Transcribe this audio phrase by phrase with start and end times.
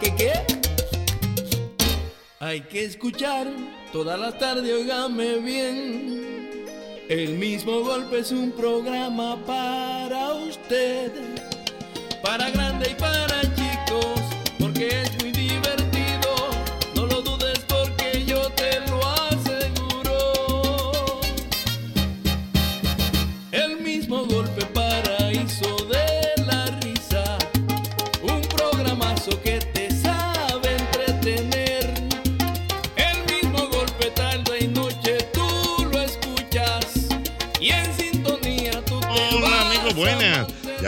[0.00, 0.32] ¿Qué, qué?
[2.38, 3.46] Hay que escuchar
[3.92, 6.66] toda la tarde, óigame bien.
[7.08, 11.12] El mismo golpe es un programa para usted,
[12.22, 13.40] para grande y para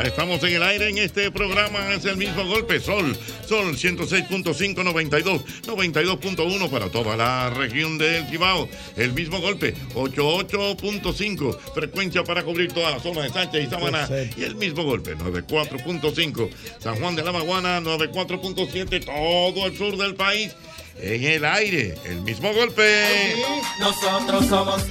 [0.08, 5.42] estamos en el aire en este programa, es el mismo golpe Sol, Sol 106.5, 92,
[5.66, 8.68] 92.1 para toda la región del Cibao.
[8.96, 14.08] El mismo golpe, 88.5, frecuencia para cubrir toda la zona de Sánchez y Samaná.
[14.36, 20.14] Y el mismo golpe, 94.5, San Juan de la Maguana, 94.7, todo el sur del
[20.14, 20.54] país.
[21.00, 23.34] En el aire, el mismo golpe.
[23.78, 24.82] Nosotros somos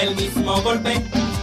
[0.00, 0.94] el mismo golpe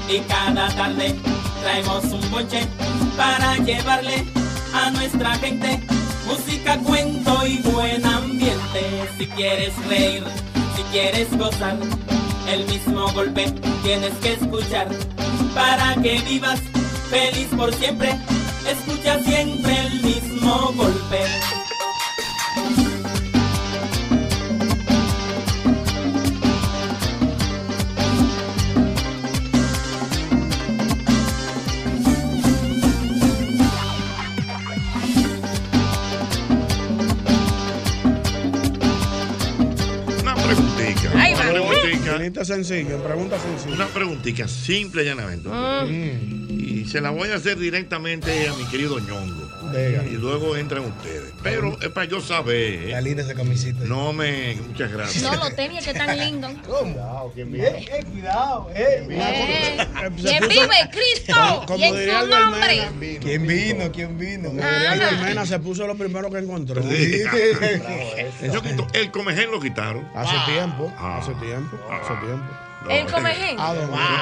[0.09, 1.13] y cada tarde
[1.61, 2.67] traemos un bonche
[3.15, 4.25] para llevarle
[4.73, 5.79] a nuestra gente
[6.27, 9.09] música, cuento y buen ambiente.
[9.17, 10.23] Si quieres reír,
[10.75, 11.77] si quieres gozar,
[12.49, 13.51] el mismo golpe
[13.83, 14.87] tienes que escuchar
[15.55, 16.61] para que vivas
[17.09, 18.15] feliz por siempre.
[18.69, 21.56] Escucha siempre el mismo golpe.
[42.15, 43.75] Pregunta sencilla, pregunta sencilla.
[43.75, 45.49] Una preguntita simple y llanamente.
[46.49, 49.47] Y se la voy a hacer directamente a mi querido ñongo.
[49.73, 51.33] Y luego entran ustedes.
[51.43, 52.89] Pero es para yo saber.
[52.89, 53.01] La ¿eh?
[53.01, 53.83] línea de camisita.
[53.85, 54.55] No me.
[54.67, 55.23] Muchas gracias.
[55.23, 56.47] No lo tenía que tan lindo.
[56.67, 57.79] Cuidado, ¿quién viene?
[57.79, 59.07] Eh, cuidado, eh.
[59.09, 59.87] Eh,
[60.21, 60.89] ¿Quién vive?
[60.91, 61.63] Cristo.
[61.67, 62.89] Como Y en diría su Albert nombre.
[62.99, 63.91] Mena, ¿Quién vino?
[63.91, 64.49] ¿Quién vino?
[64.49, 64.93] Como Ah.
[64.93, 66.81] diría Mena se puso lo primero que encontró.
[66.83, 67.23] Sí.
[68.51, 70.07] Yo quito- el comején lo quitaron.
[70.15, 71.17] Hace tiempo, Ah.
[71.17, 72.45] hace tiempo, hace tiempo.
[72.83, 73.57] No, El comején.
[73.59, 73.73] Ah,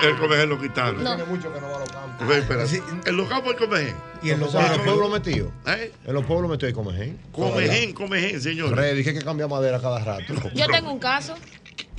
[0.04, 1.04] El comején lo quitaron.
[1.04, 1.18] No.
[1.26, 2.36] mucho que no va a los campos.
[2.36, 2.64] Espera.
[3.06, 3.96] En los campos el comején.
[4.24, 4.86] Y en los ¿En los barrios.
[4.86, 5.52] pueblos metidos?
[5.68, 5.92] ¿Eh?
[6.06, 7.20] En los pueblos metidos hay comején.
[7.32, 8.74] Comején, comején, señor.
[8.74, 10.34] Freddy, que hay que cambiar madera cada rato.
[10.54, 11.36] Yo tengo un caso.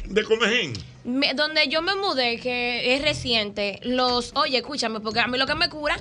[0.06, 0.72] De comején.
[1.04, 5.46] Me- donde yo me mudé, que es reciente, los, oye, escúchame, porque a mí lo
[5.46, 5.96] que me cura,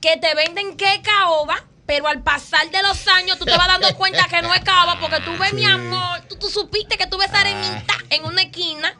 [0.00, 3.94] que te venden que caoba, pero al pasar de los años tú te vas dando
[3.96, 7.26] cuenta que no es caoba, porque tú ves, mi amor, tú, tú supiste que tuve
[7.26, 8.94] esa arenita en una esquina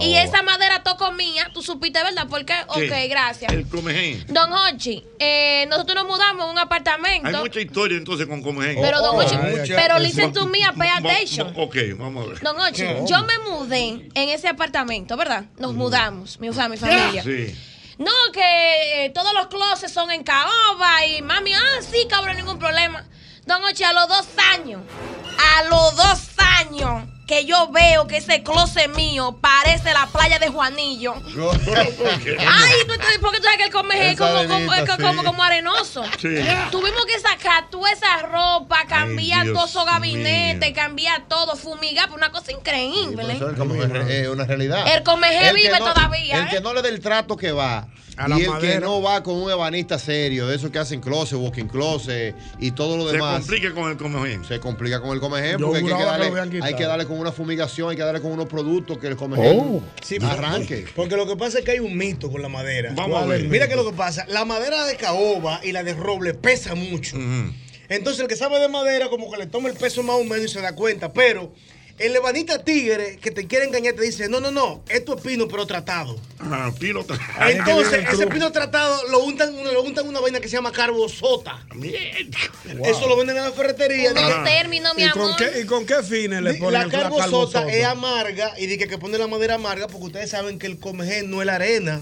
[0.00, 2.28] Y, esa madera tocó mía, tú supiste, ¿verdad?
[2.28, 2.54] ¿Por qué?
[2.68, 3.52] Ok, gracias.
[3.52, 4.24] El comején.
[4.28, 7.26] Don Hochi, eh, nosotros nos mudamos a un apartamento.
[7.28, 8.80] Hay mucha historia entonces con comején.
[8.80, 11.52] Pero, don Oh, Hochi, mucha- pero listen to me, pay attention.
[11.56, 12.40] Ok, vamos a ver.
[12.40, 15.44] Don Ochi, yo me mudé en ese apartamento, ¿verdad?
[15.58, 17.22] Nos mudamos, mi, o sea, mi familia.
[17.22, 17.54] Sí.
[18.00, 22.58] No, que eh, todos los closets son en caoba y mami, ah, sí, cabrón, ningún
[22.58, 23.04] problema.
[23.44, 24.80] Don Ochi, a los dos años,
[25.38, 30.48] a los dos años que yo veo que ese closet mío parece la playa de
[30.48, 31.14] Juanillo.
[31.14, 35.20] Ay, tú, tú- porque tú sabes que el comején es Esa como, arenita, es como,
[35.20, 35.26] sí.
[35.26, 36.02] como arenoso.
[36.18, 36.28] Sí.
[36.72, 40.74] Tuvimos que sacar toda esa ropa, cambiar esos gabinetes, mío.
[40.74, 43.34] cambiar todo, fumigar, por una cosa increíble.
[43.34, 43.86] Eso es como una
[44.44, 44.84] realidad.
[44.92, 46.48] El que vive no- todavía, El ¿eh?
[46.50, 47.86] que no le dé el trato que va.
[48.20, 48.74] A la y el madera.
[48.74, 52.72] que no va con un ebanista serio, de esos que hacen closet, walking closet y
[52.72, 53.38] todo lo Se demás.
[53.40, 54.44] complica con el comején.
[54.44, 57.96] Se complica con el comején porque hay que, darle, hay que con una fumigación, hay
[57.96, 60.84] que darle con unos productos que el comején Sí, pero- arranque.
[60.94, 62.92] Porque lo que pasa es que hay un mito con la madera.
[62.94, 63.48] Vamos a ¿Cuál ver.
[63.48, 67.16] Mira que lo que pasa, la madera de caoba y la de roble pesa mucho.
[67.88, 70.44] Entonces el que sabe de madera como que le toma el peso más o menos
[70.44, 71.52] y se da cuenta, pero
[72.00, 75.46] el lebanita tigre que te quiere engañar te dice, no, no, no, esto es pino
[75.48, 76.18] pero tratado.
[76.38, 77.18] Ah, pino tra-
[77.50, 81.64] Entonces que ese pino tratado lo untan, lo untan una vaina que se llama carbosota.
[82.84, 84.12] Eso lo venden en la ferretería.
[84.12, 85.36] Dije, término, mi ¿Y con amor.
[85.36, 87.20] qué, ¿Y con qué fines le ponen la la carbosota
[87.60, 87.68] carbosota?
[87.72, 91.30] es amarga y dije que pone la madera amarga porque ustedes saben que el comején
[91.30, 92.00] no es la arena.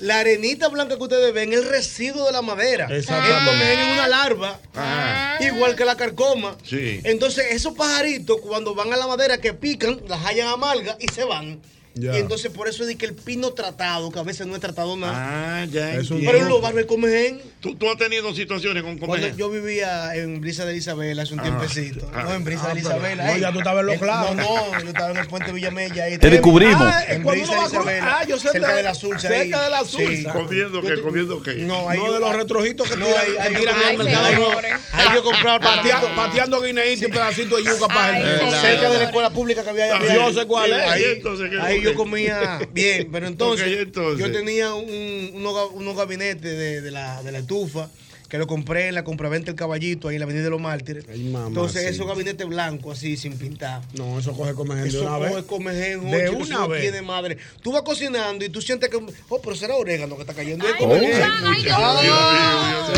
[0.00, 2.88] La arenita blanca que ustedes ven es el residuo de la madera.
[2.90, 3.50] Exactamente.
[3.50, 5.38] comején es una larva, Ajá.
[5.44, 6.56] igual que la carcoma.
[6.64, 7.00] Sí.
[7.04, 11.24] Entonces, esos pajaritos, cuando van a la madera que pican, las hallan amargas y se
[11.24, 11.60] van.
[11.96, 12.12] Ya.
[12.16, 14.96] Y entonces, por eso es que el pino tratado, que a veces no es tratado
[14.96, 15.62] nada.
[15.62, 15.90] Ah, ya.
[15.92, 16.32] Pero entiendo.
[16.38, 17.40] en los barrios de comején.
[17.60, 19.36] ¿Tú, tú has tenido situaciones con Cuando comején?
[19.36, 21.44] yo vivía en Brisa de Isabela hace un Ah.
[21.44, 22.10] tiempecito.
[22.12, 22.24] Ah.
[22.24, 23.26] No, en Brisa Ah, de pero- Isabela.
[23.28, 24.36] no, ya tú estabas en los Eh, clavos.
[24.36, 26.04] No, no, yo estaba en el puente Villamella.
[26.04, 26.18] ahí.
[26.18, 26.82] Te descubrimos.
[26.82, 28.16] Ah, en Cuando Brisa uno de Isabela.
[28.18, 29.28] ah, yo sé cerca de- de la Sursa.
[29.28, 29.64] cerca ahí.
[29.64, 29.90] de la Sí.
[29.92, 30.32] Sursa.
[30.32, 31.00] ¿Comiendo qué?
[31.00, 31.54] ¿Comiendo qué?
[31.54, 34.26] No, ahí No, de los retrojitos que No, ahí- que tiran en el mercado.
[34.26, 34.72] señores.
[34.92, 36.16] Ahí yo compraba Patea- partido.
[36.16, 39.94] Pateando guineíto y pedacito de yuca para el cerca de la escuela pública que había
[39.96, 40.14] allá.
[40.14, 40.88] Yo sé cuál es.
[40.88, 41.60] Ahí, ¿Y entonces qué?
[41.60, 41.83] ahí.
[41.84, 43.70] Yo comía bien, pero entonces,
[44.18, 47.88] yo tenía un- unos, ga- unos gabinetes de, de la, de la estufa
[48.28, 51.04] que lo compré en la compraventa El Caballito, ahí en la Avenida de los Mártires.
[51.08, 51.88] entonces, sí.
[51.88, 53.82] esos gabinetes blancos así, sin pintar.
[53.92, 55.44] No, eso coge comején de Eso una coge vez.
[55.44, 56.80] comején, De Jochi, que eso una vez.
[56.82, 57.38] tiene madre.
[57.62, 60.66] Tú vas cocinando y tú sientes que, oh, pero será orégano que está cayendo.
[60.66, 61.22] Es Ay, comején.
[61.22, 62.12] ay, Dios Ah, mío.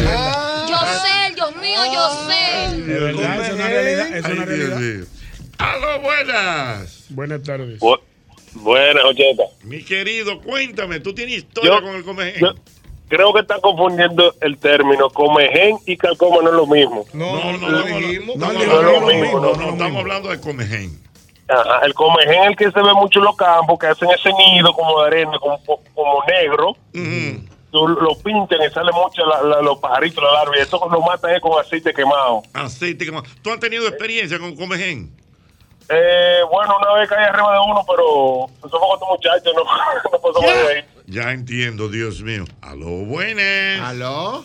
[0.09, 2.77] ah, Yo sé, Dios mío, yo sé.
[2.77, 4.17] Es verdad, es una realidad.
[4.17, 4.79] Es Ay, una Dios realidad.
[4.81, 5.07] mío.
[5.59, 7.05] ¡Aló, buenas!
[7.11, 7.79] Buenas tardes.
[8.63, 9.45] Buenas, Ocheta.
[9.65, 12.41] Mi querido, cuéntame, ¿tú tienes historia Yo- con el comején?
[12.41, 12.55] Yo
[13.09, 15.11] creo que están confundiendo el término.
[15.11, 17.05] Comején y calcoma no es lo mismo.
[17.13, 20.01] no, no, no, no, estamos dijimos, hablando- no es lo mismo, no, no, no, estamos
[20.01, 21.07] hablando de comején.
[21.49, 24.31] Ajá, el comején es el que se ve mucho en los campos, que hacen ese
[24.33, 25.59] nido como de arena, como,
[25.95, 26.77] como negro.
[27.71, 31.01] Tú lo pintan y sale mucho la- la- los pajaritos, la larva, y esto lo
[31.03, 32.43] matan es con aceite quemado.
[32.55, 33.25] Aceite quemado.
[33.43, 35.11] ¿Tú has tenido experiencia con comején?
[35.89, 39.63] Eh, bueno, una vez caí arriba de uno, pero somos otros muchachos, no,
[40.13, 40.85] no pasamos de ahí.
[41.07, 42.45] Ya entiendo, Dios mío.
[42.61, 43.81] Aló, buenas.
[43.81, 44.45] Aló.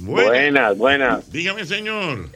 [0.00, 1.30] Buenas, buenas.
[1.32, 2.28] Dígame, señor.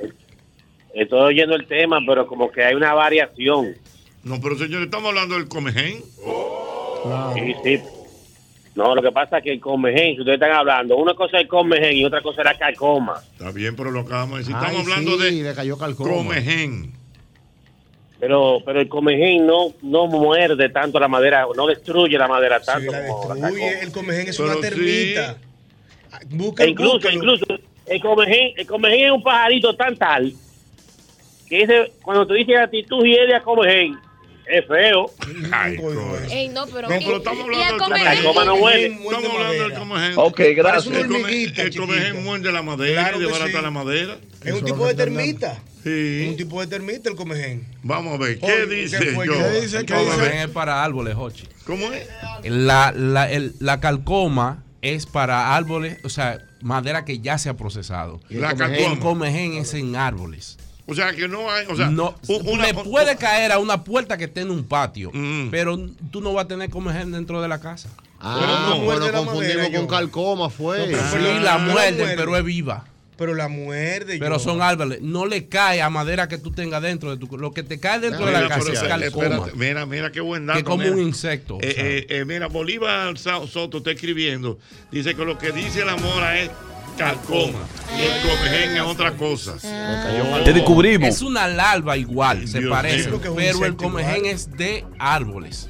[0.95, 3.75] Estoy oyendo el tema, pero como que hay una variación.
[4.23, 6.03] No, pero señor, estamos hablando del comején.
[7.35, 7.83] Sí, sí.
[8.75, 11.43] No, lo que pasa es que el comején, si ustedes están hablando, una cosa es
[11.43, 13.21] el comején y otra cosa era calcoma.
[13.33, 14.55] Está bien, pero lo acabamos de decir.
[14.57, 16.15] Ay, Estamos hablando sí, de le cayó calcoma.
[16.15, 16.93] comején.
[18.21, 22.91] Pero, pero el comején no, no muerde tanto la madera, no destruye la madera tanto
[22.91, 25.37] la como la destruye, el comején es Pero una termita.
[26.31, 27.15] Busca, E incluso, búscalo.
[27.15, 27.45] incluso,
[27.87, 30.33] el comején, el comején es un pajarito tan tal
[31.49, 33.97] que ese, cuando te dicen a ti, tú hieles a comején,
[34.51, 35.11] es feo.
[36.31, 36.89] Ey, no, pero.
[36.89, 38.15] No, y- pero estamos hablando el del.
[38.93, 40.13] Estamos hablando del comején.
[40.17, 40.87] Ok, gracias.
[40.97, 43.63] El comején, el comején muerde la madera Claro desbarata sí.
[43.63, 44.19] la madera.
[44.45, 45.61] Es un tipo de termita.
[45.85, 46.27] Sí.
[46.31, 47.67] Un tipo de termita el comején.
[47.83, 49.23] Vamos a ver, ¿qué Oye, dice ¿qué yo?
[49.23, 49.85] ¿Qué dice?
[49.87, 51.45] ¿Qué El comején es para árboles, Hochi.
[51.65, 52.07] ¿Cómo es?
[52.45, 57.57] La, la, el- la calcoma es para árboles, o sea, madera que ya se ha
[57.57, 58.21] procesado.
[58.29, 60.59] ¿Y el La El comején es en árboles.
[60.91, 62.15] O sea, que no hay, o sea, no,
[62.45, 65.51] una- le puede caer a una puerta que esté en un patio, Mm.
[65.51, 65.79] pero
[66.11, 67.91] tú no vas a tener comején dentro de la casa.
[68.21, 70.87] Ah, bueno, confundimos con calcoma, fue.
[70.87, 72.85] sí, la muerden, pero es viva.
[73.19, 74.17] Pero la muerde.
[74.21, 74.39] Pero yo.
[74.39, 75.01] son árboles.
[75.03, 77.99] No le cae a madera que tú tengas dentro de tu Lo que te cae
[77.99, 79.25] dentro de la casa pero es calcoma.
[79.27, 80.59] espérate, mira, mira qué buen dato.
[80.59, 80.93] Que como mira.
[80.93, 81.85] un insecto, o Eh, sea.
[81.85, 84.59] eh, eh, mira, Bolívar Soto está escribiendo.
[84.93, 86.49] Dice que lo que dice la mora es
[86.99, 87.59] calcoma.
[87.97, 89.55] Y el comején es otra cosa.
[90.45, 91.09] Te descubrimos.
[91.09, 93.11] Es una larva igual, se Dios parece.
[93.35, 95.69] Pero el comején es de árboles.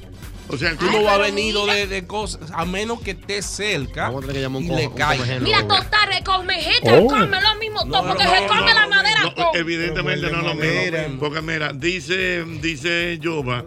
[0.51, 4.11] O sea, tú no vas a venir de, de cosas, a menos que esté cerca
[4.59, 5.39] y le caiga.
[5.39, 6.89] Mira, total, el comején, Oh.
[6.95, 9.51] el come lo mismo todo, porque no, se come no, la madera no, todo.
[9.53, 11.19] evidentemente no es lo mismo.
[11.19, 13.63] Porque mira, dice, dice Yoba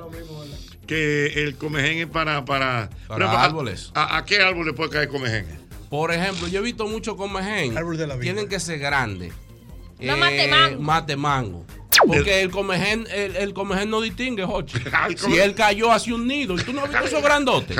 [0.88, 2.44] que el comején es para.
[2.44, 3.90] Para, por ejemplo, a- árboles.
[3.94, 5.61] ¿A, a qué árbol le puede caer comején?
[5.92, 7.74] Por ejemplo, yo he visto muchos comején.
[8.18, 9.34] Tienen que ser grandes.
[10.00, 10.80] No mate mango.
[10.80, 11.66] Mate mango.
[12.06, 14.78] Porque el comején, el, el comején no distingue, Jochi.
[15.16, 17.76] Si él cayó hacia un nido y tú no has visto esos grandotes.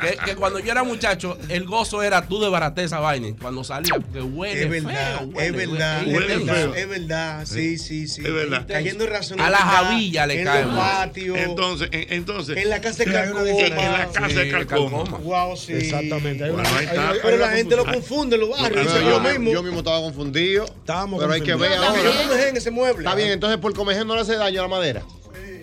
[0.00, 3.28] que, que cuando yo era muchacho, el gozo era tú desbaraté esa vaina.
[3.40, 6.74] Cuando salía, que huele Es verdad, feo, es verdad, huele, es verdad, feo.
[6.74, 8.22] es verdad, sí, sí, sí.
[8.24, 8.66] Es verdad.
[8.68, 9.40] Cayendo en razón.
[9.40, 10.96] A la javilla le en cae los más.
[11.06, 11.36] patios.
[11.38, 12.56] Entonces, en- entonces.
[12.56, 13.66] En la casa de diferencia.
[13.66, 14.50] En la casa de Sí.
[14.50, 15.02] Calcoma.
[15.18, 15.72] Wow, sí.
[15.72, 16.44] Exactamente.
[16.44, 17.10] hay una- Bueno, ahí hay- está.
[17.10, 18.86] hay- Pero la gente lo confunde en los barrios.
[19.04, 19.50] Yo, mismo.
[19.52, 20.64] yo mismo estaba confundido.
[20.64, 22.02] Estábamos pero hay que ver ahora.
[22.02, 23.04] Yo comején ese mueble.
[23.04, 25.02] Está bien, entonces por comején no le hace daño a la madera.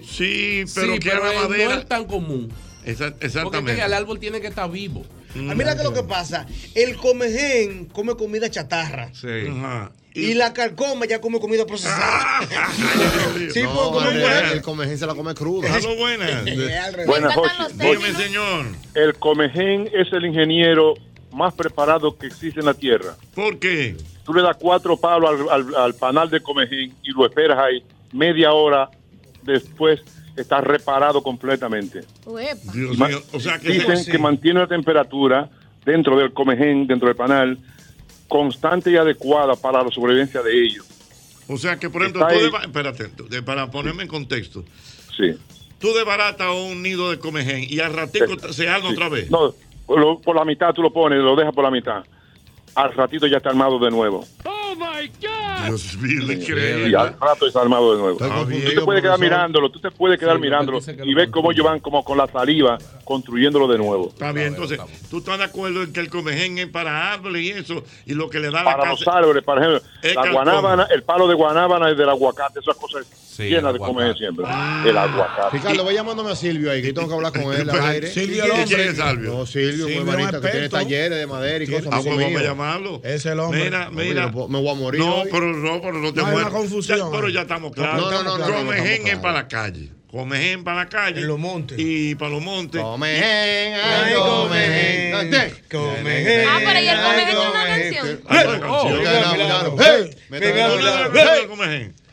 [0.06, 1.76] Sí, pero Sí, que pero la él no madera.
[1.76, 2.52] es tan común.
[2.84, 3.82] Exactamente.
[3.82, 5.06] el árbol tiene que estar vivo.
[5.50, 6.46] Ah, mira que lo que pasa.
[6.76, 9.10] El comején come comida chatarra.
[9.14, 9.48] Sí.
[9.50, 9.94] Ajá.
[10.14, 12.42] Y la calcoma ya come comida procesada.
[13.54, 14.52] Sí, no, revés, es.
[14.52, 15.74] el comején se la come cruda.
[15.74, 16.44] Aló, buenas.
[17.08, 17.74] Buenas, Jochi.
[17.76, 18.66] Dígame, señor.
[18.96, 20.96] El comején es el ingeniero
[21.34, 23.16] más preparado que existe en la tierra.
[23.36, 23.96] ¿Por qué?
[24.26, 27.84] Tú le das cuatro palos al, al- al panal de comején y lo esperas ahí.
[28.14, 28.90] Media hora
[29.42, 30.00] después
[30.36, 32.02] está reparado completamente.
[32.74, 33.22] Dios mío.
[33.34, 33.70] O sea que.
[33.70, 35.50] Dicen que mantiene la temperatura
[35.86, 37.58] dentro del comején, dentro del panal,
[38.28, 40.86] constante y adecuada para la sobrevivencia de ellos.
[41.48, 43.10] O sea que, por ejemplo, tú deba- espérate,
[43.42, 44.64] para ponerme en contexto.
[45.18, 45.36] Sí.
[45.80, 48.94] Tú desbaratas un nido de comején y al ratico se arma Sí.
[48.94, 49.30] otra vez.
[49.30, 49.54] No,
[49.90, 52.04] lo- por la mitad tú lo pones, lo dejas por la mitad.
[52.76, 54.24] Al ratito ya está armado de nuevo.
[55.68, 58.20] Dios mío, le Y al rato está armado de nuevo.
[58.20, 59.20] Estoy Tú te puedes quedar profesor.
[59.20, 62.18] mirándolo, tú te puedes quedar Sí, mirándolo que y ves cómo ellos van como con
[62.18, 64.10] la saliva construyéndolo de nuevo.
[64.10, 67.52] Está bien, entonces, tú estás de acuerdo en que el comején es para árboles y
[67.52, 70.88] eso, y lo que le da la Para los árboles, por ejemplo, Es la guanábana,
[70.94, 74.46] el palo de guanábana y del aguacate, esas cosas Sí, llenas de comer siempre.
[74.86, 75.58] El aguacate.
[75.58, 78.08] Ricardo, voy llamándome a Silvio ahí, que tengo que hablar con él al aire.
[78.08, 78.88] Silvio ¿Y el quién hombre.
[78.90, 79.34] es Salvio?
[79.34, 81.88] No, Silvio, Silvio, que tiene talleres de madera y cosas.
[81.92, 83.02] Ah, pues vamos a llamarlo.
[83.04, 83.64] Es el hombre.
[83.64, 84.32] Mira, mira.
[84.48, 85.30] me voy a morir No, hoy.
[85.32, 86.52] pero no, pero no te No hay mueras.
[86.52, 87.34] una confusión, Ya, pero ¿eh?
[87.34, 88.02] ya estamos claros.
[88.02, 89.90] No, no, no, no, no, Comején es para la calle.
[90.10, 91.22] Comején para la calle.
[91.22, 91.76] En los montes.
[91.80, 92.80] Y para los montes.
[92.82, 95.12] Comején, Ay, comején.
[95.12, 95.54] comején.
[95.72, 96.48] Comején.
[96.48, 98.22] Ah, pero ¿y el comején tiene una canción?
[98.28, 99.02] Hay Oh, una canción.
[99.02, 99.76] Claro, claro.
[99.80, 100.40] Hey, Hey, me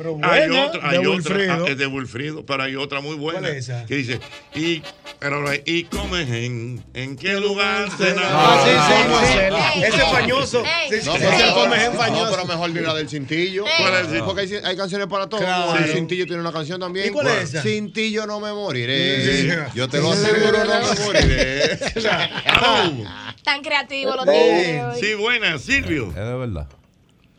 [0.02, 1.52] de de hay otra, de hay otra, Wilfrido.
[1.66, 3.84] ah, es de Wilfrido, pero hay otra muy buena ¿Cuál es esa?
[3.86, 4.20] que dice
[4.54, 4.82] y
[5.18, 10.62] pero la- y Comején, ¿en qué lugar se Ah, sí, sí, Ese fañoso.
[10.90, 12.30] el comején no, fañoso.
[12.30, 13.64] pero mejor mira del cintillo.
[13.78, 15.42] ¿Cuál es el- Porque hay, hay canciones para todos.
[15.44, 15.76] Claro.
[15.76, 17.08] El cintillo tiene una canción también.
[17.08, 17.62] ¿Y cuál es esa?
[17.62, 19.42] Cintillo no me moriré.
[19.42, 19.48] Sí.
[19.74, 21.78] Yo te lo aseguro, no me moriré.
[23.44, 25.00] Tan creativos los tigres de hoy.
[25.00, 26.08] Sí, buena, Silvio.
[26.10, 26.66] Es de verdad.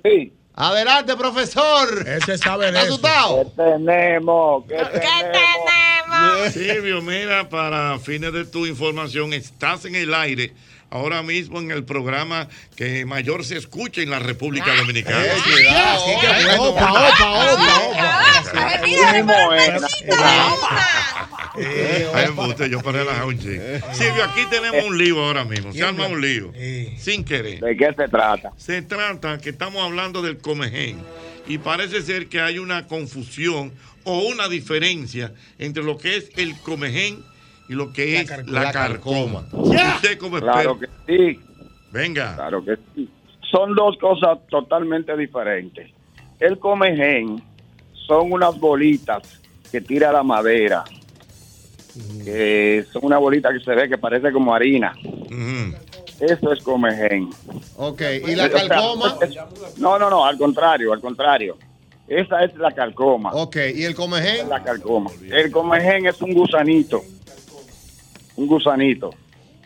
[0.03, 0.33] Sí.
[0.55, 2.05] Adelante, profesor.
[2.07, 2.93] Ese sabe de ¿Estás eso.
[2.93, 3.51] asustado?
[3.55, 4.65] tenemos?
[4.67, 6.53] ¿Qué ¿Qué tenemos?
[6.53, 10.53] Silvio, mira, para fines de tu información, estás en el aire
[10.91, 15.23] ahora mismo en el programa que mayor se escucha en la República Dominicana.
[15.25, 16.57] Eh.
[16.59, 18.31] Opa, opa, opa, opa.
[21.57, 23.61] Embuste, yo para relajar un chico.
[23.93, 25.71] Silvio, aquí tenemos un lío ahora mismo.
[25.73, 26.51] Se arma un lío.
[26.97, 27.59] Sin querer.
[27.59, 28.51] ¿De qué se trata?
[28.57, 30.97] Se trata que estamos hablando del comején
[31.47, 33.71] y parece ser que hay una confusión
[34.03, 37.23] o una diferencia entre lo que es el comején
[37.69, 39.43] y lo que es car- la, carcoma.
[39.49, 39.93] carcoma.
[39.95, 41.39] Usted como Claro que sí,
[41.91, 42.35] venga.
[42.35, 43.09] claro que sí.
[43.49, 45.91] Son dos cosas totalmente diferentes.
[46.39, 47.41] El comején
[48.07, 49.39] son unas bolitas
[49.71, 50.83] que tira la madera,
[52.23, 54.93] que son una bolita que se ve que parece como harina.
[56.19, 57.29] Eso es comején.
[57.77, 59.17] Ok, ¿y la O sea, calcoma?
[59.21, 61.57] es- No, no, no, al contrario, al contrario.
[62.07, 63.31] Esa es la calcoma.
[63.33, 64.49] Ok, ¿y el comején?
[64.49, 65.09] La calcoma.
[65.29, 67.01] El comején es un gusanito.
[68.35, 69.11] Un gusanito.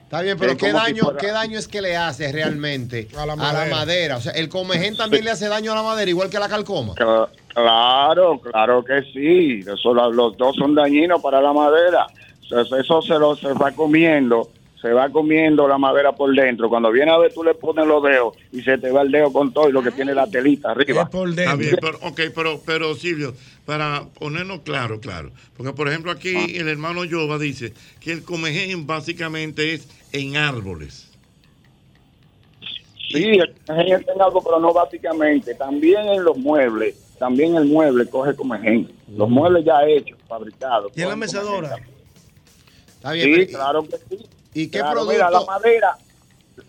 [0.06, 3.26] Está bien, pero ¿qué si daño, fuera- ¿qué daño es que le hace realmente A
[3.26, 4.18] la a la madera.
[4.18, 6.94] O sea, ¿el comején también le hace daño a la madera igual que la calcoma?
[6.96, 9.62] Cla- Claro, claro que sí.
[9.62, 12.06] Eso, lo- los dos son dañinos para la madera.
[12.46, 14.50] Eso, eso se lo se va comiendo,
[14.86, 16.70] se va comiendo la madera por dentro.
[16.70, 19.34] Cuando viene a ver, tú le pones los dedos y se te va el dedo
[19.34, 21.02] con todo y lo que tiene la telita arriba.
[21.02, 21.58] Es por Está dentro.
[21.58, 23.34] bien, pero, ok, pero, pero Silvio,
[23.66, 25.32] para ponernos claro, claro.
[25.58, 26.46] Porque, por ejemplo, aquí Ah.
[26.62, 31.10] el hermano Yoba dice que el comején básicamente es en árboles.
[33.12, 35.56] Sí, el comején está en algo, pero no básicamente.
[35.56, 38.92] También en los muebles, también el mueble coge comején.
[39.18, 40.92] Los muebles ya hechos, fabricados.
[40.96, 41.74] ¿Y en la comején.
[42.98, 44.26] Está bien, Sí, pero- claro que sí.
[44.56, 45.14] ¿Y qué Claro, producto?
[45.14, 45.98] Mira, la madera,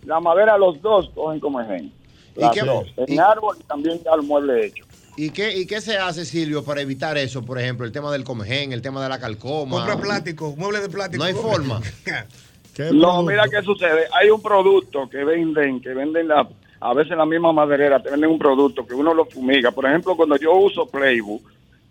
[0.05, 1.93] la madera los dos cogen comején.
[2.37, 2.87] ¿Y Las qué- dos.
[2.99, 4.85] En y- árbol y también ya el mueble hecho.
[5.17, 7.43] ¿Y qué, ¿Y qué se hace, Silvio, para evitar eso?
[7.43, 9.77] Por ejemplo, el tema del comején, el tema de la calcoma.
[9.79, 11.23] Compra plástico, muebles de plástico.
[11.23, 11.81] No hay forma.
[12.75, 14.07] ¿Qué No, mira qué sucede.
[14.13, 16.47] Hay un producto que venden, que venden la,
[16.81, 19.71] a veces la misma maderera, te venden un producto que uno lo fumiga.
[19.71, 21.41] Por ejemplo, cuando yo uso Playbook,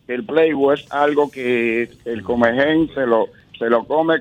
[0.07, 4.17] el Playboy es algo que el comején se lo, se lo come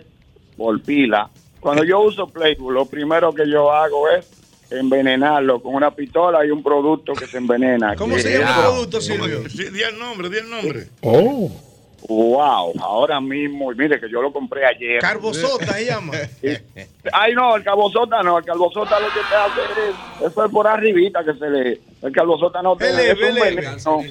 [0.56, 1.28] por pila.
[1.64, 4.26] Cuando yo uso Playboy, lo primero que yo hago es
[4.70, 7.96] envenenarlo con una pistola y un producto que se envenena.
[7.96, 9.40] ¿Cómo se llama es- el producto, Silvio?
[9.72, 10.88] Di el nombre, di el nombre.
[11.00, 11.50] Oh.
[12.06, 15.00] Wow, ahora mismo, y mire que yo lo compré ayer.
[15.00, 16.12] Carbosota se llama.
[17.14, 20.66] Ay, no, el carbosota no, el carbosota lo que te hace es, eso es por
[20.68, 23.70] arribita que se le, el carbosota no te es un veneno,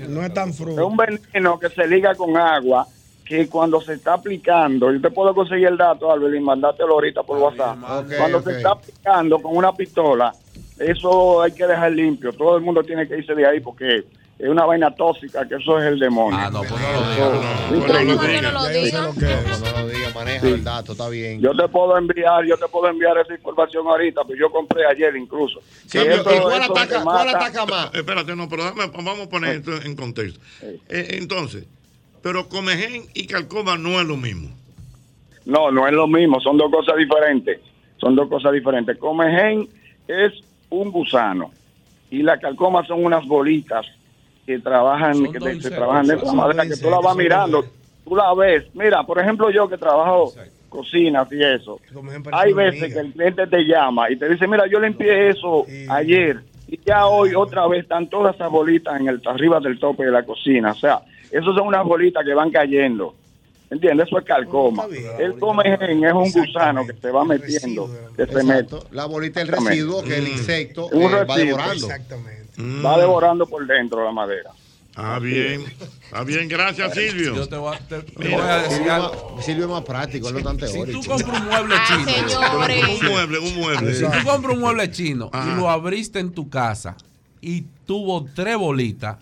[0.10, 0.88] No es tan es fruto.
[0.88, 2.88] un veneno que se liga con agua
[3.26, 7.24] que cuando se está aplicando, yo te puedo conseguir el dato, Albert, y mandártelo ahorita
[7.24, 7.78] por WhatsApp.
[8.18, 10.34] cuando se está aplicando con una pistola,
[10.78, 12.34] eso hay que dejar limpio.
[12.34, 14.04] Todo el mundo tiene que irse de ahí porque
[14.40, 16.38] es una vaina tóxica, que eso es el demonio.
[16.38, 18.42] Ah, no, pues no No, lo no, diga.
[18.42, 19.02] no lo diga.
[19.02, 20.52] No, no lo diga, maneja Sí.
[20.54, 21.40] el dato, está bien.
[21.40, 25.16] Yo te puedo enviar, yo te puedo enviar esa información ahorita, pero yo compré ayer
[25.16, 25.62] incluso.
[25.88, 27.94] Sí, Que pero eso- ¿y cuál ataca- cuál más?
[27.94, 30.40] Espérate, no, pero dame- vamos a poner esto en contexto.
[30.90, 31.66] Eh, entonces,
[32.24, 34.50] pero comején y calcoma no es lo mismo.
[35.46, 37.60] No, no es lo mismo, son dos cosas diferentes.
[37.98, 38.98] Son dos cosas diferentes.
[38.98, 39.68] Comején
[40.08, 40.32] es
[40.70, 41.52] un gusano
[42.10, 43.86] y la calcoma son unas bolitas
[44.46, 47.16] que trabajan, que te- se trabajan de esa son manera dos que tú la vas
[47.16, 47.66] mirando,
[48.06, 48.64] tú la ves.
[48.74, 50.34] Mira, por ejemplo, yo que trabajo
[50.70, 51.80] cocinas y eso,
[52.32, 56.42] hay veces que el cliente te llama y te dice, mira, yo limpié eso ayer
[56.68, 60.12] y ya hoy otra vez están todas esas bolitas en el arriba del tope de
[60.12, 60.72] la cocina.
[60.72, 61.02] O sea,
[61.38, 63.16] esos son unas bolitas que van cayendo.
[63.70, 64.06] ¿Entiendes?
[64.08, 64.86] Eso es calcoma.
[65.18, 68.76] El comején es un gusano que se va metiendo, que se mete.
[68.92, 69.70] La bolita del Exactamente.
[69.82, 71.88] residuo que el insecto Un eh, va devorando.
[72.86, 74.52] Va devorando por dentro la madera.
[74.96, 75.64] Ah, bien.
[76.06, 77.34] Está bien, gracias, Silvio.
[77.36, 79.12] Yo te voy a, te- te Mira, voy a decir Silvio, algo.
[79.14, 81.00] es más- Silvio es más práctico, es tan Si teórico.
[81.02, 82.30] tú compras un mueble chino.
[82.30, 82.84] señores.
[83.02, 83.94] Un mueble, un mueble.
[83.96, 85.52] Si tú compras un mueble chino Ajá.
[85.52, 86.96] y lo abriste en tu casa
[87.42, 89.18] y tuvo tres bolitas,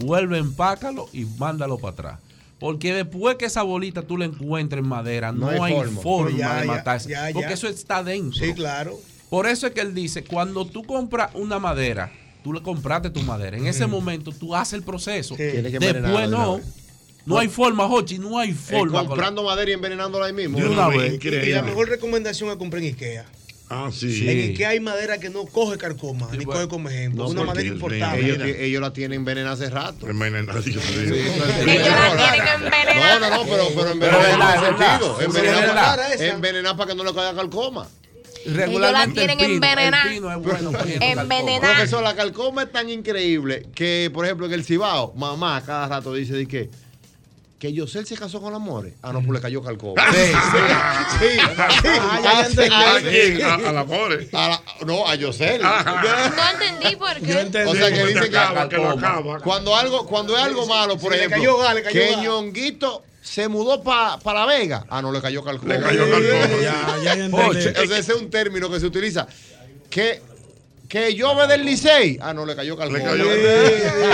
[0.00, 2.18] vuelve, empácalo y mándalo para atrás.
[2.58, 6.00] Porque después que esa bolita tú la encuentres en madera, no, No hay hay, forma.
[6.02, 7.08] forma, Pero ya, de matarse.
[7.10, 7.34] ya, ya.
[7.34, 8.38] Porque eso está dentro.
[8.44, 8.98] Sí, claro.
[9.28, 12.12] Por eso es que él dice, cuando tú compras una madera,
[12.44, 13.56] tú le compraste tu madera.
[13.56, 15.34] En ese momento tú haces el proceso.
[15.34, 16.60] Tienes que Después no.
[17.24, 19.06] No hay forma, Jochi, no hay Eh, forma.
[19.06, 20.58] comprando madera y envenenándola ahí mismo.
[20.58, 21.24] De una vez.
[21.24, 23.24] Y la mejor recomendación es comprar en Ikea.
[23.74, 24.28] Ah, sí.
[24.28, 27.24] En Ikea hay madera que no coge carcoma, ni coge como ejemplo.
[27.24, 28.18] No, una madera importada.
[28.18, 30.06] Ellos, ellos la tienen envenenada hace rato.
[30.08, 31.14] Envenenada, Dios mío.
[32.94, 35.18] No, no, no, pero, pero envenenada en sentido.
[35.18, 37.88] Sí, Envenenada envenenada para que no le caiga calcoma.
[38.44, 40.12] Regularmente Ellos la tienen el envenenada.
[40.12, 40.72] el bueno.
[41.00, 41.74] Envenenada.
[41.76, 46.12] Profesor, la calcoma es tan increíble que, por ejemplo, en el Cibao, mamá cada rato
[46.12, 46.68] dice de que
[47.62, 48.94] que Yosel se casó con Amores.
[49.02, 50.02] Ah, no, pues le cayó calcoma.
[50.12, 51.88] Sí, sí, sí.
[52.00, 53.40] Ah, ya, ya entendí.
[53.44, 53.84] Ah, ¿A la
[54.48, 55.62] la- no, a Yosel.
[55.62, 57.62] No entendí por qué.
[57.64, 59.38] O sea, que dice que, acaba, que lo acaba.
[59.38, 62.16] Cuando algo, cuando es algo malo, por Sí, le ejemplo, cayó le cayó que.
[62.16, 64.84] Ñonguito se mudó para La Vega.
[64.90, 65.72] Ah, no, le cayó calcoma.
[65.74, 66.60] Le cayó calcoma.
[66.60, 67.68] Ya, ya yo Oye, entendí.
[67.78, 69.28] o sea, ese es un término que se utiliza.
[69.88, 70.20] Que,
[70.88, 72.18] que llueve del Licey.
[72.20, 72.98] Ah, no, le cayó calcoma.
[72.98, 73.24] Le cayó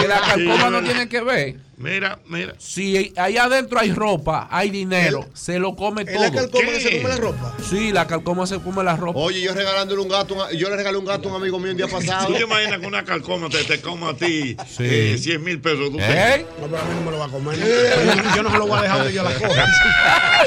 [0.03, 1.68] Que la calcoma Sí, no tiene que ver.
[1.79, 2.55] Mira, mira.
[2.59, 6.23] Si allá adentro hay ropa, hay dinero, se lo come ¿Es todo.
[6.25, 6.73] la calcoma ¿Qué?
[6.73, 7.57] que se come la ropa?
[7.71, 9.19] Sí, la calcoma se come la ropa.
[9.21, 11.71] Oye, yo regalándole un gato, a- yo le regalé un gato a un amigo mío
[11.71, 12.27] un día pasado.
[12.29, 14.81] ¿Tú te imaginas que una calcoma te, te coma a ti Sí.
[14.81, 15.91] eh, 100 mil pesos?
[15.93, 16.45] ¿Tú ¿Eh?
[16.61, 17.59] No, pero a mí no me lo va a comer.
[17.59, 17.67] Yo,
[18.37, 19.67] yo no se lo voy a dejar donde yo la coja.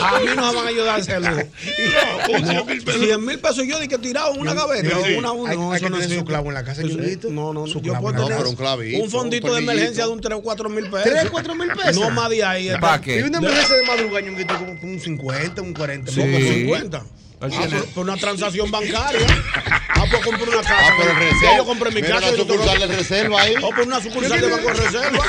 [0.02, 1.30] A mí no se van a ayudar a hacerlo.
[2.28, 3.02] Con 100 mil pesos.
[3.02, 4.90] 100 mil pesos yo di que tirado en una gaveta.
[5.06, 5.14] sí.
[5.14, 7.30] Una, una, Hay- no, hay eso que no tener su clavo en la casa, Ñonguito.
[7.30, 8.42] No, no, Su yo puedo tener.
[8.44, 11.04] No, un clavito, un fondito un de emergencia de un 3 o 4 mil pesos.
[11.22, 11.96] ¿Tres, cuatro mil pesos?
[11.98, 12.70] No más de ahí.
[12.80, 13.20] ¿Para qué?
[13.20, 16.12] Y una emergencia de madrugada, Ñonguito, como con un 50, un 40.
[16.12, 16.20] Sí.
[16.24, 16.32] ¿no?
[16.32, 17.00] Por 50.
[17.00, 17.06] 50.
[17.42, 19.26] Él Ah, por, por una transacción bancaria.
[19.90, 20.76] Ah, pues compré una casa.
[20.80, 21.58] Ah, pero reserva.
[21.58, 22.30] Yo compré mi Mira casa.
[22.32, 23.56] yo sucursal de reserva ahí.
[23.64, 25.24] O por una sucursal de Banco de Reserva.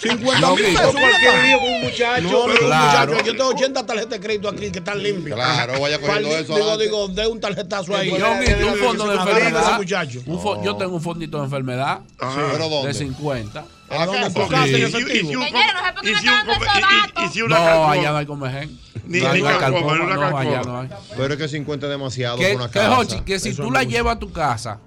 [0.00, 0.92] 50 No, mil pesos.
[0.92, 2.22] Cualquier una lío con un muchacho.
[2.22, 3.12] No, no, Claro.
[3.12, 5.34] muchacho, yo tengo 80 tarjetas de crédito aquí que están limpias.
[5.34, 6.84] Claro, vaya cogiendo Pal- eso Digo, adelante.
[6.84, 8.10] digo, de un tarjetazo ahí.
[8.10, 9.76] Yo vi un fondo de enfermedad.
[9.78, 10.20] muchacho.
[10.26, 12.94] Un fo- Yo tengo un fondito de enfermedad ¿Pero de dónde?
[12.94, 13.64] 50.
[13.92, 14.12] No
[17.22, 18.78] y si una allá no hay comején.
[19.04, 20.88] Ni- No, ni calcoma, no, allá no hay.
[21.16, 22.94] Pero es que 50 es demasiado Que, por una que, casa.
[22.96, 24.78] Jochi, que si tú la llevas a tu casa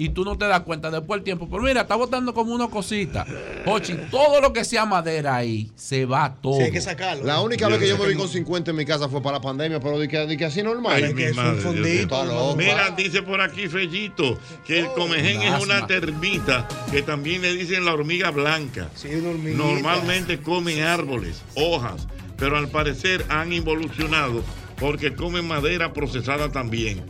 [0.00, 2.68] y tú no te das cuenta después el tiempo, pero mira, está botando como una
[2.68, 3.26] cosita.
[3.66, 6.56] Jochi, todo lo que sea madera ahí, se va todo.
[6.56, 7.22] Sí, hay que sacarlo.
[7.22, 9.42] La única vez que yo me vi con 50 en mi casa fue para la
[9.42, 11.04] pandemia, pero di que, di que así normal.
[11.04, 12.24] Ay, que es un madre, fondito.
[12.24, 12.56] Loco.
[12.56, 17.84] Mira, dice por aquí Fellito que el comején es una termita que también le dicen
[17.84, 18.88] la hormiga blanca.
[18.94, 19.62] Sí, una hormiguita.
[19.62, 22.08] Normalmente comen árboles, hojas,
[22.38, 24.42] pero al parecer han evolucionado
[24.78, 27.04] porque comen madera procesada también.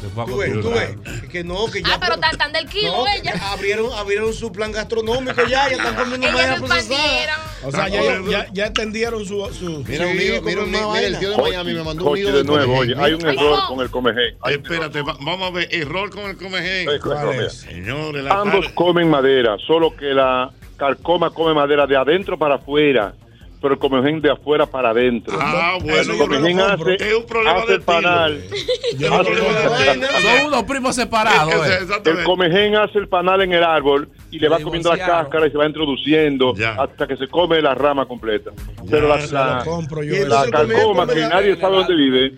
[0.00, 0.96] Tú ves, tú acostumbrar.
[0.96, 1.28] ves.
[1.30, 1.94] que no, que ya.
[1.94, 3.34] Ah, pero tan del kilo No, ella.
[3.52, 7.50] Abrieron, abrieron su plan gastronómico ya, ya están comiendo no procesada.
[7.62, 9.46] O sea, ya, ya, ya extendieron su.
[9.52, 12.32] su Mira, un mira, un nido- mira, el tío de Miami me mandó un nido
[12.36, 14.36] de nuevo, oye, hay un error con el comején.
[14.46, 16.88] Espérate, va- vamos a ver, error con el comején.
[17.50, 23.12] Señores, Ambos comen madera, solo que la carcoma come madera de adentro para afuera,
[23.60, 25.36] pero el comején de afuera para adentro.
[25.40, 28.40] Ah, bueno, el no comején hace, Es un problema hace de el panal.
[29.00, 31.54] Son unos primos separados.
[31.66, 31.78] eh.
[32.04, 35.50] El comején hace el panal en el árbol y le va comiendo la cáscara y
[35.50, 38.50] se va introduciendo hasta que se come la rama completa.
[38.88, 40.26] Pero la, la- compro yo.
[40.26, 42.32] la el carcoma que nadie sabe dónde vive,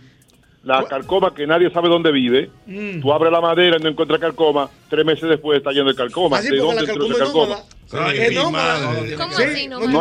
[0.65, 3.01] la carcoma que nadie sabe dónde vive, Mm.
[3.01, 6.39] tú abres la madera y no encuentras carcoma, tres meses después está lleno de carcoma.
[6.39, 7.57] Así ¿De porque dónde la entró ese carcoma
[7.93, 8.07] No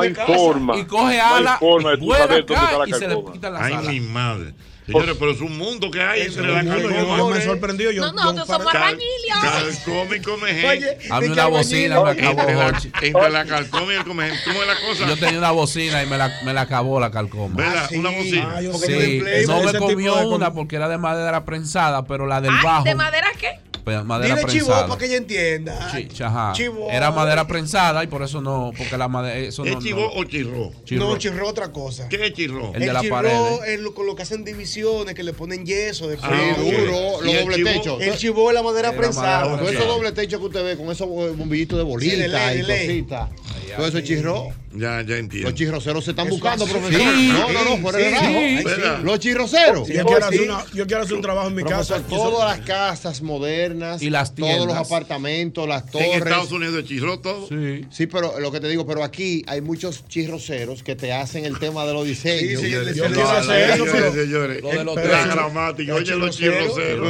[0.02, 0.78] hay forma.
[0.78, 2.92] Y coge No hay ala, forma de tú vuela saber dónde acá está la y
[2.94, 3.34] se le carcoma.
[3.34, 3.92] quita la Ay, sala.
[3.92, 4.54] mi madre.
[4.84, 7.92] Señores, pero es un mundo que hay entre la Yo, yo me sorprendió.
[7.92, 9.06] Yo, No, nosotros somos albañiles.
[9.42, 10.82] Calcoma y comején.
[11.22, 14.38] De una bocina, me acabó entre, la, calcoma y el comején.
[14.44, 15.08] ¿Cómo es la cosa?
[15.08, 17.56] Yo tenía una bocina y me la, me la acabó la calcoma.
[17.56, 17.84] ¿Verdad?
[17.84, 17.96] Ah, sí.
[17.98, 18.54] Una bocina.
[18.58, 22.52] Ah, no Sí, no me comió una porque era de madera prensada, pero la del
[22.52, 22.84] Ah, bajo.
[22.84, 23.60] ¿De madera qué?
[23.84, 24.88] Pe- madera Dile chivo prensada.
[24.88, 25.90] para que ella entienda.
[26.26, 26.54] Ajá.
[26.54, 26.90] Chivo.
[26.90, 29.38] Era madera prensada y por eso no, porque la madera.
[29.38, 30.72] Eso ¿Es no, chivo no- o chirro?
[30.86, 31.06] chirro.
[31.10, 32.08] No, chirro otra cosa.
[32.10, 32.72] ¿Qué es chirro?
[32.74, 33.64] El de el la chirro pared.
[33.68, 37.26] es lo, con lo que hacen divisiones, que le ponen yeso de Ah, duro, ¿Y
[37.26, 38.02] los el doble techos.
[38.02, 39.46] El chivo es la madera Era prensada.
[39.46, 42.28] madera Con esos doble techos que usted ve, con esos bombillitos de bolita Sí, de
[42.28, 43.30] ley, y de cositas.
[43.76, 44.48] Todo eso es chirro.
[44.74, 45.50] Ya, ya entiendo.
[45.50, 47.02] Los chirroceros se están Eso buscando, profesor.
[47.14, 48.28] sí, no, no, no, por sí, el relajo.
[48.40, 49.00] sí, ¿Verdad?
[49.04, 49.88] Los chirroceros.
[49.90, 52.02] Yo quiero, hacer una- yo quiero hacer un trabajo en mi casa.
[52.08, 53.71] Todas las casas modernas
[54.02, 54.86] Y las todos los tiendas.
[54.88, 56.16] apartamentos, las En torres.
[56.18, 57.48] Estados Unidos chirro todo.
[57.48, 57.86] Sí.
[57.92, 61.58] Sí, pero lo que te digo, pero aquí hay muchos chirroceros que te hacen el
[61.60, 62.62] tema de los diseños.
[62.62, 64.62] Sí, sí, yo- quiero hacer eso, Señores.
[64.62, 65.96] Lo de los gramática.
[65.96, 67.10] Oye, los chirroceros.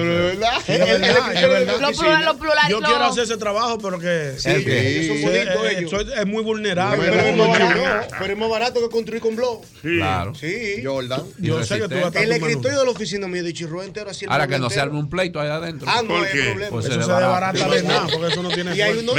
[2.70, 4.34] Yo quiero hacer ese trabajo, pero que.
[4.38, 6.98] Sí, eh, soy- es muy vulnerable.
[7.04, 9.62] Pero es más barato, pero es más barato que construir con blog.
[9.82, 10.36] Claro.
[10.36, 10.82] Sí.
[10.84, 11.24] Jordan.
[11.40, 14.10] Yo sé que tú vas a El escritorio de la oficina mía de chirro entero
[14.10, 14.26] así.
[14.28, 15.88] Ahora que no se arme un pleito allá adentro.
[15.90, 16.51] Ah, no ¿Por qué?
[16.52, 16.70] Problema.
[16.72, 17.68] Pues Eso se desbarata.
[17.70, 19.16] de nada, porque eso no tiene Y hay Mira, unos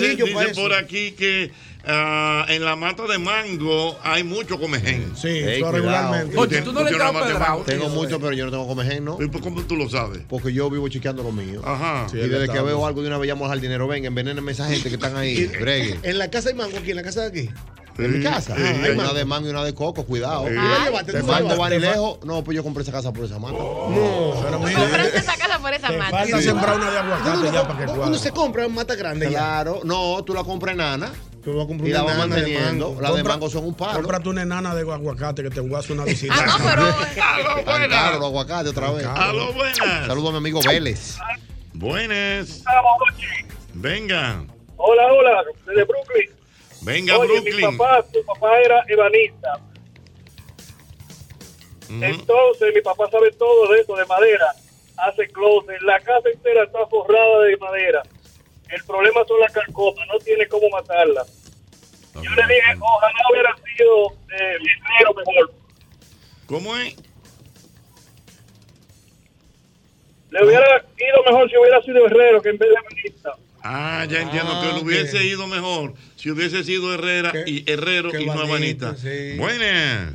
[0.00, 0.60] dicen eso.
[0.62, 1.50] por aquí que
[1.86, 5.12] ah, en la mata de mango hay mucho comején.
[5.16, 6.36] Sí, Ey, eso regularmente.
[6.36, 7.52] Oye, tú no le tienes entras una mata de pedrado.
[7.58, 7.64] mango.
[7.64, 9.18] Tengo mucho, pero yo no tengo comején, ¿no?
[9.20, 10.22] ¿Y por ¿Cómo tú lo sabes?
[10.28, 11.60] Porque yo vivo chequeando lo mío.
[11.64, 12.06] Ajá.
[12.10, 14.52] Sí, Y es desde que veo algo de una vez llamo al jardinero, ven, envenenenme
[14.52, 15.98] esa gente que están ahí, bregue.
[16.02, 17.50] En la casa hay mango aquí, en la casa de aquí.
[17.98, 18.56] En mi casa.
[18.56, 20.46] Sí, Hay una de mango y una de coco, cuidado.
[20.46, 20.52] Sí.
[20.54, 21.22] De llevaste.
[21.22, 22.18] van lejos.
[22.24, 23.58] No, pues yo compré esa casa por esa mata.
[23.58, 26.18] No, pero mira, Compraste esa casa por esa te mata.
[26.18, 29.38] falta sembrar una de aguacate ya para que se compra en mata grande ya.
[29.38, 32.28] Claro, no, tú la compras enana Tú vas a comprar y la una vas de
[32.28, 32.96] manteniendo.
[33.00, 33.94] Las de mango son un palo.
[33.94, 36.34] Cómprate una enana de aguacate que te voy a hacer una visita.
[36.38, 36.82] Ah, no, pero.
[37.24, 38.12] ¡Aló, Tan caro buenas!
[38.14, 39.06] los aguacates otra vez.
[39.06, 40.06] ¡Aló, buenas!
[40.06, 41.18] Saludos a mi amigo Vélez.
[41.74, 42.62] Buenas.
[43.74, 44.44] Venga.
[44.76, 46.41] Hola, hola, desde Brooklyn.
[46.82, 47.56] Venga, Oye, Brooklyn.
[47.70, 49.60] mi papá, su papá era ebanista.
[51.84, 52.02] Ujú.
[52.04, 54.52] Entonces, mi papá sabe todo de eso, de madera.
[54.96, 55.80] Hace closet.
[55.82, 58.02] La casa entera está forrada de madera.
[58.68, 60.06] El problema son las carcomas.
[60.08, 61.42] No tiene cómo matarlas.
[62.14, 64.58] Yo le dije, ojalá hubiera sido eh,
[65.16, 65.52] mejor.
[66.46, 66.96] ¿Cómo es?
[70.30, 73.36] Le hubiera ido mejor si hubiera sido herrero que en vez de ebanista.
[73.64, 75.24] Ah, ya entiendo Ah, que le hubiese ok.
[75.24, 78.96] ido mejor si hubiese sido Herrera Qué- y Herrero qué y no Abanita.
[78.96, 79.36] sí.
[79.38, 80.12] Buenas.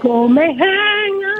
[0.00, 0.58] Comején,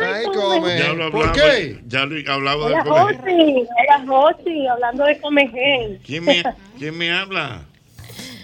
[0.00, 0.78] Ay, come.
[0.78, 1.32] Ya lo ¿Por hablaba.
[1.52, 1.80] qué?
[1.86, 3.66] Ya lo hablaba del comején.
[3.66, 4.66] Hola, Josi.
[4.66, 5.98] Hablando de Comején.
[6.06, 6.42] ¿Quién me,
[6.78, 7.62] ¿Quién me habla?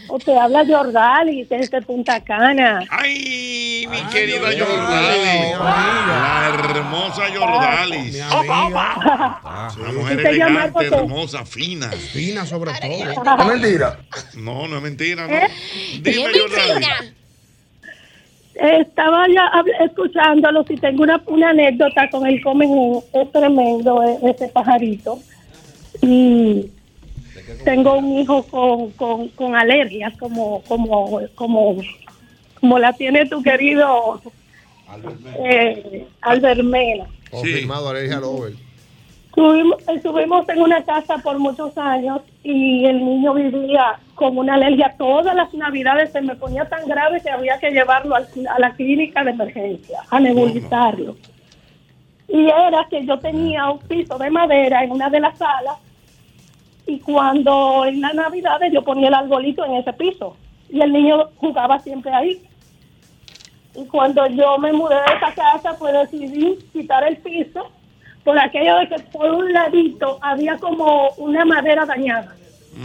[0.09, 2.81] O te habla Jordalis desde Punta Cana.
[2.91, 5.59] Ay, mi querida Dios, Jordalis.
[5.59, 8.15] La hermosa Jordalis.
[8.15, 9.41] Mi amiga.
[9.45, 11.91] La mujer Quise llamar elegante, porque- hermosa, fina.
[11.91, 13.41] Fina sobre todo.
[13.41, 13.99] ¿Es mentira?
[14.35, 15.35] No, no es mentira, ¿no?
[15.35, 15.49] ¿Eh?
[16.01, 16.89] Dime, Jordalis.
[18.55, 19.51] Estaba ya
[19.85, 20.65] escuchándolo.
[20.65, 23.01] Si tengo una, una anécdota con el Comején.
[23.13, 25.19] Es tremendo eh, ese pajarito.
[26.03, 26.71] Y
[27.65, 31.77] tengo un hijo con, con, con alergias como, como, como,
[32.61, 34.21] como la tiene tu querido
[35.45, 37.07] eh, Albert Mena.
[37.31, 38.53] Confirmado, alergia al over.
[39.29, 44.95] Estuvimos, estuvimos en una casa por muchos años y el niño vivía con una alergia.
[44.99, 48.73] Todas las navidades se me ponía tan grave que había que llevarlo al- a la
[48.75, 51.17] clínica de emergencia, a nebulizarlo.
[52.29, 55.77] Y era que yo tenía un piso de madera en una de las salas
[56.89, 60.37] y cuando en las navidades yo ponía el arbolito en ese piso
[60.71, 62.43] y el niño jugaba siempre ahí.
[63.77, 67.71] Y cuando yo me mudé de esa casa, pues decidí quitar el piso
[68.25, 72.35] por aquello de que por un ladito había como una madera dañada.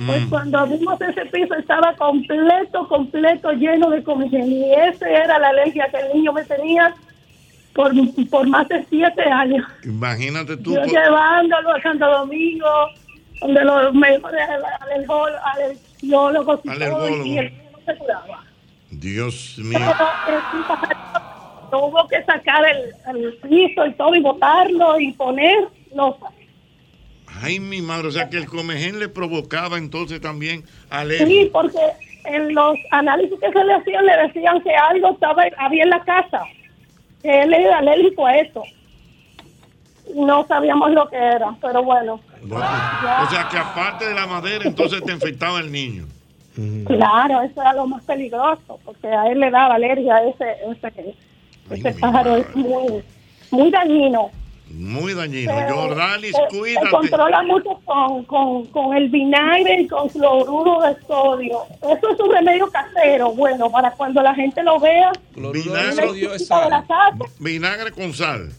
[0.05, 4.51] Pues cuando vimos ese piso estaba completo, completo, lleno de comején.
[4.51, 6.93] Y esa era la alergia que el niño me tenía
[7.73, 7.91] por,
[8.29, 9.65] por más de siete años.
[9.83, 10.73] Imagínate tú.
[10.73, 12.67] Yo por- llevándolo a Santo Domingo,
[13.41, 14.21] donde los todo,
[16.69, 17.25] Alergólogos.
[17.25, 18.43] y el niño no se curaba.
[18.91, 19.79] Dios mío.
[21.71, 26.27] Tuvo que sacar el, el piso y todo y botarlo y poner losa.
[27.41, 28.09] Ay, mi madre.
[28.09, 31.49] O sea que el comején le provocaba entonces también Sí, alergia.
[31.51, 31.79] porque
[32.25, 36.03] en los análisis que se le hacían le decían que algo estaba había en la
[36.03, 36.43] casa,
[37.23, 38.63] que él era alérgico a eso.
[40.15, 42.19] No sabíamos lo que era, pero bueno,
[42.51, 46.05] O sea que aparte de la madera, entonces te infectaba el niño.
[46.85, 51.15] claro, eso era lo más peligroso, porque a él le daba alergia a ese, ese,
[51.71, 53.03] ese pájaro, es muy,
[53.51, 54.29] muy dañino.
[54.69, 55.51] Muy dañino.
[55.55, 61.59] Pero Jordalis, se- controla mucho con, con, con el vinagre y con cloruro de sodio.
[61.81, 65.11] Eso es un remedio casero, bueno, para cuando la gente lo vea.
[65.35, 68.51] Vinagre, de la casa, vinagre con sal.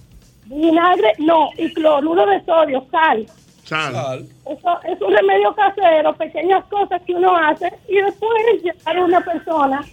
[0.47, 3.27] Vinagre, no, y cloruro de sodio, sal.
[3.65, 4.27] Sal.
[4.47, 8.31] Eso es un remedio casero, pequeñas cosas que uno hace y después
[8.63, 9.85] llevar a una persona.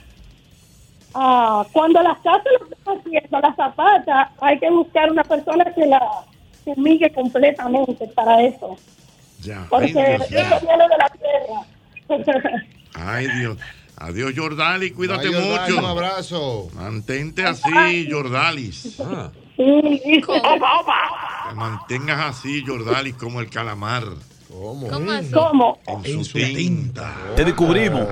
[1.13, 5.85] ah, cuando las casas lo están haciendo, la zapata, hay que buscar una persona que
[5.85, 6.01] la
[6.65, 8.75] fumigue completamente para eso.
[9.41, 9.61] Ya.
[9.61, 10.39] Ay, Porque Dios mío.
[10.39, 12.61] eso viene de la tierra.
[12.93, 13.57] Ay, Dios.
[13.97, 14.91] Adiós, Jordalis.
[14.93, 15.79] Cuídate Ay, mucho.
[15.79, 16.67] un abrazo.
[16.73, 18.97] Mantente así, Jordalis.
[19.57, 24.03] Te mantengas así, Jordalis, como el calamar.
[24.49, 24.87] ¿Cómo?
[24.87, 25.31] ¿Cómo así?
[25.31, 25.79] ¿Cómo?
[26.03, 27.15] En su tinta.
[27.35, 28.07] Te descubrimos.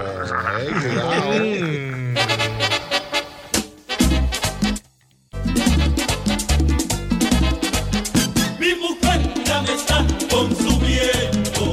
[8.59, 11.63] Mi mujer ya me está consumiendo.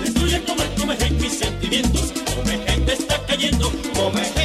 [0.00, 2.12] Destruye como el comején mis sentimientos.
[2.34, 3.70] Comején me está cayendo.
[3.94, 4.41] Comején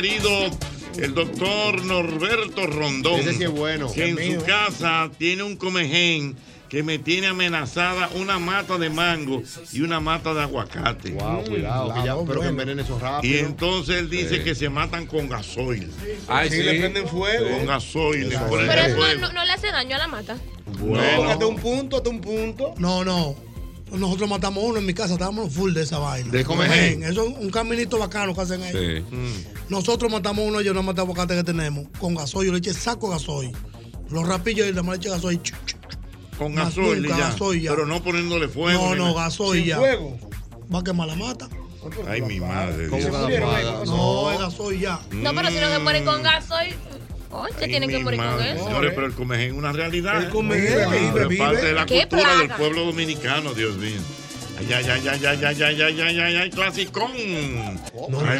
[0.00, 0.30] querido
[0.96, 3.18] el doctor Norberto Rondón.
[3.18, 3.92] Ese sí es bueno.
[3.92, 6.36] Que en su casa tiene un comején
[6.68, 11.10] que me tiene amenazada una mata de mango y una mata de aguacate.
[11.12, 13.34] Wow, cuidado, que ya, pero que envenene eso rápido.
[13.34, 14.44] Y entonces él dice Sí.
[14.44, 15.90] que se matan con gasoil.
[16.28, 17.48] Ay, Sí, le prenden fuego.
[17.56, 20.36] Con gasoil, le Eso ponen Pero eso no, no le hace daño a la mata.
[20.78, 22.74] Porque hasta un punto, hasta un punto.
[22.78, 23.34] No, no.
[23.90, 26.30] Nosotros matamos uno en mi casa, estábamos full de esa vaina.
[26.30, 27.02] ¿De comején?
[27.02, 29.02] Eso es un caminito bacano que hacen ahí.
[29.68, 33.10] Nosotros matamos uno, yo no maté aguacate que tenemos, con gasoil, yo le eché saco
[33.10, 33.52] gasoil.
[34.10, 35.40] Los rapillos y le eché gasoil.
[36.38, 37.28] Con gasoil, nunca, ya.
[37.28, 37.70] gasoil ya.
[37.70, 38.90] Pero no poniéndole fuego.
[38.90, 39.24] No, no, nada.
[39.24, 39.78] gasoil ya.
[39.78, 41.48] Va a quemar la mata.
[42.06, 42.88] Ay, mi madre.
[42.88, 43.26] ¿Cómo Dios.
[43.26, 43.84] que la paga?
[43.84, 45.00] No, es gasoil ya.
[45.10, 46.74] No, pero si no se mueren con gasoil,
[47.30, 48.64] oye, Ay, tienen que morir con eso.
[48.64, 50.22] Señores, pero el comején es una realidad.
[50.22, 54.00] El comején es parte de la ¿Qué cultura del pueblo dominicano, Dios mío.
[54.58, 57.12] Ay, ay, ay, ay, ay, ay, ay, ay, ay, ay, ay, clasicón.
[58.08, 58.38] No, Ay.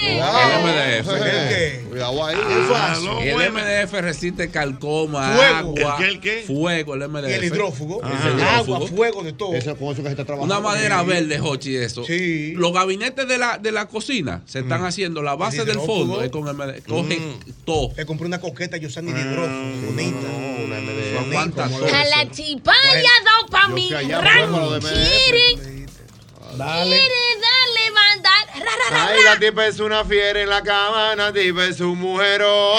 [0.00, 1.08] El MDF.
[1.26, 2.36] Eh, Cuidado ahí.
[2.74, 3.52] Ah, no, El.
[3.52, 5.96] MDF resiste calcoma, agua.
[5.98, 6.44] ¿El qué, el qué?
[6.46, 7.24] Fuego, el Y MDF.
[7.28, 9.54] el hidrófugo, agua, fuego, de todo.
[9.54, 10.54] Eso, con eso que se está trabajando.
[10.54, 12.04] Una madera verde, Jochi, eso.
[12.04, 12.52] Sí.
[12.56, 15.22] Los gabinetes de la, de la cocina se están haciendo.
[15.22, 16.86] La base El del fondo es con MDF.
[16.86, 17.90] Cogen todo.
[17.96, 20.28] Le compré una coqueta y usé ni de hidrófugo, bonita.
[20.28, 21.18] No, una MDF.
[21.28, 21.88] Aguanta Como todo.
[21.94, 23.10] A la chipaya
[23.68, 25.86] dado pa' Yo mi fui allá, fue con lo de Quiere,
[26.56, 26.90] Dale.
[26.90, 28.46] quiere darle mandar.
[28.48, 31.80] Ra, ra, ra, Ay, la tipa es una fiera en la cama, la tipa es
[31.80, 32.78] un mujerón.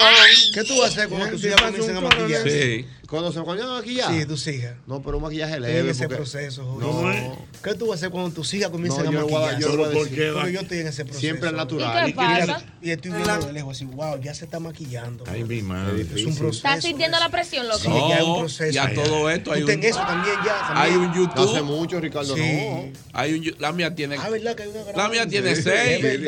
[0.53, 2.43] ¿Qué tú vas a hacer cuando tus hijas comiencen a maquillar?
[2.43, 2.85] Sí.
[3.09, 4.13] Cuando se ponían a maquillar.
[4.13, 4.75] Sí, tus hijas.
[4.85, 5.89] No, pero un maquillaje leve.
[5.89, 7.21] ese porque- proceso, Jorge.
[7.27, 7.37] No.
[7.63, 9.59] ¿Qué tú vas a hacer cuando tus hijas comiencen No, a yo maquillar?
[9.59, 10.33] yo lo voy a Pero decir.
[10.33, 11.19] Porque yo estoy en ese proceso.
[11.19, 12.07] Siempre al natural.
[12.07, 12.63] ¿Y qué pasa?
[12.83, 15.23] Y estoy viendo de lejos así, wow, ya se está maquillando.
[15.27, 16.01] Ay, mi madre.
[16.03, 16.67] Es un proceso.
[16.67, 17.79] ¿Estás sintiendo la presión, loco?
[17.79, 18.73] Sí, ya es un proceso.
[18.73, 20.81] y a todo esto hay un, ten eso también ya.
[20.81, 21.49] hay un YouTube.
[21.51, 22.41] Hace mucho, Ricardo, Sí.
[22.41, 22.91] no.
[23.13, 24.17] Hay un, la mía tiene.
[24.19, 26.19] Ah, ¿verdad que hay una La mía tiene Sí, seis es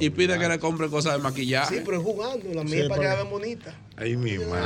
[0.00, 1.76] y pide que le compre cosas de maquillaje.
[1.76, 2.52] Sí, pero es jugando.
[2.52, 3.74] La mía es para que pero- la vean bonita.
[4.00, 4.62] Ay, mi madre.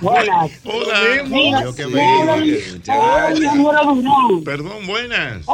[0.00, 0.50] Buenas.
[0.64, 1.00] Hola.
[1.04, 1.72] El- iba.
[1.74, 4.44] te habla el ingeniero Durán.
[4.44, 5.46] Perdón, buenas.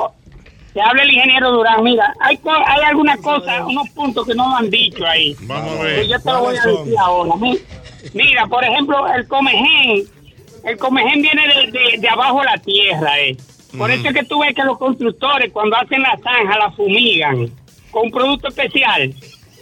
[0.74, 1.82] Te habla el ingeniero Durán.
[1.82, 5.34] Mira, hay, hay algunas cosas, unos puntos que no lo han dicho ahí.
[5.42, 6.00] Vamos a ver.
[6.02, 7.36] Que yo te lo voy a ¿Cuáles decir ahora.
[7.36, 7.58] Mi-
[8.12, 10.04] Mira, por ejemplo, el comején.
[10.64, 13.20] El comején viene de, de, de abajo de la tierra.
[13.20, 13.36] Eh.
[13.76, 17.50] Por eso es que tú ves que los constructores, cuando hacen la zanja, la fumigan
[17.90, 19.14] con un producto especial.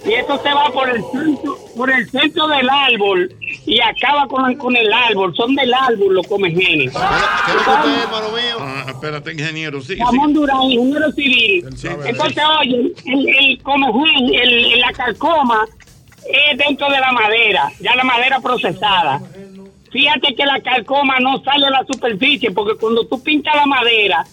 [0.04, 3.32] Y eso se va por el centro, por el centro del árbol
[3.64, 5.32] y acaba con, con el árbol.
[5.36, 6.92] Son del árbol los comejenes.
[8.60, 9.80] Ah, espérate, ingeniero.
[9.80, 11.64] Sí, Ramón Durán, ingeniero civil.
[11.76, 15.64] Sí, Entonces, oye, el, el comején, el, la calcoma,
[16.26, 19.20] es dentro de la madera, ya la madera procesada.
[19.92, 24.24] Fíjate que la calcoma no sale a la superficie, porque cuando tú pintas la madera,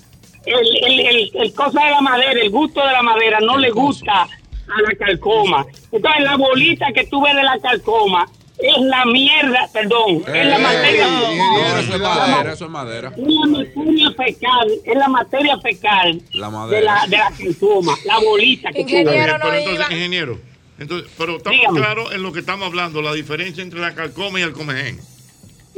[0.45, 3.69] el, el, el, el cosa de la madera, el gusto de la madera no le
[3.71, 5.65] gusta a la calcoma.
[5.91, 8.25] Entonces, la bolita que tú ves de la calcoma
[8.57, 11.07] es la mierda, perdón, es la materia.
[11.07, 13.13] No, eso es madera, eso es madera.
[13.15, 18.19] Es la materia fecal, es la materia fecal La de la, de la calcoma, la
[18.19, 19.05] bolita que tú ves.
[19.05, 20.39] Pero entonces, ingeniero,
[20.77, 24.43] entonces, pero estamos claros en lo que estamos hablando, la diferencia entre la calcoma y
[24.43, 24.99] el comején.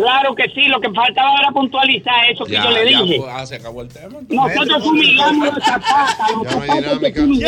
[0.01, 3.17] Claro que sí, lo que faltaba era puntualizar eso que Ya, yo le ya, dije.
[3.19, 4.19] pues, ah, se acabó el tema.
[4.29, 7.39] Nosotros fumigamos las zapatas, los zapatos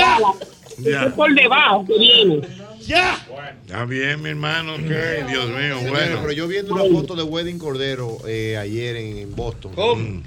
[0.80, 1.04] Ya.
[1.06, 2.42] es por debajo que viene.
[2.82, 3.18] ¡Ya!
[3.66, 6.18] Está bien, mi hermano, Dios mío, bueno.
[6.22, 9.72] pero yo viendo una foto de Wedding Cordero eh, ayer en, en Boston.
[9.76, 10.24] Mm.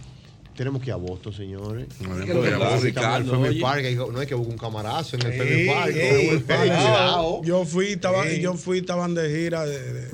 [0.56, 1.86] Tenemos que ir a Boston, señores.
[2.00, 7.42] no, no, no, hay- no es que busque un camarazo en el Ey, Park.
[7.44, 10.08] Yo fui, estaba, yo fui, estaban de gira de, de-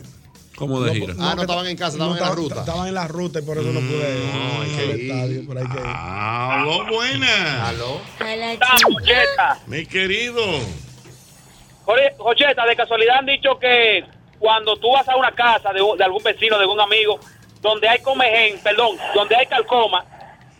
[0.56, 1.14] ¿Cómo de No, gira?
[1.18, 2.60] Ah, no estaban en casa, estaban en la ruta.
[2.60, 4.34] Estaban en la ruta y por eso no pude ir.
[4.34, 5.10] No, hay que ir.
[5.10, 5.86] estadio, pero hay que ir.
[5.86, 7.68] Aló, buenas.
[7.68, 8.00] Aló.
[9.66, 10.42] Mi querido.
[11.84, 14.04] Jorge- Jocheta, de casualidad han dicho que
[14.38, 17.18] cuando tú vas a una casa de, un- de algún vecino, de algún amigo,
[17.60, 20.04] donde hay comején, perdón, donde hay calcoma,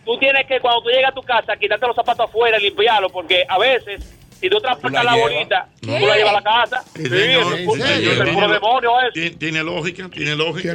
[0.05, 3.11] tú tienes que cuando tú llegas a tu casa quitarte los zapatos afuera y limpiarlos,
[3.11, 4.01] porque a veces,
[4.43, 5.99] si tú transportas la la, bolita, ¿Qué?
[5.99, 6.83] tú la llevas a la casa.
[6.95, 9.37] Sí, Sí, señor, Tiene- eso.
[9.39, 10.73] Tiene, lógica, tiene lógica.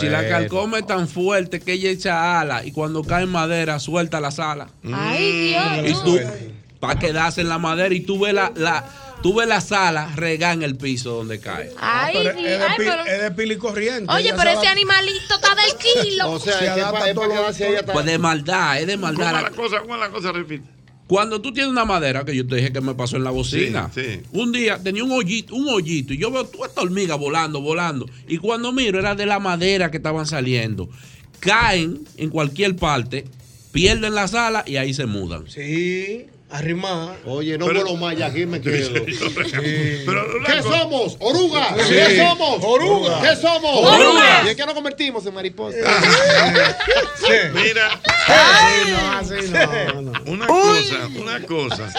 [0.00, 3.78] Si la calcoma es tan fuerte que ella echa ala y cuando cae en madera
[3.78, 4.70] suelta las alas.
[4.92, 5.90] Ay, Dios.
[6.00, 6.18] Y tú,
[6.80, 8.84] para quedarse en la madera y tú ves la, la,
[9.22, 11.70] tú ves las alas regar en el piso donde cae.
[11.80, 12.46] Ay, Pero Dios.
[12.52, 14.12] es, de Ay, pil- pero- es de pili corriente.
[14.12, 16.30] Oye, pero se ese va- animalito está del kilo.
[16.32, 18.86] O sea, Se es que adapta pa- es para quedarse ahí Pues de maldad, es
[18.86, 19.30] de maldad.
[19.30, 19.80] ¿Cómo la cosa?
[19.80, 20.32] ¿Cómo la cosa?
[20.32, 20.64] Repite.
[21.06, 23.90] Cuando tú tienes una madera, que yo te dije que me pasó en la bocina,
[23.94, 24.20] Sí, sí.
[24.32, 28.06] un día tenía un hoyito, un hoyito, y yo veo toda esta hormiga volando, volando.
[28.26, 30.88] Y cuando miro, era de la madera que estaban saliendo.
[31.40, 33.26] Caen en cualquier parte,
[33.72, 35.44] pierden la sala y ahí se mudan.
[35.48, 37.16] Sí, arrimar.
[37.24, 38.90] Oye, no Pero- vuelo más, ya aquí me quedo.
[38.94, 41.16] Pero una ¿Qué somos?
[41.20, 41.74] ¿Oruga?
[41.84, 41.94] Sí.
[41.94, 42.58] ¿Qué somos?
[42.62, 43.20] Oruga.
[43.22, 43.76] ¿Qué somos?
[43.92, 44.42] Oruga.
[44.44, 45.80] ¿Y es que nos convertimos en mariposas?
[47.54, 49.34] Mira, Así no, así
[49.94, 50.12] no, no.
[50.26, 51.92] una cosa, una cosa.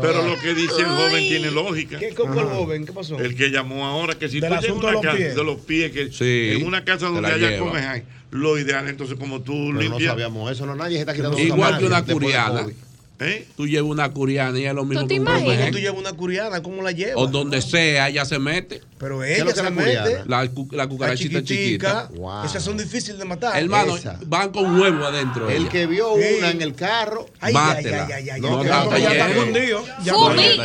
[0.00, 1.98] Pero lo que dice el joven tiene lógica.
[1.98, 2.86] ¿Qué con el joven?
[2.86, 3.18] ¿Qué pasó?
[3.18, 5.34] El que llamó ahora, que si Del tú llegas una de los casa pies.
[5.36, 9.40] de los pies, que Sí, en una casa donde haya comején, lo ideal entonces como
[9.40, 10.10] tú Pero no limpias.
[10.10, 12.04] sabíamos eso, no nadie se está quitando los Igual que una.
[12.04, 12.74] COVID.
[13.20, 13.46] ¿Eh?
[13.56, 15.70] Tú llevas una curiana y es lo mismo ¿Tú te que un imaginas?
[15.72, 17.16] Tú llevas una curiana, ¿cómo la llevas?
[17.16, 18.80] O donde sea, ella se mete.
[18.98, 19.94] Pero ella se la mete.
[20.26, 22.08] La, la La cucarachita chiquitica.
[22.08, 22.20] chiquita.
[22.20, 22.44] Wow.
[22.44, 23.56] Esas son difíciles de matar.
[23.56, 24.18] Hermano, Esa.
[24.26, 25.48] van con huevo adentro.
[25.48, 25.68] El ella.
[25.70, 26.36] que vio Sí.
[26.38, 28.06] una en el carro, Ay, Mátela.
[28.06, 29.84] ay, ay, ay, No, ya está fundido.
[30.04, 30.14] Ya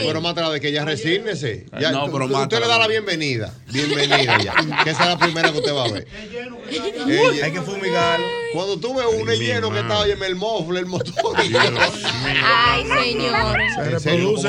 [0.07, 1.65] pero mátala de que ella resígnese.
[1.79, 3.53] Ya, No, pero tú- usted le da la bienvenida.
[3.71, 4.53] Bienvenida ya.
[4.83, 6.07] que esa es la primera que usted va a ver.
[7.43, 8.25] Hay que fumigarlo.
[8.53, 11.35] Cuando tú ves un lleno que está, oye, el mofle, el motor.
[11.37, 13.73] Ay, señores.
[13.75, 14.47] Se En reproduce.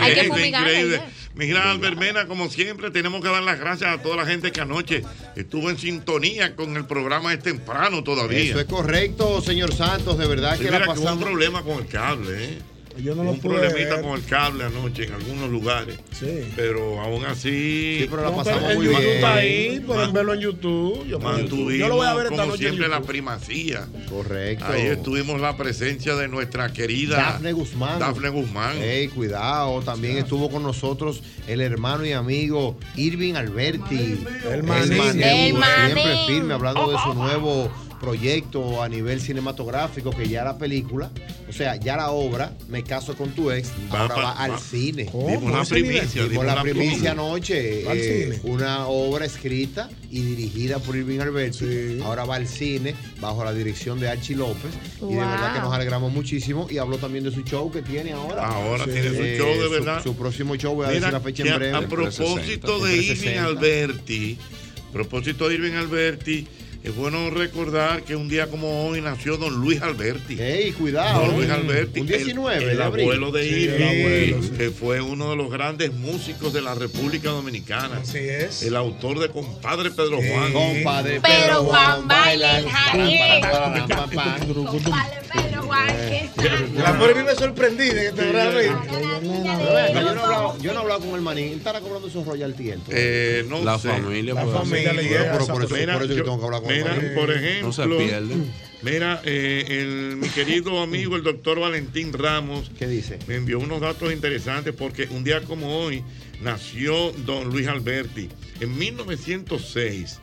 [0.00, 1.04] Hay que fumigarla
[1.38, 1.38] increíble.
[1.38, 1.38] ya.
[1.38, 4.60] Mi gran Albermena, como siempre, tenemos que dar las gracias a toda la gente que
[4.60, 5.02] anoche
[5.36, 8.38] estuvo en sintonía con el programa es temprano todavía.
[8.40, 11.24] Eso es correcto, señor Santos, de verdad Sí, que mira la que hubo un pasamos.
[11.24, 12.58] problema con el cable, ¿eh?
[13.02, 14.02] Yo no lo un problemita ver.
[14.02, 15.98] con el cable anoche en algunos lugares.
[16.18, 16.44] Sí.
[16.56, 17.98] Pero aún así.
[18.00, 19.14] Sí, pero la No, pasamos pero muy YouTube bien.
[19.16, 21.06] está ahí, pueden verlo en YouTube.
[21.06, 23.08] Yo, Mantuvimos, yo lo voy a ver esta como noche en siempre, la YouTube.
[23.08, 23.86] primacía.
[24.10, 24.64] Correcto.
[24.66, 27.98] Ahí estuvimos la presencia de nuestra querida Dafne Guzmán.
[27.98, 28.76] Dafne Guzmán.
[28.78, 29.80] Ey, cuidado.
[29.82, 34.18] También estuvo con nosotros el hermano y amigo Irving Alberti.
[34.50, 35.22] El manín.
[35.22, 35.94] El manín.
[35.94, 37.70] Siempre firme, hablando de su nuevo
[38.00, 41.10] proyecto a nivel cinematográfico, que ya la película,
[41.48, 44.50] o sea, ya la obra, Me caso con tu ex, Va ahora pa- va al
[44.52, 45.04] va- cine.
[45.04, 45.90] Dimos una Ese nivel.
[45.96, 46.22] primicia.
[46.22, 48.52] Dimos dimos la primicia anoche, eh, cine.
[48.52, 52.00] una obra escrita y dirigida por Irving Alberti.
[52.04, 54.72] Ahora va al cine bajo la dirección de Archie López.
[55.02, 56.66] Y de verdad que nos alegramos muchísimo.
[56.70, 58.46] Y habló también de su show que tiene ahora.
[58.46, 58.90] Ahora Sí.
[58.90, 60.02] tiene su Eh, show de verdad.
[60.02, 61.74] Su, próximo show, voy a decir la fecha en breve.
[61.76, 63.44] a propósito de Irving 360.
[63.44, 64.38] Alberti,
[64.88, 66.46] a propósito de Irving Alberti,
[66.84, 70.40] es bueno recordar que un día como hoy nació don Luis Alberti.
[70.40, 71.26] Ey, cuidado.
[71.26, 73.02] Don Luis Alberti, Un el- 19 el, de abril.
[73.04, 74.50] abuelo de Sí, Irving, el abuelo, sí.
[74.56, 77.98] que fue uno de los grandes músicos de la República Dominicana.
[78.02, 78.62] Así es.
[78.62, 80.28] El autor de Compadre Pedro Sí.
[80.32, 80.52] Juan.
[80.52, 83.18] Compadre, Pero Juan baila el jardín.
[83.90, 86.30] Compadre Pedro Juan, que
[86.80, 88.52] La pobre vive sorprendida que te habrá
[90.60, 91.48] Yo no he hablado- con el manín.
[91.52, 92.76] ¿Él estará cobrando esos royalties?
[92.88, 93.88] Eh, no La sé.
[93.90, 95.38] familia, La familia le Pero llega.
[95.38, 97.14] por, por eso, Mira, por eso que yo- tengo que hablar con el mira, manín.
[97.14, 98.34] por ejemplo, no se pierde.
[98.82, 103.18] Mira, eh, el, mi querido amigo, el doctor Valentín Ramos, ¿Qué dice?
[103.26, 106.04] me envió unos datos interesantes porque un día como hoy
[106.40, 108.28] nació don Luis Alberti.
[108.60, 110.20] En 1906,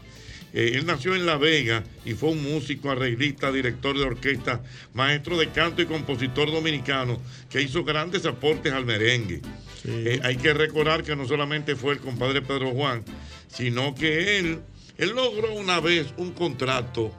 [0.56, 5.38] eh, él nació en La Vega y fue un músico, arreglista, director de orquesta, maestro
[5.38, 9.42] de canto y compositor dominicano que hizo grandes aportes al merengue.
[9.84, 13.04] Eh, hay que recordar que no solamente fue el compadre Pedro Juan,
[13.48, 14.60] sino que él,
[14.98, 17.12] él logró una vez un contrato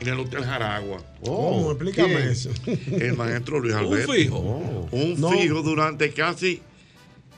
[0.00, 1.02] en el Hotel Jaragua.
[1.24, 1.70] ¿Cómo?
[1.70, 2.28] Explícame ¿quién?
[2.28, 2.50] eso.
[3.00, 4.12] El maestro Luis Un Alberto.
[4.12, 4.88] fijo.
[4.92, 5.30] Un No.
[5.30, 6.60] fijo durante casi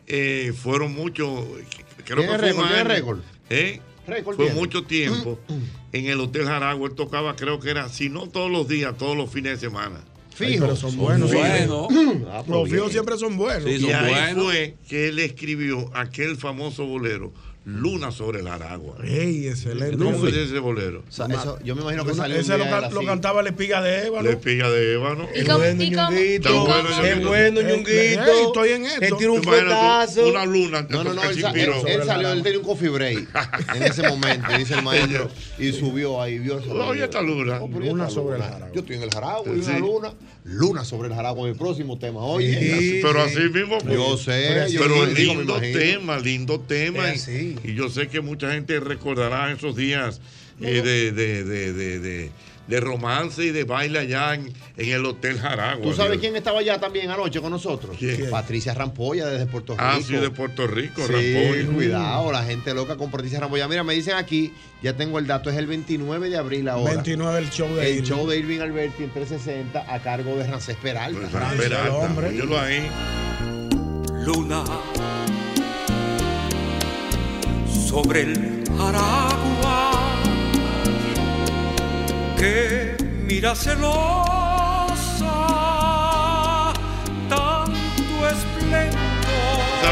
[0.09, 1.45] eh, fueron muchos.
[2.05, 2.66] Creo ¿Tiene que fue un récord?
[2.66, 2.89] ¿Tiene año.
[2.89, 3.18] récord?
[3.51, 3.81] ¿Eh?
[4.09, 4.61] Récord Fue tiene.
[4.61, 5.39] mucho tiempo
[5.93, 6.89] en el Hotel Jaragua.
[6.89, 10.01] Él tocaba, creo que era, si no todos los días, todos los fines de semana.
[10.41, 10.65] Ay, Fijo.
[10.65, 11.31] pero son buenos.
[12.31, 13.65] Ah, Los fijos siempre son buenos.
[13.65, 14.45] Sí, Y ahí buenos.
[14.45, 17.33] fue que él escribió aquel famoso bolero,
[17.69, 18.97] Luna sobre el Jaragua.
[19.05, 19.99] Ey, excelente.
[19.99, 21.03] ¿Cómo se dice ese bolero?
[21.07, 22.81] O sea, eso, yo me imagino que Una- salió un ese lo, día de ca-
[22.81, 25.29] la lo cantaba la espiga de Eva, La espiga de ébano.
[25.35, 26.09] ¿Y Es cómo- bueno, Ñonguito.
[26.09, 27.62] Está bueno, Es Ñonguito.
[27.62, 28.47] Ñonguito.
[28.47, 29.05] estoy en esto.
[29.05, 30.29] Él tira un fuetazo.
[30.29, 30.87] Una luna.
[30.89, 33.29] No, no, no, él, él- él salió, él tenía un coffee break
[33.77, 36.73] en ese momento, dice el maestro, y subió ahí, vio eso.
[36.73, 37.59] Oye, esta luna.
[37.61, 38.51] Oh, pero ¿y Luna esta sobre el luna?
[38.53, 38.75] Jaragua.
[38.75, 39.71] Yo estoy en el Jaragua y Sí.
[39.71, 40.12] una luna.
[40.45, 42.21] Luna sobre el Jaragua, mi próximo tema.
[42.23, 43.35] Oye, Sí, pero sí.
[43.37, 43.77] así mismo.
[43.79, 47.12] pues, yo sé, yo Pero lindo tema, lindo tema.
[47.12, 47.29] Es
[47.65, 50.21] y- yo sé que mucha gente recordará esos días
[50.61, 52.31] eh, de, de, de, de, de-
[52.69, 55.83] de romance y de baile allá en, en el Hotel Jaragua.
[55.83, 56.21] ¿Tú sabes Dios.
[56.21, 57.97] quién estaba allá también anoche con nosotros?
[57.99, 58.29] ¿Quién?
[58.29, 59.83] Patricia Rampolla desde Puerto Rico.
[59.87, 61.73] Ah, sí, de Puerto Rico, Sí, Rampollo.
[61.73, 63.69] cuidado, la gente loca con Patricia Rampolla.
[63.69, 64.53] Mira, me dicen aquí,
[64.83, 66.93] ya tengo el dato, es el 29 de abril ahora.
[66.93, 68.07] 29 el show de el Irving.
[68.07, 71.21] show de Irving Alberti en 360 a cargo de Rancés Peralta.
[71.21, 72.27] Pues, Francia, Peralta, el hombre.
[72.29, 72.87] óyelo ahí.
[74.27, 74.63] luna
[78.03, 79.91] sobre el Aragua
[82.39, 82.97] que
[83.27, 84.05] mira celosa
[87.29, 88.99] tanto esplendor.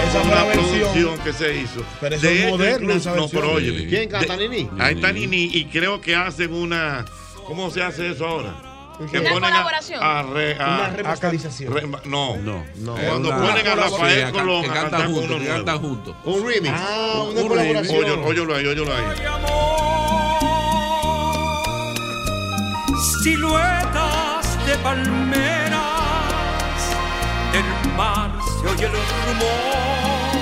[0.09, 1.85] Esa fue una producción que se hizo.
[2.01, 3.89] Pero eso De es moderna, esa No, pero oye.
[3.89, 4.71] ¿Quién canta, Nini?
[4.79, 7.05] Ahí está Nini y creo que hacen una.
[7.45, 8.66] ¿Cómo se hace eso ahora?
[9.11, 10.03] Que Una ponen a- colaboración.
[10.03, 11.74] A, re- a- Una a- remasterización.
[11.74, 12.64] re- no, No.
[12.76, 12.94] No.
[12.94, 16.16] Cuando una- ponen a Rafael a- Colón que a cantan juntos, que cantan juntos.
[16.24, 16.74] Un remix.
[16.74, 17.97] Ah, una Un colaboración.
[18.05, 19.05] Óyelo, óyelo ahí, óyelo ahí.
[19.26, 19.76] amor.
[23.22, 25.80] Siluetas de palmeras,
[27.53, 28.30] del mar
[28.61, 28.92] se oye el
[29.26, 30.36] rumor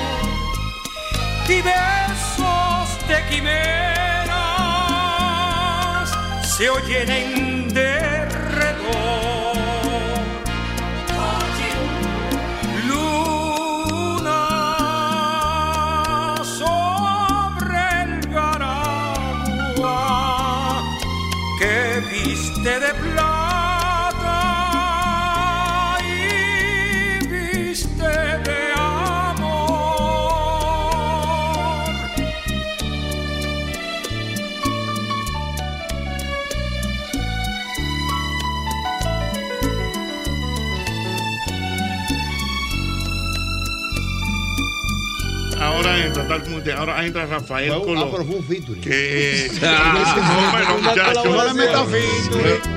[1.49, 3.95] y besos de quimeras
[6.57, 7.44] se oyen en
[46.25, 48.05] Ahora entra, tal como usted, ahora entra Rafael un- Colón.
[48.05, 48.81] ah, pero fue un featuring.
[48.81, 49.51] Que.
[49.61, 51.23] no, bueno, Una muchachos.
[51.23, 51.37] colaboración.
[51.37, 52.74] No le meta featuring.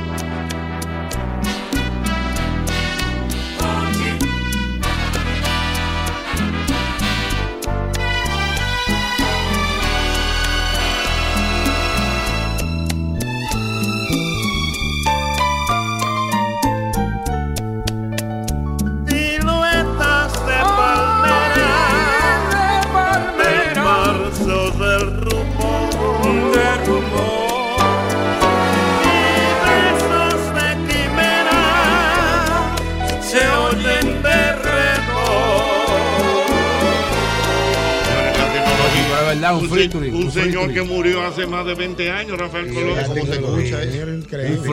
[39.72, 42.98] Un Un, un un señor que murió hace más de 20 años, Rafael Colón.
[43.08, 44.64] ¿Cómo se escucha eso?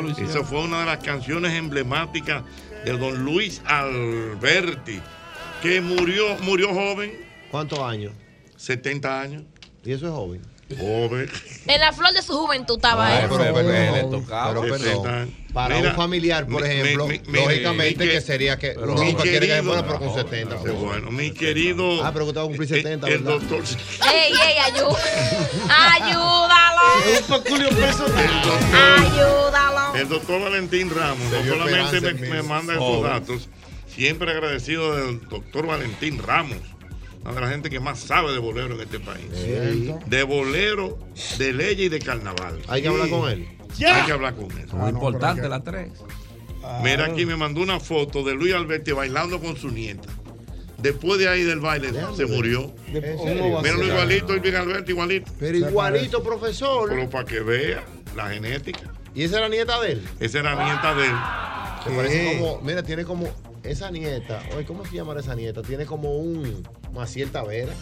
[0.00, 0.10] Un.
[0.24, 2.44] Esa fue una de las canciones emblemáticas
[2.84, 5.00] de don Luis Alberti,
[5.62, 7.12] que murió, murió joven.
[7.50, 8.12] ¿Cuántos años?
[8.56, 9.42] 70 años.
[9.84, 10.42] ¿Y eso es joven?
[10.68, 11.30] Joven.
[11.68, 13.28] En la flor de su juventud estaba Ay, él.
[13.30, 14.48] pero perdón, le tocaba.
[14.48, 14.78] pero perdón.
[14.80, 15.34] 60 años.
[15.52, 18.92] Para Mira, un familiar, por mi- ejemplo, mi- mi- lógicamente mi- que sería que pero
[18.92, 20.56] uno mi nunca quiere que querido- bueno, pero con 70.
[20.56, 20.74] Qué pues.
[20.74, 22.04] bueno, mi querido.
[22.04, 23.40] Ah, pero que usted va a cumplir 70, el, el ¿verdad?
[23.40, 23.62] doctor.
[24.12, 24.96] Ey, ey, ayú-
[25.68, 27.36] ayúdalo.
[27.36, 28.28] Un peculio personal.
[28.98, 29.94] Ayúdalo.
[29.96, 33.48] El doctor Valentín Ramos no solamente me, me manda esos datos,
[33.94, 36.58] siempre agradecido del doctor Valentín Ramos,
[37.26, 39.26] una de la gente que más sabe de bolero en este país.
[39.32, 39.94] Sí.
[40.06, 40.98] De bolero,
[41.38, 42.60] de ley y de carnaval.
[42.68, 43.48] Hay que hablar con él.
[43.84, 44.66] Hay que hablar con él.
[44.72, 45.90] Muy importante las tres.
[46.82, 50.08] Mira aquí me mandó una foto de Luis Alberti bailando con su nieta.
[50.78, 52.72] Después de ahí del baile se murió.
[52.92, 53.60] serio?
[53.62, 55.32] Míralo igualito, Luis Alberti igualito.
[55.38, 56.88] Pero igualito, profesor.
[56.88, 58.92] Pero para que vea la genética.
[59.14, 60.08] ¿Y esa era nieta de él?
[60.20, 61.14] Esa era nieta de él.
[61.84, 63.28] Se parece como, mira, tiene como
[63.70, 64.42] esa nieta.
[64.54, 65.62] Oye, ¿cómo se llama esa nieta?
[65.62, 67.72] Tiene como un Maciel Tavera.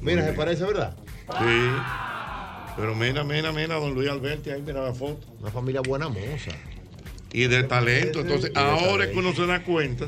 [0.00, 0.96] Mira, se parece, ¿verdad?
[1.38, 1.70] Sí.
[2.76, 5.20] Pero mira, mira, mira, don Luis Alberti, ahí mira la foto.
[5.40, 6.52] Una familia buena moza.
[7.32, 8.20] Y de talento.
[8.20, 10.06] Entonces, ahora es que uno se da cuenta,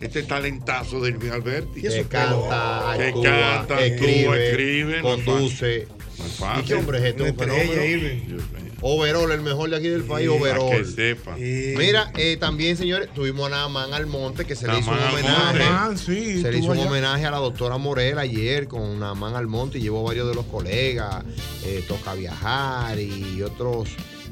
[0.00, 1.82] este talentazo de Luis Alberti.
[1.82, 5.88] Que canta, que actúa, canta, actúa, escribe, conduce.
[6.18, 6.64] No es fácil.
[6.64, 7.22] ¿Y qué hombre es este?
[7.22, 8.65] Un Una estrella, fenómeno.
[8.82, 10.76] Overall, el mejor de aquí del país, Para overall.
[10.78, 11.34] que sepa.
[11.36, 15.58] Mira, eh, también, señores, tuvimos a Naamán Almonte que se le hizo un homenaje.
[15.58, 19.78] Naamán, sí, se le hizo un homenaje a la doctora Morel ayer con Naamán Almonte
[19.78, 21.24] y llevó varios de los colegas,
[21.64, 23.88] eh, Toca Viajar y otros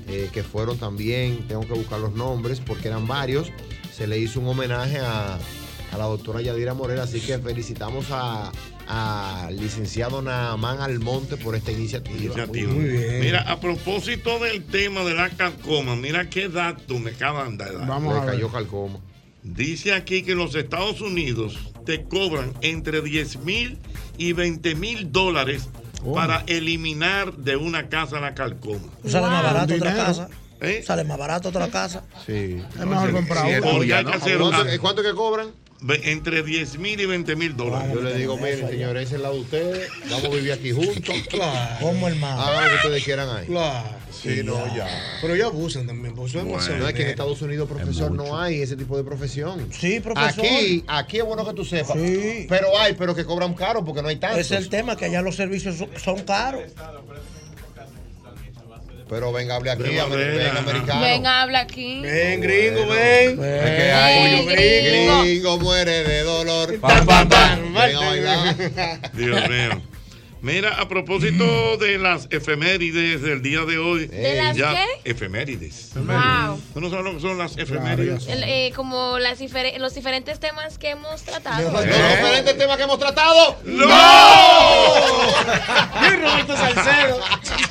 [0.09, 3.51] eh, que fueron también, tengo que buscar los nombres porque eran varios.
[3.97, 5.37] Se le hizo un homenaje a,
[5.93, 8.53] a la doctora Yadira Morel, así que felicitamos a
[8.87, 12.17] al licenciado Naamán Almonte por esta iniciativa.
[12.35, 12.73] Iniciativa.
[12.73, 18.01] Mira, a propósito del tema de la calcoma, mira qué dato me acaban de dar.
[18.01, 18.99] Le cayó calcoma.
[19.43, 23.79] Dice aquí que en los Estados Unidos te cobran entre 10 mil
[24.17, 25.69] y 20 mil dólares
[26.15, 28.89] para eliminar de una casa la calcoma.
[29.07, 30.29] Sale más barato otra casa.
[30.61, 30.83] ¿Eh?
[30.87, 32.05] Sale más barato otra casa.
[32.25, 32.63] Sí.
[32.79, 33.61] Es mejor comprar una.
[33.71, 35.49] porque hay que hacer ¿Cuánto, una- eh, cuánto que cobran?
[35.87, 37.93] Entre 10 mil y 20 mil dólares.
[37.93, 39.89] Yo le digo, miren, señores, ese es el lado de ustedes.
[40.11, 41.15] Vamos a vivir aquí juntos.
[41.29, 41.77] Claro.
[41.81, 42.41] Como hermano.
[42.41, 43.47] Hagan lo que ustedes quieran ahí.
[43.47, 43.89] Claro.
[44.11, 44.87] Sí, no, ya.
[45.21, 47.09] Pero ya abusan también, porque Bueno, no es que en.
[47.09, 49.69] Estados Unidos, profesor, no hay ese tipo de profesión.
[49.73, 50.45] Sí, profesor.
[50.45, 51.97] Aquí, aquí es bueno que tú sepas.
[51.97, 54.41] Pero hay, pero que cobran caro porque no hay tantos.
[54.41, 56.63] Es el tema, que allá los servicios son caros.
[59.09, 60.45] Pero venga, hable aquí, Venga, amer- venga.
[60.45, 61.01] venga, americano.
[61.03, 62.01] Ven, habla aquí.
[62.01, 63.31] Ven, gringo, ven.
[63.45, 65.23] Es que hay Ven, gringo.
[65.23, 66.81] gringo muere de dolor.
[66.81, 67.75] Pam, pam, pam.
[69.13, 69.83] Dios mío.
[70.45, 74.09] Mira, a propósito de las efemérides del día de hoy.
[74.09, 75.11] ¿De las qué?
[75.11, 75.93] Efemérides.
[75.95, 76.61] Wow.
[76.75, 78.29] ¿Tú no sabes lo que son las efemérides?
[78.29, 79.41] El, eh, como las
[79.79, 81.73] los diferentes temas que hemos tratado.
[81.73, 83.57] Los diferentes temas que hemos tratado.
[83.65, 83.87] ¡No!
[86.03, 87.21] Bien, Roberto Salcedo.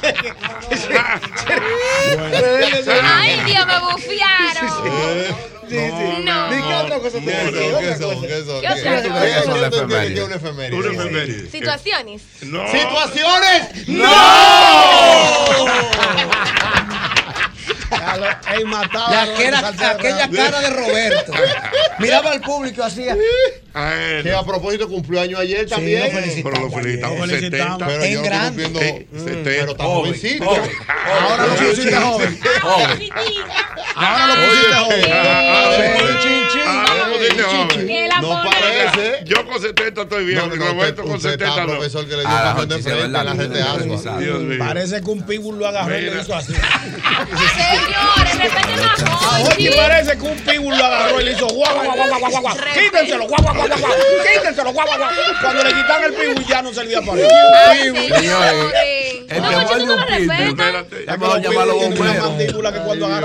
[3.03, 5.52] Ay, Dios, me bufiaron.
[5.73, 6.21] Sí, sí.
[6.23, 6.55] No.
[6.55, 7.51] ¿Y qué otra cosa te ¿Qué son?
[7.51, 8.21] ¿Qué son?
[8.21, 8.61] ¿Qué son?
[8.61, 9.39] ¿Qué otra ¿Qué cosa?
[9.39, 9.69] es una
[10.35, 11.49] efeméride.
[12.71, 13.87] Situaciones.
[13.87, 14.03] No.
[18.11, 18.37] ¡Situaciones!
[18.57, 21.31] Ey, mataba Y a aquella, aquella cara de Roberto.
[21.99, 23.05] Miraba al público así.
[24.23, 26.03] Que a propósito cumplió año ayer también.
[26.03, 27.21] lo felicitamos Pero lo felicitamos.
[27.29, 27.39] ayer.
[27.39, 27.87] 70.
[27.87, 28.63] Pero En yo no estoy grande.
[28.63, 28.79] cumpliendo.
[28.81, 29.43] Eh, Mm, 70.
[29.43, 30.45] Pero está Joven, jovencito.
[30.45, 30.71] joven.
[31.15, 32.39] Ahora lo pusiste joven.
[33.95, 35.01] Ahora lo pusiste joven.
[37.29, 37.87] Ah, lo pusiste joven.
[37.87, 39.23] Que la No parece.
[39.25, 40.37] Yo con 70 estoy bien.
[40.39, 41.67] No, no, no, Roberto usted, con usted 70 está, no.
[41.73, 43.73] profesor, que le dio Ah, de sí, frente a la que gente asma.
[43.73, 44.19] organizado.
[44.19, 44.59] Dios mío.
[44.59, 46.21] Parece que un pitbull lo agarró y le Mira.
[46.21, 46.53] hizo así.
[46.53, 48.97] Señores, respeten a A
[49.39, 49.43] Jochi.
[49.67, 52.55] Jochi parece que un pitbull lo agarró y le hizo guau, guau, guau, guau, guau.
[52.73, 53.91] Quítenselo, guau, guau, guau, guau.
[54.33, 55.09] Quítenselo, guau, guau, guau.
[55.41, 57.27] Cuando le quitan el pitbull ya no servía para él.
[58.15, 58.53] señores.
[59.29, 60.59] El No, que no un lo pitbull.
[61.07, 62.37] Es mejor llamar a los bomberos.
[62.37, 62.49] que.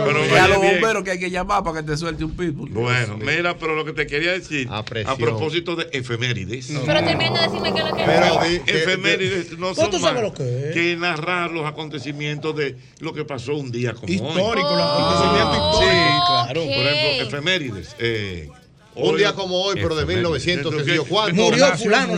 [0.05, 2.37] Pero Y a los oye bomberos que hay que llamar para que te suelte un
[2.37, 2.71] pitbull.
[2.71, 4.85] Bueno, mira, pero lo que te quería decir, A
[5.17, 6.69] propósito de efemérides.
[6.87, 8.51] Pero termina de decirme qué es lo que Pero es.
[8.51, 10.75] di- que- Efemérides no son sabes más lo que es.
[10.75, 14.15] que narrar los acontecimientos de lo que pasó un día como hoy.
[14.15, 16.29] Histórico, los acontecimientos Sí, históricos.
[16.29, 16.63] claro.
[16.63, 16.69] Ok.
[16.69, 17.97] Por ejemplo, efemérides.
[17.99, 18.49] eh,
[18.95, 20.17] Un hoy- día como hoy, pero de efemérides.
[20.47, 21.35] 1900, que Entonces, sé yo cuánto.
[21.43, 22.15] Murió fulano.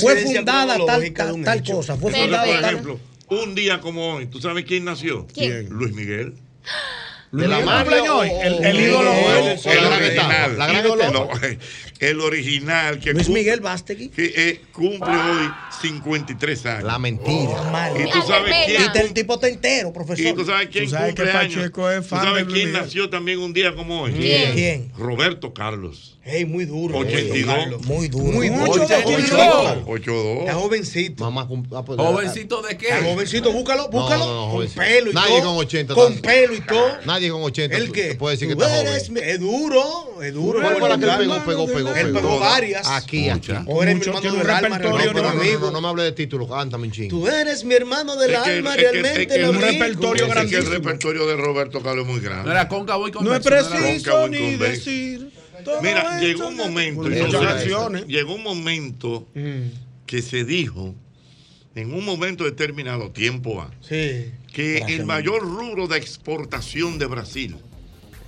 [0.00, 0.76] Fue fundada
[1.44, 1.96] tal, cosa.
[1.96, 2.64] Fue fundada Por tal.
[2.74, 5.26] ejemplo, un día como hoy, ¿tú sabes quién nació?
[5.32, 5.68] ¿Quién?
[5.70, 6.34] Luis Miguel.
[7.32, 9.58] ¿De la Mario El- el ídolo o- hoy.
[9.64, 10.48] o la gran etapa?
[10.48, 11.12] La gran.
[11.12, 11.28] No,
[12.00, 14.08] el original que Luis cumple- Miguel Bastegui.
[14.08, 15.50] que eh, cumple hoy
[15.80, 16.82] 53 años.
[16.84, 17.92] La mentira.
[17.98, 18.82] ¿Y tú sabes quién?
[18.94, 20.26] Y el tipo está entero, profesor.
[20.26, 21.70] ¿Y tú sabes quién Tú sabes cumple años?
[21.72, 24.12] ¿Tú sabes quién nació también un día como hoy?
[24.12, 24.52] ¿Quién?
[24.54, 24.92] ¿Quién?
[24.98, 26.18] Roberto Carlos.
[26.22, 26.98] Ey, muy duro.
[26.98, 27.86] 82.
[27.86, 28.24] Muy duro.
[28.24, 28.70] Muy duro.
[28.72, 29.84] 82.
[29.86, 30.38] 82.
[30.40, 31.24] Está jovencito.
[31.24, 32.88] Mamá, ah, pues, ¿Jovencito de qué?
[32.88, 34.26] Está jovencito, búscalo, No, búscalo.
[34.26, 34.80] no, no, con jovencito.
[34.82, 35.48] pelo y Nadie todo.
[35.48, 36.88] con 80 Con está- pelo y todo.
[37.06, 38.14] Nadie con 80 ¿El qué?
[38.16, 39.14] puede decir que Tú está eres joven.
[39.14, 40.60] mi- Es duro, es duro.
[40.60, 42.38] ¿Cuál fue la que él pegó, pegó, pegó, Él pegó?
[42.38, 42.86] varias.
[42.86, 43.52] Aquí, aquí.
[43.64, 46.12] Tú eres mi hermano del alma, No, realmente, no, no, no, no me hable de
[46.12, 47.08] títulos, cántame un chingo.
[47.18, 49.42] Tú eres mi hermano del alma, realmente.
[49.42, 49.58] amigo.
[49.60, 52.44] repertorio es que el repertorio de Roberto Carlos es muy grande.
[52.44, 55.39] No era cóncavo y No es preciso ni decir.
[55.64, 59.26] Todo Mira, llegó un momento, entonces, llegó un momento
[60.06, 60.94] que se dijo,
[61.74, 64.26] en un momento determinado, tiempo Sí.
[64.52, 67.56] que Gracias, el mayor rubro de exportación de Brasil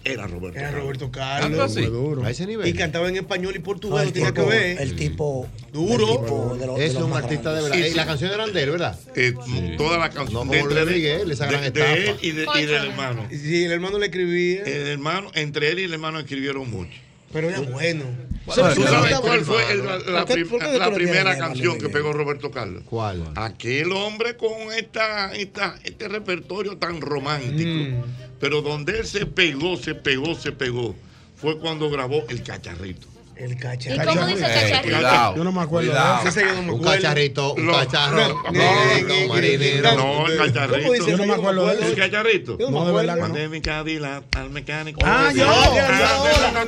[0.04, 0.82] era Roberto Era Carlos.
[0.84, 1.60] Roberto Carlos.
[1.60, 1.88] así.
[2.24, 2.66] A ese nivel.
[2.66, 4.80] Y cantaba en español y portugués, el, lo tenía que tipo, ver.
[4.82, 5.48] el tipo.
[5.72, 5.92] Duro.
[6.08, 7.76] el tipo de lo- de Es un artista de verdad.
[7.78, 8.08] Y Y la sí.
[8.08, 8.98] canción era de él, ¿verdad?
[9.14, 9.32] Eh,
[9.78, 10.46] Toda la canción.
[10.48, 11.92] No de, Miguel, esa de- gran de estafa.
[11.94, 13.28] él y, de- y del hermano.
[13.30, 14.62] Sí, el hermano le escribía.
[14.64, 16.98] El hermano, entre él y el hermano escribieron mucho.
[17.32, 18.04] Pero era bueno.
[18.44, 20.66] ¿Tú ¿Sabes sabes qué me cuál fue el- la, la ¿Por qué- prim- por qué
[20.72, 22.82] tú la le primera canción que pegó Roberto Carlos?
[22.86, 23.22] ¿Cuál?
[23.36, 27.70] Aquel hombre con esta, esta, este repertorio tan romántico.
[27.70, 28.02] Mm.
[28.40, 30.96] Pero donde él se pegó, se pegó, se pegó,
[31.36, 33.06] fue cuando grabó El Cacharrito.
[33.34, 34.04] El ¿Y cacharrito.
[34.06, 34.96] cómo dice Eh, cacharrito?
[34.98, 35.36] Cuidado.
[35.36, 36.28] Yo no me acuerdo Cuidado.
[36.28, 36.92] Ese yo no me Un acuerdo.
[37.02, 38.16] cacharrito, un No, cacharro.
[38.16, 39.94] no, No, no, no, marinero.
[39.96, 40.78] No, el cacharrito.
[40.80, 41.96] ¿Cómo dice Yo no me acuerdo de ¿El eso.
[41.96, 42.58] cacharrito?
[42.58, 43.14] Yo no de verdad acuerdo.
[43.14, 43.22] que no.
[43.28, 45.00] Mandé mi Cadillac al mecánico.
[45.04, 46.64] Ah, yo, ah.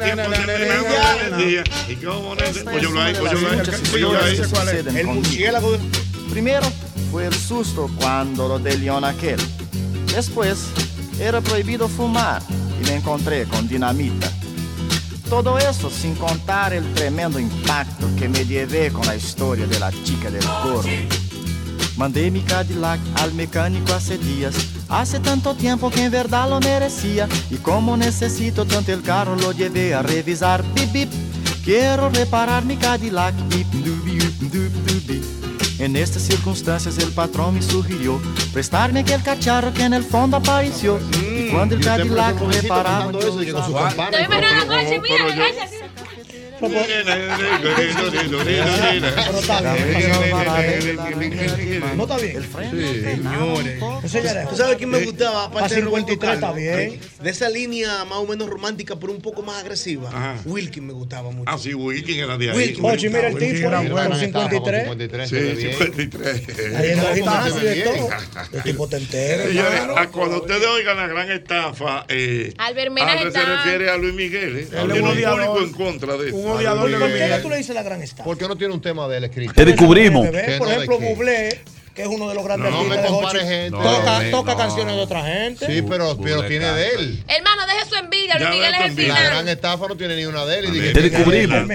[1.88, 2.34] ¿Y cómo
[4.96, 5.76] El murciélago.
[6.30, 6.66] Primero
[7.10, 9.38] fue el susto cuando lo del león aquel.
[10.14, 10.66] Después
[11.20, 12.42] era prohibido fumar
[12.80, 14.30] y me encontré con dinamita.
[15.28, 19.90] Todo eso sin contar el tremendo impacto que me llevé con la historia de la
[20.04, 20.88] chica del gorro.
[21.96, 24.54] Mandé mi Cadillac al mecánico hace días.
[24.88, 27.28] Hace tanto tiempo que en verdad lo merecía.
[27.50, 30.64] Y como necesito tanto el carro, lo llevé a revisar.
[30.74, 31.10] Bip, bip.
[31.64, 33.34] Quiero reparar mi Cadillac.
[33.48, 34.13] Bip, dubi.
[35.84, 38.18] En estas circunstancias el patrón me sugirió
[38.54, 40.98] prestarme aquel cacharro que en el fondo apareció.
[41.12, 43.94] y cuando el Cadillac reparaba, eso, con su ¿Cuál?
[51.96, 52.36] No está bien.
[52.36, 54.48] el Señores.
[54.50, 55.50] ¿Tú sabes quién me gustaba?
[55.50, 56.56] Para Aparte de Roberto 53 está Carlos.
[56.56, 57.00] bien.
[57.22, 60.08] De esa línea más o menos romántica, pero un poco más agresiva.
[60.08, 60.36] Ajá.
[60.44, 61.50] Wilkin me gustaba mucho.
[61.50, 62.56] Ah, sí, Wilkin era de ahí.
[62.56, 62.84] Wilkin.
[62.84, 64.82] Ocho, y mira el tipo era ahí, bueno, con 53.
[64.84, 65.76] 53, se ve Sí, bien.
[65.78, 66.48] 53.
[66.76, 67.84] Ahí en el gimnasio y bien.
[67.84, 68.08] todo.
[68.52, 69.44] El tipo te entero.
[69.48, 69.96] Señores, hermano.
[69.98, 73.90] a cuando ustedes oigan la gran estafa, eh, Albert Mena a veces se está- refiere
[73.90, 74.56] a Luis Miguel.
[74.56, 74.60] ¿eh?
[74.60, 75.46] Él es Tiene un un odiador.
[75.46, 76.36] público en contra de eso.
[76.44, 77.42] Un odiador de Luis ¿Por qué Miguel.
[77.42, 78.24] tú le dices la gran estafa?
[78.24, 79.54] ¿Por qué no tiene un tema de él escrito?
[79.54, 80.28] Te descubrimos.
[80.28, 80.98] ¿Qué Por no, ejemplo?
[81.00, 81.60] Bublé,
[81.94, 83.70] que es uno de los grandes No me artistas de gente.
[83.70, 84.58] toca, No, toca no.
[84.58, 85.66] canciones de otra gente.
[85.66, 87.24] Sí, pero, pero tiene de él.
[87.28, 88.34] Hermano, deje su envidia.
[88.38, 89.14] Luis Miguel veo es el envidia.
[89.14, 89.48] La gran final.
[89.54, 90.64] estafa no tiene ni una de él.
[90.66, 91.70] Y dije, Te descubrimos.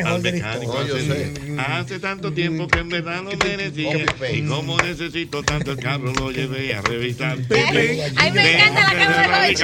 [1.58, 4.06] Hace, No, tanto tiempo que en verdad no merecía.
[4.34, 7.38] Y como necesito tanto el carro, lo llevé a revisar.
[8.18, 9.56] Ay, me encanta la cara de.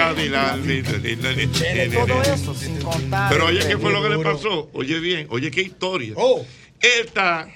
[2.08, 3.30] Todo eso sin contar.
[3.32, 4.70] Pero oye, ¿qué fue lo que le pasó?
[4.74, 6.14] Oye bien, oye, qué historia.
[6.16, 6.46] Oh.
[6.80, 7.48] Esta,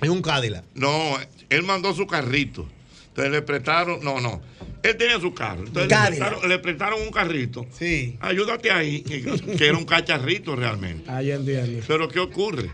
[0.00, 0.64] Es un Cadillac.
[0.74, 1.16] no,
[1.52, 2.66] él mandó su carrito.
[3.08, 4.40] Entonces le prestaron, no, no.
[4.82, 5.64] Él tenía su carro.
[5.66, 7.66] Entonces le prestaron, le prestaron un carrito.
[7.70, 8.16] Sí.
[8.20, 11.10] Ayúdate ahí, que, era un cacharrito realmente.
[11.10, 11.84] Ahí entiendo.
[11.86, 12.70] Pero ¿qué ocurre?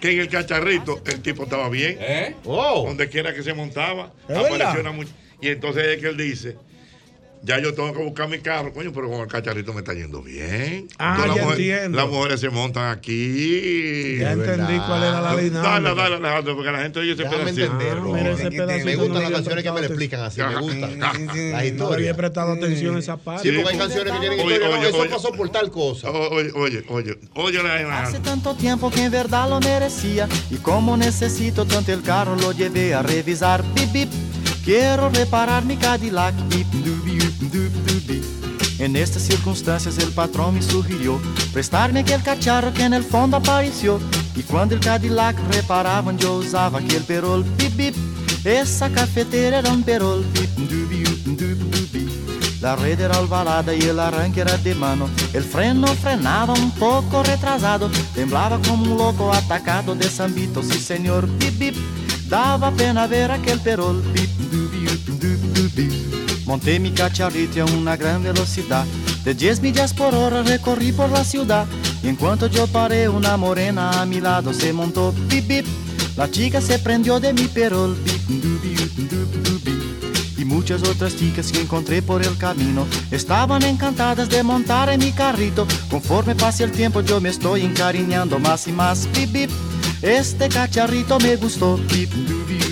[0.00, 1.98] Que en el cacharrito el tipo estaba bien.
[2.00, 2.36] ¿Eh?
[2.44, 2.84] Oh.
[2.86, 5.12] Donde quiera que se montaba, ¿Es apareció una much-
[5.42, 6.56] Y entonces es que él dice,
[7.42, 10.22] ya yo tengo que buscar mi carro, coño, pero con el cacharrito me está yendo
[10.22, 10.88] bien.
[10.98, 11.96] Ah, Entonces, ya la mujer- entiendo.
[11.98, 14.18] Las mujeres se montan aquí.
[14.18, 15.80] Ya entendí cuál era la Dale, dinámica.
[15.94, 17.72] dale, Alejandro, porque la gente oye ese pedacito.
[17.72, 20.40] Ah, Me no gustan las canciones que me lo explican así.
[20.42, 20.98] Me gustan.
[21.00, 22.16] Las No le había historias.
[22.16, 23.48] prestado atención a esa parte.
[23.50, 24.68] Sí, porque hay canciones que tienen Oye, historia.
[24.68, 25.10] no, oye, Eso oye.
[25.10, 26.10] pasó por tal cosa.
[26.10, 28.20] Oye, oye, oye, oye, Hace Alejandro.
[28.22, 32.94] tanto tiempo que en verdad lo merecía y como necesito tanto el carro lo llevé
[32.94, 33.64] a revisar.
[33.74, 34.08] Bip, bip.
[34.64, 36.34] Quiero reparar mi Cadillac.
[36.48, 37.19] Bip, dubi.
[38.80, 41.20] En estas circunstancias el patrón me sugirió
[41.52, 44.00] prestarme aquel cacharro que en el fondo apareció.
[44.34, 47.44] Y cuando el Cadillac reparaban yo usaba aquel perol.
[47.58, 47.94] Bip, bip.
[48.42, 50.24] Esa cafetera era un perol.
[50.32, 52.08] Bip, dubi, dubi.
[52.62, 55.10] La red era ovalada y el arranque era de mano.
[55.34, 57.90] El freno frenaba un poco retrasado.
[58.14, 60.62] Temblaba como un loco atacado de Sambito.
[60.62, 61.76] Sí, señor, bip, bip.
[62.28, 64.02] Daba pena ver aquel perol.
[64.02, 64.59] Dub, dubi.
[66.50, 68.84] Montei mi cacharrito a una gran velocidad.
[69.22, 71.64] De 10 millas por hora recorrí por la ciudad
[72.02, 75.66] y en cuanto yo paré una morena a mi lado se montó bip bip.
[76.16, 78.20] La chica se prendió de mi perol bip
[80.38, 85.12] y muchas otras chicas que encontré por el camino estaban encantadas de montar en mi
[85.12, 85.68] carrito.
[85.88, 89.50] Conforme pase el tiempo yo me estoy encariñando más y más bip bip.
[90.02, 92.69] Este cacharrito me gustó bip dubi, dubi.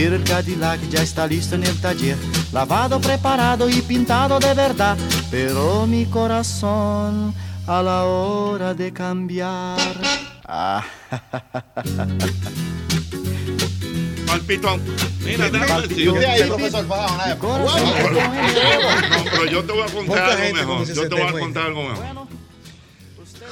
[0.00, 2.16] Pero el Cadillac ya está listo en el taller,
[2.52, 4.96] lavado, preparado y pintado de verdad.
[5.28, 7.34] Pero mi corazón
[7.66, 9.76] a la hora de cambiar.
[10.44, 10.84] Ah.
[14.28, 14.80] Palpitón.
[15.24, 16.18] Mira, déjame decirte.
[16.20, 17.34] De ahí, profesor Fajado, nada.
[17.34, 20.86] No, pero yo te voy a contar algo mejor.
[20.86, 22.27] Yo te voy a contar algo mejor.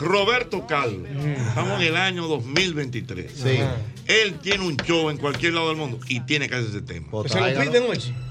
[0.00, 1.08] Roberto Carlos,
[1.48, 3.32] estamos en el año 2023.
[3.32, 3.58] Sí.
[4.06, 7.06] Él tiene un show en cualquier lado del mundo y tiene que hacer ese tema.
[7.26, 7.84] ¿Se lo piden?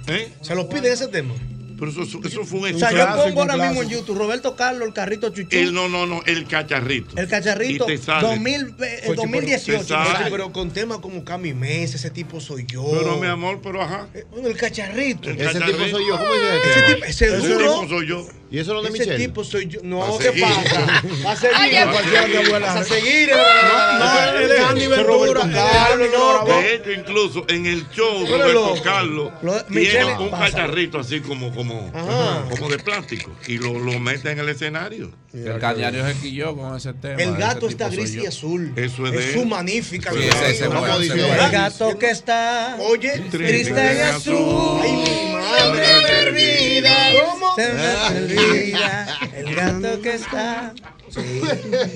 [0.08, 0.34] ¿Eh?
[0.42, 1.34] ¿Se lo piden ese tema?
[1.78, 3.90] Pero eso, eso fue un O sea, yo pongo ahora mismo en.
[3.90, 5.56] YouTube Roberto Carlos, el carrito chuchu.
[5.58, 7.18] El, no, no, no, el cacharrito.
[7.18, 8.28] El cacharrito Y te sale.
[8.28, 9.86] 2000, eh, Oye, 2018.
[9.88, 12.86] pero- Oye, pero con temas como Cami Mesa, ese tipo soy yo.
[12.98, 14.08] Pero mi amor, pero ajá.
[14.14, 15.30] Eh, el cacharrito.
[15.30, 15.78] El Ese cacharrito.
[15.78, 17.74] tipo soy yo, ¿cómo dice el Ese tipo, ese Ese duro.
[17.82, 18.28] tipo soy yo.
[18.52, 19.18] ¿Y eso es lo de Ese Michelle?
[19.26, 19.80] tipo soy yo.
[19.84, 21.02] No, ¿qué pasa?
[21.26, 21.78] Va a seguir.
[21.80, 22.74] Abuela.
[22.74, 23.30] Va a seguir.
[23.30, 26.48] No, no, él es Andy Ventura, Carlos.
[26.48, 28.76] De hecho, incluso en el show, Roberto.
[28.84, 34.32] Carlos Lo- tiene un cacharrito así como, como, como de plástico y lo, lo mete
[34.32, 35.12] en el escenario.
[35.36, 37.22] El cañario se quilló con ese tema.
[37.22, 38.72] El gato está gris y azul.
[38.76, 39.48] Eso es de su él.
[39.48, 40.12] magnífica.
[40.12, 41.28] Sí, ese- ese Una bueno, ese audición.
[41.30, 41.46] bueno.
[41.46, 44.80] El gato que está Oye, triste y azul.
[44.82, 45.86] Ay, mi madre.
[45.86, 46.96] Se me olvida.
[47.26, 47.56] ¿Cómo?
[47.56, 49.20] Se me olvida.
[49.36, 50.74] El gato que está.
[51.08, 51.48] Es un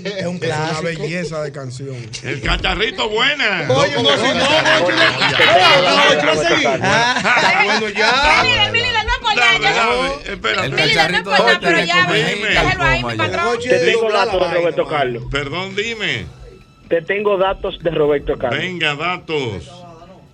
[0.06, 0.84] Es una clásico.
[0.84, 1.98] belleza de canción.
[2.24, 3.66] El cacharrito buena.
[3.70, 5.70] Oye, no, si no,
[6.50, 8.70] Está bueno ya.
[8.72, 9.56] Mire, no es por nada.
[10.26, 12.08] El no es por nada, pero ya.
[12.08, 13.04] Déjalo ahí.
[13.62, 15.24] Te tengo datos de Roberto Carlos.
[15.32, 16.26] Perdón, dime.
[16.88, 18.60] Te tengo datos de Roberto Carlos.
[18.60, 19.70] Venga, datos.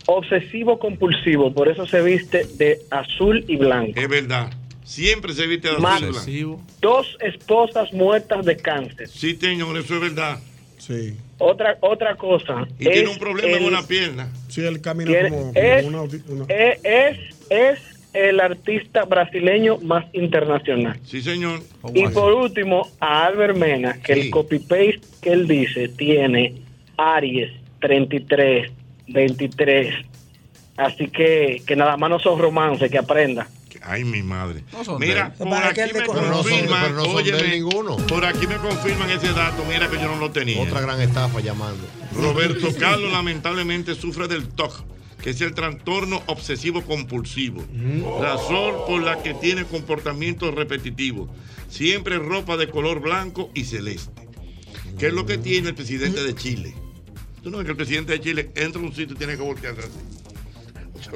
[0.08, 4.00] Obsesivo compulsivo, por eso se viste de azul y blanco.
[4.00, 4.52] Es verdad.
[4.84, 5.84] Siempre se viste de azul
[6.30, 6.64] y blanco.
[6.80, 9.08] Dos esposas muertas de cáncer.
[9.10, 10.40] Sí, señor, eso es verdad.
[10.78, 11.18] Sí.
[11.40, 12.68] Otra otra cosa.
[12.80, 14.30] Y tiene es un problema en el- una pierna.
[14.48, 17.18] Sí, él camina tiene- como, como es, una, una- es, es,
[17.50, 17.80] es
[18.16, 21.00] el artista brasileño más internacional.
[21.04, 21.62] Sí, señor.
[21.94, 26.56] Y por último, a Albert Mena, que el copy-paste que él dice tiene
[26.98, 27.52] Aries
[27.82, 28.72] 33,
[29.08, 29.94] 23.
[30.78, 33.48] Así que, que nada más no son romances, que aprenda.
[33.88, 34.64] Ay, mi madre.
[34.84, 37.98] son Mira, por aquí me confirman, pero no son óyeme, ninguno.
[37.98, 40.60] por aquí me confirman ese dato, mira que yo no lo tenía.
[40.62, 41.86] Otra gran estafa llamando.
[42.16, 44.84] Roberto Carlos lamentablemente sufre del TOC,
[45.26, 47.66] que es el trastorno obsesivo compulsivo,
[48.22, 51.32] razón por la que tiene comportamientos repetitivos,
[51.68, 54.28] siempre ropa de color blanco y celeste,
[55.00, 56.76] que es lo que tiene el presidente de Chile.
[57.42, 59.42] Tú no ves que el presidente de Chile entra a un sitio y tiene que
[59.42, 61.10] voltearse así.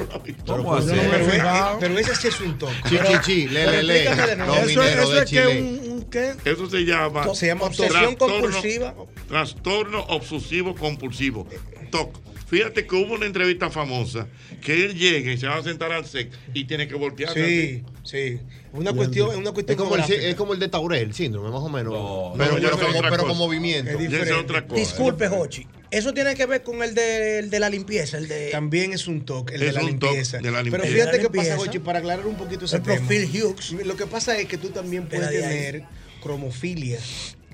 [0.46, 0.90] ¿Cómo así?
[0.92, 2.74] Pero, pero ese sí es un toque.
[2.90, 4.04] Chi, chi, chi, le, le, le.
[4.06, 6.34] Eso, eso es que un, un qué?
[6.46, 8.96] Eso se llama Se llama obsesión trastorno- compulsiva.
[9.28, 11.48] Trastorno obsesivo compulsivo.
[11.92, 12.18] TOC.
[12.50, 14.28] Fíjate que hubo una entrevista famosa
[14.62, 17.46] que él llega y se va a sentar al set y tiene que voltearse.
[17.46, 18.40] Sí, sí.
[18.74, 21.62] Una cuestión, una Es cuestión como, el, es como el de Taurel, el síndrome, más
[21.62, 21.94] o menos.
[21.94, 23.92] No, pero, no, pero, es pero con movimiento.
[24.00, 24.80] Es es otra cosa.
[24.80, 25.68] Disculpe, Jochi.
[25.92, 29.08] Eso tiene que ver con el de, el de la limpieza, el de También es
[29.08, 30.38] un toque, el de Es la un toque limpieza.
[30.38, 30.88] de la Pero limpieza.
[30.94, 31.58] fíjate La qué pasa.
[31.58, 32.96] Jochi, para aclarar un poquito ese el tema.
[32.98, 33.72] profil Hughes.
[33.86, 35.84] Lo que pasa es que tú también puedes tener
[36.22, 37.00] cromofilia.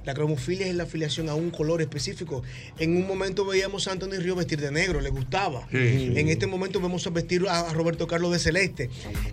[0.05, 2.43] La cromofilia es la afiliación a un color específico.
[2.79, 5.67] En un momento veíamos a Anthony Río vestir de negro, le gustaba.
[5.71, 6.13] Sí.
[6.15, 8.89] En este momento vemos a vestir a Roberto Carlos de celeste.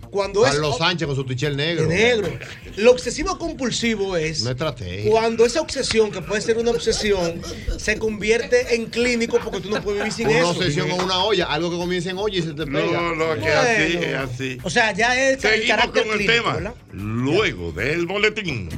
[0.09, 1.87] Cuando Carlos es Sánchez con su tichel de negro.
[1.87, 2.29] negro.
[2.77, 5.09] Lo obsesivo compulsivo es No estrategia.
[5.11, 7.41] cuando esa obsesión, que puede ser una obsesión,
[7.77, 10.49] se convierte en clínico porque tú no puedes vivir sin Una eso.
[10.49, 12.79] obsesión con una olla, algo que comienza en olla y se te pega.
[12.85, 13.59] No, no, que Bueno.
[13.61, 14.57] así, es así.
[14.63, 16.53] O sea, ya es el Seguimos carácter con el clínico, tema.
[16.55, 16.73] ¿verdad?
[16.93, 18.69] Luego del boletín.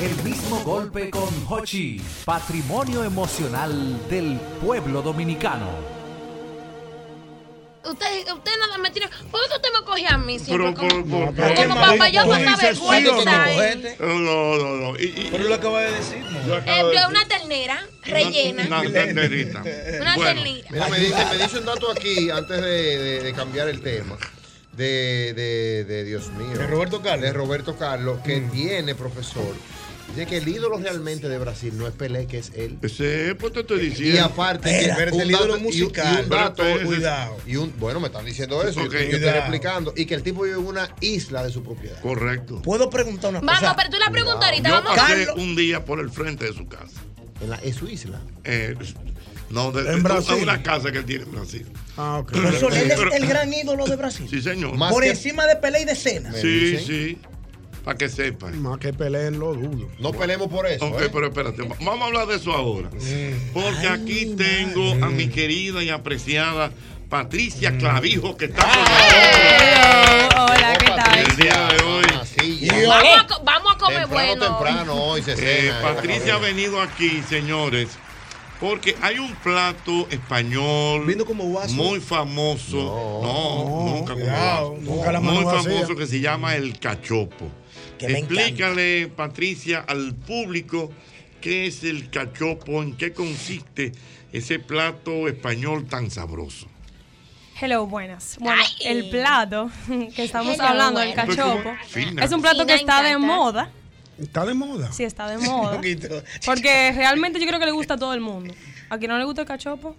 [0.00, 5.68] El mismo golpe con Hochi, patrimonio emocional del pueblo dominicano.
[7.84, 9.08] Usted, usted nada me tiene.
[9.30, 10.72] ¿Por qué usted me coge a mí siempre?
[10.74, 13.46] Pero, como, como papá, yo pasaba vergüenza.
[13.46, 13.96] no, eh.
[13.98, 14.16] No,
[14.56, 14.98] no, no.
[14.98, 16.18] Y, y, Pero lo acaba de decir.
[16.66, 18.66] Eh, de una ternera rellena.
[18.66, 19.62] Una ternerita.
[20.00, 20.68] Una Bueno, ternera.
[20.70, 24.16] Mira, me dice, me dice un dato aquí, antes de, de- de cambiar el tema,
[24.72, 26.56] de, de, de Dios mío.
[26.58, 27.22] De Roberto Carlos.
[27.22, 29.54] De Roberto Carlos, que tiene, profesor,
[30.14, 32.78] que el ídolo realmente de Brasil no es Pelé, que es él.
[32.82, 34.16] Ese, pues te estoy diciendo.
[34.16, 36.18] Y aparte, Era, un el ídolo musical.
[36.18, 37.36] Y un, dato, cuidado.
[37.78, 38.82] Bueno, me están diciendo eso.
[38.82, 39.06] Okay.
[39.06, 39.94] Yo, yo estoy explicando.
[39.96, 42.00] Y que el tipo vive en una isla de su propiedad.
[42.00, 42.60] Correcto.
[42.62, 43.66] Puedo preguntar una Vamos, cosa.
[43.66, 44.68] Vamos, pero tú la preguntas ahorita.
[44.68, 44.96] Yo vamos.
[44.96, 45.44] pasé Carlos.
[45.44, 47.00] un día por el frente de su casa.
[47.62, 48.20] ¿En, su isla?
[48.44, 48.76] Eh,
[49.48, 50.34] no, de, en Brasil.
[50.36, 51.66] Es una casa que él tiene en Brasil.
[51.96, 52.32] Ah, ok.
[52.32, 54.26] Pero, él es el gran ídolo de Brasil.
[54.28, 54.78] Sí, señor.
[54.78, 56.32] Por encima de Pelé y de Cena.
[56.32, 57.18] Sí, sí.
[57.90, 58.62] Para que sepan.
[58.62, 59.88] Más que peleen, lo dudo.
[59.98, 60.86] No peleemos por eso.
[60.86, 61.10] Ok, ¿eh?
[61.12, 61.62] pero espérate.
[61.80, 62.88] Vamos a hablar de eso ahora.
[62.88, 63.52] Mm.
[63.52, 66.70] Porque aquí tengo a mi querida y apreciada
[67.08, 67.78] Patricia mm.
[67.78, 70.34] Clavijo, que está con nosotros.
[70.38, 71.18] Hola, ¿qué oh, tal?
[71.18, 72.86] El día de hoy.
[72.86, 74.46] Vamos, a, vamos, a, comer temprano, bueno.
[74.46, 77.88] Temprano, hoy eh, Patricia ha venido aquí, señores,
[78.60, 81.12] porque hay un plato español
[81.70, 82.76] muy famoso.
[82.76, 87.50] No, no, no nunca como vaso, Nunca Muy famoso que se llama el cachopo.
[88.00, 90.92] Explícale, Patricia, al público
[91.40, 93.92] qué es el cachopo, en qué consiste
[94.32, 96.68] ese plato español tan sabroso.
[97.60, 98.36] Hello, buenas.
[98.40, 99.70] Bueno, el plato
[100.14, 101.28] que estamos hablando, buenas.
[101.28, 101.70] el cachopo,
[102.22, 103.70] es un plato que está de moda.
[104.18, 104.92] ¿Está de moda?
[104.92, 105.80] Sí, está de moda.
[106.44, 108.54] porque realmente yo creo que le gusta a todo el mundo.
[108.88, 109.96] ¿A quien no le gusta el cachopo?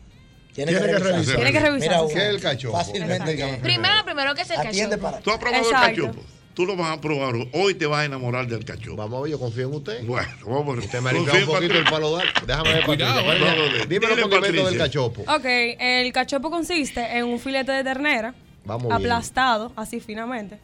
[0.54, 1.36] Tiene, que, que revisar.
[1.36, 2.08] Tiene que revisar.
[2.08, 2.78] ¿Qué es el cachopo?
[2.78, 3.60] Fácilmente.
[3.62, 5.02] Primero, primero, ¿qué es el Atiende cachopo?
[5.02, 5.20] Para.
[5.20, 6.22] ¿Tú has probado el cachopo?
[6.54, 7.36] tú lo vas a probar.
[7.54, 8.96] Hoy te vas a enamorar del cachorro.
[8.96, 10.06] Vamos, a ver, yo confío en usted.
[10.06, 10.78] Bueno, vamos.
[10.78, 12.24] Usted me un poquito el palo de...
[12.46, 13.54] Déjame ver, Cuidado, Patricia.
[13.54, 13.58] Eh.
[13.58, 15.22] No, no, Dímelo un poquito del cachopo.
[15.22, 18.34] Ok, el cachopo consiste en un filete de ternera
[18.68, 20.60] aplastado, así finamente.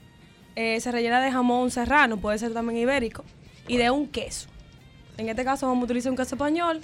[0.56, 3.24] Eh, se rellena de jamón serrano, puede ser también ibérico,
[3.68, 4.48] y de un queso.
[5.18, 6.82] En este caso vamos a utilizar un queso español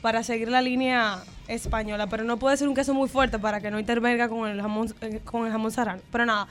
[0.00, 3.70] para seguir la línea española, pero no puede ser un queso muy fuerte para que
[3.70, 6.02] no intervenga con el jamón, eh, con el jamón serrano.
[6.12, 6.46] Pero nada,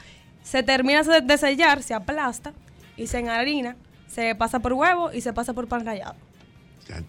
[0.46, 2.54] se termina de sellar, se aplasta
[2.96, 3.76] y se enharina,
[4.08, 6.16] se pasa por huevo y se pasa por pan rallado.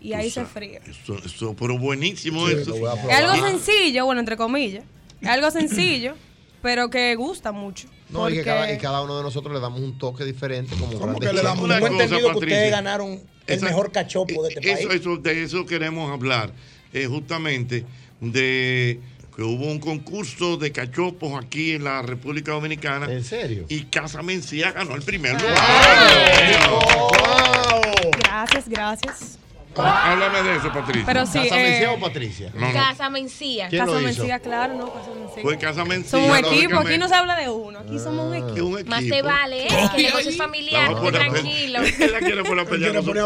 [0.00, 0.80] Y ahí se fríe.
[0.88, 2.74] Eso, eso pero buenísimo eso.
[2.74, 4.84] Es algo sencillo, bueno, entre comillas.
[5.20, 6.14] Es algo sencillo,
[6.62, 7.88] pero que gusta mucho.
[8.08, 8.36] No, porque...
[8.36, 10.74] y, que cada, uno de nosotros le damos un toque diferente.
[10.74, 14.42] Como, como que le damos una cosa, entendido Patricia, que ustedes ganaron el mejor cachopo
[14.44, 14.90] de este eso.
[14.92, 16.52] Eso, de eso queremos hablar.
[16.94, 17.84] Eh, justamente
[18.20, 18.98] de
[19.36, 23.12] que hubo un concurso de cachopos aquí en la República Dominicana.
[23.12, 23.66] ¿En serio?
[23.68, 26.68] Y Casa Mencía ganó el primer ah.
[26.72, 28.18] lugar.
[28.18, 29.38] Gracias, gracias.
[29.78, 30.12] Ah.
[30.12, 31.12] Háblame de eso, Patricia.
[31.12, 31.40] ¿Casa.
[31.40, 32.50] Mencía eh, o Patricia?
[32.54, 32.72] No, no.
[32.72, 33.68] Casa Mencía.
[33.68, 34.22] ¿Quién casa lo hizo?
[34.22, 35.42] Mencía, claro, no, Casa Mencía.
[35.42, 36.10] Fue Casa Mencía.
[36.10, 38.38] Somos un equipo, aquí no se habla de uno, aquí somos un ah.
[38.38, 38.66] equipo.
[38.66, 38.90] Un equipo.
[38.90, 39.68] Más te vale, ¿eh?
[39.94, 41.80] que el negocio es familiar, no, tranquilo.
[41.80, 42.68] Él la quiere poner a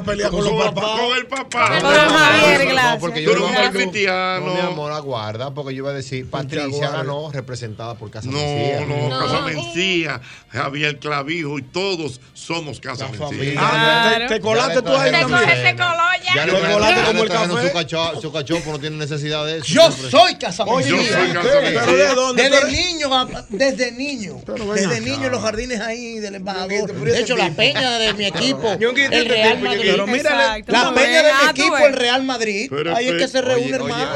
[0.03, 1.01] pelear, con, con, los papás.
[1.01, 1.67] Con el papá.
[1.81, 2.99] Con el Javier, gracias.
[2.99, 4.55] Porque yo no cristiano.
[4.55, 8.87] mi amor, aguarda, porque yo iba a decir, Patricia ganó representada por Casa Mencía.
[8.87, 14.27] No, no, Casa Mencía, Javier Clavijo y todos somos Casa Mencía.
[14.29, 15.63] Te colaste tú ahí también.
[15.63, 17.69] Te coló ya chocolate como el café.
[17.69, 19.67] Su, cacho, su cachopo no tiene necesidad de eso.
[19.67, 21.33] Yo soy casamentería.
[21.33, 22.43] Yo soy de dónde?
[22.43, 23.11] Desde niño,
[23.49, 24.41] desde niño.
[24.75, 26.93] Desde niño en los jardines ahí del embajador.
[26.93, 29.91] De hecho, la peña de mi equipo, el Real Madrid.
[29.91, 32.73] Pero mira, la peña de mi equipo, el Real Madrid.
[32.95, 34.11] Ahí es que se reúne, hermano.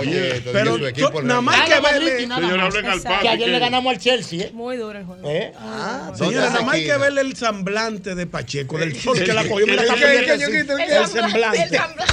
[0.53, 0.79] Pero
[1.23, 2.29] nada más que verle.
[3.21, 4.47] Que ayer le ganamos al Chelsea.
[4.47, 4.51] ¿eh?
[4.53, 5.29] Muy duro el juego.
[5.29, 5.53] ¿Eh?
[5.59, 9.67] Ah, señora, nada más que verle el semblante de Pacheco, del sol que la cogió.
[9.67, 11.81] El semblante.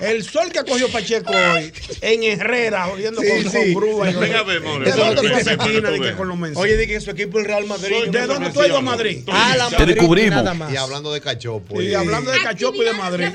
[0.00, 3.72] El sol que cogió Pacheco hoy en Herrera, jodiendo sí, con, sí.
[3.72, 4.20] con.
[4.20, 6.62] Venga, ¿De dónde de que con los mensajes?
[6.62, 8.08] Oye, de que su equipo el Real Madrid.
[8.08, 9.22] ¿De dónde tú has a Madrid?
[9.28, 10.44] Ah, la Te descubrimos.
[10.72, 11.80] Y hablando de cachopo.
[11.80, 13.28] Y hablando de cachopo y de Madrid.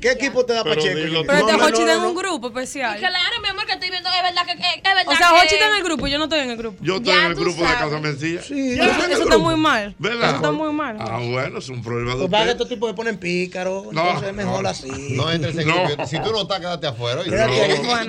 [0.00, 1.24] ¿Qué equipo te da Pacheco?
[1.26, 2.96] Pero te Hochi en un grupo pues, especial.
[2.96, 5.08] Es verdad que.
[5.08, 6.78] O sea, Hochi está en el grupo, yo no estoy en el grupo.
[6.82, 8.42] Yo estoy en el grupo de Casa Mencilla.
[8.42, 9.94] Sí, eso está muy mal.
[10.02, 10.96] Eso está muy mal.
[11.00, 12.28] Ah, bueno, es un problema de.
[12.28, 13.92] Pues estos tipos se ponen pícaros.
[13.92, 14.00] No.
[14.00, 14.90] Entonces es mejor así.
[15.10, 17.22] No entres en el si tú no estás, quédate afuera.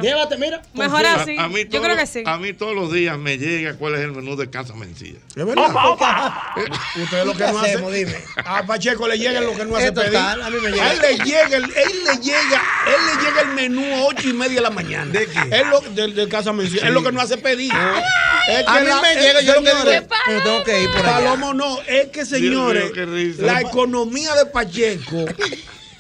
[0.02, 0.62] Llévate, mira.
[0.74, 1.36] Mejor así.
[1.70, 2.24] Yo creo que sí.
[2.26, 5.20] A mí todos los días me llega cuál es el menú de Casa Mencilla.
[5.36, 5.70] Es verdad.
[5.70, 6.54] Opa, opa.
[6.58, 8.16] Eh, Ustedes lo que no hace, dime.
[8.38, 10.18] A Pacheco le llega lo que no hace pedir.
[10.18, 14.34] A, él le llega, él le llega, él le llega el menú a 8 y
[14.34, 15.12] media de la mañana.
[15.12, 15.64] ¿De qué?
[15.66, 16.82] Lo, de, Casa Mencilla.
[16.82, 16.88] Sí.
[16.88, 17.72] Es lo que no hace pedir.
[17.74, 18.02] Ah.
[18.68, 21.12] A mí me eh, llega, yo señores, Pero tengo que ir por allá.
[21.16, 21.82] Palomo, no.
[21.82, 22.92] Es que, señores,
[23.40, 25.26] la economía de Pacheco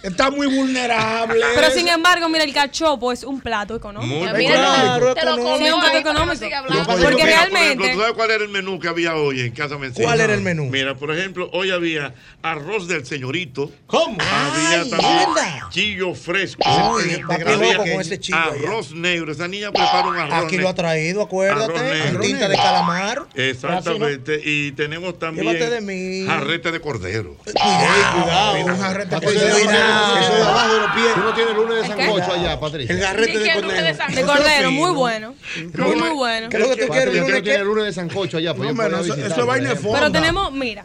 [0.05, 1.41] Está muy vulnerable.
[1.55, 4.15] Pero sin embargo, mira, el cachopo es un plato económico.
[4.15, 5.91] Muy claro, te lo comes, económico.
[5.91, 6.35] Te económico.
[6.35, 6.85] Sigue hablando.
[7.01, 7.75] Porque realmente.
[7.75, 10.07] Por ejemplo, ¿Tú sabes cuál era el menú que había hoy en Casa Mencena?
[10.07, 10.65] ¿Cuál era el menú?
[10.65, 13.71] Mira, por ejemplo, hoy había arroz del señorito.
[13.87, 14.17] ¿Cómo?
[14.21, 15.69] Había Ay, también mierda.
[15.71, 16.61] chillo fresco.
[16.65, 18.99] Ay, había con ese chillo arroz allá.
[18.99, 19.31] negro.
[19.31, 20.45] Esa niña prepara un arroz.
[20.45, 22.09] Aquí lo ha traído, acuérdate.
[22.09, 23.23] En tinta de calamar.
[23.33, 24.39] Exactamente.
[24.43, 27.35] Y tenemos también jarrete de cordero.
[27.43, 28.65] Cuidado, cuidado.
[28.65, 29.94] Un jarrete de cordero.
[29.97, 31.13] Ah, Eso de abajo de los pies.
[31.13, 32.93] Tú no tienes lunes de sancocho allá, Patricia.
[32.95, 34.13] El garrete de conejo.
[34.15, 35.35] De cordero, muy bueno.
[35.77, 36.49] Muy, muy bueno.
[36.49, 37.13] ¿Qué es lo que tú quieres?
[37.15, 37.63] ¿Lunes tienes qué?
[37.63, 38.53] lunes de sancocho allá.
[38.53, 39.91] pues No, yo eso- es vaina de ejemplo.
[39.93, 40.83] Pero tenemos, mira,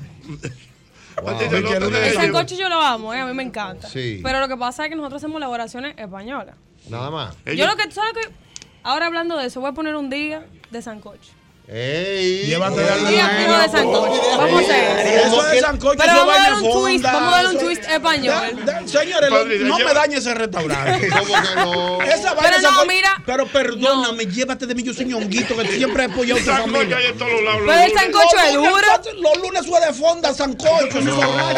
[1.27, 3.89] el sancocho yo lo amo, eh, a mí me encanta.
[3.89, 4.21] Sí.
[4.23, 6.55] Pero lo que pasa es que nosotros hacemos elaboraciones españolas.
[6.89, 7.37] Nada más.
[7.45, 8.51] Yo lo que, ¿sabes que
[8.83, 11.33] Ahora hablando de eso, voy a poner un día de sancocho.
[11.73, 12.47] ¡Ey!
[12.47, 14.21] Llévate de fijo de sancocho.
[14.39, 17.51] Vamos a hacer Eso de sancocho, Pero vamos a darle un twist, vamos a darle
[17.51, 18.35] un twist español.
[18.65, 21.09] Da- da- Señores, no me dañe ese restaurante.
[21.11, 22.03] ¿Cómo que no?
[22.03, 23.23] Esa vaina Pero de no, sancocho- mira.
[23.25, 26.73] Pero perdóname, llévate de mí, yo soy ñonguito que siempre he apoyado a tu Sancocho
[26.73, 26.97] familia.
[26.97, 27.61] hay en todos los lados.
[27.65, 28.03] Pero el los lunes.
[28.03, 29.23] sancocho es duro.
[29.31, 30.99] Los lunes fue de fonda, sancocho.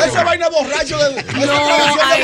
[0.06, 1.22] Esa vaina borracho de.
[1.22, 1.52] No,
[2.02, 2.22] ay,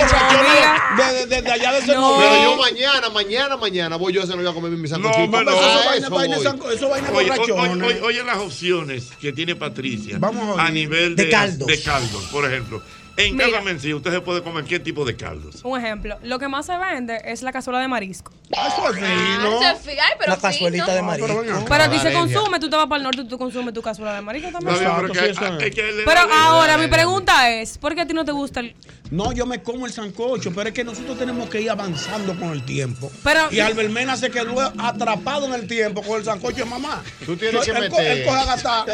[0.97, 2.18] no, de, de, de allá de ese No.
[2.18, 5.26] Pero yo mañana, mañana, mañana voy yo a ese no a comer mi sancochito.
[5.26, 5.51] No, pero-
[5.99, 11.31] Eso, vaina, eso Oye, oye, las opciones que tiene Patricia Vamos a nivel De de,
[11.31, 11.66] caldos.
[11.66, 12.83] de caldos, por ejemplo.
[13.16, 13.51] En Mira.
[13.51, 15.61] cada mencía usted se puede comer qué tipo de caldos.
[15.64, 18.33] Un ejemplo, lo que más se vende es la cazuela de marisco.
[18.57, 19.61] Ah, Eso es fino.
[19.61, 20.96] Eso es fi- ay, pero La cazuelita fino.
[20.96, 21.64] de marisco.
[21.68, 24.14] Pero aquí se consume, tú te vas para el norte y tú consumes tu cazuela
[24.14, 24.76] de marisco también.
[24.78, 25.94] Pero Exacto, sí, es.
[26.05, 28.74] Pero ahora mi pregunta es, ¿por qué a ti no te gusta el
[29.11, 32.51] No, yo me como el sancocho, pero es que nosotros tenemos que ir avanzando con
[32.53, 33.11] el tiempo.
[33.24, 37.03] Pero- y Albermena se quedó atrapado en el tiempo con el sancocho de mamá.
[37.26, 38.84] Tú tienes que él, meter- él coge a gastar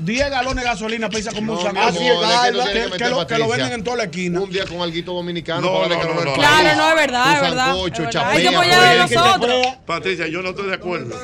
[0.00, 1.88] 10 galones de gasolina para irse a comer un No, sancocho.
[1.88, 3.46] es que que, que lo, que lo Patricia.
[3.48, 4.40] venden en toda la esquina.
[4.40, 6.32] Un día con alguito dominicano No, para no, no, no.
[6.34, 8.10] Claro, no, es verdad, es verdad, sancocho, es verdad.
[8.12, 8.99] chapea, Hay que apoyar a.
[9.08, 9.66] nosotros.
[9.86, 11.16] Patricia, yo no estoy de acuerdo.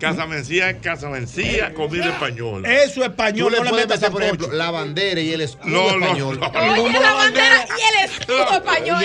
[0.00, 2.68] Casa Mencía es casa Mencía, comida española.
[2.68, 5.96] Eso es Tú español, le no puedes por ejemplo, la bandera y el escudo No,
[5.98, 6.40] no, español.
[6.40, 6.82] no.
[6.82, 9.04] Oye, la bandera y el escudo español.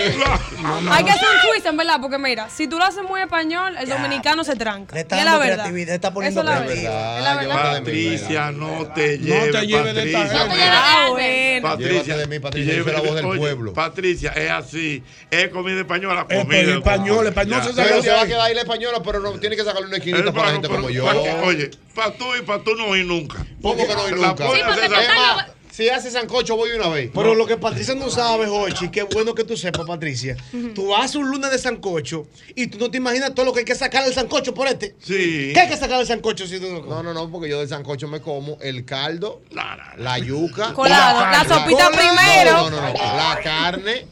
[0.91, 3.75] Hay que hacer un twist, en verdad, porque mira, si tú lo haces muy español,
[3.79, 4.95] el dominicano se tranca.
[4.95, 5.77] Le Y está es la verdad.
[5.77, 6.91] está poniendo Eso es la creatividad.
[6.93, 7.17] verdad.
[7.17, 7.81] Es la Verdad, verdad.
[7.83, 10.73] llévate de mí, Patricia, no te No lleves, te lleves de esta Patricia.
[10.73, 11.61] Ah, bueno.
[11.69, 13.73] Patricia, de mí, Patricia, la voz del pueblo.
[13.73, 15.03] Patricia, es así.
[15.29, 19.01] Es comida española, Es comida español, español, sabe se va a quedar ahí la española,
[19.03, 21.05] pero no tiene que sacarle una esquinita Es para la gente como yo.
[21.43, 23.45] oye, para tú y para tú no ir nunca.
[23.61, 25.53] ¿Cómo que no La nunca?
[25.71, 27.11] si hace sancocho, voy una vez.
[27.13, 30.35] Pero lo que Patricia no sabe, Jochi, qué bueno que tú sepas, Patricia.
[30.73, 33.65] Tú haces un lunes de sancocho y tú no te imaginas todo lo que hay
[33.65, 34.95] que sacar del sancocho por este.
[35.03, 35.51] Sí.
[35.53, 37.69] ¿Qué hay que sacar del sancocho si tú no No, no, no, porque yo del
[37.69, 40.73] sancocho me como el caldo, La- la- la yuca.
[40.73, 42.51] Colado, la sopita primero.
[42.53, 44.07] No, no, no, la carne,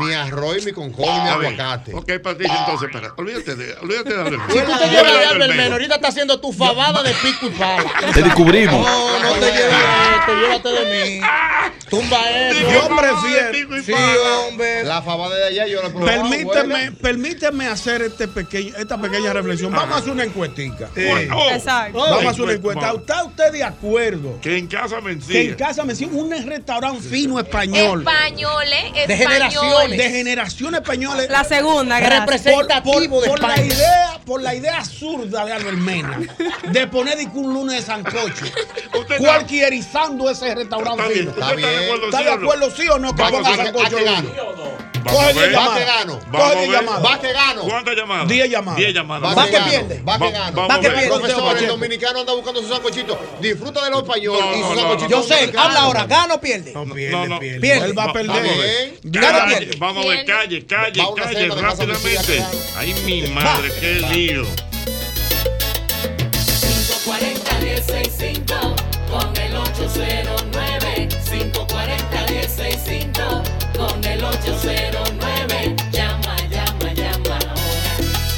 [0.00, 1.94] mi arroz y mi concón y mi aguacate.
[1.94, 3.12] Ok, Patricia, entonces, espera.
[3.16, 6.52] Olvídate de, olvídate de Albert Si tú te llevas de Albert ahorita está haciendo tu
[6.52, 7.84] fabada de pico y pala.
[8.14, 8.74] Te descubrimos.
[8.86, 9.74] No, no te lleves
[10.20, 11.26] esto, llévate de mí.
[11.88, 12.60] Tumba eso.
[12.60, 13.82] Yo prefiero.
[13.82, 13.92] Sí,
[14.46, 14.84] hombre.
[14.84, 19.72] La fabada de allá yo la probado, Permíteme, permíteme hacer este pequeño, esta pequeña reflexión.
[19.72, 20.88] Vamos a hacer una encuestica.
[21.34, 21.98] Oh, Exacto.
[21.98, 22.86] Vamos a hacer una Encuesta.
[22.90, 23.12] encuesta.
[23.12, 25.40] ¿Está usted de acuerdo Que en casa que Mencía.
[25.40, 28.00] en casa me un restaurante fino español?
[28.00, 29.16] Españoles, De
[29.60, 29.72] generaciones.
[29.90, 29.98] españoles.
[29.98, 31.30] De generación españoles.
[31.30, 32.20] La segunda, gracias.
[32.20, 36.20] Representativo de por la idea, por la idea absurda de Albert Mena
[36.68, 38.44] de poner un lunes de sancocho,
[39.18, 41.18] cualquierizando ese restaurante Está bien.
[41.18, 41.30] fino.
[41.30, 41.84] ¿Usted Está bien.
[41.84, 42.42] acuerdo, ¿Está sí de o no?
[42.42, 43.14] acuerdo, sí o no?
[43.14, 44.30] Que Vamos ponga sancocho gano.
[45.02, 45.54] Coge a diez ver.
[45.56, 45.78] Va llamadas.
[45.78, 46.20] que gano.
[46.30, 46.80] Vamos Coge a diez ver.
[46.80, 47.04] llamadas.
[47.04, 47.62] Va que gano.
[47.62, 48.28] ¿Cuántas llamadas?
[48.28, 48.76] Diez llamadas.
[48.78, 49.38] Diez llamadas.
[49.38, 49.70] Va que gano.
[49.70, 50.02] pierde.
[50.02, 50.68] Va que gano.
[50.68, 51.08] Va que pierde.
[51.08, 53.18] Profesor, el dominicano anda buscando su sancochito.
[53.40, 55.08] Disfruta de lo español No, y no, su no, sancochito.
[55.08, 56.72] Yo sé, habla ahora, ¿gana o pierde?
[56.74, 57.38] No pierde, no.
[57.38, 57.60] pierde.
[57.60, 57.86] Pierde.
[57.86, 58.98] Él va a perder.
[59.04, 59.70] Gana Calle.
[59.78, 62.44] Vamos a ver, calle, calle, calle, rápidamente.
[62.76, 64.44] Ay, mi madre, qué lío.
[67.30, 68.74] 540-165
[69.10, 73.42] con el 809 540-165
[73.76, 77.96] con el 809 Llama, llama, llama ahora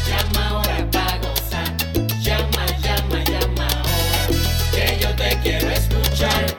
[0.09, 1.77] Llama ahora para gozar
[2.21, 4.27] Llama, llama, llama ahora
[4.73, 6.57] Que yo te quiero escuchar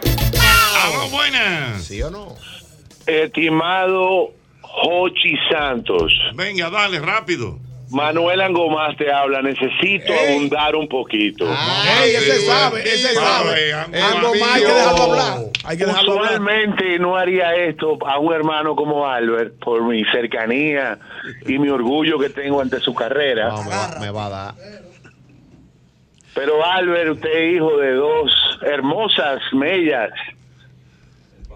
[0.83, 1.83] Aló, buenas.
[1.85, 2.35] ¿Sí o no?
[3.05, 4.31] Estimado
[4.61, 7.59] Jochi Santos, Venga, dale, rápido.
[7.93, 9.41] Manuel Angomás te habla.
[9.43, 10.35] Necesito Ey.
[10.35, 11.45] abundar un poquito.
[11.45, 13.65] Ey, ese sabe, ese sabe.
[13.65, 13.83] día.
[13.83, 15.37] Algo más hay que dejarlo hablar.
[15.63, 16.25] Hay que dejarlo hablar.
[16.33, 20.97] Usualmente no haría esto a un hermano como Albert por mi cercanía
[21.45, 23.49] y mi orgullo que tengo ante su carrera.
[23.49, 24.55] No, me, va, me va a dar.
[26.33, 28.31] Pero Albert, usted es hijo de dos
[28.63, 30.09] hermosas mellas.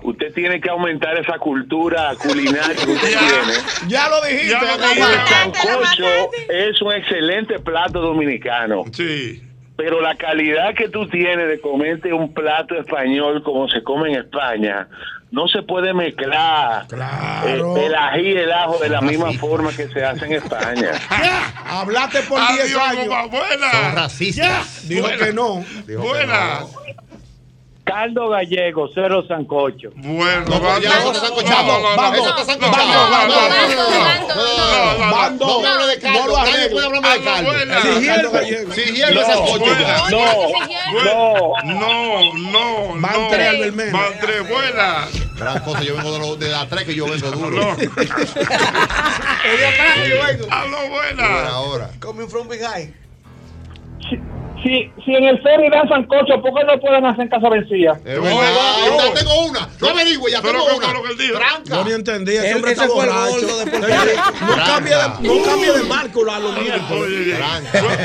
[0.07, 3.53] Usted tiene que aumentar esa cultura culinaria que usted tiene.
[3.89, 5.01] Ya lo dijiste, Ya lo dijiste.
[5.01, 8.83] El sancocho es un excelente plato dominicano.
[8.93, 9.43] Sí.
[9.75, 14.19] Pero la calidad que tú tienes de comerte un plato español como se come en
[14.21, 14.87] España,
[15.29, 17.75] no se puede mezclar Claro.
[17.77, 20.91] eh, el ají y el ajo de la misma forma que se hace en España.
[21.65, 23.07] Hablaste por 10 Adiós, años.
[23.07, 23.91] mamá, Son buena.
[23.93, 24.87] racistas.
[24.87, 25.25] Dijo Buena.
[25.25, 25.65] que no.
[25.85, 26.59] Dijo que Buena.
[26.61, 26.69] no.
[27.87, 29.89] Caldo gallego, cero sancocho.
[29.95, 31.93] Bueno, No, ya eso está sancochado.
[32.13, 33.09] Eso está sancochado.
[35.11, 35.61] Bando.
[35.61, 36.27] No de caldo.
[36.27, 36.37] No,
[41.63, 42.95] no, no, no.
[44.49, 45.09] buenas.
[45.37, 47.61] Gran cosa, yo vengo de, los- de las tres que yo vengo duro.
[50.49, 51.49] Aló, buenas.
[51.49, 51.89] Ahora.
[51.99, 52.93] Coming from behind.
[54.63, 57.93] Si, si en el ferry dan sancocho, ¿por qué no pueden hacer en casa vencida?
[58.03, 58.31] Es verdad.
[58.81, 59.69] Ahí está, tengo una.
[59.79, 60.93] No averigüe, ya Pero tengo ¿qué fue una.
[60.97, 61.33] lo que él dijo?
[61.37, 61.75] Tranca.
[61.75, 63.47] Yo ni entendía, ese Él- hombre ese está borracho.
[64.47, 66.37] No cambie de, no cambie de marco a.
[66.39, 67.37] Oye,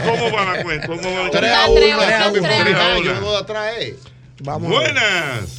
[0.04, 0.86] ¿cómo va la cuenta?
[0.88, 1.96] ¿Cómo va la a cuenta?
[1.96, 2.18] una.
[2.18, 3.04] Cambio Tres a from behind, una.
[3.04, 3.96] Yo vengo de atrás, eh.
[4.44, 4.76] Vamos.
[4.76, 4.92] a ver.
[4.92, 5.58] Buenas.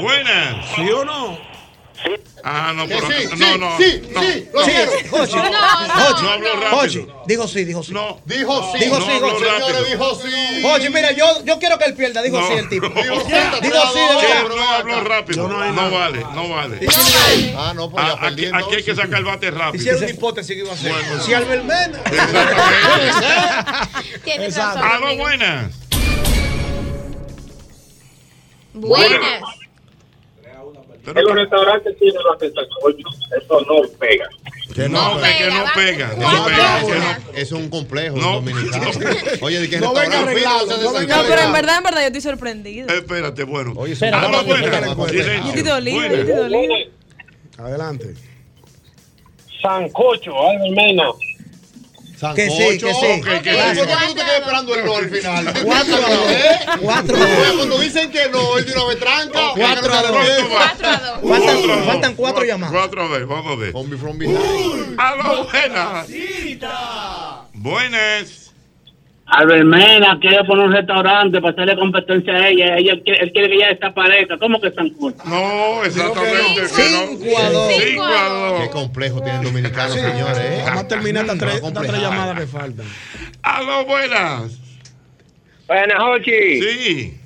[0.00, 0.66] Buenas.
[0.76, 1.49] ¿Sí o no?
[2.42, 3.76] Ah, no, pero sí, no, sí, no.
[3.76, 4.22] sí, no.
[4.22, 4.72] sí, lo Sí.
[5.36, 7.22] No, no hablo rápido.
[7.26, 7.92] Dijo sí, dijo sí.
[7.92, 9.12] No, dijo Dijo no sí,
[9.90, 10.62] dijo sí.
[10.62, 12.46] Jochi, mira, yo, yo quiero que él pierda, dijo No.
[12.46, 12.88] sí el tipo.
[12.88, 14.56] Dijo sí, Dijo sí, de verdad.
[14.56, 15.48] no hablo rápido.
[15.48, 16.80] No, vale, no vale.
[17.58, 18.46] Ah, no, pues ya Ah, aquí,
[18.76, 19.76] hay que sacar el bate rápido.
[19.82, 20.92] Hicieron una hipótesis que iba a hacer.
[20.92, 21.22] Bueno.
[21.22, 21.98] Si Albermena.
[24.24, 24.80] Tienes Exacto.
[24.82, 25.02] razón.
[25.04, 25.72] Aló, buenas.
[28.72, 29.42] Buenas.
[31.06, 33.08] En los restaurantes tienen los de sancocho,
[33.40, 34.28] eso no pega.
[34.74, 36.08] Que No, que, que no pega.
[36.16, 36.80] No pega.
[36.80, 38.34] que no- Eso es un complejo No.
[38.34, 38.90] dominicano.
[39.40, 42.20] Oye, de que No venga arreglado, no No, pero en verdad, en verdad, yo estoy
[42.20, 42.92] sorprendida.
[42.94, 43.72] Espérate, bueno.
[43.76, 46.74] Oye, sí, no, no, no, no, estoy dolida.
[47.58, 48.14] Adelante.
[49.60, 51.16] Sancocho, al menos.
[52.34, 53.22] Que sí, que sí.
[53.22, 55.54] ¿Por qué tú te quedas esperando el no al final?
[55.64, 56.78] Cuatro a dos.
[56.80, 57.56] Cuatro a.
[57.56, 59.40] Cuando dicen que no, él de una vez tranca.
[59.56, 60.26] Cuatro a dos.
[60.48, 61.86] Cuatro a dos.
[61.86, 62.74] Faltan, cuatro llamadas.
[62.74, 63.72] Cuatro a ver, vamos a ver.
[63.72, 64.98] Combi from behind.
[64.98, 66.08] Aló, buenas.
[67.54, 68.49] Buenas.
[69.30, 72.76] Albermena quiere poner un restaurante para hacerle competencia a ella.
[72.76, 74.38] ella quiere- él quiere que ella desaparezca.
[74.38, 75.16] ¿Cómo que sancocho?
[75.24, 76.68] No, exactamente.
[76.68, 77.72] Cinco a dos.
[77.74, 78.60] Cinco a dos.
[78.62, 80.38] Qué complejo tienen dominicanos, señores.
[80.38, 80.62] ¿eh?
[80.66, 82.86] Vamos a terminar estas tres, tres llamadas que faltan.
[83.42, 84.58] Aló, buenas.
[85.68, 86.60] Buenas, Jochi.
[86.62, 87.19] Sí.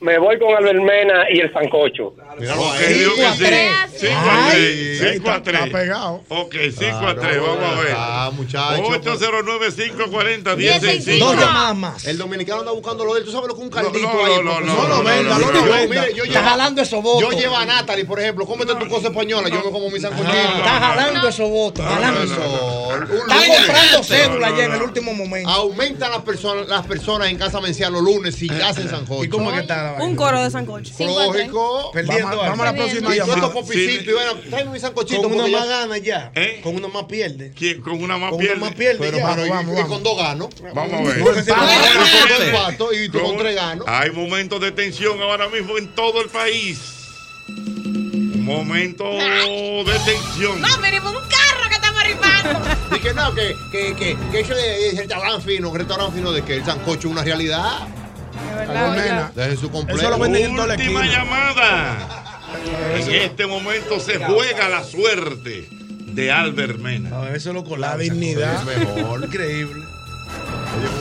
[0.00, 2.14] Me voy con Albermena y el sancocho.
[2.38, 2.94] Míralo Ok, ahí.
[2.94, 3.44] digo Cinco a que sí.
[3.44, 3.70] tres.
[4.00, 4.52] Cinco a Ay.
[4.52, 4.98] tres.
[4.98, 5.70] Cinco Está, a está tres.
[5.74, 6.22] pegado.
[6.28, 7.94] Ok, 5 a Claro, 3, vamos a ver.
[7.98, 8.88] Ah, muchachos.
[8.88, 11.18] 809-540-1065.
[11.18, 12.06] Dos llamadas más.
[12.06, 13.26] El dominicano anda buscando lo de él.
[13.26, 14.32] ¿Tú sabes lo que es un caldito No, no, ahí?
[14.36, 14.88] no, no, profesor?
[14.88, 16.06] no, no, venda, no, no no, lo Yo, venda.
[16.24, 17.30] Está jalando esos votos.
[17.34, 18.46] yo llevo a Natalie, por ejemplo.
[18.46, 19.48] Cómete tu cosa española.
[19.50, 20.32] Yo me como mi sancochito.
[20.32, 21.84] Está jalando esos votos.
[21.84, 22.20] jalando.
[22.20, 25.50] Profesor, un Está comprando cédula ya en el último momento.
[25.50, 29.24] Aumentan las personas, las personas en casa mencial los lunes si hacen sancocho.
[29.24, 30.04] ¿Y cómo es que está la vaina?
[30.04, 30.92] Un coro de sancocho.
[30.98, 31.90] Lógico.
[31.92, 33.46] Perdiendo Vamos, vamos a la próxima llamada.
[33.48, 35.22] bueno, tráeme mi sancochito.
[35.22, 36.32] Con una más gana ya.
[36.34, 36.60] ¿Eh?
[36.62, 37.52] Con una más pierde.
[37.56, 37.80] ¿Quién?
[37.80, 38.56] Con una más Con pierde.
[38.56, 39.28] una más pierde Pero, ya.
[39.34, 39.88] pero, y- vamos, y, vamos.
[39.90, 40.48] con dos ganos.
[40.74, 41.20] Vamos a ver.
[41.20, 41.34] Con
[42.78, 43.86] dos y tú con tres ganos.
[43.88, 46.78] Hay momentos de tensión ahora mismo en todo el país.
[47.48, 50.60] Momento de tensión.
[50.60, 52.96] No, venimos un carro que estamos rifando.
[52.96, 56.32] Y que no, que, que, que, que eso es el restaurante fino, el restaurante fino
[56.32, 57.86] de que el sancocho es una realidad.
[58.56, 59.32] Verdad, Albermena.
[59.34, 60.00] Dejen su complejo.
[60.00, 61.98] Eso lo venden en toda la Última llamada.
[62.96, 65.68] En este momento se juega la suerte
[66.06, 67.16] de Albert Mena.
[67.16, 67.96] A ver, eso lo La colaba.
[67.96, 68.54] dignidad.
[68.68, 69.24] Es mejor.
[69.24, 69.84] Increíble.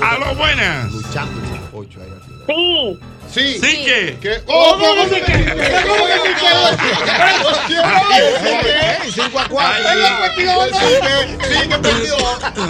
[0.01, 0.91] Aló, buenas.
[0.91, 2.43] Luchando sancocho ahí al final.
[2.47, 2.99] Sí.
[3.33, 3.59] Sí.
[3.63, 4.17] Sí que.
[4.21, 4.41] ¿Qué?
[4.47, 5.33] ¡Oh, ¿cómo que sí que?
[5.87, 6.49] ¿Cómo que sí que?
[9.03, 9.83] Ey, 5 a 4.
[10.35, 12.15] Sí que perdió.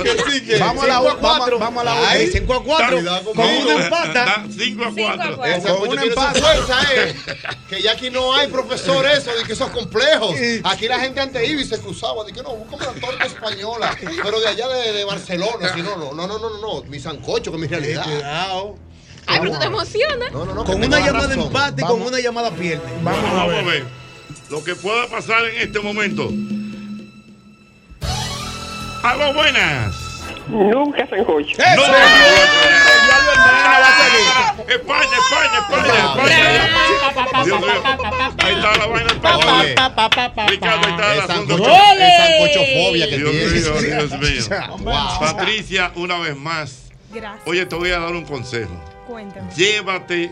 [0.04, 0.58] Que sí que.
[0.58, 1.60] Vamos a la Cinco u- vamos, cuatro.
[1.60, 2.40] vamos a la Ay, última.
[2.42, 2.98] 5 a 4.
[2.98, 4.44] Cuidado Con una empata.
[4.50, 5.36] 5 a Cinco a 4.
[5.38, 5.46] cuatro.
[5.46, 6.42] El Con sancocho un tiene su empate.
[6.42, 7.16] fuerza, eh.
[7.70, 10.36] Que ya aquí no hay profesor eso, de que esos complejos.
[10.64, 13.96] Aquí la gente antes iba y se excusaba, de que no, busca una torta española,
[14.24, 17.52] pero de allá de, Barcelona, si no, no, no, no, no, no, no, mi sancocho,
[17.52, 18.04] que es mi realidad.
[18.04, 18.76] Cuidado.
[19.30, 20.32] Ay, pero tú te emocionas.
[20.32, 20.64] No, no, no.
[20.66, 21.44] Con una llamada razón.
[21.44, 22.84] empate y con una llamada pierde.
[23.04, 23.66] Vamos a Vamos a ver.
[23.66, 23.86] ver
[24.50, 26.30] lo que pueda pasar en este momento.
[29.04, 29.96] Aló, buenas.
[30.48, 31.58] Nunca sancocho.
[31.60, 31.96] No, no, no,
[34.68, 37.44] España, España, España, España.
[37.46, 37.82] Dios mío.
[38.40, 40.50] Ahí está la vaina del.
[40.50, 41.58] Ricardo, ahí está el asunto.
[41.58, 43.52] sancocho, el sancochofobia que Dios tiene.
[43.52, 44.86] mío, Dios mío.
[45.20, 46.90] Patricia, una vez más.
[47.14, 47.48] Gracias.
[47.48, 48.72] Oye, te voy a dar un consejo.
[49.10, 49.52] Cuéntame.
[49.56, 50.32] Llévate,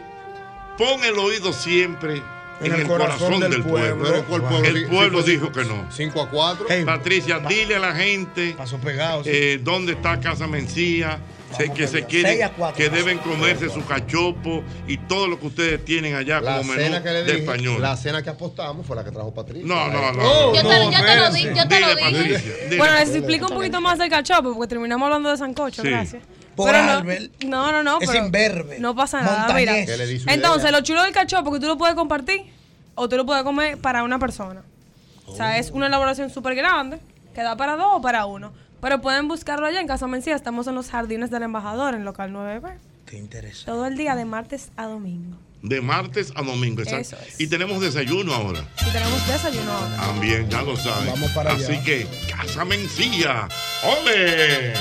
[0.77, 2.21] pon el oído siempre
[2.61, 4.03] en, el, corazón, del, pueblo.
[4.03, 4.67] Pero ¿cuál pueblo?
[4.67, 5.85] El pueblo dijo que no.
[5.91, 6.65] 5 a 4.
[6.85, 9.23] Patricia, dile a la gente Paso pegado.
[9.23, 9.29] sí.
[9.33, 11.19] eh, dónde está Casa Mencía,
[11.55, 12.39] sé que se quieren,
[12.75, 16.81] que deben comerse su cachopo y todo lo que ustedes tienen allá La como menú
[16.83, 17.81] cena que le de dije, español.
[17.81, 19.65] la cena que apostamos fue la que trajo Patricia.
[19.67, 20.21] No, no, no.
[20.23, 22.11] Oh, Yo te, yo te lo di, yo te Dile, lo dije.
[22.11, 22.53] Patricia.
[22.65, 22.77] dile.
[22.77, 25.89] Bueno, les explico un poquito más del cachopo, porque terminamos hablando de sancocho, Sí.
[25.89, 26.23] gracias.
[26.57, 27.43] Por Pero no- Albert.
[27.45, 27.99] No, no, no.
[28.01, 28.79] Es pero imberbe.
[28.79, 29.87] No pasa nada, Montañés.
[29.87, 30.33] mira.
[30.33, 32.41] Entonces, lo chulo del cachopo que tú lo puedes compartir
[32.95, 34.63] o tú lo puedes comer para una persona.
[35.27, 36.99] O sea, es una elaboración súper grande
[37.35, 38.51] que da para dos o para uno.
[38.81, 40.35] Pero pueden buscarlo allá en Casa Mencía.
[40.35, 42.73] Estamos en los jardines del embajador, en local 9B.
[43.05, 43.65] Qué interesante.
[43.71, 45.37] Todo el día de martes a domingo.
[45.61, 47.15] De martes a domingo, exacto.
[47.15, 47.39] Eso es.
[47.39, 48.61] Y tenemos desayuno ahora.
[48.87, 49.95] Y tenemos desayuno ahora.
[49.97, 51.07] También, ya lo saben.
[51.11, 51.63] Vamos para allá.
[51.67, 53.47] Así que, Casa Mencía.
[53.83, 54.73] ¡Ole!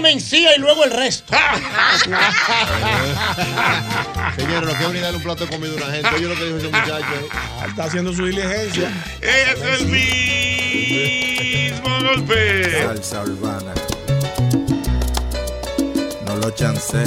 [0.00, 1.34] Mencía y luego el resto.
[4.36, 6.20] Señores, lo que es brindarle un plato de comida a una gente.
[6.20, 7.14] Yo lo que dijo ese muchacho.
[7.14, 7.28] eh.
[7.68, 8.90] Está haciendo su diligencia.
[9.20, 9.86] Es el
[11.72, 12.82] mismo golpe.
[12.84, 13.72] Salsa urbana.
[16.26, 17.04] No lo chancé.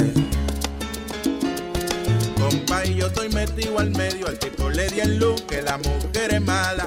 [2.38, 4.26] Compa, y yo estoy metido al medio.
[4.28, 6.86] Al tipo le di el look que la mujer es mala.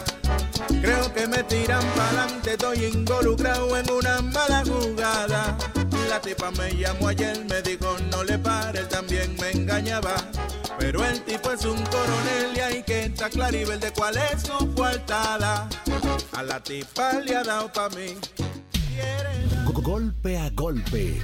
[0.81, 2.51] Creo que me tiran para adelante.
[2.51, 5.57] Estoy involucrado en una mala jugada.
[6.09, 10.15] La tipa me llamó ayer, me dijo no le pare, él también me engañaba.
[10.79, 14.15] Pero el tipo es un coronel y hay que estar claro y ver de cuál
[14.17, 15.67] es su coartada.
[16.33, 18.15] A la tipa le ha dado pa' mí.
[19.65, 21.21] Golpe a golpe.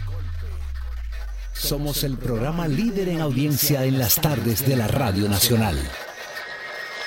[1.53, 5.77] Somos el programa líder en audiencia en las tardes de la Radio Nacional.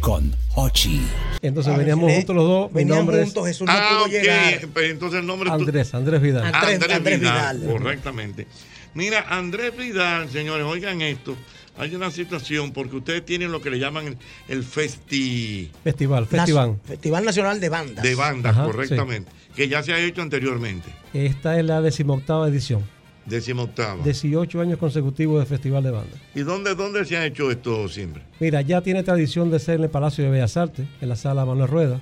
[0.00, 1.02] con Hochi.
[1.42, 2.72] Entonces veníamos juntos los dos.
[2.72, 4.10] Mi nombre juntos, es Jesús no ah, pudo ok.
[4.10, 4.68] llegar.
[4.72, 6.54] Pues Entonces el nombre Andrés, Andrés Vidal.
[6.54, 7.72] Andrés- Andrés Vidal, Vidal.
[7.72, 8.46] Correctamente.
[8.94, 11.36] Mira, Andrés Vidal, señores, oigan esto.
[11.78, 14.18] Hay una situación porque ustedes tienen lo que le llaman el,
[14.48, 16.76] el festi Festival, festival.
[16.84, 18.02] Festival Nacional de Bandas.
[18.02, 20.88] de bandas, Ajá, correctamente, que ya se ha hecho anteriormente.
[21.14, 22.82] Esta es la decimoctava edición.
[23.28, 24.02] Décima octava.
[24.02, 26.16] 18 años consecutivos de Festival de Banda.
[26.34, 28.22] ¿Y dónde, dónde se ha hecho esto siempre?
[28.40, 31.44] Mira, ya tiene tradición de ser en el Palacio de Bellas Artes, en la sala
[31.44, 32.00] Manuel Rueda.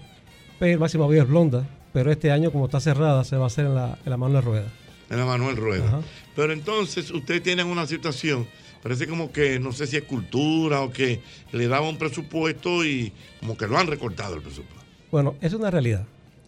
[0.58, 1.68] Pero Máxima es Blonda.
[1.92, 4.42] Pero este año, como está cerrada, se va a hacer en la, en la Manuel
[4.42, 4.66] Rueda.
[5.10, 5.86] En la Manuel Rueda.
[5.86, 6.00] Ajá.
[6.36, 8.46] Pero entonces ustedes tienen una situación,
[8.82, 11.20] parece como que no sé si es cultura o que
[11.52, 14.84] le daban un presupuesto y como que lo han recortado el presupuesto.
[15.10, 16.04] Bueno, es una realidad.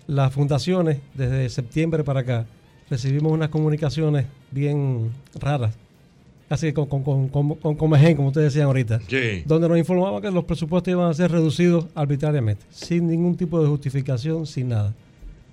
[0.07, 2.47] Las fundaciones, desde septiembre para acá,
[2.91, 5.11] recibimos unas comunicaciones bien
[5.41, 5.75] raras,
[6.49, 9.43] casi con, con, con, con, con Comején, como ustedes decían ahorita, Sí.
[9.47, 13.69] donde nos informaban que los presupuestos iban a ser reducidos arbitrariamente, sin ningún tipo de
[13.69, 14.95] justificación, sin nada.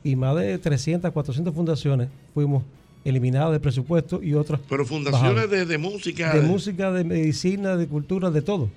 [0.04, 2.64] Y más de 300, 400 fundaciones fuimos
[3.04, 4.60] eliminadas del presupuesto y otras.
[4.70, 6.34] Pero fundaciones de, de música.
[6.34, 8.70] De música, de medicina, de cultura, de todo.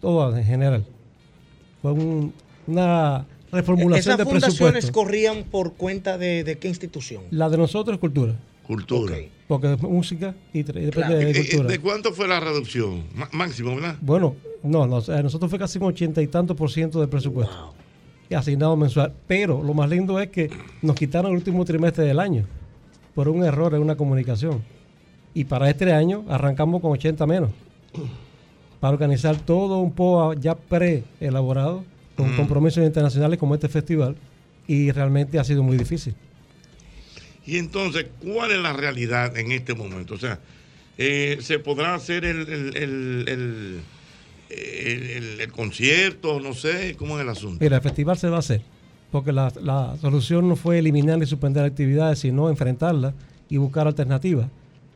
[0.00, 0.84] Todo en general.
[1.80, 2.32] Fue un-
[2.66, 4.92] una reformulación Esas fundaciones presupuesto.
[4.92, 7.22] corrían por cuenta de, de qué institución.
[7.30, 8.00] La de nosotros es
[8.66, 9.14] cultura.
[9.16, 9.28] Cultura.
[9.48, 11.14] Porque música y, depende Claro.
[11.16, 11.68] de ¿Y- y cultura.
[11.68, 13.04] ¿De cuánto fue la reducción?
[13.14, 13.96] Má- Máximo, ¿verdad?
[14.00, 17.74] Bueno, no, no, nosotros fue casi un ochenta y tanto por ciento del presupuesto.
[18.34, 19.12] Asignado mensual.
[19.26, 20.48] Pero lo más lindo es que
[20.80, 22.46] nos quitaron el último trimestre del año
[23.14, 24.62] por un error en una comunicación.
[25.34, 27.50] Y para este año arrancamos con 80 menos.
[28.80, 31.84] Para organizar todo un POA ya pre-elaborado,
[32.16, 32.36] con Mm.
[32.36, 34.16] compromisos internacionales como este festival.
[34.66, 36.14] Y realmente ha sido muy difícil.
[37.46, 40.14] Y entonces, ¿cuál es la realidad en este momento?
[40.14, 40.38] O sea,
[40.98, 42.76] eh, ¿se podrá hacer el, el,
[44.50, 46.40] el, el- concierto?
[46.40, 47.58] No sé, ¿cómo es el asunto?
[47.60, 48.62] Mira, el festival se va a hacer,
[49.10, 53.14] porque la, la solución no fue eliminar ni suspender actividades, sino enfrentarlas
[53.48, 54.46] y buscar alternativas.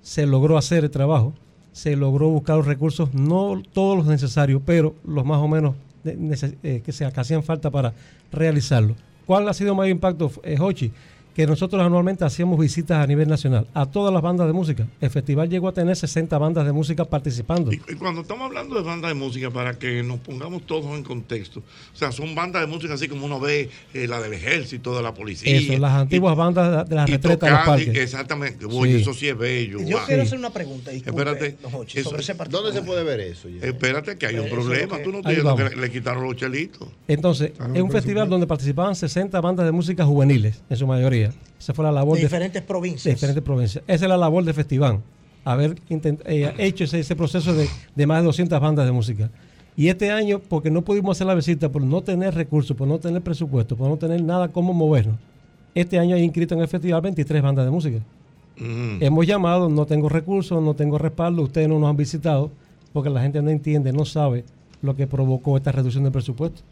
[0.02, 1.34] Se logró hacer el trabajo,
[1.72, 5.74] se logró buscar los recursos, no todos los necesarios, pero los más o menos
[6.04, 7.92] eh, que, se, que hacían falta para
[8.32, 8.94] realizarlo.
[9.26, 10.92] ¿Cuál ha sido el mayor impacto, eh, Hochi?
[11.36, 14.86] Que nosotros anualmente hacíamos visitas a nivel nacional a todas las bandas de música.
[15.02, 17.70] El festival llegó a tener 60 bandas de música participando.
[17.72, 21.60] Y cuando estamos hablando de bandas de música, para que nos pongamos todos en contexto,
[21.60, 25.02] o sea, son bandas de música así como uno ve eh, la del ejército, de
[25.02, 25.54] la policía.
[25.54, 28.02] Eso, las antiguas bandas de las retretas de los tocar, y- parques.
[28.02, 28.64] Exactamente.
[28.64, 29.02] Oye, Sí.
[29.02, 29.78] eso sí es bello.
[29.82, 30.06] Yo wow.
[30.06, 30.90] quiero hacer una pregunta.
[30.90, 31.56] disculpe, Espérate.
[31.70, 32.64] Jochi, eso- sobre ese particular.
[32.64, 33.48] ¿Dónde se puede ver eso?
[33.60, 34.96] Espérate, que hay un Eso problema.
[34.96, 36.88] que- Tú no tienes que le, le quitaron los chelitos.
[37.06, 40.86] Entonces, Ah, no, es un festival donde participaban 60 bandas de música juveniles, en su
[40.86, 41.25] mayoría.
[41.58, 43.04] Esa fue la labor De de, diferentes provincias.
[43.04, 43.84] de diferentes provincias.
[43.86, 45.00] Esa es la labor del festival,
[45.44, 49.30] haber intent- eh, hecho ese, ese proceso de, de más de 200 bandas de música.
[49.76, 52.98] Y este año, porque no pudimos hacer la visita por no tener recursos, por no
[52.98, 55.16] tener presupuesto, por no tener nada como movernos,
[55.74, 57.98] este año hay inscrito en el festival 23 bandas de música.
[58.58, 62.50] Hemos llamado, no tengo recursos, no tengo respaldo, ustedes no nos han visitado,
[62.94, 64.44] porque la gente no entiende, no sabe
[64.80, 66.62] lo que provocó esta reducción del presupuesto.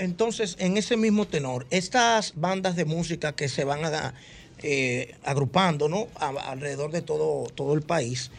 [0.00, 4.14] Entonces, en ese mismo tenor, estas bandas de música que se van a,
[4.62, 6.08] eh, agrupando ¿no?
[6.16, 8.30] Alrededor de todo, todo el país,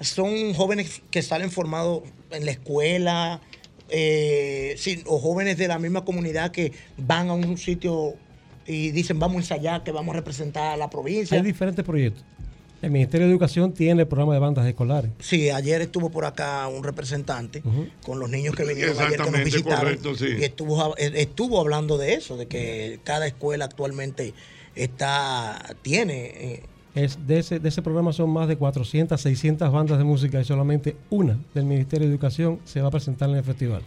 [0.00, 3.42] son jóvenes que salen formados en la escuela,
[3.90, 8.14] eh, sí, o jóvenes de la misma comunidad que van a un sitio
[8.66, 11.36] y dicen vamos a ensayar, que vamos a representar a la provincia.
[11.36, 12.24] Hay diferentes proyectos.
[12.84, 15.10] El Ministerio de Educación tiene el programa de bandas escolares.
[15.18, 17.62] Sí, ayer estuvo por acá un representante
[18.04, 20.26] con los niños que vinieron ayer que nos visitaron correcto, sí.
[20.38, 24.34] y estuvo, eh, estuvo hablando de eso, de que cada escuela actualmente
[24.74, 26.62] está tiene eh,
[26.94, 30.44] Es de, ese, de ese programa son más de 400, 600 bandas de música y
[30.44, 33.82] solamente una del Ministerio de Educación se va a presentar en el festival.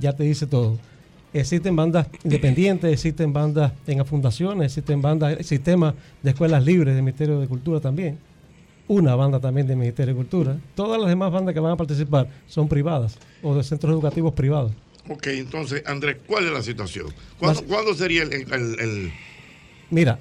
[0.00, 0.78] Ya te dice todo.
[1.40, 7.38] Existen bandas independientes, existen bandas en fundaciones, existen bandas, sistemas de escuelas libres del Ministerio
[7.38, 8.18] de Cultura también.
[8.88, 10.56] Una banda también del Ministerio de Cultura.
[10.74, 14.72] Todas las demás bandas que van a participar son privadas o de centros educativos privados.
[15.08, 17.06] Ok, entonces, Andrés, ¿cuál es la situación?
[17.38, 19.12] ¿Cuándo, cuándo sería el, el-
[19.90, 20.18] Mira,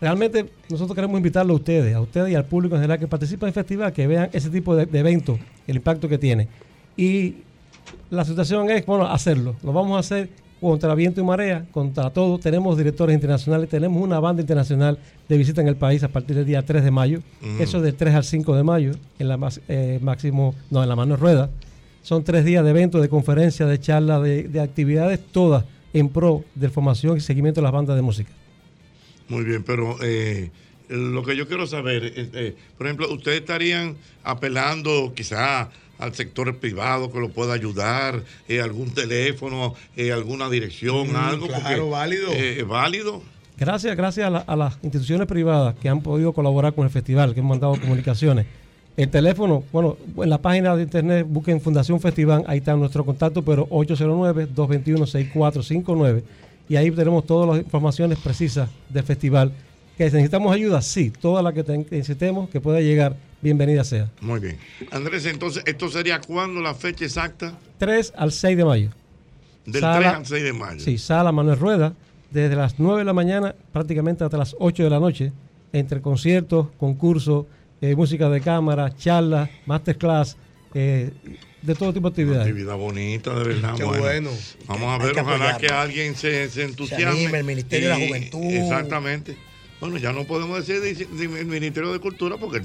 [0.00, 3.46] realmente nosotros queremos invitarlo a ustedes, a ustedes y al público en general que participa
[3.46, 6.48] en el festival, que vean ese tipo de, de eventos, el impacto que tiene.
[6.96, 7.34] Y
[8.10, 9.56] la situación es, bueno, hacerlo.
[9.62, 10.28] Lo vamos a hacer
[10.60, 12.38] contra viento y marea, contra todo.
[12.38, 14.98] Tenemos directores internacionales, tenemos una banda internacional
[15.28, 17.20] de visita en el país a partir del día 3 de mayo.
[17.42, 17.62] Ujú.
[17.62, 20.88] Eso es del 3 al 5 de mayo, en la más- eh, máximo, no, en
[20.88, 21.50] la mano rueda.
[22.02, 26.44] Son tres días de eventos, de conferencias, de charlas, de, de actividades, todas en pro
[26.54, 28.30] de formación y seguimiento de las bandas de música.
[29.28, 30.50] Muy bien, pero eh,
[30.88, 35.68] lo que yo quiero saber, eh, por ejemplo, ¿ustedes estarían apelando quizá
[35.98, 41.46] al sector privado que lo pueda ayudar, eh, algún teléfono, eh, alguna dirección, Mm, algo?
[41.48, 42.28] claro, válido.
[42.32, 43.22] eh, válido.
[43.58, 47.34] Gracias, gracias a, la- a las instituciones privadas que han podido colaborar con el festival,
[47.34, 48.46] que han mandado comunicaciones.
[48.96, 53.44] El teléfono, bueno, en la página de internet busquen Fundación Festival, ahí está nuestro contacto,
[53.44, 56.22] pero 809-221-6459.
[56.68, 59.52] Y ahí tenemos todas las informaciones precisas del festival.
[59.96, 60.82] ¿Que necesitamos ayuda?
[60.82, 64.10] Sí, toda la que te- necesitemos, que pueda llegar, bienvenida sea.
[64.20, 64.58] Muy bien.
[64.90, 67.58] Andrés, entonces, ¿esto sería cuándo la fecha exacta?
[67.78, 68.90] 3 al 6 de mayo.
[69.66, 70.80] Del Sala- 3 al 6 de mayo.
[70.80, 71.92] Sí, sala Manuel Rueda,
[72.30, 75.32] desde las 9 de la mañana prácticamente hasta las 8 de la noche,
[75.72, 77.46] entre conciertos, concursos,
[77.80, 80.36] eh, música de cámara, charlas, masterclass,
[80.74, 81.10] eh,
[81.62, 82.46] de todo tipo de actividades.
[82.48, 83.74] Actividad bonita, de verdad.
[83.76, 84.30] Qué bueno.
[84.66, 87.06] Vamos a ver, que ojalá que alguien se, se entusiasme.
[87.06, 88.40] anime, el Ministerio de la Juventud.
[88.44, 89.36] Exactamente.
[89.80, 92.62] Bueno, ya no podemos decir de- de- el Ministerio de Cultura porque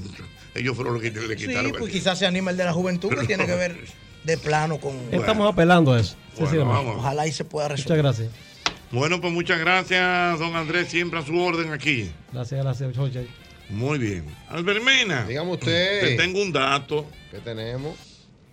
[0.54, 1.72] ellos fueron los que le Sí, quitaron.
[1.78, 3.76] pues quizás se anima el de la juventud que tiene que ver
[4.24, 6.16] de plano con Estamos apelando a eso.
[6.38, 6.96] Bueno, vamos.
[6.98, 8.02] Ojalá y se pueda resolver.
[8.04, 8.44] Muchas gracias.
[8.90, 12.10] Bueno, pues muchas gracias, don Andrés, siempre a su orden aquí.
[12.32, 13.26] Gracias, gracias, Jorge.
[13.70, 14.24] Muy bien.
[14.48, 15.24] Albermena.
[15.24, 16.00] Dígame usted.
[16.00, 17.06] Te tengo un dato.
[17.30, 17.94] ¿Qué tenemos?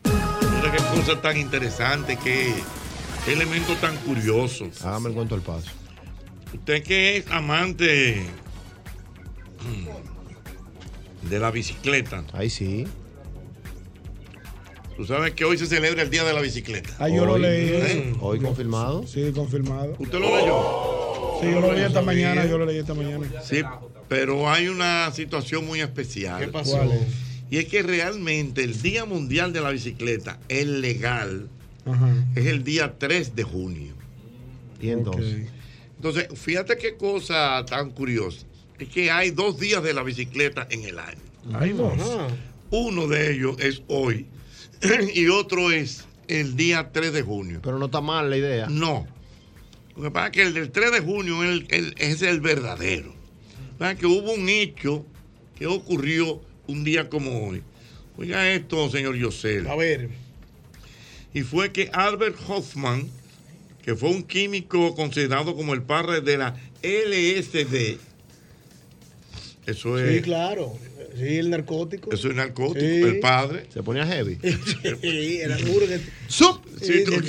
[0.03, 2.53] Mira qué cosa tan interesante, qué,
[3.25, 4.69] qué elemento tan curioso.
[4.83, 5.67] Hágame el cuento al paso.
[6.53, 8.23] Usted que es amante
[11.29, 12.23] de la bicicleta.
[12.33, 12.87] Ahí sí.
[14.97, 16.89] Tú sabes que hoy se celebra el Día de la Bicicleta.
[16.99, 17.69] Ah, yo lo leí.
[17.69, 18.13] ¿Eh?
[18.19, 19.07] Hoy confirmado.
[19.07, 19.95] Sí, confirmado.
[19.97, 21.39] ¿Usted lo leyó?
[21.41, 23.25] Sí, yo lo leí esta mañana, yo lo leí esta mañana.
[23.43, 23.63] Sí,
[24.07, 26.39] pero hay una situación muy especial.
[26.39, 26.77] ¿Qué pasó?
[26.77, 27.01] ¿Cuál es?
[27.49, 31.49] Y es que realmente el Día Mundial de la Bicicleta es legal.
[31.85, 32.09] Ajá.
[32.35, 33.93] Es el día 3 de junio.
[34.79, 35.47] Y entonces.
[35.95, 38.45] Entonces, fíjate qué cosa tan curiosa.
[38.81, 41.19] Es que hay dos días de la bicicleta en el año.
[41.53, 41.93] Hay dos.
[42.71, 44.25] Uno de ellos es hoy
[45.13, 47.59] y otro es el día 3 de junio.
[47.61, 48.67] Pero no está mal la idea.
[48.69, 49.05] No.
[49.95, 52.39] Lo que pasa es que el del 3 de junio es el, el- es el
[52.41, 53.13] verdadero.
[53.77, 53.99] ¿Sabes?
[53.99, 55.05] Que hubo un hecho
[55.55, 57.61] que ocurrió un día como hoy.
[58.17, 59.67] Oiga esto, señor Yosel.
[59.67, 60.09] A ver.
[61.33, 63.07] Y fue que Albert Hoffman,
[63.83, 67.97] que fue un químico considerado como el padre de la LSD,
[69.71, 70.77] eso es, Sí, claro.
[71.17, 72.13] Sí, el narcótico.
[72.13, 73.01] eso es narcótico, Sí.
[73.01, 73.65] el padre.
[73.73, 74.37] Se ponía heavy.
[75.01, 75.85] Sí, era duro.
[75.87, 76.63] que- ¡Sup!
[76.81, 77.21] Sí, tú-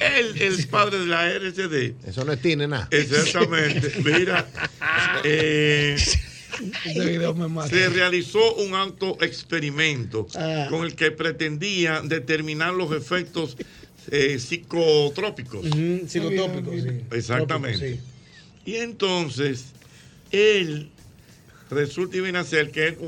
[0.00, 1.94] el padre de la LSD.
[2.06, 2.86] Eso no es tiene nada.
[2.90, 3.92] Exactamente.
[4.04, 4.46] Mira,
[5.24, 6.20] eh, Ese
[7.06, 7.68] video me mata.
[7.68, 10.66] se realizó un alto experimento Ah.
[10.70, 13.56] con el que pretendía determinar los efectos
[14.10, 15.64] eh, psicotrópicos.
[15.66, 17.00] Ujú, psicotópico, sí.
[17.10, 18.00] Exactamente.
[18.66, 19.64] Y entonces,
[20.30, 20.90] él
[21.70, 22.98] resulta y viene a ser que él,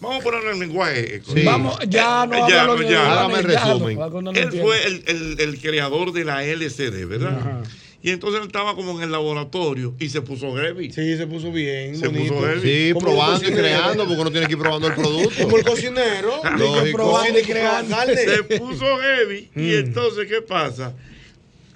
[0.00, 1.16] Vamos a ponerlo en lenguaje.
[1.16, 1.42] eh, Sí.
[1.44, 3.12] Vamos, ya no ya, habla lo de- ya.
[3.12, 3.98] Hágame el ya, resumen.
[3.98, 7.38] no, no, no Él fue el, el- el creador de la LCD, ¿verdad?
[7.38, 7.62] Ajá.
[8.02, 10.90] Y entonces él estaba como en el laboratorio y se puso heavy.
[10.90, 11.94] Sí, se puso bien.
[11.96, 12.34] Se bonito.
[12.34, 12.60] puso heavy.
[12.88, 15.44] Sí, probando y creando, porque uno tiene que ir probando el producto.
[15.44, 16.40] Como el cocinero.
[16.58, 16.96] Lógico.
[16.98, 17.96] Probando y creando.
[18.16, 19.60] Se puso heavy Mm.
[19.60, 20.94] y entonces, ¿qué pasa?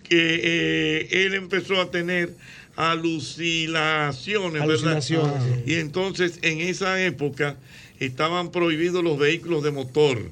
[0.02, 2.34] Que eh, él empezó a tener
[2.76, 4.68] alucinaciones, ¿verdad?
[4.68, 5.72] Alucinaciones, sí.
[5.72, 7.56] Y entonces, en esa época,
[7.98, 10.30] estaban prohibidos los vehículos de motor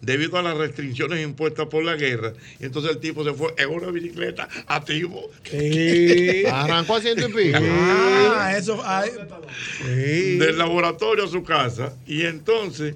[0.00, 2.32] debido a las restricciones impuestas por la guerra.
[2.60, 5.30] Y entonces el tipo se fue en una bicicleta activo.
[6.52, 7.58] Arrancó a ciento y pico.
[7.60, 8.82] Ah, eso.
[9.84, 12.94] del laboratorio a su casa y entonces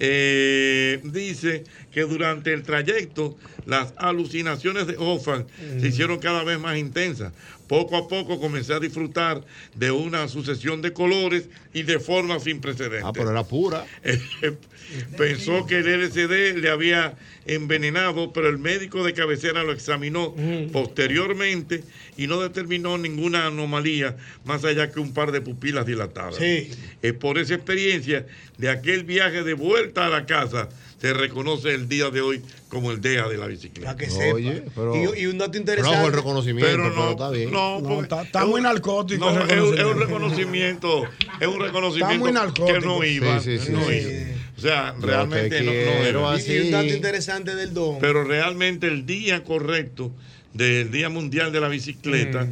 [0.00, 3.36] eh, dice que durante el trayecto
[3.66, 5.46] las alucinaciones de Hoffman
[5.80, 7.32] se hicieron cada vez más intensas.
[7.68, 12.60] Poco a poco comencé a disfrutar de una sucesión de colores y de formas sin
[12.60, 13.04] precedentes.
[13.04, 13.84] Ah, pero era pura.
[15.18, 20.34] Pensó que el LSD le había envenenado, pero el médico de cabecera lo examinó
[20.72, 21.84] posteriormente
[22.16, 26.36] y no determinó ninguna anomalía más allá que un par de pupilas dilatadas.
[26.36, 26.70] Sí.
[27.02, 28.26] Es por esa experiencia
[28.56, 30.70] de aquel viaje de vuelta a la casa
[31.00, 33.94] se reconoce el día de hoy como el día de la bicicleta.
[33.94, 34.34] Para que sepa.
[34.34, 35.96] Oye, pero- y, y un dato interesante.
[35.96, 37.50] Rojo el reconocimiento, Pero pero, no, está bien.
[37.52, 39.30] no, está, está es muy narcótico.
[39.30, 41.04] no, es, un- es un reconocimiento.
[41.40, 42.66] es un reconocimiento Está muy narcótico.
[42.66, 43.40] que no iba.
[43.40, 43.94] Sí, sí, sí, no sí.
[43.94, 44.10] iba.
[44.56, 46.36] O sea, realmente te no, era.
[46.40, 47.98] Y, y un dato interesante del don.
[48.00, 50.10] Pero realmente el día correcto
[50.52, 52.48] del Día Mundial de la Bicicleta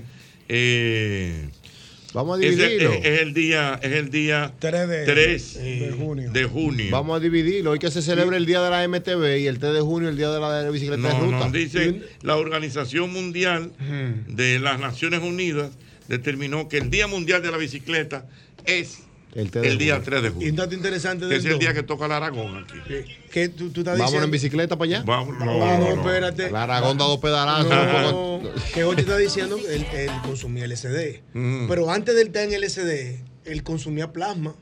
[0.49, 1.49] eh,
[2.17, 2.93] Vamos a dividirlo.
[2.95, 6.31] es- es el día, es el día 3 de, 3 de junio.
[6.33, 6.87] de junio.
[6.91, 7.73] Vamos a dividirlo.
[7.73, 10.17] Hoy que se celebra el día de la MTV y el 3 de junio el
[10.17, 11.39] día de la bicicleta de ruta.
[11.39, 13.71] no, dice la Organización Mundial
[14.29, 15.73] de las Naciones Unidas
[16.09, 18.25] determinó que el Día Mundial de la Bicicleta
[18.65, 19.01] es
[19.37, 20.53] El, el día 3 de Y un junio.
[20.55, 21.59] dato interesante Que es el don.
[21.61, 22.75] día que toca el Aragón aquí.
[23.31, 25.03] Que tú, tú estás Vámonos en bicicleta para allá.
[25.05, 25.89] Vamos, no, No, no, no.
[26.01, 26.47] espérate.
[26.47, 27.69] El Aragón da dos pedalazos.
[27.69, 28.41] No,
[28.73, 31.21] que Jorge está diciendo que él, él consumía LSD.
[31.35, 31.69] Mm.
[31.69, 34.55] Pero antes de él estar en LSD, él consumía plasma.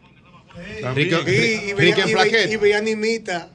[0.95, 1.75] Rico- Y, veía, en y,
[2.13, 2.23] plaqueta.
[2.23, 3.51] veía, y veía animita.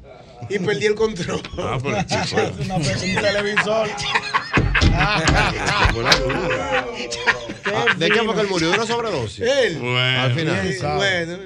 [0.50, 1.42] Y perdí el control.
[1.58, 2.84] Ah, pero chico, Una un
[3.22, 3.90] televisor.
[7.66, 8.70] Ah, ¿De qué fue que él murió?
[8.72, 9.40] ¿De una sobredosis?
[9.46, 9.78] Él.
[9.80, 10.68] Bueno, Al final.
[10.74, 11.38] Sí, bueno.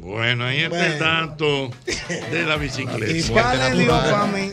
[0.00, 1.70] bueno, ahí está el dato
[2.30, 3.42] de la Y bicicleta.
[3.42, 4.52] para Dios para mí.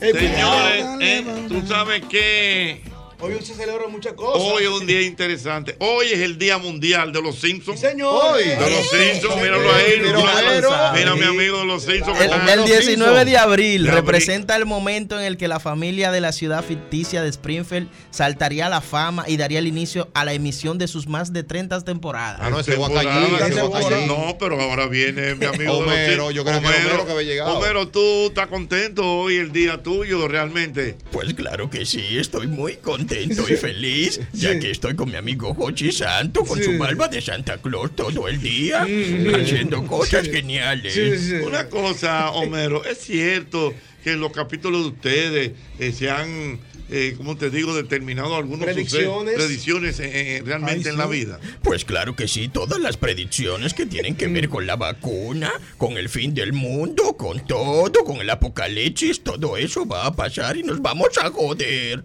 [0.00, 2.82] Señores, eh, tú sabes que
[3.20, 4.40] Hoy se celebran muchas cosas.
[4.40, 5.74] hoy es un día interesante.
[5.80, 7.80] Hoy es el Día Mundial de los Simpsons.
[7.80, 8.14] Señor.
[8.14, 8.44] Hoy.
[8.44, 9.94] De los Simpsons, míralo ahí.
[10.00, 11.16] Mira, Homero.
[11.16, 12.16] mi amigo de los Simpsons.
[12.20, 14.04] El, está- el 19 de abril De abril.
[14.04, 18.66] representa el momento en el que la familia de la ciudad ficticia de Springfield saltaría
[18.66, 21.80] a la fama y daría el inicio a la emisión de sus más de 30
[21.84, 22.38] temporadas.
[22.40, 24.06] Ah, no, ese Temporada.
[24.06, 26.34] No, pero ahora viene mi amigo de los Homero, Simpsons.
[26.36, 27.58] yo creo que Homero que había llegado.
[27.58, 30.96] Homero, tú estás contento hoy, el día tuyo, realmente.
[31.10, 35.54] Pues claro que sí, estoy muy contento y feliz, ya que estoy con mi amigo
[35.54, 40.96] Jochi Santo con su barba de Santa Claus todo el día, haciendo cosas geniales.
[41.44, 43.74] Una cosa, Homero, es cierto
[44.04, 46.60] que en los capítulos de ustedes eh, se han,
[46.90, 49.34] eh, como te digo, determinado algunos Predicciones.
[49.34, 51.38] predicciones eh, eh, realmente Ay, en la vida.
[51.62, 55.96] Pues claro que sí, todas las predicciones que tienen que ver con la vacuna, con
[55.98, 60.62] el fin del mundo, con todo, con el apocalipsis, todo eso va a pasar y
[60.62, 62.02] nos vamos a joder.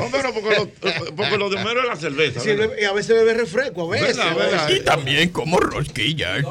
[0.00, 2.40] Homero, porque lo, porque lo de Homero es la cerveza.
[2.80, 4.16] Y a veces bebe refresco, a veces.
[4.16, 4.70] ¿Verdad, verdad?
[4.70, 6.44] Y también como rosquillas.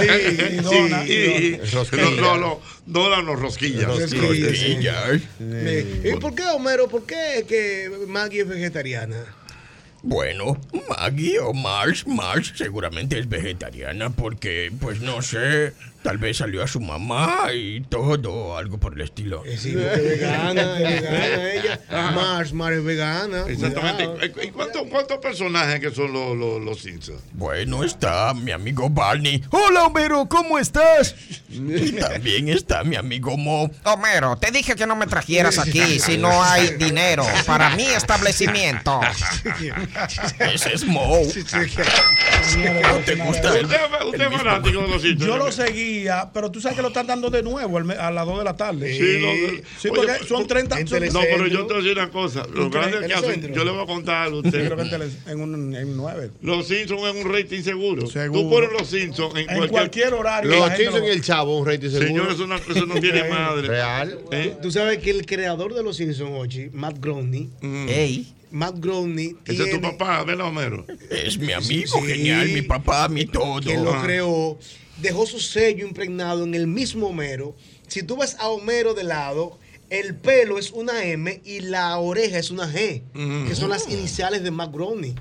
[0.00, 0.06] Sí,
[0.52, 2.02] y dona, sí, y y- Rosquilla.
[2.02, 2.60] no, no, no,
[2.90, 3.86] dólanos rosquillas.
[3.86, 5.22] Rosquillas.
[6.04, 6.88] ¿Y por qué, Homero?
[6.88, 9.24] ¿Por qué que Maggie es vegetariana?
[10.02, 10.58] Bueno,
[10.88, 16.66] Maggie o Marsh, Marsh seguramente es vegetariana porque, pues no sé, tal vez salió a
[16.66, 19.42] su mamá y todo, algo por el estilo.
[19.44, 21.80] Eh, Sí, porque vegana, es vegana ella.
[22.14, 23.44] Mars, Mars es vegana.
[23.46, 24.30] Exactamente.
[24.32, 24.42] cuidado.
[24.42, 27.20] ¿Y cuántos cuántos personajes que son los, los, los Simpsons?
[27.32, 29.42] Bueno, está mi amigo Barney.
[29.50, 31.14] Hola, Homero, ¿cómo estás?
[31.50, 33.70] Y también está mi amigo Mo.
[33.84, 39.00] Homero, te dije que no me trajeras aquí si no hay dinero para mi establecimiento.
[40.38, 41.20] Ese es Mo.
[41.20, 45.26] ¿No te gusta ¿Usted, es fanático de los Simpsons?
[45.26, 45.50] Yo lo
[45.90, 48.56] seguía, pero tú sabes que lo están dando de nuevo a las 2 de la
[48.56, 48.92] tarde.
[48.94, 49.32] Sí, lo-
[49.78, 50.76] Sí, oye, porque son 30.
[50.86, 52.46] son- No, pero yo te voy a decir una cosa.
[52.52, 54.80] Lo ¿Un grande que hacen, yo le voy a contar a Yo creo que en,
[54.80, 54.98] usted.
[54.98, 56.30] tele- en un, en 9.
[56.42, 58.06] Los Simpsons en un rating seguro.
[58.06, 58.40] Seguro.
[58.42, 59.70] Tú pones los Simpsons en, En cualquier.
[59.70, 60.50] cualquier horario.
[60.50, 62.06] Los Simpsons lo- y el Chavo, un rating seguro.
[62.06, 63.68] Señores, eso no, eso no tiene madre.
[63.68, 64.18] Real.
[64.32, 64.56] ¿Eh?
[64.62, 67.50] Tú sabes que el creador de los Simpsons, Ochi, Matt Groening,
[67.88, 70.84] Ey, Matt Groening Ese es tu tiene- papá, ¿verdad, Homero?
[71.10, 72.06] Es mi amigo, Sí.
[72.06, 73.60] genial, mi papá, mi todo.
[73.60, 74.02] quien lo Ah.
[74.02, 74.58] creó,
[75.00, 77.54] dejó su sello impregnado en el mismo Homero.
[77.88, 79.58] Si tú ves a Homero de lado,
[79.90, 83.02] el pelo es una M y la oreja es una G,
[83.48, 85.16] que son las iniciales de Matt Groening.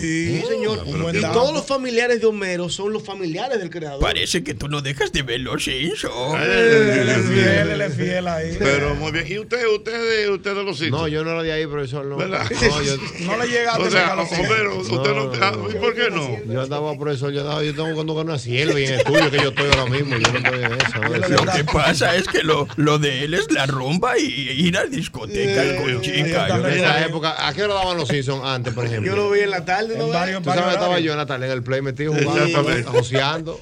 [0.00, 0.84] Sí, señor.
[1.14, 4.00] y todos los familiares de Homero son los familiares del creador.
[4.00, 6.40] Parece que tú no dejas de ver los Simpsons.
[6.42, 8.56] Él es fiel, él es fiel ahí.
[8.58, 9.26] Pero muy bien.
[9.26, 11.00] ¿Y usted, usted, usted de los sitios?
[11.00, 12.04] No, yo no era de ahí, profesor.
[12.04, 12.46] No, ¿Verdad?
[12.50, 15.94] no, yo, No le llegaste O sea, a los Homero, usted no, ah, ¿y por
[15.94, 16.52] qué no?
[16.52, 19.38] Yo andaba, profesor, yo andaba, yo tengo cuando con una sierva y en estudio que
[19.38, 20.18] yo estoy ahora mismo.
[20.18, 21.44] Yo no estoy en eso.
[21.44, 24.24] Lo que pasa es que lo, lo de él es la rumba y
[24.66, 26.50] ir a discotecas con chicas.
[26.50, 29.10] En esa época, ¿a qué hora daban los Simpsons antes, por ejemplo?
[29.10, 30.08] Yo lo vi en la tarde, ¿no?
[30.08, 33.60] varios- Tú sabes, varios estaba yo en la tarde en el play metido jugando, joseando.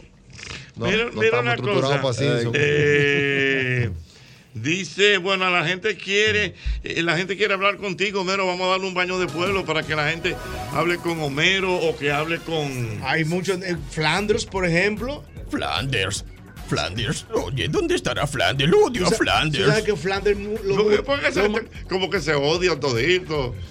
[0.76, 2.02] No, mira, no mira estamos una estructurados cosa.
[2.02, 2.56] para Simpsons.
[2.59, 3.90] Eh,
[4.55, 8.47] dice, bueno, la gente quiere, eh, la gente quiere hablar contigo, Homero.
[8.47, 10.34] Vamos a darle un baño de pueblo para que la gente
[10.72, 13.01] hable con Homero o que hable con.
[13.05, 15.24] Hay muchos, eh, Flanders, por ejemplo.
[15.51, 16.24] Flanders.
[16.66, 17.26] Flanders.
[17.32, 18.70] Oye, ¿dónde estará Flanders?
[18.70, 19.82] Lo odio a Tú sabes Flanders.
[19.82, 22.78] que Flanders lo, ¿Por qué- por qué se- lo ma- como que se odian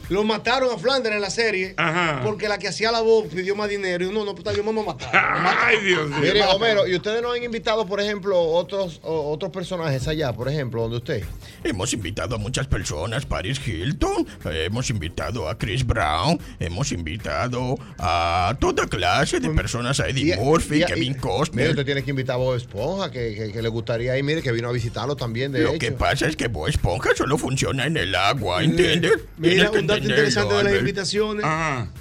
[0.10, 2.22] lo mataron a Flanders en la serie Ajá.
[2.24, 4.66] porque la que hacía la voz pidió más dinero y no, no, pues está bien,
[4.66, 5.56] vamos a matar.
[5.66, 6.20] Ay, Dios mío.
[6.22, 10.48] Mire, Homero, ¿y ustedes no han invitado, por ejemplo, otros o- otros personajes allá, por
[10.50, 11.24] ejemplo, donde usted?
[11.64, 18.56] Hemos invitado a muchas personas, Paris Hilton, hemos invitado a Chris Brown, hemos invitado a
[18.60, 21.70] toda clase de personas, a Eddie Murphy, Y- y- Kevin Mire, Costner.
[21.72, 24.52] usted tiene que invitar a Bob Esponja, que, que- que le gustaría ir, mire, que
[24.52, 25.80] vino a visitarlo también, de Lo hecho.
[25.80, 29.12] que pasa es que Bob Esponja solo funciona en el agua, ¿entiendes?
[29.42, 31.46] Tienes Mira, un dato interesante de las invitaciones.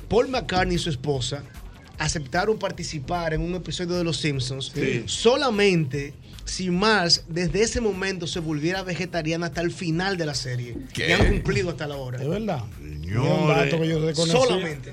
[0.09, 1.43] Paul McCartney y su esposa
[1.99, 5.05] aceptaron participar en un episodio de Los Simpsons Sí.
[5.07, 6.13] solamente
[6.45, 10.77] si Marge desde ese momento se volviera vegetariana hasta el final de la serie.
[10.93, 11.09] ¿Qué?
[11.09, 12.21] Y han cumplido hasta la hora.
[12.21, 12.63] Es verdad.
[12.83, 14.17] Señores.
[14.17, 14.93] Solamente.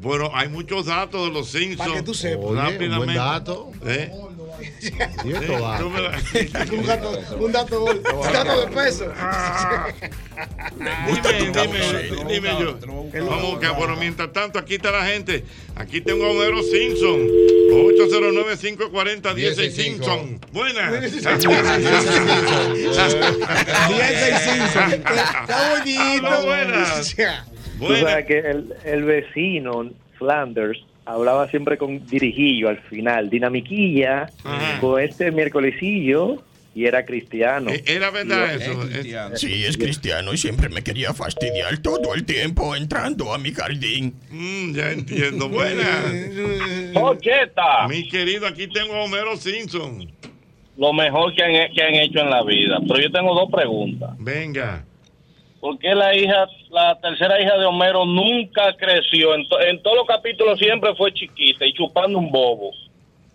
[0.00, 1.78] Bueno, hay muchos datos de los Simpsons.
[1.78, 2.44] Para que tú sepas.
[2.44, 3.72] Oye, un buen dato.
[3.86, 4.12] ¿Eh?
[5.78, 6.18] Tú me la-
[6.72, 9.12] un dato, un dato, un dato de peso.
[11.06, 11.78] Dime, dime,
[12.28, 12.78] dime yo.
[13.26, 15.44] Vamos, que bueno, mientras tanto, aquí está la gente.
[15.76, 17.20] Aquí tengo a Homero Simpson.
[17.70, 20.40] 809-540-10 Simpson.
[20.52, 21.00] Buenas.
[21.00, 21.12] 10
[24.42, 24.92] Simpson.
[24.92, 26.42] Está bonito.
[26.46, 27.14] Buenas.
[28.00, 30.78] Sabes que el, el vecino Flanders
[31.08, 34.30] hablaba siempre con Dirigillo al final, dinamiquilla,
[34.80, 36.42] con este miércolesillo
[36.74, 37.70] y era cristiano.
[37.70, 39.36] Eh, Era verdad eso.
[39.36, 44.14] Sí, es cristiano y siempre me quería fastidiar todo el tiempo entrando a mi jardín.
[44.30, 45.48] Mm, ya entiendo.
[45.48, 46.04] Buenas.
[46.94, 47.88] Ocheta.
[47.88, 50.08] Mi querido, aquí tengo a Homero Simpson.
[50.76, 52.78] Lo mejor que han, que han hecho en la vida.
[52.86, 54.10] Pero yo tengo dos preguntas.
[54.18, 54.84] Venga.
[55.60, 59.34] ¿Por qué la hija, la tercera hija de Homero nunca creció?
[59.34, 62.70] En, to- en todos los capítulos siempre fue chiquita y chupando un bobo.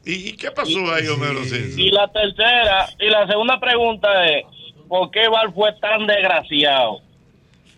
[0.06, 1.40] ¿Y, y qué pasó ahí, Homero?
[1.78, 4.46] Y la tercera, y la segunda pregunta es,
[4.88, 7.02] ¿por qué Val fue tan desgraciado?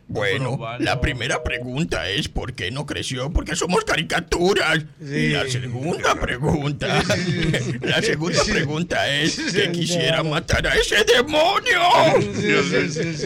[0.07, 3.32] Bueno, la primera pregunta es ¿por qué no creció?
[3.32, 4.86] Porque somos caricaturas.
[5.02, 7.02] Y la segunda pregunta,
[7.82, 11.82] la segunda pregunta es que quisiera matar a ese demonio.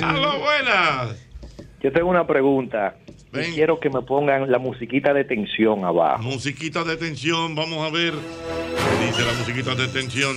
[0.01, 1.15] ¡Aló, buenas!
[1.81, 2.95] Yo tengo una pregunta.
[3.33, 6.23] y quiero que me pongan la musiquita de tensión abajo.
[6.23, 8.13] Musiquita de tensión, vamos a ver.
[8.13, 10.35] ¿Qué dice la musiquita de tensión?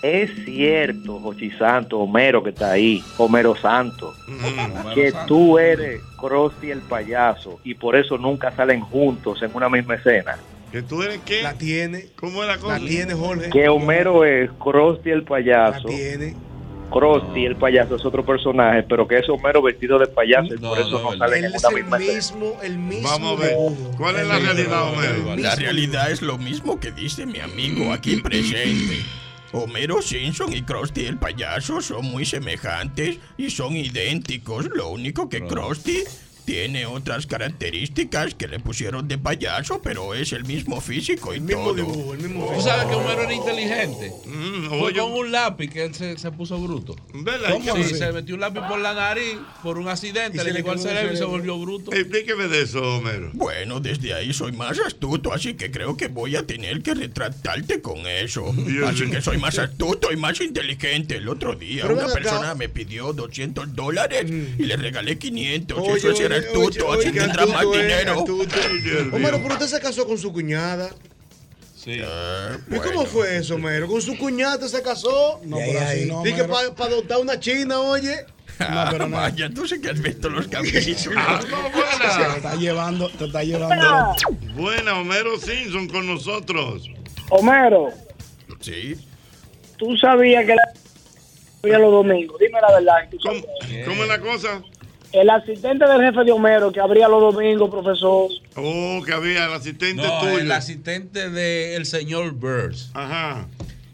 [0.00, 4.14] Es cierto, Jochi Santo, Homero que está ahí, Homero Santo,
[4.94, 9.96] que tú eres Krusty el payaso y por eso nunca salen juntos en una misma
[9.96, 10.38] escena.
[10.70, 11.42] ¿Que tú eres qué?
[11.42, 12.06] La tiene.
[12.14, 12.78] ¿Cómo es la cosa?
[12.78, 13.50] La tiene, Jorge.
[13.50, 15.88] Que Homero es Krusty el payaso.
[15.88, 16.36] La tiene.
[16.92, 20.78] Krusty el payaso es otro personaje, pero que es Homero vestido de payaso y por
[20.78, 22.14] eso no, salen Él en una el misma escena.
[22.14, 23.50] mismo, el mismo Vamos a ver.
[23.50, 23.90] dibujo.
[23.98, 25.36] ¿Cuál es la realidad, Homero?
[25.36, 29.00] La realidad es lo mismo que dice mi amigo aquí presente.
[29.52, 34.66] Homero Simpson y Krusty el payaso son muy semejantes y son idénticos.
[34.74, 36.04] Lo único que Krusty
[36.48, 41.74] tiene otras características que le pusieron de payaso, pero es el mismo físico y todo.
[41.74, 44.10] Tú sabes que Homero era inteligente.
[44.70, 44.98] Fue oye.
[44.98, 46.96] con un lápiz que él se, se puso bruto.
[47.12, 47.50] ¿Verdad?
[47.52, 47.74] ¿Cómo?
[47.74, 50.70] ¿Qué Sí, se metió un lápiz por la nariz por un accidente, le le llegó
[50.70, 51.92] al el cerebro y se volvió bruto.
[51.92, 53.30] Explíqueme de eso, Homero.
[53.34, 57.82] Bueno, desde ahí soy más astuto, así que creo que voy a tener que retratarte
[57.82, 58.50] con eso.
[58.56, 61.16] Dios Así que soy más astuto y más inteligente.
[61.16, 62.14] El otro día Pero una acá.
[62.14, 65.78] persona me pidió 200 dólares y le regalé 500.
[65.78, 68.24] Oye, eso era astuto, oye, así oye, tendrá más eh, dinero.
[69.12, 70.90] Homero, pero usted se casó con su cuñada.
[71.76, 72.00] Sí.
[72.70, 73.86] ¿Y cómo fue eso, Homero?
[73.86, 75.40] ¿Con su cuñada se casó?
[75.44, 78.26] No, pero así no, Dije para adoptar una china, oye.
[78.60, 79.16] Ah, pero no.
[79.16, 81.08] Vaya, entonces que has visto los capítulos.
[81.16, 82.32] Ah, no, buena.
[82.32, 84.16] Te está llevando, te está llevando.
[84.56, 86.90] Buena, Homero Simpson con nosotros.
[87.30, 87.90] Homero,
[88.60, 88.96] Sí.
[89.76, 90.62] tú sabías que la
[91.62, 92.36] había los domingos.
[92.40, 93.08] Dime la verdad.
[93.10, 93.44] ¿tú sabes?
[93.86, 94.60] ¿Cómo es la cosa?
[95.12, 98.28] El asistente del jefe de Homero que abría los domingos, profesor.
[98.56, 100.38] Oh, que había el asistente No, tuyo.
[100.38, 102.90] el asistente del señor Burns.
[102.94, 103.46] Ajá.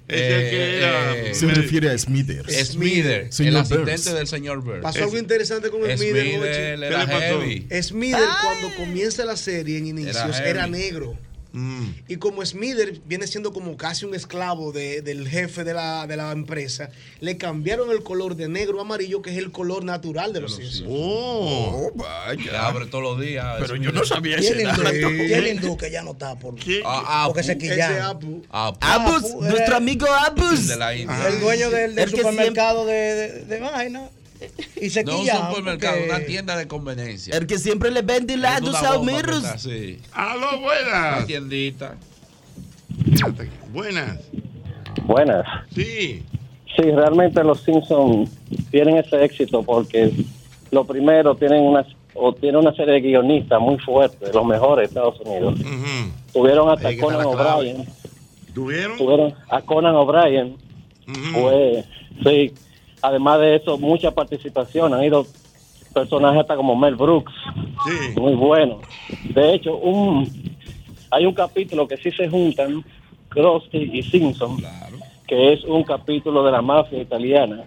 [0.07, 2.53] Ese que era- Se refiere a Smithers.
[2.67, 4.05] Smither, el asistente Burns.
[4.15, 4.83] del señor Burns.
[4.83, 6.79] Pasó algo interesante con Smither Smither.
[6.79, 6.85] Jochi.
[6.87, 7.67] era heavy.
[7.83, 11.17] Smither, cuando comienza la serie en inicios, Era era, heavy.
[11.55, 11.95] Negro.
[12.09, 16.17] Y como Smither viene siendo como casi un esclavo de- del jefe de la, de
[16.17, 16.91] la empresa,
[17.21, 20.57] le cambiaron el color de negro a amarillo, que es el color natural de los
[20.57, 20.89] Simpsons.
[20.89, 22.67] Oh, vaya.
[22.67, 23.57] abre todos los días.
[23.61, 24.83] Pero yo no sabía ese dato.
[24.93, 26.55] y el hindú que ya no está por,
[26.85, 27.55] Ah, porque se.
[28.01, 28.43] Apu.
[28.51, 30.67] Abus, nuestro eh, amigo Abus.
[30.67, 31.29] de la India.
[31.29, 34.09] El dueño del, supermercado de, de, de vaina.
[34.81, 37.37] Y se No un supermercado, porque- una tienda de conveniencia.
[37.37, 39.37] El que siempre le vende helados Una a bomba que Homeros.
[39.45, 39.99] está así.
[40.13, 41.17] Aló, buenas.
[41.19, 41.97] Una tiendita.
[43.73, 44.19] Buenas.
[45.05, 45.45] Buenas.
[45.75, 46.23] Sí.
[46.77, 48.31] Sí, realmente los Simpsons
[48.71, 50.13] tienen ese éxito porque
[50.71, 55.01] lo primero tienen una o tienen una serie de guionistas muy fuertes, los mejores de
[55.01, 55.59] Estados Unidos.
[56.33, 57.27] Tuvieron hasta Ahí Conan la.
[57.29, 57.85] O'Brien.
[58.55, 58.99] ¿Tuvieron?
[58.99, 60.57] Tuvieron a Conan O'Brien.
[61.33, 61.85] Pues,
[62.25, 62.53] sí.
[63.05, 64.95] Además de eso, mucha participación.
[64.95, 65.27] Han ido
[65.93, 67.35] personajes hasta como Mel Brooks.
[68.17, 68.81] Muy bueno.
[69.25, 70.57] De hecho, un
[71.11, 72.83] hay un capítulo que sí se juntan,
[73.29, 74.57] Krusty y Simpson,
[75.27, 77.65] que es un capítulo de la mafia italiana.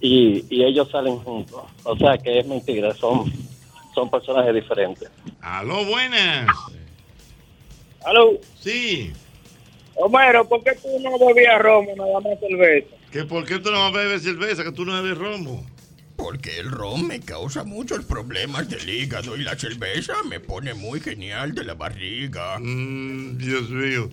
[0.00, 1.62] Y, y ellos salen juntos.
[1.84, 3.32] O sea que es mentira, son,
[3.94, 5.08] son personajes diferentes.
[5.40, 6.48] Aló, buenas.
[8.04, 8.32] Aló.
[8.58, 9.12] Sí.
[9.94, 12.95] Homero, ¿por qué tú no bebías romo, nada más cerveza?
[13.10, 14.64] ¿Que ¿Por qué tú no bebes cerveza?
[14.64, 15.64] Que tú no bebes romo.
[16.16, 21.00] Porque el ron me causa muchos problemas del hígado y la cerveza me pone muy
[21.00, 22.58] genial de la barriga.
[22.58, 24.08] Mm, Dios mío.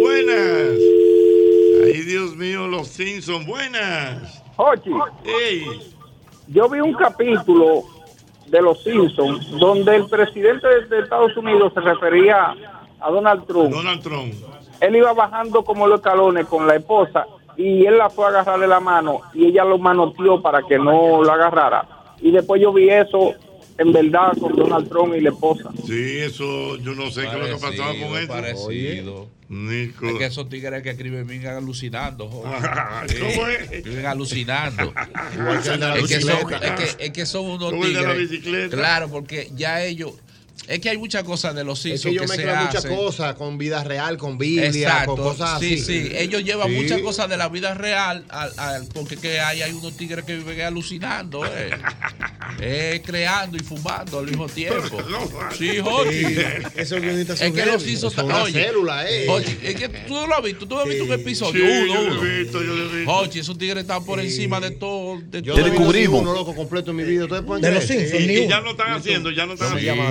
[0.00, 0.78] Buenas.
[1.84, 3.46] Ay, Dios mío, los Simpsons.
[3.46, 4.42] Buenas.
[4.56, 4.90] Ochi,
[5.24, 5.64] Ey.
[6.48, 7.84] yo vi un capítulo
[8.46, 12.54] de Los Simpsons donde el presidente de, de Estados Unidos se refería
[13.00, 13.70] a Donald Trump.
[13.70, 14.34] Donald Trump.
[14.80, 17.26] Él iba bajando como los escalones con la esposa
[17.58, 20.78] y él la fue a agarrar de la mano y ella lo manoteó para que
[20.78, 22.14] no la agarrara.
[22.20, 23.34] Y después yo vi eso
[23.76, 25.70] en verdad con Donald Trump y la esposa.
[25.84, 28.28] Sí, eso yo no sé qué es lo que pasaba con eso.
[28.28, 29.28] Parecido.
[29.48, 30.06] Nico.
[30.06, 32.60] Es que esos tigres que escriben viven alucinando, joder.
[33.18, 33.82] ¿Cómo es?
[33.82, 34.92] Viven alucinando.
[35.58, 38.18] Es, que son, es, que, es que son unos tigres.
[38.18, 38.76] bicicleta.
[38.76, 40.12] Claro, porque ya ellos.
[40.68, 43.34] Es que hay muchas cosas de los Es Simpsons que que, ellos mezclan muchas cosas
[43.36, 45.84] con vida real, con Biblia, Exacto, con cosas sí, así.
[45.84, 46.74] sí, ellos llevan Sí.
[46.74, 50.36] muchas cosas de la vida real al, al- porque que hay, hay unos tigres que
[50.36, 51.70] viven alucinando, eh.
[52.60, 54.80] Eh, creando y fumando al mismo tiempo.
[55.56, 55.68] Sí.
[55.68, 57.82] Sí, son Es que los.
[57.82, 59.26] Simpsons Son oye, célula, eh.
[59.28, 61.88] Jochi, es que tú no lo has visto, tú no has visto un episodio, Sí,
[61.90, 63.38] uno, yo lo he visto, yo lo he visto.
[63.38, 65.20] Esos tigres están por encima de todo.
[65.20, 65.92] De Yo todo.
[65.92, 67.24] ni uno loco completo en mi vida.
[67.24, 70.02] ¿Ustedes pueden De los Simpsons, Y- ya lo están haciendo, ya lo están haciendo.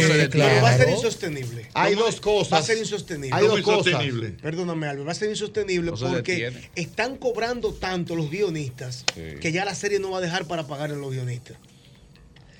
[0.00, 1.68] Sí, va a ser insostenible.
[1.74, 2.52] Hay dos cosas.
[2.52, 3.36] Va a ser insostenible.
[3.36, 4.02] Hay dos cosas.
[4.40, 5.08] Perdóname, Albert.
[5.08, 9.98] Va a ser insostenible No porque están cobrando tanto los guionistas que ya la serie
[9.98, 11.56] no va a dejar para pagar a los guionistas.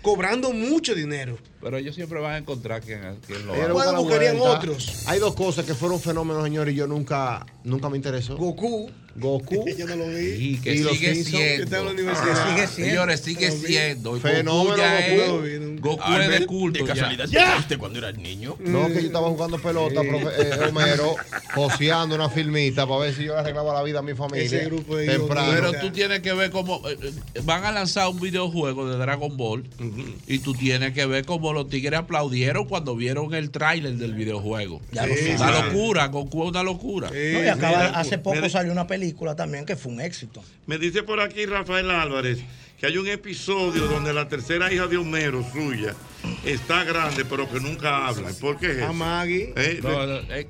[0.02, 1.38] Cobrando mucho dinero.
[1.62, 3.93] Pero ellos siempre van a encontrar quien, quien lo haga.
[3.93, 4.59] la buscarían vuelta.
[4.59, 5.05] otros.
[5.06, 8.36] Hay dos cosas que fueron fenómenos, señores, y yo nunca, nunca me interesó.
[8.36, 8.90] Goku.
[9.14, 9.64] Goku.
[9.78, 10.26] yo no lo vi.
[10.30, 11.39] Y que Y sigue siendo.
[11.39, 12.48] que está en la universidad.
[12.48, 12.90] Sigue siendo.
[12.90, 14.18] Señores, sigue siendo.
[14.18, 15.44] Fenómeno Goku ya Goku.
[15.44, 16.78] es- Goku es de culto.
[16.80, 17.52] ¿De casualidad te Ya.
[17.52, 18.56] caíste cuando eras niño?
[18.60, 21.14] No, que yo estaba jugando pelota, profe- eh, Homero,
[21.55, 24.47] joseando una filmita para ver si yo le arreglaba la vida a mi familia.
[24.47, 25.52] Ese grupo de temprano.
[25.52, 29.36] Pero tú tienes que ver cómo eh, eh, van a lanzar un videojuego de Dragon
[29.36, 29.64] Ball
[30.26, 34.80] y tú tienes que ver cómo los tigres aplaudieron cuando vieron el tráiler del videojuego.
[34.92, 37.08] Ya lo una locura, Goku es una locura.
[37.10, 40.42] No, y acaba- mira, hace poco salió una película también que fue un éxito.
[40.66, 42.38] Me dice por aquí Rafael Álvarez
[42.78, 45.94] que hay un episodio donde la tercera hija de Homero, suya,
[46.44, 48.30] está grande pero que nunca habla.
[48.40, 48.86] ¿Por qué es eso?
[48.88, 49.52] A Maggie.
[49.56, 50.48] Eh, No, no, eh,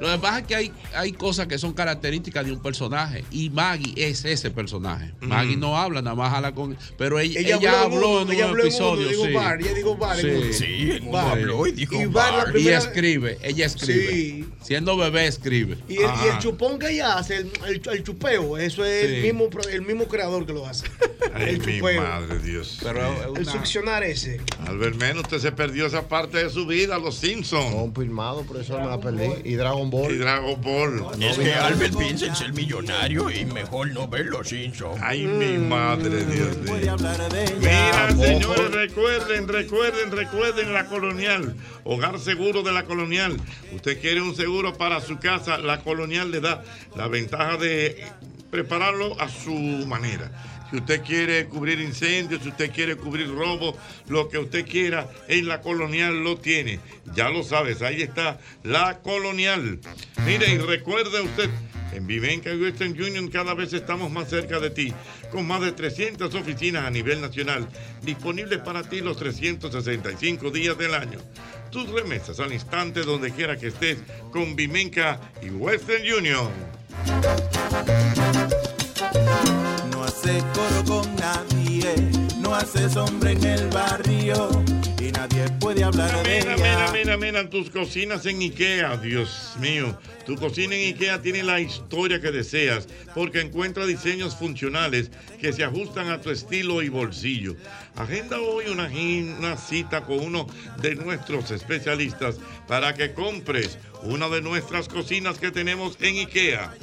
[0.00, 3.50] lo que pasa es que hay, hay cosas que son características de un personaje y
[3.50, 5.12] Maggie es ese personaje.
[5.20, 6.76] Maggie no habla, nada más habla con.
[6.98, 9.08] Pero ella, Ella ella habló en un ella habló episodio.
[9.08, 9.32] digo sí.
[9.32, 10.16] bar, ella dijo bar.
[10.52, 11.32] Sí, Bar.
[11.38, 12.48] habló y dijo Y bar la bar.
[12.48, 14.12] Y primera- escribe, ella escribe.
[14.12, 14.44] Sí.
[14.62, 15.78] Siendo bebé, escribe.
[15.88, 16.38] Y el, y el Ajá.
[16.38, 19.14] chupón que ella hace, el, el- el chupeo, eso es Sí.
[19.16, 20.86] el, mismo, el mismo creador que lo hace.
[21.34, 22.02] Ay, el mi chupeo.
[22.02, 22.78] madre, Dios.
[23.36, 24.40] el succionar ese.
[24.66, 27.74] Albert Menos, usted se perdió esa parte de su vida, los Simpsons.
[27.74, 29.26] Confirmado, por eso me la perdí.
[29.44, 30.12] Y Dragon Dragon Ball.
[30.12, 31.22] Y Dragon Ball.
[31.22, 35.00] es que Albert piensa en ser millonario y mejor no ver los Simpsons.
[35.02, 36.96] Ay, mi madre, Dios mío.
[37.58, 41.56] Mira, señores, recuerden, recuerden, recuerden la colonial.
[41.84, 43.36] Hogar seguro de la colonial.
[43.72, 46.62] Usted quiere un seguro para su casa, la colonial le da
[46.96, 48.04] la ventaja de
[48.50, 49.52] prepararlo a su
[49.86, 50.30] manera.
[50.70, 53.76] Si usted quiere cubrir incendios, si usted quiere cubrir robos,
[54.08, 56.80] lo que usted quiera, en la colonial lo tiene.
[57.14, 59.78] Ya lo sabes, ahí está la colonial.
[60.24, 61.50] Mire, y recuerde usted,
[61.92, 64.92] en Vivenca y Western Union cada vez estamos más cerca de ti,
[65.30, 67.68] con más de 300 oficinas a nivel nacional,
[68.02, 71.18] disponibles para ti los 365 días del año.
[71.70, 73.98] Tus remesas al instante donde quiera que estés
[74.32, 76.50] con Vimenca y Western Union.
[80.18, 81.94] Hace coro con nadie,
[82.38, 84.48] no hace sombra en el barrio
[84.98, 86.64] y nadie puede hablar de Mira, ella.
[86.64, 89.98] mira, mira, mira, tus cocinas en IKEA, Dios mío.
[90.24, 95.64] Tu cocina en IKEA tiene la historia que deseas porque encuentra diseños funcionales que se
[95.64, 97.54] ajustan a tu estilo y bolsillo.
[97.94, 98.88] Agenda hoy una,
[99.38, 100.46] una cita con uno
[100.80, 102.36] de nuestros especialistas
[102.66, 106.74] para que compres una de nuestras cocinas que tenemos en IKEA.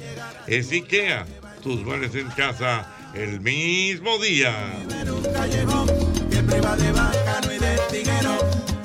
[0.46, 1.26] Es IKEA,
[1.64, 4.72] tus muebles en casa el mismo día.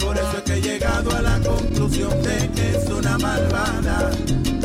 [0.09, 4.09] Por eso es que he llegado a la conclusión de que es una malvada.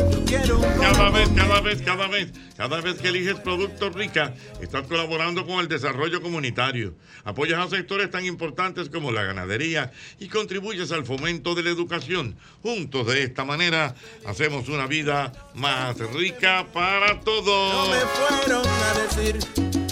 [0.09, 4.33] Yo quiero un Cada vez, cada vez, cada vez, cada vez que eliges Productos Rica,
[4.59, 6.95] estás colaborando con el desarrollo comunitario.
[7.25, 12.35] Apoyas a sectores tan importantes como la ganadería y contribuyes al fomento de la educación.
[12.63, 13.93] Juntos de esta manera
[14.25, 17.89] hacemos una vida más rica para todos.
[17.89, 19.37] me fueron a decir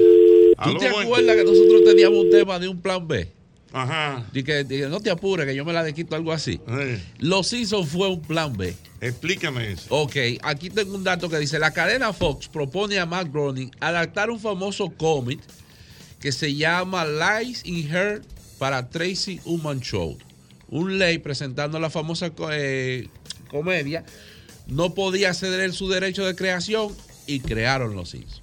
[0.63, 3.29] ¿Tú te buen- acuerdas que nosotros teníamos un tema de un plan B?
[3.73, 4.25] Ajá.
[4.33, 6.59] Y que, y que no te apures, que yo me la quito algo así.
[7.19, 8.73] Los Simpsons fue un plan B.
[9.01, 9.87] Explícame eso.
[9.89, 14.29] Ok, aquí tengo un dato que dice: la cadena Fox propone a Matt Groening adaptar
[14.31, 15.39] un famoso cómic
[16.21, 18.21] que se llama Lies in Her
[18.57, 20.17] para Tracy Ullman Show.
[20.75, 23.07] Un ley presentando la famosa eh,
[23.49, 24.03] comedia
[24.67, 26.89] no podía ceder su derecho de creación
[27.27, 28.41] y crearon los Simpsons.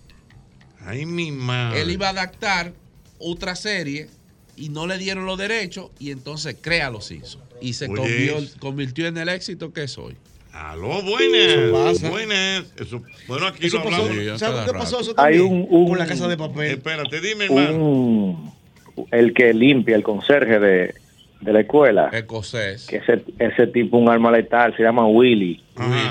[0.87, 1.83] Ay, mi madre.
[1.83, 2.73] Él iba a adaptar
[3.19, 4.09] otra serie
[4.57, 7.45] y no le dieron los derechos y entonces crea los Simpsons.
[7.61, 7.89] Y se
[8.59, 10.17] convirtió, en el éxito que es hoy.
[10.55, 11.97] Aló, buenas.
[11.99, 12.09] Eso.
[12.09, 12.65] Buenas.
[12.79, 14.33] Eso, bueno, aquí Eso lo pasó- hablamos.
[14.33, 16.71] Sí, ¿sabes qué pasó eso Hay un, un- Con la casa de papel.
[16.79, 17.77] Espérate, dime, hermano.
[17.77, 18.53] un-
[19.11, 20.95] el que limpia, el conserje de,
[21.43, 22.09] de la escuela.
[22.13, 22.87] Escocés.
[22.87, 25.63] Que ese, ese tipo, un arma letal, se llama Willy.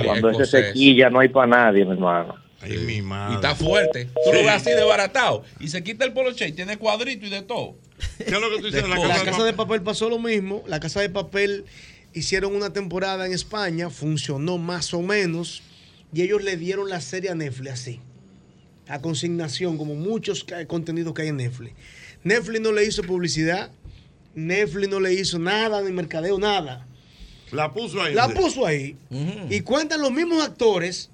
[0.03, 2.35] Cuando ese se quilla, no hay para nadie, mi hermano.
[2.61, 3.33] Ay, mi madre.
[3.33, 4.05] Y está fuerte.
[4.25, 5.43] Tú lo ves así de baratado.
[5.59, 7.75] Y se quita el poloche y tiene cuadrito y de todo.
[8.17, 8.87] ¿Qué es lo que tú dices?
[8.87, 10.63] La, casa de papel pasó lo mismo.
[10.67, 11.65] La casa de papel
[12.13, 15.63] hicieron una temporada en España, funcionó más o menos,
[16.13, 17.99] y ellos le dieron la serie a Netflix así.
[18.87, 21.73] A consignación, como muchos contenidos que hay en Netflix.
[22.23, 23.71] Netflix no le hizo publicidad,
[24.35, 26.87] Netflix no le hizo nada, ni mercadeo, nada.
[27.51, 28.13] La puso ahí.
[28.13, 28.95] La puso ahí.
[29.49, 31.09] Y cuentan los mismos actores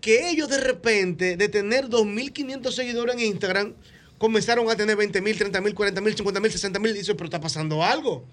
[0.00, 3.74] que ellos de repente, de tener 2.500 seguidores en Instagram,
[4.18, 6.92] comenzaron a tener 20.000, 30.000, 40.000, 50.000, 60.000.
[6.92, 8.24] Dice, pero está pasando algo.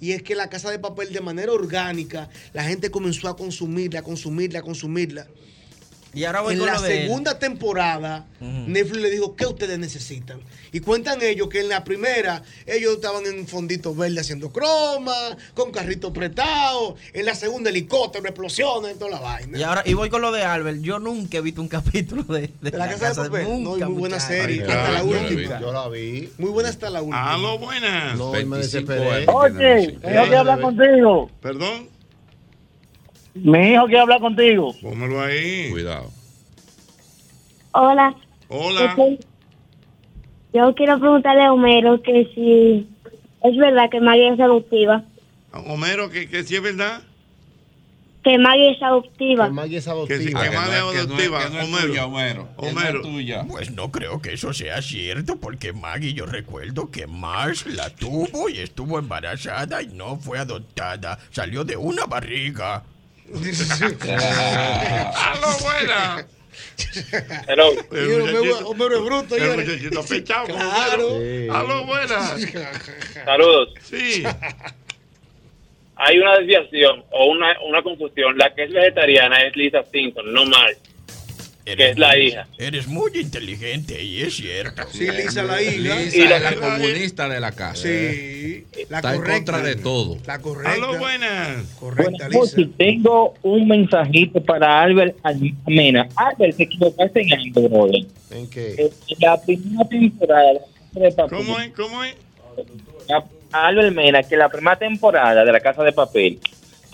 [0.00, 4.00] Y es que la casa de papel de manera orgánica, la gente comenzó a consumirla,
[4.00, 5.26] a consumirla, a consumirla.
[6.14, 7.02] Y ahora voy en con la lo de él.
[7.08, 10.40] segunda temporada, Netflix le dijo, ¿qué ustedes necesitan?
[10.72, 15.14] Y cuentan ellos que en la primera, ellos estaban en un fondito verde haciendo croma,
[15.54, 16.96] con carrito prestado.
[17.12, 19.58] En la segunda, helicóptero, explosiones, toda la vaina.
[19.58, 20.80] Y ahora, y voy con lo de Albert.
[20.80, 23.62] Yo nunca he visto un capítulo de, de De la casa de papel.
[23.62, 24.62] No, y muy buena serie.
[24.62, 25.34] hasta la Yo la vi.
[25.34, 25.60] última.
[25.60, 26.30] Yo la vi.
[26.38, 27.34] Muy buena hasta la última.
[27.34, 28.18] Aló, buenas.
[28.18, 29.26] No, y me 25 desesperé.
[29.28, 31.30] Oye, tengo que hablar contigo.
[31.40, 31.88] ¿Perdón?
[33.34, 34.74] Mi hijo quiere hablar contigo.
[34.80, 35.70] Póngalo ahí.
[35.70, 36.10] Cuidado.
[37.72, 38.14] Hola.
[38.48, 38.96] Hola.
[40.52, 42.86] Yo quiero preguntarle a Homero que si
[43.42, 45.02] es verdad que Maggie es adoptiva.
[45.54, 47.02] Homero, que, que sí es verdad.
[48.22, 49.48] Que Maggie es adoptiva.
[49.48, 51.44] Maggie es Que sí, que Ah, que no de es- que no es- adoptiva.
[51.44, 51.86] que no es Homero.
[51.88, 52.48] tuya, Homero.
[52.60, 53.02] Que no es Homero.
[53.02, 53.44] tuya.
[53.48, 58.48] Pues no creo que eso sea cierto, porque Maggie, yo recuerdo que Marsh la tuvo
[58.50, 61.18] y estuvo embarazada y no fue adoptada.
[61.30, 62.84] Salió de una barriga.
[65.16, 66.26] ¡Aló, buena!
[67.48, 67.70] Hello.
[67.92, 70.46] El muchachito- Homero es bruto, El muchachito pechado.
[70.46, 71.08] Claro.
[71.16, 71.54] Homero.
[71.54, 72.40] ¡Aló, buenas!
[73.24, 73.74] Saludos.
[73.82, 74.22] Sí.
[75.96, 78.36] hay una desviación o una, una confusión.
[78.36, 80.76] La que es vegetariana es Lisa Simpson, no Marge,
[81.64, 82.46] que es la hija.
[82.58, 84.82] Eres muy inteligente y es cierto.
[84.92, 85.96] Sí, Lisa la hija.
[85.96, 87.82] Lisa Y la- es la comunista de la casa.
[87.82, 89.52] Sí, la Está en correcta.
[89.52, 90.18] contra de todo.
[90.26, 90.72] La correcta.
[90.72, 91.66] Aló, buenas.
[91.78, 92.68] Correcta, Buenas noches.
[92.76, 96.08] Tengo un mensajito para Albert Almena.
[96.16, 98.06] Albert, te equivocaste en algo, brother.
[98.32, 98.74] ¿En qué?
[98.78, 98.90] Eh,
[99.20, 101.38] la primera temporada de La Casa de Papel.
[101.38, 101.70] ¿Cómo es?
[101.72, 102.14] ¿Cómo es?
[103.52, 106.38] Albert Mena, que la primera temporada de La Casa de Papel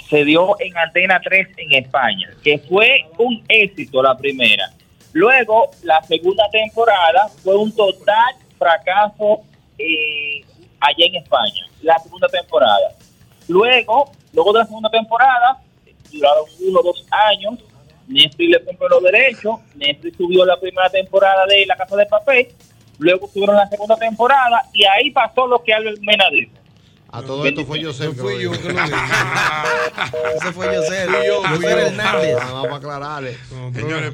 [0.09, 4.71] se dio en Antena 3 en España, que fue un éxito la primera.
[5.13, 9.43] Luego, la segunda temporada fue un total fracaso
[9.79, 10.43] eh,
[10.81, 12.95] allá en España, la segunda temporada.
[13.49, 15.61] Luego, luego de la segunda temporada,
[16.11, 17.59] duraron uno o dos años,
[18.07, 22.49] Netflix le compró los derechos, Netflix subió la primera temporada de La Casa de Papel,
[22.99, 26.58] luego subieron la segunda temporada y ahí pasó lo que Albert Mena dijo.
[27.11, 28.11] A todo esto fue José.
[28.11, 28.95] fui yo que lo dije.
[30.37, 31.07] Ese fue José.
[31.07, 31.79] Fui yo, fui José yo.
[31.79, 32.37] Hernández.
[32.41, 33.39] Ah, Vamos a aclararle.
[33.75, 34.13] Señores,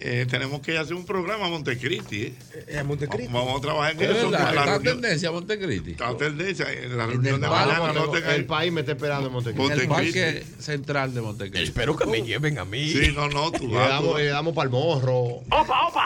[0.00, 2.34] eh, eh, tenemos que hacer un programa a Montecristi.
[2.68, 2.82] ¿eh?
[2.84, 3.32] Montecristi.
[3.32, 4.30] Vamos a trabajar en Es eso.
[4.30, 4.82] verdad, está reunión.
[4.82, 5.90] tendencia Montecristi.
[5.92, 6.66] Está tendencia.
[6.72, 9.80] En la reunión el, de mañana no el país me está esperando en Montecristi.
[9.82, 11.68] El parque central de Montecristi.
[11.68, 12.88] Espero que me lleven a mí.
[12.88, 13.86] Sí, no, no, tú Le vas.
[13.88, 15.40] tú damos, le damos para el morro.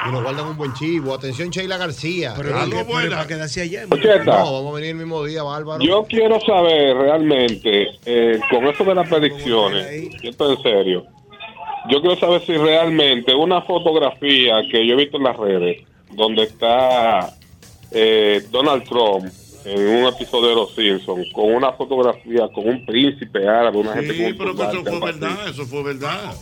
[0.09, 1.15] Y nos guardan un buen chivo.
[1.15, 2.35] Atención, Sheila García.
[2.37, 3.03] Pero Algo ¿por qué- buena.
[3.09, 3.85] pero para quedarse allá.
[3.91, 5.83] Ocheta, No, vamos a venir el mismo día, Bárbaro.
[5.85, 11.07] yo quiero saber realmente, eh, con eso de las predicciones, yo estoy en serio,
[11.89, 15.83] yo quiero saber si realmente una fotografía que yo he visto en las redes,
[16.13, 17.35] donde está
[17.91, 19.33] eh, Donald Trump
[19.65, 24.17] en un episodio de Los Simpsons, con una fotografía con un príncipe árabe, una gente
[24.17, 26.35] con Sí, pero que eso fue verdad, eso fue verdad.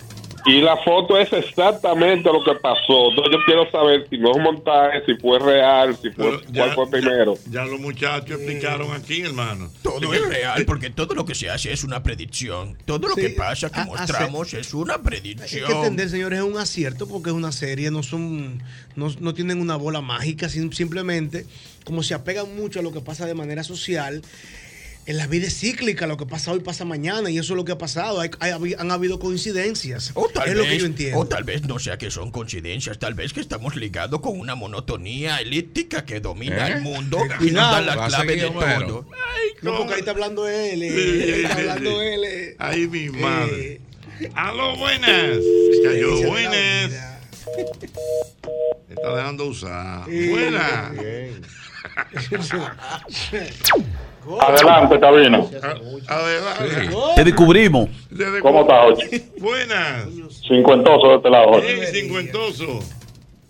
[0.49, 3.11] Y la foto es exactamente lo que pasó.
[3.11, 6.75] Entonces yo quiero saber si no es un montaje, si fue real, si fue, cuál
[6.75, 7.35] fue primero.
[7.51, 9.71] Ya los muchachos explicaron aquí, hermano.
[9.83, 12.79] Todo es real porque todo lo que se hace es una predicción.
[12.87, 15.71] Todo lo Sí, que pasa que a- mostramos es una Hay que predicción.
[15.71, 18.63] entender, señores, es un acierto porque es una serie, no son,
[18.97, 21.45] no, no tienen una bola mágica, sim- simplemente
[21.85, 24.23] como se apegan mucho a lo que pasa de manera social.
[25.09, 27.65] En la vida es cíclica, lo que pasa hoy pasa mañana y eso es lo
[27.65, 28.21] que ha pasado.
[28.21, 30.11] Hay- hay- han habido coincidencias.
[30.13, 31.19] O tal, es vez, lo que yo entiendo.
[31.21, 34.55] o tal vez no sea que son coincidencias, tal vez que estamos ligados con una
[34.55, 36.73] monotonía elíptica que domina ¿Eh?
[36.75, 38.87] el mundo y nos da la clave de seguir, Homero.
[38.87, 39.07] todo.
[39.63, 40.83] No, porque ahí está hablando él.
[40.83, 42.25] eh, está hablando él.
[42.25, 42.57] eh.
[42.59, 43.81] Ahí mi Eh, madre.
[44.35, 45.39] Aló, buenas.
[45.85, 46.93] Cayó, es la buenas.
[48.91, 50.05] Está dejando usar.
[50.07, 50.29] Sí.
[50.29, 50.93] Buenas.
[54.41, 55.41] Adelante, cabina.
[56.09, 56.97] Adelante.
[57.17, 57.89] Te descubrimos.
[58.43, 59.25] ¿Cómo estás, Ochi?
[59.39, 60.07] Buenas.
[60.47, 61.87] Cincuentoso de este lado, Ochi.
[61.87, 62.81] Cincuentoso.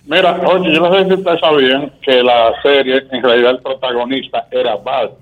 [0.09, 4.47] Mira, oye, yo no sé si ustedes sabían que la serie, en realidad el protagonista
[4.51, 5.13] era Bart,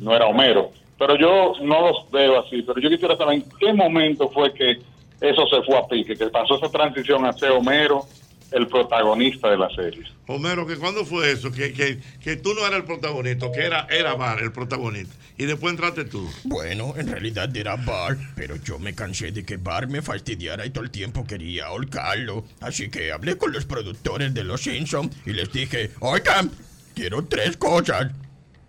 [0.00, 0.72] no era Homero.
[0.98, 4.78] Pero yo no los veo así, pero yo quisiera saber en qué momento fue que
[5.20, 8.04] eso se fue a pique, que pasó esa transición a ser Homero
[8.50, 10.04] el protagonista de la serie.
[10.26, 11.50] Homero, que cuándo fue eso?
[11.50, 15.14] Que, que, que tú no eras el protagonista, que era, era Bar el protagonista.
[15.36, 16.28] Y después entraste tú.
[16.44, 20.70] Bueno, en realidad era Bart, pero yo me cansé de que Bart me fastidiara y
[20.70, 22.44] todo el tiempo quería ahorcarlo.
[22.60, 26.50] Así que hablé con los productores de Los Simpsons y les dije, oigan,
[26.94, 28.10] quiero tres cosas.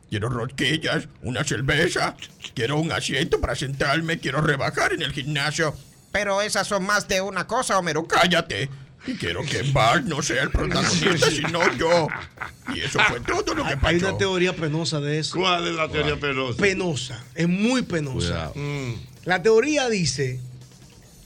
[0.09, 2.15] Quiero rosquillas, una cerveza,
[2.55, 5.75] quiero un asiento para sentarme, quiero rebajar en el gimnasio.
[6.11, 8.07] Pero esas son más de una cosa, Homero.
[8.07, 8.69] Cállate.
[9.11, 12.07] Y quiero que Bart no sea el protagonista, sino yo.
[12.73, 13.97] Y eso fue todo lo que Hay pasó.
[14.09, 15.37] una teoría penosa de eso.
[15.37, 16.57] ¿Cuál es la teoría penosa?
[16.61, 18.51] Penosa, es muy penosa.
[18.55, 18.93] Mm.
[19.25, 20.39] La teoría dice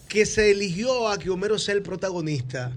[0.08, 2.72] que se eligió a que Homero sea el protagonista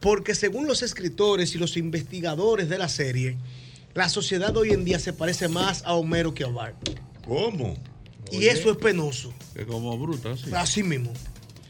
[0.00, 3.36] porque según los escritores y los investigadores de la serie,
[3.94, 6.76] la sociedad hoy en día se parece más a Homero que a Bart.
[7.26, 7.76] ¿Cómo?
[8.32, 9.32] Y eso es penoso.
[9.54, 10.50] Que como bruto, sí.
[10.54, 11.12] Así mismo.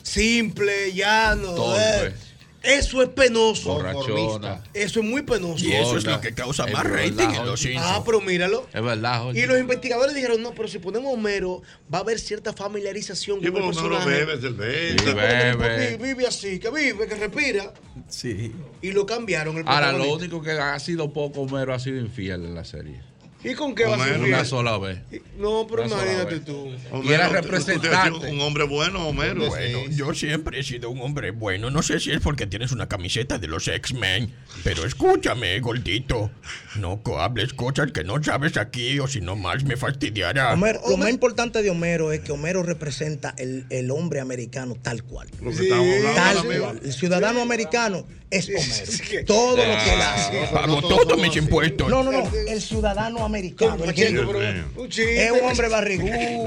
[0.02, 1.55] Simple, llano.
[1.55, 2.06] Torpe.
[2.06, 2.14] eh.
[2.62, 3.74] Eso es penoso.
[3.74, 4.62] Borrachona.
[4.74, 5.65] Eso es muy penoso.
[5.65, 7.87] Y eso es lo que causa más rating en Los Simpsons.
[7.89, 8.66] Ah, pero míralo.
[8.73, 9.41] Es verdad, Jorge.
[9.41, 11.62] Y los investigadores dijeron, no, pero si ponemos Homero,
[11.93, 14.09] va a haber cierta familiarización Sí, con el personaje.
[14.11, 15.05] bebe cerveza.
[15.05, 15.97] Sí, bebe.
[15.97, 17.73] vi- Vive así, que vive, que respira.
[18.09, 18.53] Sí.
[18.82, 19.57] Y lo cambiaron.
[19.59, 23.01] El Ahora, lo único que ha sido poco Homero ha sido infiel en la serie.
[23.42, 24.28] ¿Y con qué va a Homero fiel?
[24.34, 24.98] una sola vez.
[25.38, 26.66] No, pero Una imagínate tú.
[26.68, 28.30] Y era Homero, ha sido representante.
[28.30, 29.46] Un hombre bueno, Homero.
[29.48, 31.70] Bueno, yo siempre he sido un hombre bueno.
[31.70, 34.30] No sé si es porque tienes una camiseta de los X-Men.
[34.62, 36.30] Pero escúchame, gordito.
[36.76, 40.52] No hables cosas que no sabes aquí o si no más me fastidiará.
[40.52, 45.02] Homero- lo más importante de Homero es que Homero representa el, el hombre americano tal
[45.04, 45.28] cual.
[45.40, 46.80] Lo que estamos hablando Tal cual.
[46.84, 49.24] El ciudadano americano es Homero.
[49.27, 50.48] Todo lo que él hace.
[50.52, 51.89] Pago todos mis impuestos.
[51.89, 52.31] No, no, no.
[52.47, 53.85] El ciudadano americano.
[53.85, 55.27] el chiste.
[55.27, 56.47] Es un hombre barrigudo.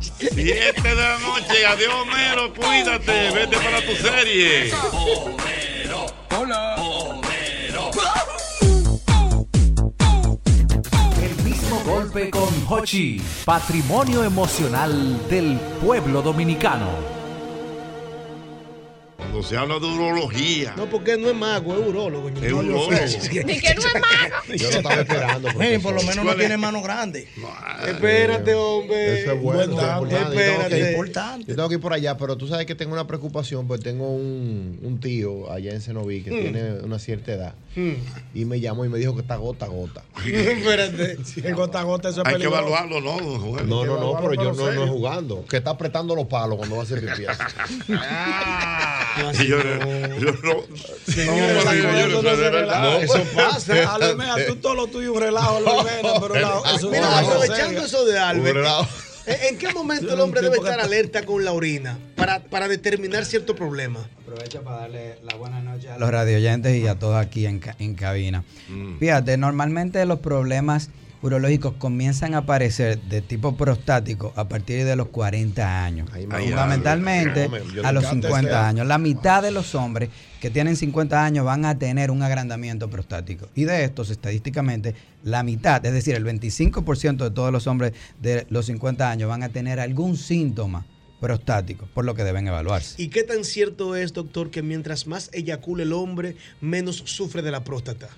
[0.00, 4.70] Siete de la noche, adiós Homero, cuídate, vete para tu serie.
[6.36, 6.76] Hola.
[11.22, 17.23] El mismo golpe con Hochi, patrimonio emocional del pueblo dominicano.
[19.34, 22.28] Cuando se habla de urología, No, porque no es mago, es urólogo.
[22.28, 22.88] Es urólogo.
[22.92, 24.44] Ni que no es mago.
[24.56, 25.48] Yo lo estaba esperando.
[25.82, 27.26] Por lo menos no ¿Cuál tiene mano grande.
[27.84, 29.22] Espérate, hombre.
[29.22, 30.36] Eso es bueno, eso es importante.
[30.36, 31.46] Yo tengo que ir- Importante.
[31.48, 34.08] Yo tengo que ir por allá, pero tú sabes que tengo una preocupación, pues tengo
[34.08, 36.40] un, un tío allá en Cenoví que Mm.
[36.40, 37.54] tiene una cierta edad.
[37.74, 37.94] Hmm.
[38.34, 40.04] Y me llamó y me dijo que está gota a gota.
[40.24, 41.18] Espérate.
[41.42, 43.20] El gota a gota, eso es hay que evaluarlo, ¿no?
[43.64, 45.44] No, no, no, pero yo no, no jugando.
[45.46, 47.22] Que está apretando los palos cuando va a hacer pipí.
[49.18, 50.62] Y yo, yo yo no
[52.82, 52.98] no.
[52.98, 53.94] Eso pasa.
[53.94, 58.04] Almea, tú todo lo tuyo un relajo, Almena, pero la- eso es Mira, aprovechando eso
[58.04, 58.66] de Albert.
[59.26, 63.56] ¿en qué momento el hombre debe estar alerta con la orina para, para determinar cierto
[63.56, 64.00] problema?
[64.22, 67.76] Aprovecho para darle la buena noche a los radioyentes y a todos aquí en, ca-
[67.78, 68.44] en cabina.
[69.00, 70.90] Fíjate, normalmente los problemas
[71.24, 76.10] urológicos comienzan a aparecer de tipo prostático a partir de los 40 años.
[76.10, 78.86] Fundamentalmente Ay, a los encanta 50 ese- años.
[78.86, 80.10] La mitad de los hombres
[80.40, 83.48] que tienen 50 años van a tener un agrandamiento prostático.
[83.54, 88.46] Y de estos, estadísticamente, la mitad, es decir, el 25% de todos los hombres de
[88.50, 90.84] los 50 años van a tener algún síntoma
[91.24, 93.00] prostático, por lo que deben evaluarse.
[93.02, 97.50] ¿Y qué tan cierto es, doctor, que mientras más eyacula el hombre, menos sufre de
[97.50, 98.08] la próstata?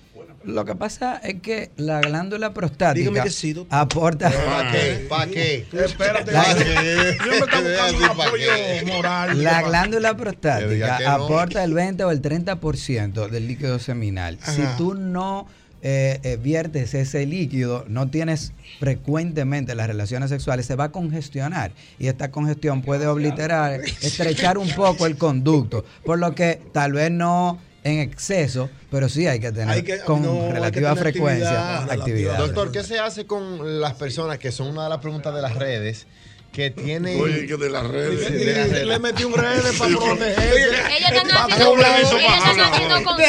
[0.43, 3.77] Lo que pasa es que la glándula prostática Dígame que sí, doctor.
[3.79, 4.29] aporta.
[4.31, 5.05] ¿Para qué?
[5.09, 5.65] ¿Para qué?
[5.73, 8.47] Espérate, La- siempre está buscando un apoyo
[8.85, 9.43] moral.
[9.43, 11.09] La glándula prostática no.
[11.09, 14.37] aporta el 20 o el 30% del líquido seminal.
[14.43, 15.47] Si tú no
[15.81, 21.71] eh, eh, viertes ese líquido, no tienes frecuentemente las relaciones sexuales, se va a congestionar.
[21.99, 25.85] Y esta congestión puede obliterar, estrechar un poco el conducto.
[26.05, 29.99] Por lo que tal vez no en exceso, pero sí hay que tener Hay que-
[29.99, 31.99] con no, relativa tener frecuencia actividad.
[32.01, 32.37] actividad.
[32.39, 35.55] Doctor, ¿qué se hace con las personas que son una de las preguntas de las
[35.55, 36.05] redes
[36.51, 37.21] que tienen.
[37.21, 38.27] Oye, que de las redes.
[38.27, 38.87] Sí, de las redes.
[38.87, 40.59] Le metí un rede para protegerse.
[40.59, 42.09] Ellos están haciendo, consultas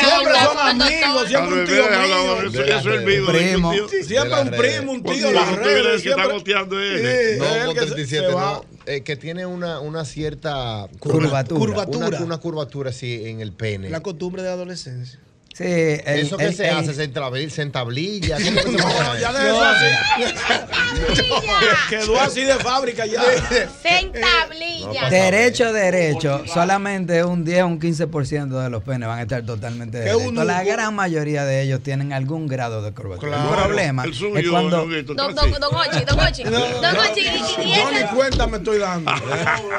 [0.00, 2.64] Siempre son amigos, siempre un tío.
[2.64, 3.26] Eso, es el vivo.
[3.28, 3.72] Primo.
[4.04, 6.02] Siempre un primo, un tío, las redes.
[6.02, 6.98] que está goteando él.
[6.98, 8.52] Sí, No, con que se- 37, se va.
[8.52, 8.64] no.
[8.86, 11.58] eh, que tiene una, una cierta Curvatura.
[11.60, 12.06] Curvatura.
[12.08, 13.90] Una, una curvatura así en el pene.
[13.90, 15.20] La costumbre de la adolescencia.
[15.54, 16.94] Sí, el- ¿Eso que el- se el- hace?
[16.94, 18.36] ¿Se entabli- ¿Se entablilla?
[18.36, 19.38] ¿Cómo que se No, maneja ya eso?
[19.38, 20.34] de eso así.
[21.90, 23.20] Quedó así de fábrica ya.
[23.82, 25.10] Se entablilla.
[25.10, 29.98] Derecho, derecho, solamente un 10 o un 15% de los penes van a estar totalmente
[29.98, 30.44] ¿Qué derechos.
[30.44, 33.32] La gran mayoría de ellos tienen algún grado de curvatura.
[33.38, 34.86] Claro, el problema el es suyo, cuando...
[34.86, 36.42] Don, don, Ochi, don Ochi.
[36.44, 39.10] Don Ochi, Yo ni cuenta me estoy dando.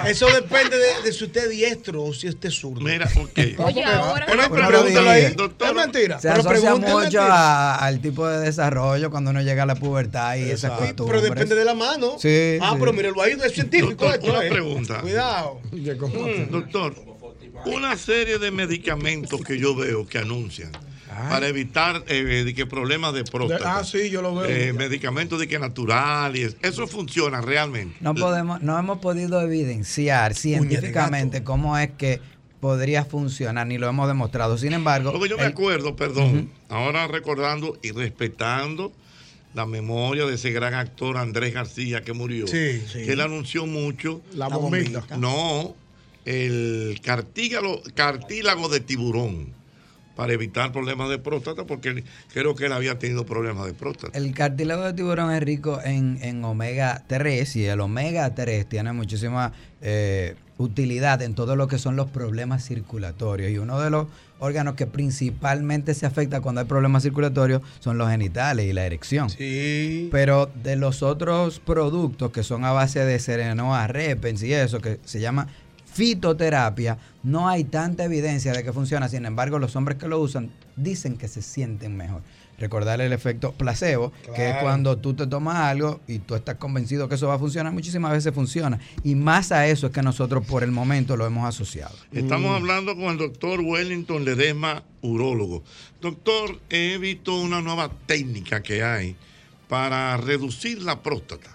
[0.06, 2.82] Eso depende de, de si usted es diestro o si usted es zurdo.
[2.82, 3.60] Mira, ok.
[3.66, 4.26] Oye, ahora.
[5.10, 5.59] Ahí, doctor.
[5.60, 6.19] Es mentira.
[6.19, 10.36] Se Pero asocia mucho a- al tipo de desarrollo cuando uno llega a la pubertad
[10.38, 11.22] y esas costumbres.
[11.22, 12.15] pero depende de la mano.
[12.19, 12.77] Sí, ah, sí.
[12.80, 14.31] pero mírelo ahí, no es científico Doctor, esto.
[14.31, 14.49] una eh.
[14.49, 15.02] pregunta.
[15.02, 15.60] Cuidado.
[15.72, 16.95] Mm, Doctor,
[17.65, 20.72] una serie de medicamentos que yo veo que anuncian
[21.30, 23.80] para evitar eh, de que problemas de próstata.
[23.80, 24.45] Ah, sí, yo lo veo.
[24.49, 27.98] Eh, medicamentos de que naturales, eso funciona realmente.
[27.99, 32.22] No podemos, no hemos podido evidenciar científicamente cómo es que
[32.60, 34.57] podría funcionar, ni lo hemos demostrado.
[34.57, 38.91] Sin embargo, Porque yo me acuerdo, perdón, ahora recordando y respetando
[39.53, 43.03] la memoria de ese gran actor Andrés García que murió, Sí, sí.
[43.06, 44.22] que él anunció mucho.
[44.34, 45.03] La bombita.
[45.18, 45.76] No,
[46.26, 49.57] el cartílago, cartílago de tiburón
[50.15, 52.03] para evitar problemas de próstata, porque
[52.34, 54.18] creo que él había tenido problemas de próstata.
[54.18, 58.91] El cartílago de tiburón es rico en, en omega 3 y el omega 3 tiene
[58.91, 63.49] muchísima eh, utilidad en todo lo que son los problemas circulatorios.
[63.49, 64.07] Y uno de los
[64.40, 69.30] órganos que principalmente se afecta cuando hay problemas circulatorios son los genitales y la erección.
[69.30, 70.10] Sí.
[70.11, 74.99] Pero de los otros productos que son a base de serenoa, repens y eso, que
[75.06, 75.48] se llama
[75.86, 79.07] fitoterapia, no hay tanta evidencia de que funciona.
[79.07, 82.22] Sin embargo, los hombres que lo usan dicen que se sienten mejor.
[82.60, 87.07] Recordar el efecto placebo, que es cuando tú te tomas algo y tú estás convencido
[87.07, 88.80] que eso va a funcionar, muchísimas veces funciona.
[89.03, 91.95] Y más a eso es que nosotros por el momento lo hemos asociado.
[92.11, 95.64] Estamos hablando con el doctor Wellington Ledesma, urólogo.
[96.02, 99.15] Doctor, he visto una nueva técnica que hay
[99.68, 101.49] para reducir la próstata.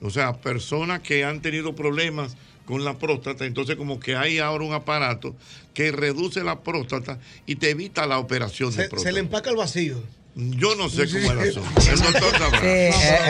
[0.00, 4.64] O sea, personas que han tenido problemas con la próstata, entonces como que hay ahora
[4.64, 5.36] un aparato
[5.74, 9.02] que reduce la próstata y te evita la operación de próstata.
[9.02, 10.02] se le empaca el vacío.
[10.36, 11.80] Yo no sé cómo es el asunto.
[11.92, 12.60] El doctor sabrá.
[12.60, 12.66] Sí,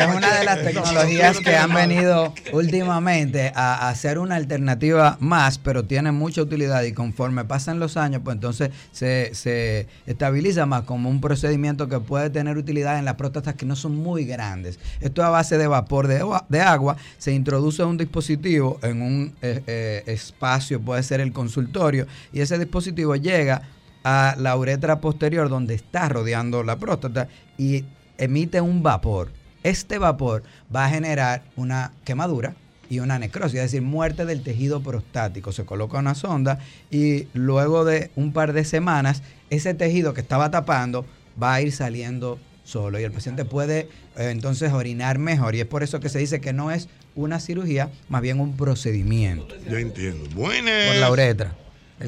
[0.00, 5.84] es una de las tecnologías que han venido últimamente a, ser una alternativa más, pero
[5.84, 11.10] tiene mucha utilidad y conforme pasan los años, pues entonces se, se estabiliza más como
[11.10, 14.78] un procedimiento que puede tener utilidad en las próstatas que no son muy grandes.
[15.02, 19.34] Esto a base de vapor de, agua- de agua, se introduce un dispositivo en un
[19.42, 23.60] eh, eh, espacio, puede ser el consultorio, y ese dispositivo llega
[24.04, 27.28] a la uretra posterior donde está rodeando la próstata
[27.58, 27.84] y
[28.18, 29.30] emite un vapor.
[29.62, 30.42] Este vapor
[30.74, 32.54] va a generar una quemadura
[32.90, 35.52] y una necrosis, es decir, muerte del tejido prostático.
[35.52, 36.58] Se coloca una sonda
[36.90, 41.06] y luego de un par de semanas, ese tejido que estaba tapando
[41.42, 45.54] va a ir saliendo solo y el paciente puede eh, entonces orinar mejor.
[45.54, 48.56] Y es por eso que se dice que no es una cirugía, más bien un
[48.56, 49.54] procedimiento.
[49.68, 50.28] Yo entiendo.
[50.34, 50.88] Buenas.
[50.88, 51.54] Por la uretra.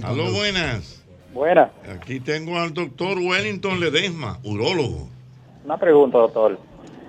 [0.03, 1.06] Aló, buenas.
[1.37, 1.71] Buenas.
[1.95, 5.07] Aquí tengo al doctor Wellington Ledesma, urólogo.
[5.67, 6.59] Una pregunta, doctor.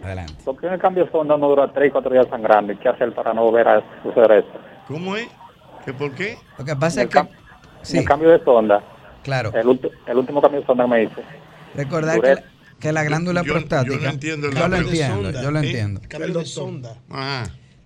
[0.04, 0.34] Adelante.
[0.44, 2.74] ¿Por qué el cambio de sonda no dura 3 4 días sangrando?
[2.74, 4.52] ¿Y qué hacer para no volver a suceder eso?
[4.90, 5.30] ¿Cómo es?
[5.86, 6.38] ¿Que por qué?
[6.58, 7.20] Lo que pasa es que...
[7.98, 8.84] El cambio de sonda.
[9.24, 9.52] Claro.
[9.54, 11.22] El, el último cambio de sonda me hice.
[11.74, 12.44] Recordar que, la-
[12.82, 14.10] que la glándula Yo- yo prostática.
[14.10, 15.42] entiendo el yo lo entiendo, sonda.
[15.42, 15.66] yo lo ¿Eh?
[15.66, 16.02] entiendo.
[16.10, 16.96] Cambio de sonda.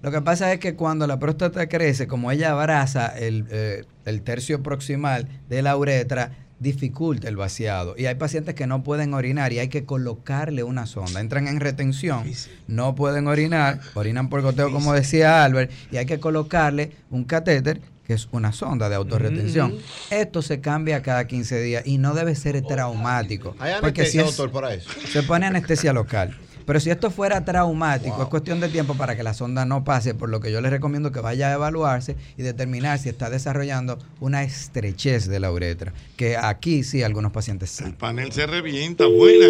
[0.01, 4.21] Lo que pasa es que cuando la próstata crece, como ella abraza el, eh, el
[4.23, 7.95] tercio proximal de la uretra, dificulta el vaciado.
[7.97, 11.19] Y hay pacientes que no pueden orinar y hay que colocarle una sonda.
[11.19, 12.23] Entran en retención,
[12.67, 17.81] no pueden orinar, orinan por goteo, como decía Albert, y hay que colocarle un catéter
[18.05, 19.75] que es una sonda de autorretención.
[20.09, 23.55] Esto se cambia cada 15 días y no debe ser traumático.
[23.59, 24.89] ¿Hay porque anestesia, es- doctor, para eso?
[25.11, 26.37] se pone anestesia local.
[26.65, 30.13] Pero si esto fuera traumático, es cuestión de tiempo para que la sonda no pase,
[30.13, 33.97] por lo que yo les recomiendo que vaya a evaluarse y determinar si está desarrollando
[34.19, 37.83] una estrechez de la uretra, que aquí sí algunos pacientes sí.
[37.83, 39.05] El panel se revienta.
[39.05, 39.49] Buenas.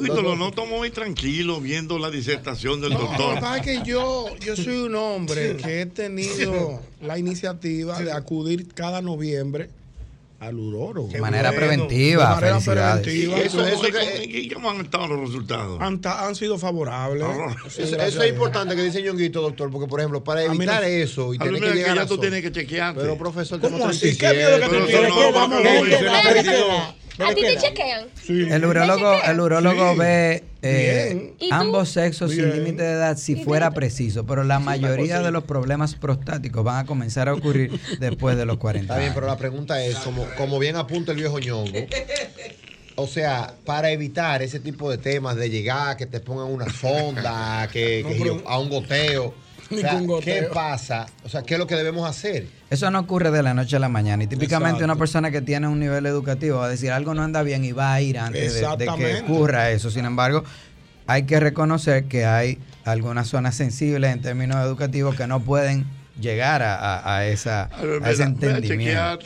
[0.00, 3.34] Uy, lo noto muy tranquilo viendo la disertación del No, lo doctor.
[3.34, 8.12] que pasa es que yo, yo soy un hombre que he tenido la iniciativa de
[8.12, 9.70] acudir cada noviembre
[10.46, 11.08] al urólogo.
[11.08, 13.02] De manera preventiva, De manera felicidades.
[13.02, 13.40] preventiva.
[13.40, 15.80] Eso, ¿Y cómo han estado los resultados?
[15.80, 17.24] han, sido favorables.
[17.68, 21.34] Sí, Eso, es importante que dice Ñonguito, doctor, porque por ejemplo, para evitar no- eso
[21.34, 23.00] y A mí tener me que llegar que ya a tú tienes que chequearte.
[23.00, 24.16] Pero profesor, ¿Cómo así?
[24.16, 24.18] 37.
[24.18, 24.90] ¿Qué miedo que tú tienes?
[24.90, 25.60] eso ¿Qué no, vamos
[27.18, 28.06] a ti te chequean?
[28.28, 34.24] El urólogo, el urólogo ve eh, ambos sexos sin límite de edad si fuera preciso,
[34.24, 38.56] pero la mayoría de los problemas prostáticos van a comenzar a ocurrir después de los
[38.58, 39.14] 40 Está bien, años.
[39.14, 41.78] pero la pregunta es, como, como bien apunta el viejo ñongo,
[42.96, 47.68] o sea, para evitar ese tipo de temas de llegar, que te pongan una sonda,
[47.72, 49.34] que, No, que pero- yo- a un goteo.
[49.78, 51.06] O sea, Ningún ¿Qué pasa?
[51.24, 52.46] O sea, ¿qué es lo que debemos hacer?
[52.70, 54.24] Eso no ocurre de la noche a la mañana.
[54.24, 54.84] Y típicamente Exacto.
[54.92, 57.72] una persona que tiene un nivel educativo va a decir algo no anda bien y
[57.72, 59.90] va a ir antes de- de, que ocurra eso.
[59.90, 60.44] Sin embargo,
[61.06, 65.84] hay que reconocer que hay algunas zonas sensibles en términos educativos que no pueden
[66.20, 67.70] llegar a, a- a esa,
[68.02, 69.18] a ese entendimiento.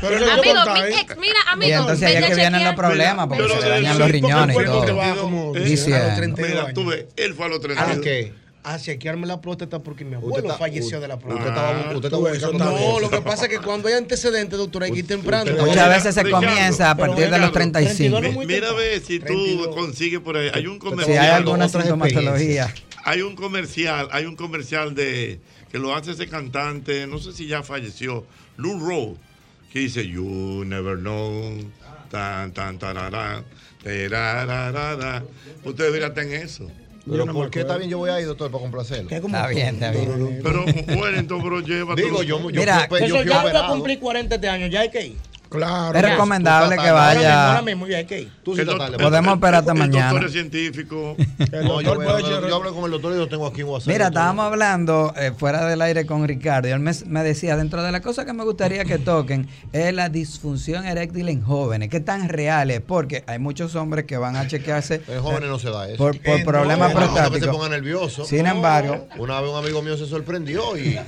[0.00, 1.68] Pero Amigo, mi ex, mira, amigo.
[1.70, 3.98] Y entonces ahí es vete que vienen los problemas porque Pero se le dañan sí,
[3.98, 5.20] los riñones y todo.
[5.20, 6.04] como- Diciendo.
[6.04, 6.74] a los 32 Mira, años.
[6.74, 7.98] tú ves, él fue a los ¿A 32.
[8.02, 8.32] qué?
[8.68, 11.50] A chequearme la próstata porque mi abuelo Usted está- falleció de la usted próstata.
[11.50, 14.90] estaba- usted estaba buscando No, lo que pasa es que cuando hay antecedentes, doctor, hay
[14.90, 15.52] que ir temprano.
[15.64, 18.20] Muchas veces se comienza a partir de los Ricardo, 35.
[18.20, 18.76] no es muy Mira, temprano.
[18.78, 19.68] ve si tú 32.
[19.68, 20.50] consigues por ahí.
[20.52, 21.18] Hay un Si comercial.
[21.24, 22.74] hay alguna sintomatología.
[23.04, 25.38] Hay un comercial, hay un comercial de
[25.70, 28.26] que lo hace ese cantante, no sé si ya falleció,
[28.56, 29.14] Lou Rowe,
[29.72, 31.56] que dice You never know,
[32.10, 33.44] tan tan tarará,
[33.84, 35.22] terararara.
[35.64, 36.68] Usted debería estar en eso.
[37.08, 39.08] Pero ¿por qué está bien yo voy ahí, doctor, para complacerlo?
[39.10, 40.40] Está bien, está bien.
[40.42, 40.64] Pero
[40.96, 42.06] bueno, entonces, pero llévatelo.
[42.08, 43.72] Digo, yo, yo, Mira, fui, yo Eso ya va a operado.
[43.74, 45.16] cumplir 40 este año, ya hay que ir.
[45.48, 45.96] Claro.
[45.98, 47.48] Es recomendable que Ahora mismo, vaya.
[47.48, 48.32] ahora mismo ya hay que ir.
[48.42, 48.98] Tú sí estás tarde.
[48.98, 50.10] Podemos el- esperar hasta el mañana.
[50.10, 51.16] doctor es científico.
[51.62, 53.88] No, yo, voy a- yo hablo con el doctor y lo tengo aquí en WhatsApp.
[53.88, 57.82] Mira, estábamos hablando eh, fuera del aire con Ricardo y él me, me decía, dentro
[57.82, 61.88] de las cosas que me gustaría que toquen es la disfunción eréctil en jóvenes.
[61.90, 62.80] ¿Qué tan real es?
[62.80, 65.96] Porque hay muchos hombres que van a chequearse En jóvenes no se da eso.
[65.96, 67.56] por, por Eh, problemas No, no, que se prostáticos.
[67.56, 68.24] ponga nervioso.
[68.24, 70.98] Sin embargo, Una vez un amigo mío se sorprendió y.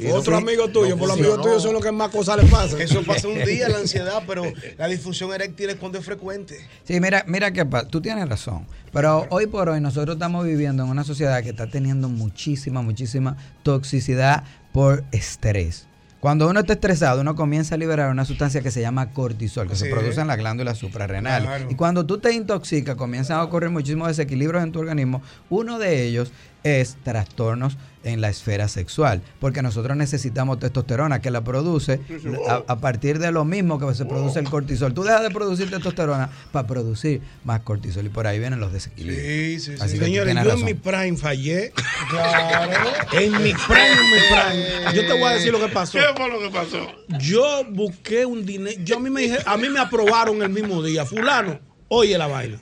[0.00, 2.36] y Otro no- amigo tuyo, no por los amigos tuyos son los que más cosas
[2.42, 2.80] le pasan.
[2.80, 4.44] Eso pasa un día, la ansiedad, pero
[4.78, 6.58] la disfunción eréctil es cuando es frecuente.
[6.84, 8.66] Sí, mira, mira que tú tienes razón.
[8.92, 13.36] Pero hoy por hoy nosotros estamos viviendo en una sociedad que está teniendo muchísima, muchísima
[13.62, 15.86] toxicidad por estrés.
[16.24, 19.76] Cuando uno está estresado, uno comienza a liberar una sustancia que se llama cortisol, que
[19.76, 21.42] se produce en la glándula suprarrenal.
[21.42, 21.70] Claro.
[21.70, 25.20] Y cuando tú te intoxicas, comienzan a ocurrir muchísimos desequilibrios en tu organismo.
[25.50, 26.32] Uno de ellos
[26.64, 32.00] es trastornos en la esfera sexual, porque nosotros necesitamos testosterona que la produce
[32.48, 34.92] a, a partir de lo mismo que se produce el cortisol.
[34.92, 39.62] Tú dejas de producir testosterona para producir más cortisol y por ahí vienen los desequilibrios.
[39.62, 39.98] Sí, sí, sí.
[39.98, 40.60] Señores, yo razón.
[40.60, 41.72] en mi prime fallé.
[42.10, 42.72] Claro.
[43.12, 44.94] En mi prime, en mi prime.
[44.94, 45.98] Yo te voy a decir lo que pasó.
[45.98, 46.86] ¿Qué fue lo que pasó?
[47.18, 48.78] Yo busqué un dinero.
[48.84, 51.06] Yo a mí me dije, a mí me aprobaron el mismo día.
[51.06, 51.58] Fulano,
[51.94, 52.58] oye la vaina.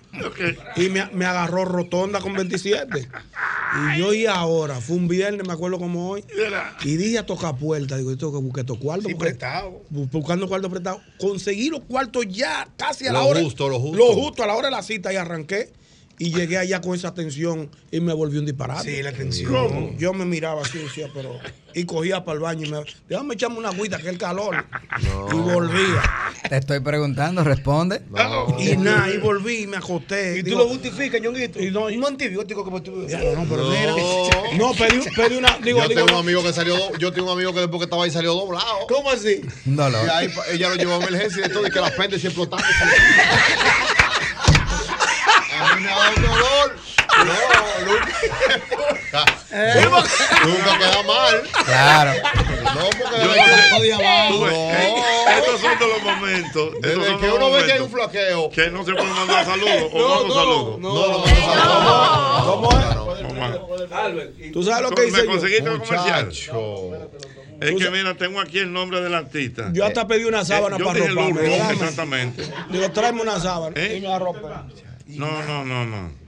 [0.77, 3.09] Y me, me agarró rotonda con 27.
[3.95, 6.25] Y yo y ahora, fue un viernes, me acuerdo como hoy.
[6.85, 9.07] Y dije a tocar puerta, digo, yo tengo que buscar estos cuartos.
[9.09, 9.83] Sí, prestado.
[9.91, 11.01] bu- Buscando cuartos prestados.
[11.19, 13.41] Conseguí los cuartos ya, casi a la Lo hora.
[13.43, 13.97] justo, lo justo.
[13.99, 15.73] Lo justo, a la hora de la cita y arranqué.
[16.19, 18.95] Y llegué allá con esa tensión y me volvió un disparate.
[18.97, 19.51] Sí, la tensión.
[19.53, 19.97] ¿Cómo?
[19.99, 21.31] Yo me miraba así, decía, pero.
[21.75, 22.79] Y cogía para el baño y me.
[23.09, 24.65] Déjame echarme una agüita, que es el calor.
[25.01, 26.03] Y volvía.
[26.49, 28.03] Te estoy preguntando, responde.
[28.59, 30.39] Y nada, y volví y me acosté.
[30.39, 31.61] Y tú Digo, lo justificas, ñonguito.
[31.61, 33.07] Y no, Un antibiótico como tú.
[33.09, 33.71] Ya, no, pero No.
[33.71, 33.95] mira.
[34.59, 35.57] No, pedí, pedí una.
[35.63, 37.79] Digo, yo digo, tengo un amigo que salió, do- yo tengo un amigo que después
[37.79, 38.87] que estaba ahí salió doblado.
[38.89, 39.41] ¿Cómo así?
[39.65, 40.05] Dolor.
[40.07, 42.27] Y ahí ella lo llevó a emergencia y de todo y que la pende se
[42.27, 42.63] explotaba.
[45.61, 46.77] A mí me ha dado un dolor.
[47.25, 47.33] No,
[47.87, 49.25] nunca.
[50.47, 51.43] nunca queda mal.
[51.65, 52.13] Claro.
[52.75, 54.31] No, porque no.
[54.31, 54.49] No.
[54.49, 54.95] Eh,
[55.39, 56.75] Estos son de los momentos.
[56.81, 58.51] Desde que uno ve que hay un flaqueo.
[58.51, 59.91] Que no se puede mandar saludos.
[59.93, 60.79] O no, no, saludos.
[60.81, 64.53] no, no, no, ¿Cómo es?
[64.53, 66.29] ¿Tú sabes lo que hice ¿Me conseguiste el comercial?
[67.61, 69.71] Es que mira, tengo aquí el nombre del artista.
[69.73, 71.73] Yo hasta pedí una sábana Eh, para Dame.
[71.73, 72.43] exactamente.
[72.71, 73.75] Digo, tráeme una sábana.
[73.81, 73.97] ¿Eh?
[73.99, 74.41] Y me arropé.
[75.07, 76.22] No, no, no, no.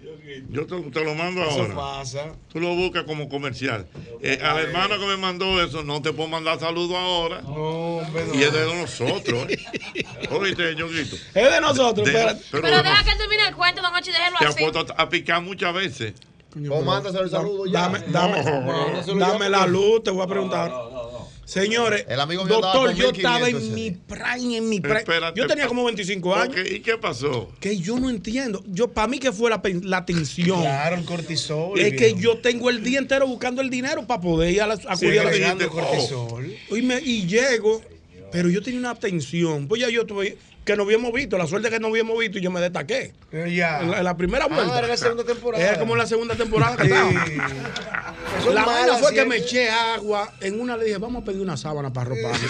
[0.48, 1.74] Yo te, te lo mando Eso ahora.
[1.74, 2.32] pasa.
[2.52, 3.86] Tú lo buscas como comercial.
[4.22, 7.42] Eh, al hermano que me mandó eso, no te puedo mandar saludos ahora.
[7.42, 8.00] No.
[8.32, 9.46] Y es de nosotros.
[9.50, 9.58] ¿eh?
[10.30, 11.16] Oíste, yo grito.
[11.34, 14.36] Es de nosotros, De- pero Pero no, deja que termine el cuento, don Ochi, déjelo
[14.38, 14.64] te así.
[14.64, 16.14] apuesto a picar muchas veces.
[16.70, 17.82] O mándaselo el saludo ya.
[17.82, 18.42] Dame, dame,
[19.06, 19.14] No.
[19.14, 20.72] dame la luz, te voy a preguntar.
[21.44, 25.04] Señores, El amigo doctor, yo 1500 estaba en ese mi prime, en mi Espérate.
[25.04, 25.32] prime.
[25.36, 26.56] Yo tenía como 25 años.
[26.70, 27.50] ¿Y qué pasó?
[27.60, 28.64] Que yo no entiendo.
[28.66, 30.62] Yo, para mí que fue la, la tensión.
[30.62, 31.78] Claro, el cortisol.
[31.78, 34.74] Es que yo tengo el día entero buscando el dinero para poder ir a la,
[34.74, 36.50] acudir Sí, a la cortisol.
[36.70, 37.82] Y, me- y llego,
[38.32, 39.68] pero yo tenía una tensión.
[39.68, 42.40] Pues ya yo tuve que no habíamos visto, la suerte que no habíamos visto y
[42.42, 43.12] yo me destaqué.
[43.32, 44.78] En la, en la primera Ah, vuelta.
[44.78, 45.62] era la segunda temporada.
[45.64, 46.92] Era como en la segunda temporada que Sí.
[46.92, 48.14] estaba.
[48.42, 50.32] Son La vaina fue que me eché agua.
[50.40, 52.38] En una le dije, vamos a pedir una sábana para roparme.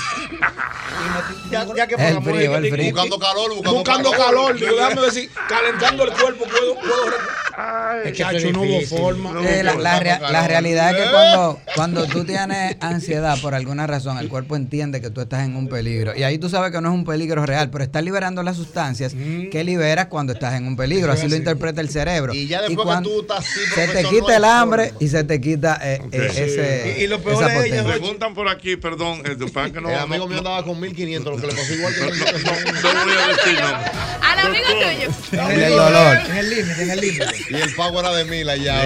[1.50, 2.92] Ya, ya que El frío, el frío.
[2.92, 6.74] Buscando calor, buscando, Buscando calor, digo, déjame si calentando el cuerpo puedo.
[6.76, 9.32] puedo Es que Chacho, no hubo forma.
[9.48, 13.86] Eh, la, la rea- la realidad es que cuando, cuando tú tienes ansiedad por alguna
[13.86, 16.14] razón, el cuerpo entiende que tú estás en un peligro.
[16.16, 19.14] Y ahí tú sabes que no es un peligro real, pero estás liberando las sustancias
[19.14, 21.12] que liberas cuando estás en un peligro.
[21.12, 22.34] Así lo interpreta el cerebro.
[22.34, 25.24] Y ya después cuando tú estás así, se te quita no el hambre y se
[25.24, 27.82] te quita eh, eh, ese, Y- y lo peor esa es ella, potencia.
[27.82, 27.98] Jochi.
[27.98, 31.34] Preguntan por aquí, perdón, eh, para que no, El amigo no- mío andaba con 1500,
[31.34, 33.90] lo que le pasó igual que no, el no, no voy a decir nombre.
[34.22, 35.40] Al amigo tuyo.
[35.50, 36.16] El del dolor.
[36.30, 37.24] En el límite, en el límite.
[37.50, 38.82] Y el pago era de mil allá.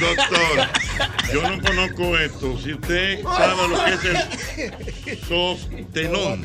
[0.00, 0.68] Doctor,
[1.32, 2.58] yo no conozco esto.
[2.62, 4.04] Si usted sabe lo que es
[5.06, 6.44] el sostenón.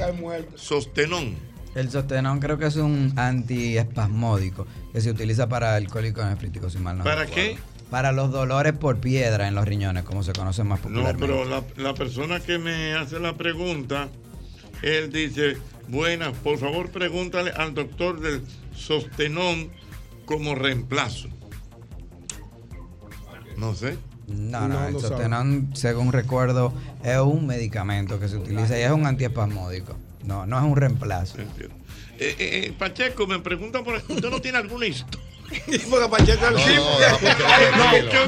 [0.56, 1.25] Sostenón.
[1.76, 6.78] El sostenón creo que es un antiespasmódico que se utiliza para el cólico nefrítico, si
[6.80, 7.36] mal no ¿Para recuerdo.
[7.56, 7.58] qué?
[7.92, 11.28] Para los dolores por piedra en los riñones, como se conoce más No, popularmente.
[11.28, 14.08] pero la, la persona que me hace la pregunta,
[14.82, 15.58] él dice,
[15.90, 18.42] buenas, por favor pregúntale al doctor del
[18.74, 19.70] sostenón
[20.26, 21.28] como reemplazo.
[23.58, 23.98] No sé.
[24.28, 26.74] No, no, No, el no sostenón, según recuerdo,
[27.04, 29.96] es un medicamento que se utiliza y es un antiespasmódico.
[30.26, 31.40] No, no es un reemplazo.
[31.40, 31.48] Eh,
[32.20, 35.26] eh, eh, Pacheco, me pregunta por aquí, ¿usted no tiene alguna historia?
[35.90, 36.58] Porque Pacheco No,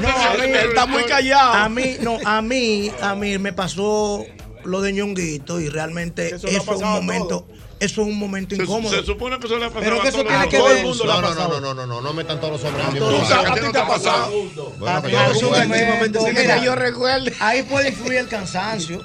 [0.00, 1.52] No, está muy callado.
[1.52, 4.24] A mí, no, a mí, a mí me pasó
[4.68, 7.46] lo de ñonguito y realmente Eso eso, es un a momento,
[7.80, 8.94] eso es un momento Se, incómodo.
[8.94, 10.58] se supone que eso le ha pasado Pero a que eso todos tiene los que
[10.58, 10.82] doctores.
[10.84, 11.48] ver- No, no, pasado.
[11.48, 13.52] no, no, no, no, no metan todos los hombres sabes, saco.
[13.52, 14.30] a ti te ha pasado.
[14.78, 17.32] Momento, sí, mira, yo recuerde.
[17.40, 19.02] Ahí puede influir el cansancio.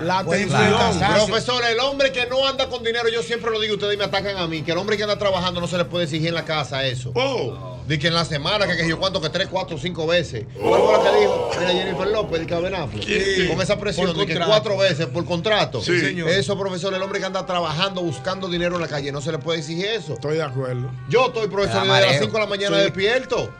[0.00, 0.74] La Puede tensión.
[1.14, 4.36] Profesor, el hombre que no anda con dinero, yo siempre lo digo, ustedes me atacan
[4.36, 6.44] a mí, que el hombre que anda trabajando no se le puede exigir en la
[6.44, 7.12] casa eso.
[7.14, 10.44] Oh, De que en la semana, que, que yo cuánto, que tres, cuatro, cinco veces.
[10.60, 11.50] ¿Cuál fue la que dijo?
[11.58, 13.02] Mira, Jennifer López, de Cabenafle.
[13.02, 13.48] Sí.
[13.48, 15.80] Con esa presión de que cuatro veces por contrato.
[15.80, 16.28] Sí, señor.
[16.28, 19.38] Eso, profesor, el hombre que anda trabajando, buscando dinero en la calle, no se le
[19.38, 20.14] puede exigir eso.
[20.14, 20.90] Estoy de acuerdo.
[21.08, 22.20] Yo estoy, profesor, da desde las mareo.
[22.22, 22.82] 5 de la mañana Sí.
[22.82, 23.50] despierto.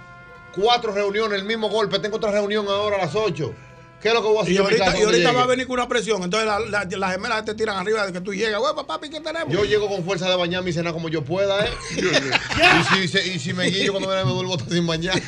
[0.55, 1.99] Cuatro reuniones, el mismo golpe.
[2.01, 3.53] Tengo otra reunión ahora a las 8.
[4.01, 5.89] ¿Qué es lo que voy a hacer Y ahorita, y va a venir con una
[5.89, 6.23] presión.
[6.23, 8.61] Entonces la- la- las gemelas te tiran arriba de que tú llegas.
[8.61, 9.49] Güey, papi, ¿qué tenemos?
[9.53, 11.71] Yo llego con fuerza de bañar mi cena como yo pueda, ¿eh?
[13.03, 15.21] y, si, y si me guillo cuando me, me duermo hasta sin bañar.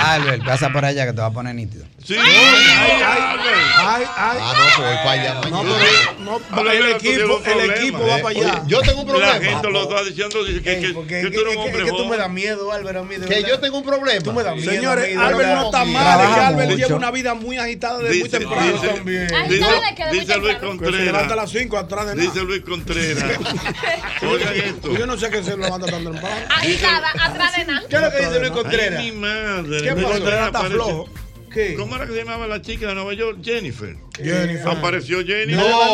[0.00, 1.84] Albert, pasa por allá que te va a poner nítido.
[2.04, 2.14] Sí.
[2.16, 5.84] Ay, ay, Ah, no, pues voy para allá No, mañana.
[6.16, 8.62] pero, no, pero el equipo, el equipo va para allá.
[8.66, 9.34] Yo tengo un problema.
[9.34, 12.06] La gente lo está diciendo, que, que, que tú eres un hombre Es que tú
[12.06, 13.16] me das miedo, Álvaro, a mí.
[13.16, 14.22] de Que yo tengo un problema.
[14.22, 14.70] Tú me das miedo.
[14.70, 15.54] Señores, verdad.
[15.56, 16.76] no está mal, mucho.
[16.76, 18.72] lleva una vida muy agitada desde muy Dice, temprano.
[18.72, 19.26] dice, también.
[19.26, 20.56] dice, de de muy dice Luis.
[20.56, 21.36] Que se levanta a Contreras.
[21.36, 22.28] las 5 atrás de nada.
[22.30, 23.24] Dice Luis Contreras.
[24.22, 24.96] Oigan esto.
[24.96, 26.46] Yo no sé qué se levanta tan temprano.
[26.50, 27.82] Agitada, atrás de nada.
[27.88, 29.04] ¿Qué es lo que dice Luis Ay, Contreras?
[29.04, 29.78] mi madre.
[29.82, 30.14] ¿Qué Luis pasó?
[30.18, 31.08] Contreras Está flojo.
[31.52, 31.74] ¿Qué?
[31.74, 33.38] ¿Cómo era que se llamaba la chica de Nueva York?
[33.42, 33.96] Jennifer.
[34.24, 34.68] Jennifer.
[34.68, 35.56] Apareció Jennifer.
[35.56, 35.92] No, La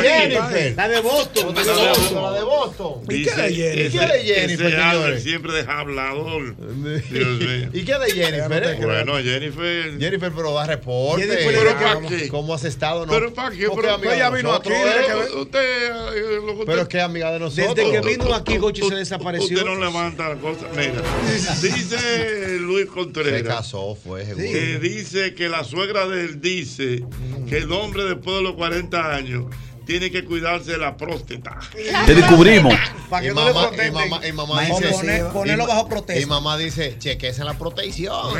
[0.00, 0.74] de Jennifer.
[0.76, 1.54] La de Boston.
[1.54, 2.22] La de Boston.
[2.22, 2.94] La de Boston.
[3.08, 3.78] ¿Y qué de Jennifer?
[3.86, 5.22] ese- ¿Qué de Jennifer, señores?
[5.22, 6.56] siempre deja hablador.
[6.56, 7.68] Dios mío.
[7.72, 8.64] ¿Y qué de Jennifer?
[8.64, 8.78] eh?
[8.80, 9.98] Bueno, Jennifer.
[9.98, 11.26] Jennifer, pero da reporte.
[11.26, 12.28] Jennifer, ¿Pero ¿cómo- para qué?
[12.28, 13.06] ¿Cómo has estado?
[13.06, 13.68] No, ¿Pero para qué?
[13.74, 14.82] Pero- ella vino aquí, ¿eh?
[15.06, 15.30] que ver.
[15.36, 17.74] Usted, eh, lo que Pero es que amiga de nosotros.
[17.74, 19.58] Desde que vino aquí, Gochi se desapareció.
[19.58, 20.66] Usted no levanta la cosa.
[20.76, 20.92] Mira,
[21.62, 23.42] dice Luis Se Contreras.
[23.42, 24.44] casó, fue, seguro.
[24.44, 27.02] que dice que la suegra de él dice
[27.48, 29.44] que el hombre después de los 40 años
[29.84, 31.58] tiene que cuidarse de la próstata.
[32.06, 32.74] Te descubrimos.
[33.08, 35.88] Para que Y no le mamá, y mamá, y mamá Más dice, y Ponerlo bajo
[35.88, 36.20] protesta.
[36.20, 38.34] Y mamá dice, chequese la protección.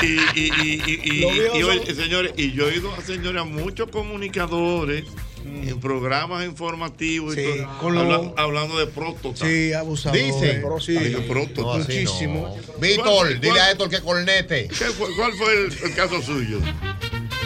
[0.00, 2.94] Y, y, y, y, y, Los viejos y oye, son- señores, y yo he oído
[2.94, 5.02] a señores, a muchos comunicadores
[5.44, 9.44] en programas informativos y Sí, todo, con lo- habla- hablando de próstata.
[9.44, 10.16] Sí, abusador.
[10.16, 10.60] Dice.
[10.62, 10.96] Pero sí.
[11.26, 11.62] Próstata.
[11.62, 12.56] No, Muchísimo.
[12.68, 12.78] no.
[12.80, 14.68] Víctor, dile a Héctor que cornete.
[14.68, 16.60] ¿Qué fue- ¿Cuál fue el, el caso suyo?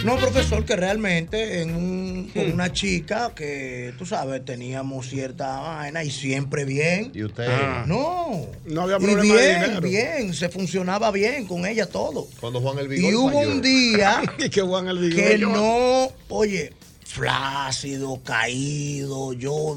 [0.04, 6.02] No, profesor, que realmente en un, con una chica que, tú sabes, teníamos cierta vaina
[6.02, 7.12] y siempre bien.
[7.14, 7.46] ¿Y usted?
[7.48, 7.84] Ah.
[7.86, 8.46] No.
[8.66, 9.80] No había Y problema de bien, dinero.
[9.80, 12.26] bien, se funcionaba bien con ella todo.
[12.40, 15.16] Cuando Juan el Vigor Y hubo un día Y que Juan el Vigor.
[15.16, 16.72] que no, oye,
[17.04, 19.76] flácido, caído, yo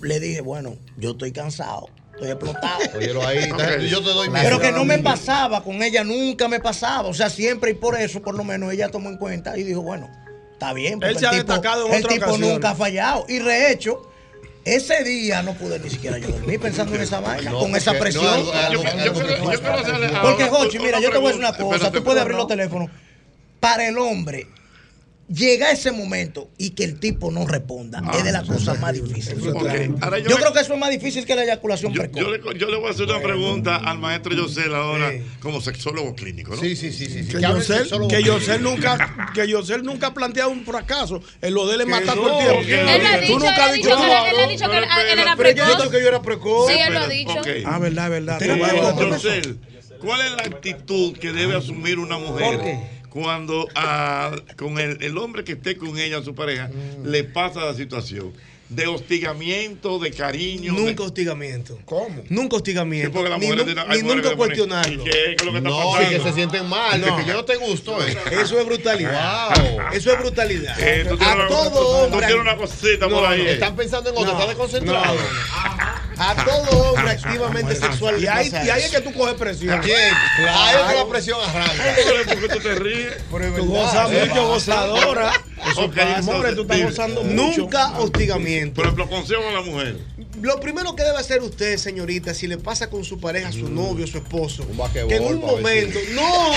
[0.00, 1.88] le dije, bueno, yo estoy cansado,
[2.18, 2.78] estoy explotado.
[2.96, 4.60] Óyelo ahí, está- yo te doy Pero miedo.
[4.60, 7.08] que no me pasaba con ella, nunca me pasaba.
[7.08, 9.82] O sea, siempre y por eso, por lo menos, ella tomó en cuenta y dijo,
[9.82, 10.10] bueno,
[10.52, 11.00] está bien.
[11.02, 13.24] Él se ha el tipo, destacado en el tipo nunca ha fallado.
[13.28, 14.02] Y de hecho,
[14.64, 17.92] ese día no pude ni siquiera yo dormir pensando en esa vaina, No, con esa
[17.98, 18.44] presión.
[20.22, 21.90] Porque, Jochi, mira, yo te voy a decir una cosa.
[21.92, 22.90] Tú puedes abrir los teléfonos.
[23.60, 24.46] Para el hombre,
[25.28, 29.44] llega ese momento y que el tipo no responda es de las cosas más difíciles.
[30.00, 32.20] Ahora Yo le- creo que eso es más difícil que la eyaculación Yo, precoz.
[32.22, 36.14] yo le, yo le voy a hacer una pregunta al maestro Yosel ahora, como sexólogo
[36.14, 36.60] clínico, ¿no?
[36.62, 37.24] Sí, sí, sí, sí.
[37.24, 37.28] sí.
[37.32, 37.88] Que Yosel,
[38.48, 41.22] que nunca, que Yosel nunca ha planteado un fracaso.
[41.42, 42.90] En lo de él es matar todo el tiempo.
[42.90, 44.84] Él lo ha Tú dicho, él nunca has dicho que él ha dicho que él
[45.12, 45.76] él era yo precoz.
[45.78, 46.70] dicho que yo era precoz.
[46.72, 47.34] Sí, él lo ha dicho.
[47.66, 48.40] Ah, verdad, verdad.
[48.98, 49.58] Yosel,
[50.00, 52.97] ¿cuál es la actitud que debe asumir una mujer ¿Por qué?
[53.10, 56.70] Cuando a- con el, el hombre que esté con ella, su pareja,
[57.04, 58.32] le pasa la situación?
[58.68, 60.74] De hostigamiento, de cariño.
[60.74, 61.78] de- Nunca hostigamiento.
[61.86, 62.22] ¿Cómo?
[62.28, 63.18] Nunca hostigamiento.
[63.24, 65.06] Sí, ni tiene- nunca cuestionarlo.
[65.06, 66.02] ¿y qué es lo que está No, pasando?
[66.12, 67.16] y que se sienten mal, No.
[67.16, 68.14] que yo no te gusto, eh.
[68.30, 69.56] Eso es brutalidad.
[69.58, 69.80] Wow.
[69.94, 70.78] Eso es brutalidad.
[70.80, 72.26] Eh, a una- todo tú hombre.
[72.26, 73.42] tienes una cosita por No, ahí.
[73.42, 74.32] no, Están pensando en otra, No.
[74.38, 75.18] están desconcentrados.
[76.18, 78.22] A todo hombre activamente sexual.
[78.22, 79.80] Y ahí, y ahí es que tú coges presión.
[79.80, 80.14] Bien,
[80.48, 81.84] ahí es que la presión arranca.
[82.26, 83.16] ¿Por qué tú te ríes?
[83.56, 85.32] Tú gozas mucho, gozadora.
[85.70, 86.08] Eso Ok, pasa.
[86.08, 87.60] entonces, Hombre, tú estás gozando mucho.
[87.62, 88.74] Nunca hostigamiento.
[88.76, 89.96] Por ejemplo, consejo a la mujer.
[90.40, 94.06] Lo primero que debe hacer usted, señorita, si le pasa con su pareja, su novio,
[94.06, 96.22] su esposo, Un que en un momento, no,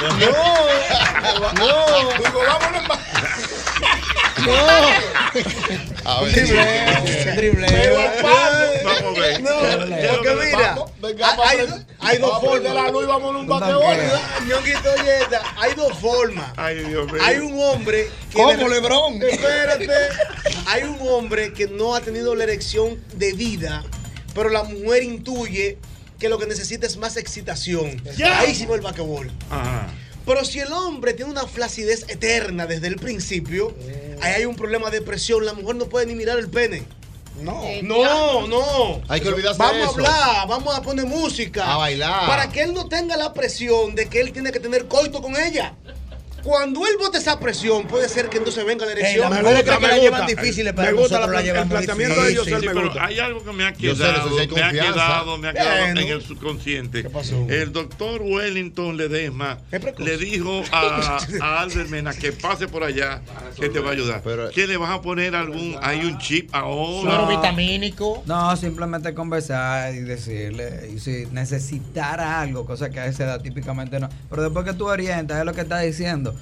[0.00, 1.86] no, no,
[2.18, 2.82] Digo, vámonos
[4.44, 7.96] no, A ver, Dribleo, dribleo.
[8.84, 9.42] Vamos a ver.
[9.42, 9.50] No,
[10.14, 10.90] porque mira, Vamos,
[12.00, 12.74] hay, vamos dos vamos formas.
[12.74, 14.48] la luz y vámonos a un.
[14.48, 16.52] Ñonguito Yeta, hay dos formas.
[16.56, 17.22] Ay, Dios mío.
[17.24, 18.36] Hay un hombre que.
[18.36, 19.20] ¿Cómo, de- Lebrón?
[19.22, 19.88] Espérate.
[20.66, 23.84] Hay un hombre que no ha tenido la erección de vida,
[24.34, 25.78] pero la mujer intuye
[26.18, 28.02] que lo que necesita es más excitación.
[28.38, 29.30] Ahí sí va el basquetbol.
[29.50, 29.88] Ajá.
[30.26, 33.72] Pero si el hombre tiene una flacidez eterna desde el principio,
[34.20, 35.46] ahí hay un problema de presión.
[35.46, 36.82] La mujer no puede ni mirar el pene.
[37.40, 37.62] No.
[37.82, 39.02] No, no.
[39.08, 39.94] Hay que olvidarse Vamos de a eso.
[39.94, 41.72] hablar, vamos a poner música.
[41.72, 42.26] A bailar.
[42.26, 45.36] Para que él no tenga la presión de que él tiene que tener coito con
[45.36, 45.74] ella.
[46.46, 49.28] Cuando él bote esa presión, puede ser que entonces venga la erección.
[49.32, 52.36] mujeres creen que la llevan difíciles, pero Me gusta nosotros la- el planteamiento de difícil.
[52.52, 53.04] Yosel Sí, me pero gusta.
[53.04, 56.00] hay algo que me ha quedado, sí me ha quedado, me ha quedado Bueno.
[56.02, 57.04] en el subconsciente.
[57.48, 59.58] El doctor Wellington Ledesma
[59.98, 63.20] le dijo a, a Albert Mena que pase por allá,
[63.58, 64.22] que te va a ayudar.
[64.54, 67.26] que le vas a poner algún, hay un chip ahora.
[67.26, 68.22] vitamínico.
[68.26, 70.90] No, simplemente conversar y decirle.
[70.94, 74.08] Y si necesitara algo, cosa que a esa edad típicamente no.
[74.30, 76.35] Pero después que tú orientas, es lo que está diciendo.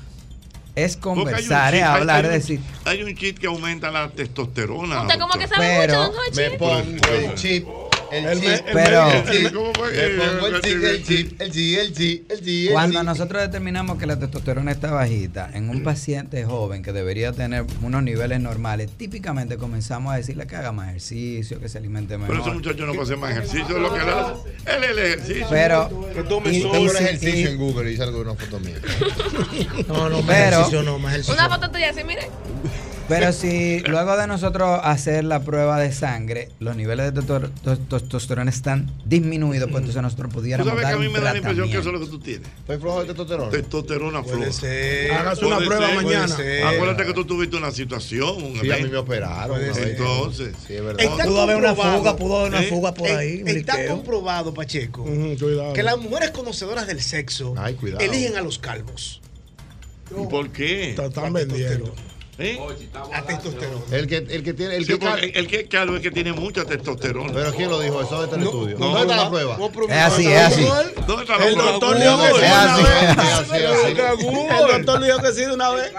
[0.74, 2.60] Es conversar, es hablar, hay decir.
[2.84, 5.02] Hay un chip que aumenta la testosterona.
[5.02, 6.34] Usted como que sabe Pero mucho, don.
[6.34, 7.66] Me pongo el chip.
[8.14, 9.10] El chip, pero-
[12.72, 17.64] Cuando nosotros determinamos que la testosterona está bajita en un paciente joven que debería tener
[17.82, 22.24] unos niveles normales, típicamente comenzamos a decirle que haga más ejercicio, que se alimente Pero
[22.26, 22.54] ese mejor.
[22.54, 24.76] muchacho no puede hacer más ejercicio, es lo que él hace.
[24.76, 25.46] Él es el ejercicio.
[25.50, 26.78] Pero- Que tome y- sol.
[26.78, 28.76] y un si- ejercicio en Google y salgo una foto mía.
[29.88, 31.34] No, no, más Pero- ejercicio no, más ejercicio.
[31.34, 32.28] Una foto tuya así, mire.
[33.06, 37.76] Pero si luego de nosotros hacer la prueba de sangre, los niveles de testo- to-
[37.76, 41.32] testosterona están disminuidos, pues entonces nosotros Tú pudiéramos sabes que dar a mí me da
[41.32, 42.48] la impresión que eso es lo que tú tienes.
[42.60, 43.50] ¿Estoy flojo de testosterona?
[43.50, 44.46] Testosterona floja.
[45.20, 45.94] Hágase una Puede prueba ser.
[45.96, 46.36] mañana.
[46.70, 48.42] Acuérdate que tú tuviste una situación.
[48.42, 49.60] un Sí, a mí me operaron.
[49.62, 50.54] Entonces.
[50.66, 51.00] Sí, es verdad.
[51.04, 52.68] Está Pudo haber una fuga, pudo haber una ¿Eh?
[52.70, 53.42] fuga por Eh, ahí.
[53.44, 53.96] Está liqueo.
[53.96, 55.04] comprobado, Pacheco,
[55.74, 57.54] que las mujeres conocedoras del sexo
[58.00, 59.20] eligen a los calvos.
[60.10, 60.92] ¿Y por qué?
[60.92, 61.94] Están vendiendo.
[62.38, 62.58] ¿Eh?
[63.12, 63.80] A testosterona.
[63.92, 64.74] El que, el que tiene.
[64.76, 67.32] El Sí, que porque el que es calvo es que tiene mucha testosterona.
[67.32, 68.02] Pero ¿quién lo dijo?
[68.02, 68.76] Eso está en el estudio.
[68.78, 69.56] no, ¿Dónde está no, la prueba?
[69.88, 70.64] Es así, es así.
[71.06, 71.70] ¿Dónde está la El prueba?
[71.72, 73.84] doctor dijo que sí Es una así, vez.
[73.88, 75.92] El doctor dijo que sí de una vez.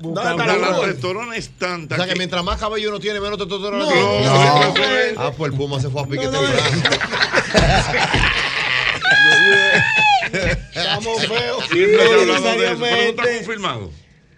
[0.00, 3.20] ¿Dónde está La, testosterona es tanta O sea que que- mientras más cabello uno tiene,
[3.20, 4.24] menos testosterona No, tiene.
[5.14, 5.20] no.
[5.22, 6.48] Ah, pues el Puma se fue a pique No, no.
[10.74, 11.64] Estamos feos.
[11.70, 13.90] Siempre No hablado de eso, no está confirmado.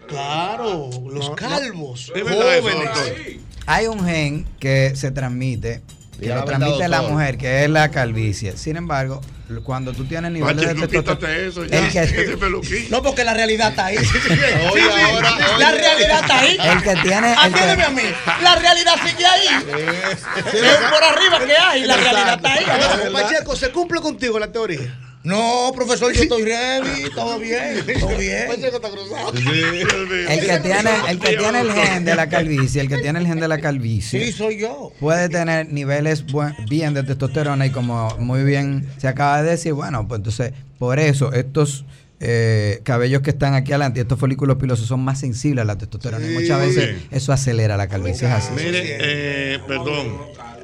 [0.08, 3.38] Claro, los calvos, jóvenes.
[3.66, 5.82] Hay un gen que se transmite,
[6.20, 8.56] que lo transmite la mujer, que es la calvicie.
[8.56, 9.20] Sin embargo,
[9.64, 11.18] cuando tú tienes niveles de Pacheco, testosterona.
[11.18, 11.78] quítate eso ya.
[11.78, 12.86] El que-.
[12.90, 13.96] No, porque la realidad está ahí.
[14.68, 15.58] Ahora.
[15.58, 16.58] La realidad está ahí.
[16.60, 17.30] El que tiene.
[17.32, 18.02] el que- Atiéndeme a mí.
[18.42, 19.46] La realidad sigue ahí.
[19.48, 21.84] Es por arriba que hay.
[21.84, 23.12] La realidad está ahí.
[23.12, 25.00] Pacheco, ¿se cumple contigo la teoría?
[25.26, 27.10] No, profesor, yo estoy ready.
[27.14, 27.84] Todo bien.
[27.98, 28.46] Todo bien.
[28.46, 29.32] Cruzado.
[29.34, 33.26] el que tiene, el que tiene el gen de la calvicie, el que tiene el
[33.26, 34.92] gen de la Sí, calvicie, soy yo.
[35.00, 39.72] puede tener niveles buen- bien de testosterona y como muy bien se acaba de decir,
[39.72, 41.84] bueno, pues entonces por eso estos
[42.20, 46.24] eh, cabellos que están aquí adelante, estos folículos pilosos son más sensibles a la testosterona
[46.24, 47.06] y muchas veces Sí.
[47.10, 48.28] eso acelera la calvicie.
[48.28, 48.52] Es así.
[48.54, 50.18] Mire, eh, perdón.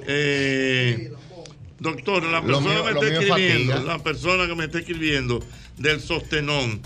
[0.07, 1.13] Eh,
[1.83, 3.93] doctor, la persona mío- me está escribiendo, fatiga.
[3.97, 5.45] la persona que me está escribiendo
[5.79, 6.81] del sostenón,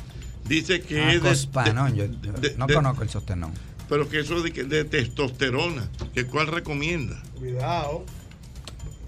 [0.44, 3.52] dice que Ah, es de- cospanón, yo, de- yo de- no de- conozco el sostenón.
[3.88, 7.22] pero que eso de, que- de testosterona, que cuál recomienda.
[7.38, 8.04] Cuidado.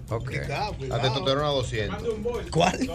[0.09, 0.25] Ok.
[0.29, 1.01] Cuidado, La cuidado.
[1.01, 2.03] testosterona 200.
[2.51, 2.89] ¿Cuál?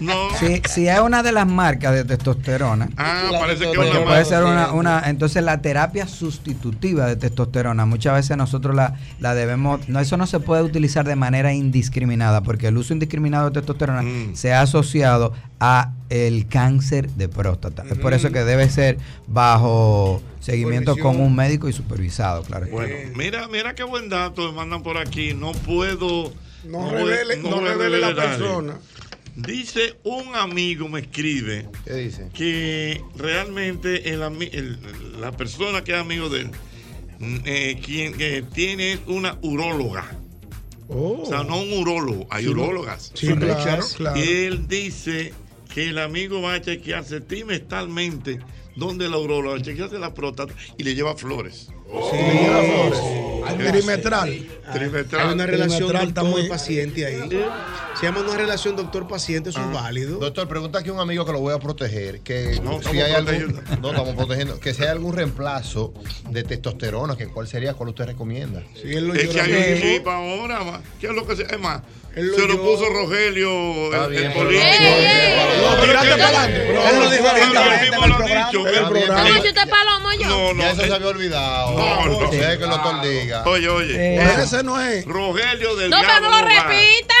[0.00, 0.28] No.
[0.38, 4.44] Si, si es una de las marcas de testosterona, Ah, parece que una puede ser
[4.44, 10.00] una, una, entonces la terapia sustitutiva de testosterona, muchas veces nosotros la, la debemos, no,
[10.00, 14.34] eso no se puede utilizar de manera indiscriminada, porque el uso indiscriminado de testosterona Mm.
[14.34, 15.32] se ha asociado
[15.66, 17.84] a el cáncer de próstata.
[17.90, 22.66] Es por eso que debe ser bajo seguimiento con un médico y supervisado, claro.
[22.70, 25.32] Bueno, mira, mira qué buen dato me mandan por aquí.
[25.34, 26.32] No puedo.
[26.64, 28.78] No voy- revele, no revele la persona.
[29.36, 32.28] Dice un amigo, me escribe, ¿Qué dice?
[32.32, 34.20] que realmente el,
[35.20, 36.50] la persona que es amigo de él,
[37.18, 40.04] mm, eh, quien que tiene una uróloga.
[40.88, 41.22] Oh.
[41.22, 43.10] O sea, no un urólogo, hay Sí, urólogas.
[43.14, 44.16] Sí, claro, claro.
[44.20, 45.32] Y él dice
[45.74, 48.38] que el amigo va a chequearse trimestralmente
[48.76, 51.68] donde la uróloga, chequearse la próstata y le lleva flores.
[52.10, 53.00] Sí, le lleva flores.
[53.70, 54.46] Trimestral.
[54.72, 55.28] Trimestral.
[55.28, 57.28] Hay una relación Trimestral está muy- doctor-paciente ahí.
[58.00, 60.18] Se llama una relación doctor-paciente, eso es válido.
[60.18, 62.20] Doctor, pregunta aquí a un amigo que lo voy a proteger.
[62.20, 64.58] Que No, si hay algún, no estamos protegiendo.
[64.58, 65.94] Que si hay algún reemplazo
[66.30, 68.64] de testosterona, que cuál sería, cuál usted recomienda.
[68.74, 69.90] Sí, él lo Es que hay un mismo.
[69.98, 70.82] chip ahora.
[71.00, 71.82] ¿qué es lo que se Es más,
[72.16, 74.66] Él lo se lo puso Rogelio, Está el, bien, el pero político.
[74.68, 75.60] Ey, ey, ey.
[75.60, 76.68] Lo tiraste para adelante.
[76.68, 77.24] Él lo dijo.
[80.28, 80.64] No, no.
[80.64, 81.76] Eso se había olvidado.
[81.78, 82.30] No, no.
[82.30, 83.34] Que.
[83.46, 84.16] Oye, oye.
[84.42, 85.04] Ese no es.
[85.06, 87.14] Rogelio del No, pero no lo repita.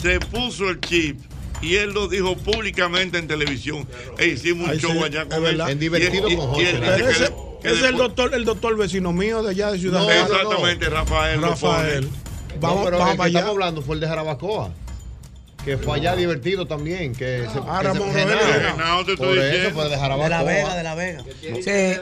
[0.00, 1.18] se puso el chip
[1.62, 3.88] y él lo dijo públicamente en televisión.
[4.18, 5.42] E hicimos un show sí, allá es con él.
[5.56, 5.70] verdad.
[5.70, 6.70] En Divertido Y- y- con y Jorge.
[6.70, 7.30] él dice Pero que ese, de-
[7.62, 10.10] que ese es el doctor, el doctor vecino mío de allá de Ciudad No.
[10.10, 11.40] Exactamente, Rafael.
[11.40, 12.08] lo Rafael.
[12.60, 13.38] Vamos, no, pero vamos el que allá.
[13.38, 14.70] estamos hablando fue el de Jarabacoa.
[15.64, 17.12] Que fue allá divertido también.
[17.14, 19.04] Que se, Ah, que se- Ramón Genao.
[19.04, 19.70] Te estoy Por eso, diciendo.
[19.74, 21.24] pues de De la Vega, de la Vega.
[21.40, 22.00] Sí.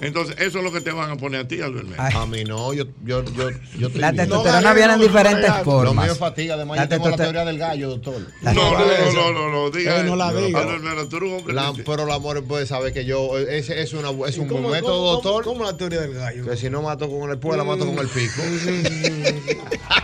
[0.00, 1.88] Entonces, eso es lo que te van a poner a ti, Albert.
[1.98, 6.04] A mí no, yo, yo, yo, yo estoy La testosterona viene en diferentes formas.
[6.04, 8.14] mío es fatiga, además La yo tengo la teoría del gallo, doctor.
[8.42, 10.02] La- No, no, no, no, no, no, diga.
[10.02, 10.60] No la diga.
[10.60, 11.54] Albert Mena, tú eres un hombre.
[11.54, 15.12] La- que- pero la amor puede saber que yo, es, una, es un buen método,
[15.12, 15.44] doctor.
[15.44, 16.44] cómo la teoría del gallo?
[16.44, 18.42] Que si no mato con el pueblo, mato con el pico.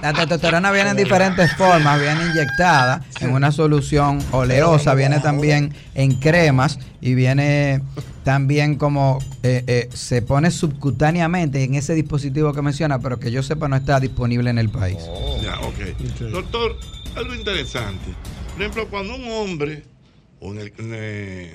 [0.03, 6.15] La testosterona viene en diferentes formas, viene inyectada en una solución oleosa, viene también en
[6.15, 7.83] cremas y viene
[8.25, 13.43] también como eh, eh, se pone subcutáneamente en ese dispositivo que menciona, pero que yo
[13.43, 14.99] sepa no está disponible en el país.
[15.43, 16.31] Ya, ok.
[16.31, 16.77] Doctor,
[17.17, 18.15] algo interesante.
[18.53, 19.85] Por ejemplo, cuando un hombre.
[20.41, 21.53] O en el- en el-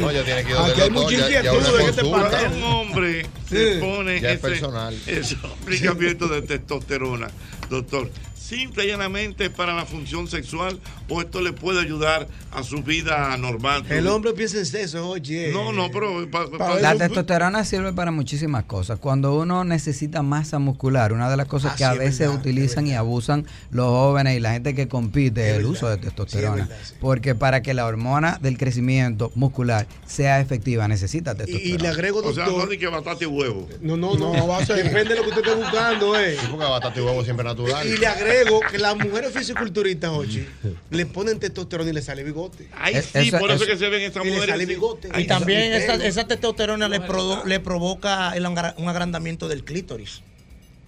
[0.00, 2.52] No, ya tiene que ir Aquí hay mucha inquietud en este panel.
[2.56, 3.56] Un hombre Sí.
[3.56, 5.00] se pone Ya es ese, personal.
[5.06, 7.28] ese aplicamiento de testosterona,
[7.70, 12.82] doctor, simple y llanamente para la función sexual o esto le puede ayudar a su
[12.82, 13.84] vida normal.
[13.88, 15.50] El hombre piensa en sexo, oye.
[15.52, 18.98] No, no, pero pa- pa- La testosterona sirve para muchísimas cosas.
[19.00, 22.36] Cuando uno necesita masa muscular, una de las cosas Ah, que a sí, veces verdad,
[22.36, 26.68] utilizan y abusan los jóvenes y la gente que compite es el uso de testosterona.
[27.00, 31.74] Porque para que la hormona del crecimiento muscular sea efectiva necesita testosterona.
[31.74, 32.64] y le agrego, O sea, doctor.
[32.64, 33.68] no di que batata y huevo.
[33.80, 34.76] No, no, no, va a ser.
[34.84, 36.36] Depende de lo que usted esté buscando, eh.
[36.40, 37.86] Sí, porque batata y huevo siempre natural.
[37.86, 38.25] Y le agrego
[38.70, 40.46] que las mujeres fisiculturistas, oye,
[40.90, 42.68] le ponen testosterona y le sale bigote.
[42.76, 44.54] Ay, sí, por eso, que se ven esas y le mujeres.
[44.54, 45.08] sale bigote.
[45.18, 50.22] Y también esa, esa testosterona le, produ- le provoca el un agrandamiento del clítoris.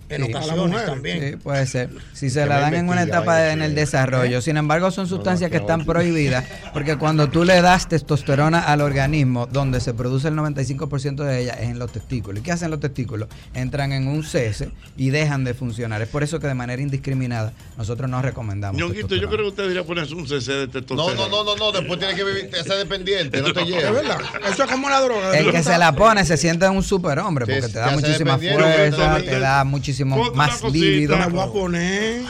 [0.09, 0.33] En Sí.
[0.33, 1.21] ocasiones también.
[1.33, 1.91] Sí, puede ser.
[2.13, 3.77] Si se la dan en una etapa de- en el sí.
[3.77, 4.41] desarrollo.
[4.41, 9.47] Sin embargo, son sustancias que están prohibidas porque cuando tú le das testosterona al organismo,
[9.47, 12.41] donde se produce el 95% de ella es en los testículos.
[12.41, 13.29] ¿Y qué hacen los testículos?
[13.55, 16.01] Entran en un cese y dejan de funcionar.
[16.03, 18.81] Es por eso que de manera indiscriminada nosotros no recomendamos.
[18.81, 21.15] Ñonguito, yo creo que usted debería ponerse un CC de No, testosterona.
[21.29, 23.93] no, no, no, no, después tiene que vivir, ser dependiente, no te Es lleves.
[23.93, 24.19] verdad.
[24.51, 25.37] Eso es como la droga.
[25.39, 29.39] El que se la pone se siente un superhombre porque te da muchísima fuerza, te
[29.39, 29.65] da
[30.05, 31.17] muchísimo más líbido.
[31.17, 32.23] Me voy a poner.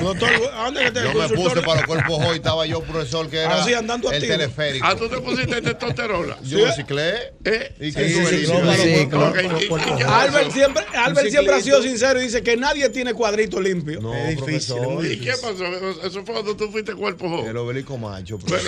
[0.00, 3.28] Doctor, ¿a dónde que te Yo me puse para los cuerpos hoy, estaba yo, profesor,
[3.28, 4.32] que era Así, andando el activo.
[4.34, 4.86] teleférico.
[4.88, 6.36] Ah, tú te pusiste testosterona.
[6.42, 7.32] Yo reciclé.
[7.44, 7.74] ¿Eh?
[7.80, 9.24] ¿Y Sí, qué tú
[10.08, 14.00] Albert siempre, Albert siempre ha sido sincero y dice que nadie tiene cuadrito limpio.
[14.00, 14.76] No, es difícil.
[15.04, 15.64] ¿Y qué pasó?
[16.04, 17.50] Eso fue cuando tú fuiste cuerpo joven.
[17.50, 18.62] El obelisco macho, todo el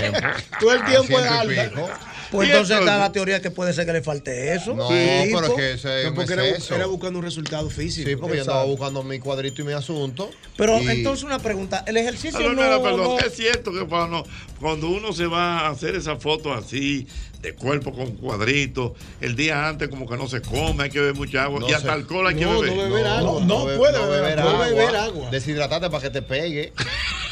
[0.00, 0.18] tiempo.
[0.60, 1.74] Todo el tiempo Ciento es Albert.
[1.74, 1.88] pico.
[2.30, 2.78] Pues ¿Y entonces entonces?
[2.94, 4.74] está la teoría que puede ser que le falte eso.
[4.74, 6.74] No, Sí, pero es que ese es No, un porque era, exceso.
[6.74, 8.08] era buscando un resultado físico.
[8.08, 10.30] Sí, porque yo andaba buscando mi cuadrito y mi asunto.
[10.56, 13.84] Pero y- entonces una pregunta, el ejercicio Albert no, Mena, perdón, no- es cierto que
[13.86, 14.24] cuando,
[14.60, 17.06] cuando uno se va a hacer esas fotos así,
[17.44, 21.14] de cuerpo con cuadritos, el día antes como que no se come, hay que beber
[21.14, 22.74] mucha agua, No y hasta alcohol hay que no, beber.
[22.76, 23.40] no beber agua.
[23.44, 24.66] no puede no beber beber agua.
[24.66, 25.30] beber agua.
[25.30, 26.72] Deshidratarte para que te pegue.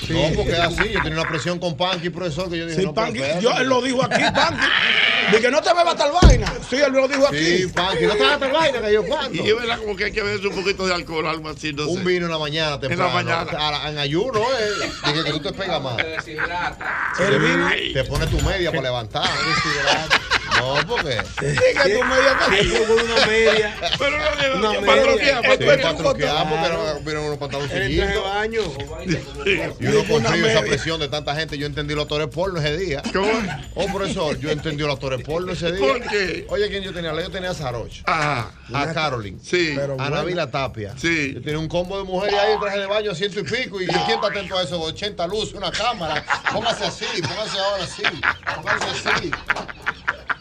[0.09, 0.89] No, porque es así.
[0.93, 3.69] Yo tenía una presión con Panky, profesor, que yo dije, Sí, no, Panky, yo, él
[3.69, 4.67] lo dijo aquí, Panky.
[5.31, 6.53] De que no te bebas tal vaina.
[6.69, 7.39] Sí, él lo dijo aquí.
[7.39, 9.33] Sí, Panky, no te hagas tal vaina que yo cuando.
[9.45, 11.85] Y es verdad como que hay que beberse un poquito de alcohol, algo así, no
[11.85, 11.91] sé.
[11.93, 13.13] Un vino en la mañana temprano.
[13.15, 13.43] mañana.
[13.57, 14.89] a la- en ayuno, eh.
[15.07, 15.97] Dije que tú te pegas más.
[17.21, 17.69] El vino.
[17.95, 19.31] Te pones tu media para levantar.
[20.09, 20.42] God.
[20.63, 21.21] No, porque.
[21.41, 23.77] Diga tu media Siempre con una media.
[23.99, 24.19] Pero
[24.59, 25.03] no, Una para media.
[25.03, 28.61] troquear, para para troquear, porque no vieron unos En el baño.
[29.81, 32.61] Y uno con Una frío, esa presión de tanta gente, yo entendí los actores porno
[32.61, 33.03] ese día.
[33.13, 33.31] ¿Cómo?
[33.75, 35.81] Oh, profesor, yo entendí los actores porno ese día.
[35.87, 36.47] ¿Por qué?
[36.49, 37.13] Oye, ¿quién yo tenía?
[37.13, 39.77] Yo tenía a Saroch, Ah, a Caroline, sí.
[39.99, 40.95] a Navila Tapia.
[40.97, 41.35] Sí.
[41.35, 43.81] Yo tenía un combo de mujeres ahí en traje de baño, ciento y pico.
[43.81, 44.81] ¿Y quién está atento a eso?
[44.81, 46.25] 80 luces, una cámara.
[46.53, 48.03] Póngase así, póngase ahora así.
[48.57, 49.31] Póngase así.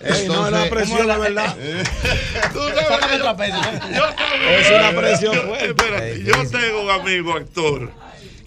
[0.03, 1.56] Ey, no, es la presión, la verdad.
[2.53, 3.26] Tú sabes, yo,
[3.94, 5.65] yo tengo- Es una presión fuerte.
[5.68, 7.91] Espérate, yo tengo un amigo actor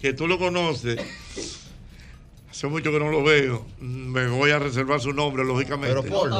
[0.01, 0.98] que tú lo conoces.
[2.51, 3.66] Hace mucho que no lo veo.
[3.81, 5.89] Me voy a reservar su nombre, lógicamente.
[5.89, 6.36] Pero porno.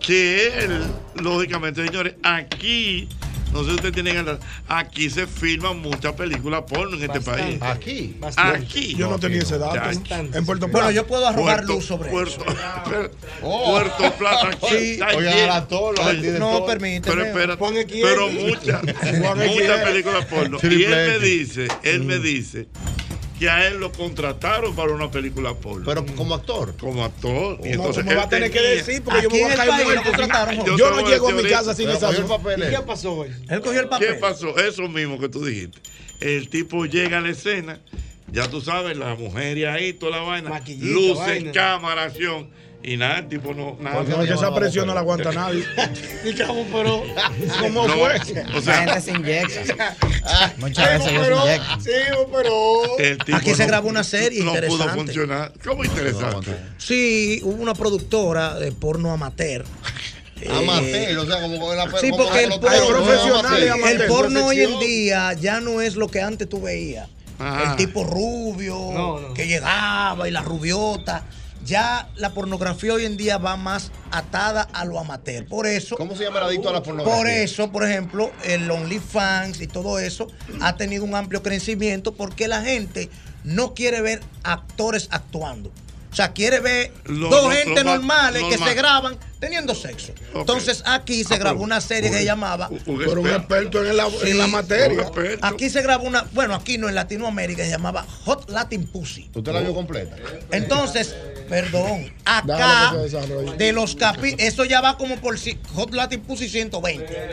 [0.00, 0.82] que él,
[1.14, 3.08] lógicamente, señores, aquí,
[3.52, 7.58] no sé si ustedes tienen ganas, aquí se filman muchas películas porno en este país.
[7.62, 8.16] Aquí.
[8.36, 8.94] Aquí.
[8.94, 9.90] Yo no tenía ese dato.
[9.90, 10.92] En Puerto Bueno, Plata.
[10.92, 13.10] yo puedo arrojar Puerto, luz sobre Puerto, eso.
[13.42, 13.70] Oh.
[13.72, 15.94] Puerto Plata, aquí al Oye, director.
[16.38, 17.26] No, permíteme.
[17.32, 18.02] pero Equiel.
[18.02, 18.82] pero muchas,
[19.36, 20.58] muchas películas porno.
[20.62, 22.68] Y él me dice, él me dice
[23.38, 25.84] que a él lo contrataron para una película porno.
[25.84, 26.74] Pero como actor.
[26.78, 27.58] como actor.
[27.64, 29.70] Y entonces me vas a tener que decir porque yo me voy a el caer
[29.70, 32.64] país lo contrataron, Yo, no llego a mi casa sin esa el papel.
[32.64, 33.30] ¿Y qué pasó hoy?
[33.48, 34.18] Él cogió el ¿Qué papel.
[34.18, 34.56] pasó?
[34.58, 35.78] Eso mismo que tú dijiste.
[36.20, 37.78] El tipo llega a la escena,
[38.32, 41.52] ya tú sabes, la mujer y ahí, toda la vaina, Maquillito, luces, vaina.
[41.52, 42.48] cámara, acción.
[42.86, 43.76] Y nada, el tipo no.
[43.80, 45.64] Nada, Porque no es que esa presión no la aguanta nadie.
[46.22, 46.46] pero
[47.60, 48.16] ¿Cómo No, fue?
[48.56, 49.96] o sea- La gente se inyecta.
[50.58, 51.80] Muchas Sí, veces ellos se pero- inyectan.
[51.82, 51.90] Sí,
[52.32, 52.98] pero.
[52.98, 54.94] El Aquí se no- grabó una serie no pudo interesante.
[54.94, 55.52] funcionar.
[55.64, 56.56] ¿Cómo interesante?
[56.78, 59.64] Sí, hubo una productora de porno amateur.
[60.48, 64.00] Amateur, o sea, como con la Sí, porque el porno, profesionales y amateur.
[64.02, 67.08] el porno hoy en día ya no es lo que antes tú veías.
[67.38, 67.70] Ajá.
[67.72, 69.34] El tipo rubio No, no.
[69.34, 71.24] que llegaba y la rubiota.
[71.66, 75.46] Ya la pornografía hoy en día va más atada a lo amateur.
[75.46, 75.96] Por eso.
[75.96, 77.18] ¿Cómo se llama el adicto a la pornografía?
[77.18, 80.28] Por eso, por ejemplo, el OnlyFans y todo eso
[80.60, 83.10] ha tenido un amplio crecimiento porque la gente
[83.42, 85.72] no quiere ver actores actuando.
[86.16, 90.14] O sea, quiere ver Lo- dos lo- gente lo normales que se graban teniendo sexo.
[90.34, 92.70] Entonces aquí se Ah, grabó una serie que se llamaba.
[92.86, 95.10] Pero un experto en la, en la materia.
[95.42, 99.30] Aquí se grabó una, bueno, aquí no, en Latinoamérica se llamaba Hot Latin Pussy.
[99.34, 100.16] ¿Usted la vio completa?
[100.52, 101.14] Entonces,
[101.50, 105.36] perdón, acá que de los capítulos, eso ya va como por
[105.74, 107.28] Hot Latin Pussy 120.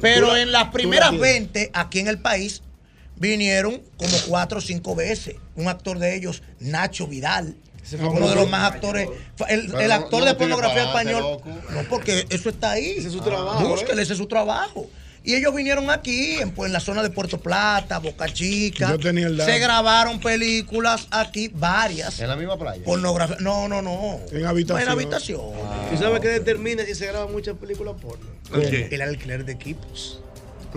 [0.00, 2.60] Pero Tú en las tú primeras la- 20 aquí en el país
[3.14, 5.36] vinieron como cuatro o cinco veces.
[5.56, 7.56] Un actor de ellos, Nacho Vidal.
[7.96, 9.08] Fue Uno de los más actores,
[9.48, 11.40] el, no- actor no de pornografía español.
[11.70, 12.94] No, porque eso está ahí.
[12.98, 14.88] Ese es su trabajo, Búsquele, ese es su trabajo.
[15.24, 18.90] Y ellos vinieron aquí, en, pues, en la zona de Puerto Plata, Boca Chica.
[18.90, 19.50] Yo tenía el dato.
[19.50, 22.18] Se grabaron películas aquí, varias.
[22.20, 22.82] ¿En la misma playa?
[22.84, 23.36] Pornografía.
[23.40, 24.20] No, no, no.
[24.32, 24.82] En habitación.
[24.82, 25.40] En habitación.
[25.90, 28.26] ¿Tú sabes qué determina si se graban muchas películas porno?
[28.54, 28.88] ¿Qué?
[28.90, 30.20] El alquiler de equipos.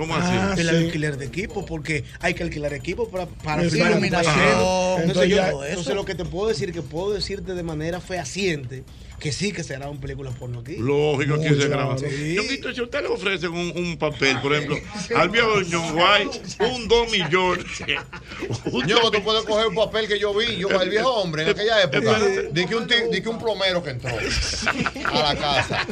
[0.01, 0.33] ¿Cómo así?
[0.61, 0.85] el Ah, sí.
[0.85, 4.35] alquiler de equipos, porque hay que alquilar equipos para, para un iluminación.
[4.35, 8.01] Entonces, Entonces yo- ya- entonces lo que te puedo decir, que puedo decirte de manera
[8.01, 8.83] fehaciente,
[9.21, 10.77] que sí que se graban películas porno aquí.
[10.77, 11.97] Lógico que se Mucho, graba.
[11.97, 12.33] sí.
[12.35, 14.77] Yo quito, si usted le ofrecen un, un papel, por ejemplo,
[15.15, 17.65] al viejo John White, un 2 millones.
[18.87, 21.83] Yo, tú puedes coger un papel que yo vi, yo, el viejo hombre en aquella
[21.83, 22.17] época,
[22.51, 25.85] di que un, que un plomero que entró a la casa.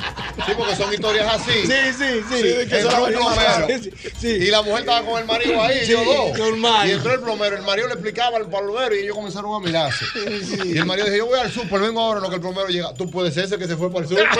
[0.45, 1.51] Sí, porque son historias así.
[1.65, 2.41] Sí, sí, sí.
[2.41, 3.67] de entró plomero.
[3.81, 4.27] Sí, sí.
[4.27, 6.37] Y la mujer estaba con el marido ahí, Sí, yo dos.
[6.37, 6.87] normal.
[6.89, 10.05] Y entró el plomero, el marido le explicaba al plomero y ellos comenzaron a mirarse.
[10.65, 12.67] Y el marido dijo, yo voy al súper, vengo ahora en lo que el plomero
[12.69, 12.93] llega.
[12.93, 14.27] Tú puedes ser ese que se fue para el súper.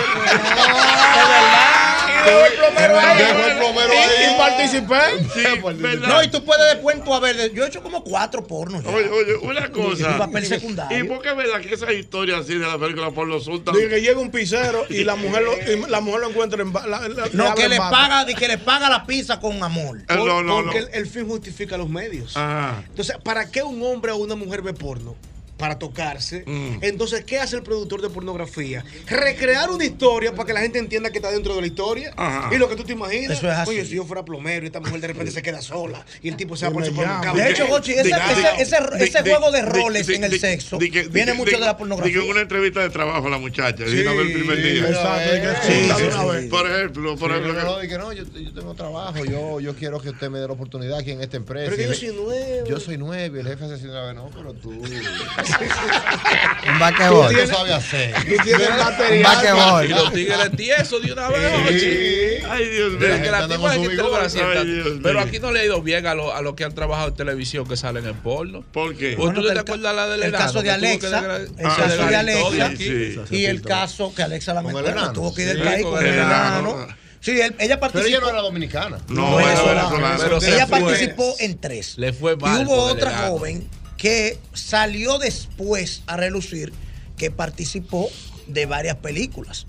[2.24, 3.18] Dejó el plomero ahí.
[3.18, 4.34] Dejó el plomero ahí.
[4.34, 5.96] Y participé.
[6.06, 8.82] No, y tú puedes después tú a ver, yo he hecho como cuatro pornos.
[8.84, 8.90] ya.
[8.90, 10.16] Oye, oye, una Y cosa.
[10.18, 10.98] papel secundario.
[10.98, 13.74] ¿Y por qué es verdad que esas historias así de la película por los sultan?
[13.74, 16.72] Dice que llega un pizzero y la mujer lo, y la mujer lo encuentra en
[16.72, 19.98] la- la- No, que en le paga, de que le paga la pizza con amor.
[20.08, 20.86] Eh, no, no, porque no.
[20.88, 22.36] El, el fin justifica los medios.
[22.36, 22.82] Ajá.
[22.86, 25.16] Entonces, ¿para qué un hombre o una mujer ve porno?
[25.60, 26.42] Para tocarse.
[26.46, 26.78] Mm.
[26.80, 28.82] Entonces, ¿qué hace el productor de pornografía?
[29.06, 32.14] Recrear una historia para que la gente entienda que está dentro de la historia.
[32.16, 32.48] Ajá.
[32.54, 33.36] Y lo que tú te imaginas.
[33.36, 33.70] Eso es así.
[33.70, 36.36] Oye, si yo fuera plomero y esta mujer de repente se queda sola y el
[36.36, 37.36] tipo se va por el me supermercado.
[37.36, 42.22] De hecho, Gochi, ese, juego de roles en el sexo viene mucho de la pornografía.
[42.22, 44.88] en una entrevista de trabajo la muchacha, Sí, a el primer día.
[44.88, 46.48] Exacto, Sí, sí.
[46.48, 47.78] Por ejemplo, por Sí, ejemplo.
[47.80, 50.98] que no, yo, yo tengo trabajo, yo, yo quiero que usted me dé la oportunidad
[50.98, 51.70] aquí en esta empresa.
[51.70, 52.66] Pero que yo soy nuevo.
[52.66, 54.70] Yo soy nuevo y el jefe hace una vez, no, pero tú.
[55.52, 57.34] Un.
[57.34, 58.14] Tú sabes hacer.
[58.14, 59.84] Tú tienes Un.
[59.84, 62.44] Y los tigres tiesos de una vez.
[62.50, 62.98] Ay, Dios mío.
[63.22, 64.16] Que la tipa es que te lo.
[64.16, 65.00] Ay.
[65.02, 67.14] Pero aquí no le ha ido bien a los a los que han trabajado en
[67.14, 68.64] televisión que salen en porno.
[68.72, 69.14] ¿Por qué?
[69.14, 72.16] ¿O tú Bueno, te acuerdas la del el caso de Alexa, el que caso de
[72.16, 72.72] Alexa.
[73.30, 74.54] Y el caso que Alexa
[74.90, 75.08] enano.
[75.08, 76.86] que tuvo que ir del país con el enano.
[77.22, 78.08] Sí, él- ella Pero participó.
[78.08, 78.98] ella no era dominicana.
[79.08, 80.16] No, No, era venezolana.
[80.46, 80.80] ella fue.
[80.80, 81.98] participó en tres.
[81.98, 82.66] Le fue Y mal.
[82.66, 83.68] hubo con el otra joven
[84.00, 86.72] que salió después a relucir
[87.18, 88.08] que participó
[88.46, 89.66] de varias películas.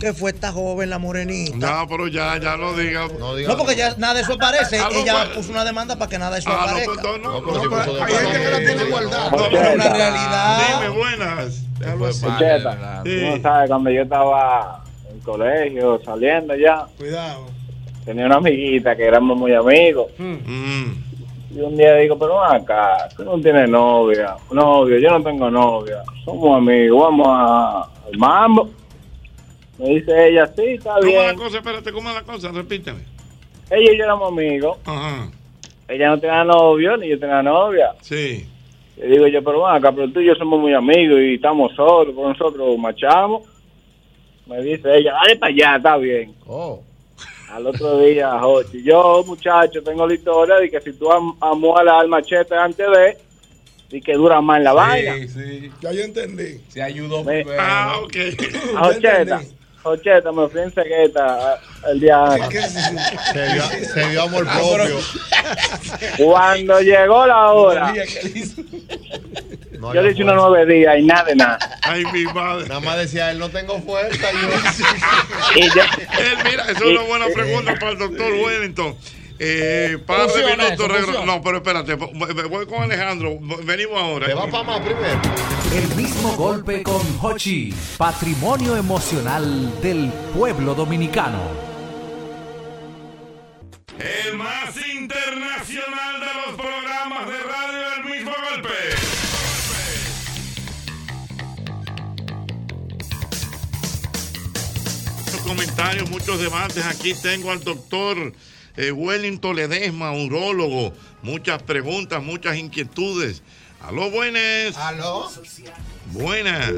[0.00, 1.56] Que fue esta joven, la morenita.
[1.56, 3.06] No, pero ya, ya no diga.
[3.18, 3.48] No diga.
[3.50, 4.78] No, porque ya nada de eso aparece.
[4.78, 6.92] Ah, no, Ella pues- puso una demanda para que nada de eso Ah, no, aparezca.
[6.92, 9.30] pues, no, no, No, pero no, si pero- Hay gente que la tiene guardada.
[9.30, 10.80] no, Pero una realidad.
[10.80, 11.62] Dime, buenas.
[11.80, 11.96] Le fue
[12.28, 13.02] mal, Cheta, ¿verdad?
[13.04, 17.46] tú no sabes, cuando yo estaba en el colegio, saliendo ya, Cuidado.
[18.04, 20.06] tenía una amiguita que éramos muy amigos.
[20.18, 21.11] Mm.
[21.54, 24.36] Y un día digo, pero acá, tú no tienes novia.
[24.50, 26.02] Novio, yo no tengo novia.
[26.24, 28.70] Somos amigos, vamos a, al mambo.
[29.78, 31.36] Me dice ella, sí, está ¿Cómo es la bien.
[31.36, 31.58] cosa?
[31.58, 32.50] Espérate, ¿cómo es la cosa?
[32.52, 33.00] Repíteme.
[33.70, 34.78] Ella y yo éramos amigos.
[34.84, 35.30] Ajá.
[35.88, 37.94] Ella no tenía novio, ni yo tenía novia.
[38.00, 38.48] Sí.
[38.96, 41.74] Le digo yo, pero ven acá, pero tú y yo somos muy amigos y estamos
[41.74, 43.42] solos, por nosotros machamos.
[44.46, 46.34] Me dice ella, dale para allá, está bien.
[46.46, 46.80] Oh.
[47.52, 51.96] Al otro día, Jochi, yo, muchacho, tengo la historia de que si tú am amuelas
[52.00, 53.18] al machete antes de,
[53.90, 55.14] y que dura más en la vaina.
[55.16, 55.70] Sí, sí.
[55.82, 56.62] Ya yo entendí.
[56.68, 57.44] Se ayudó Me-.
[57.58, 58.16] Ah, ok.
[58.74, 59.42] A Jocheta,
[59.82, 61.58] Jocheta, me fui en cegueta
[61.90, 62.72] el día antes.
[63.32, 63.62] Se vio,
[63.92, 64.98] se vio amor propio.
[66.18, 67.92] Cuando llegó la hora,
[69.78, 71.58] No yo le hice unos nueve días y nada de nada.
[71.82, 72.68] Ay, mi madre.
[72.68, 74.28] Nada más decía él, no tengo fuerza.
[75.56, 78.96] Y ya- Él, mira, esa es una buena pregunta para el doctor Wellington.
[79.44, 80.70] Eh, par de minutos.
[80.72, 81.26] eso, regre- funciona.
[81.26, 83.38] No, pero espérate, voy con Alejandro.
[83.64, 84.26] Venimos ahora.
[84.28, 85.20] Te va para más primero.
[85.74, 91.40] El mismo golpe con Hochi, patrimonio emocional del pueblo dominicano.
[93.98, 98.68] El más internacional de los programas de radio del mismo golpe.
[105.26, 106.84] Muchos comentarios, muchos debates.
[106.86, 108.32] Aquí tengo al doctor
[108.76, 110.92] eh, Wellington Ledesma, urólogo.
[111.22, 113.42] Muchas preguntas, muchas inquietudes.
[113.80, 114.76] Aló, buenas.
[114.76, 115.28] Aló.
[116.12, 116.72] Buenas.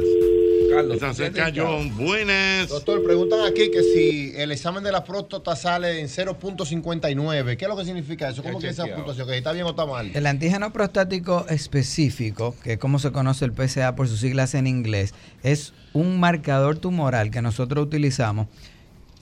[0.71, 1.97] Carlos, Está cerca ¿tienes John.
[1.97, 2.69] Buenas.
[2.69, 7.69] Doctor, preguntan aquí que si el examen de la próstata sale en 0.59, ¿qué es
[7.69, 8.43] lo que significa eso?
[8.43, 9.29] ¿Cómo que esa puntuación?
[9.29, 10.11] ¿Que está bien o está mal?
[10.15, 14.67] El antígeno prostático específico, que es como se conoce el PSA por sus siglas en
[14.67, 18.47] inglés, es un marcador tumoral que nosotros utilizamos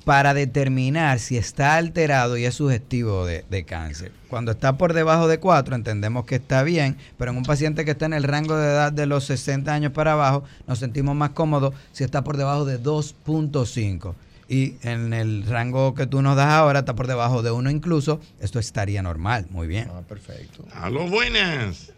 [0.04, 4.12] para determinar si está alterado y es sugestivo de, de cáncer.
[4.28, 7.92] Cuando está por debajo de 4 entendemos que está bien, pero en un paciente que
[7.92, 11.30] está en el rango de edad de los 60 años para abajo nos sentimos más
[11.30, 14.14] cómodos si está por debajo de 2.5.
[14.48, 18.20] Y en el rango que tú nos das ahora está por debajo de 1 incluso,
[18.40, 19.88] esto estaría normal, muy bien.
[19.90, 20.64] Ah, perfecto.
[20.74, 21.92] Aló, buenas.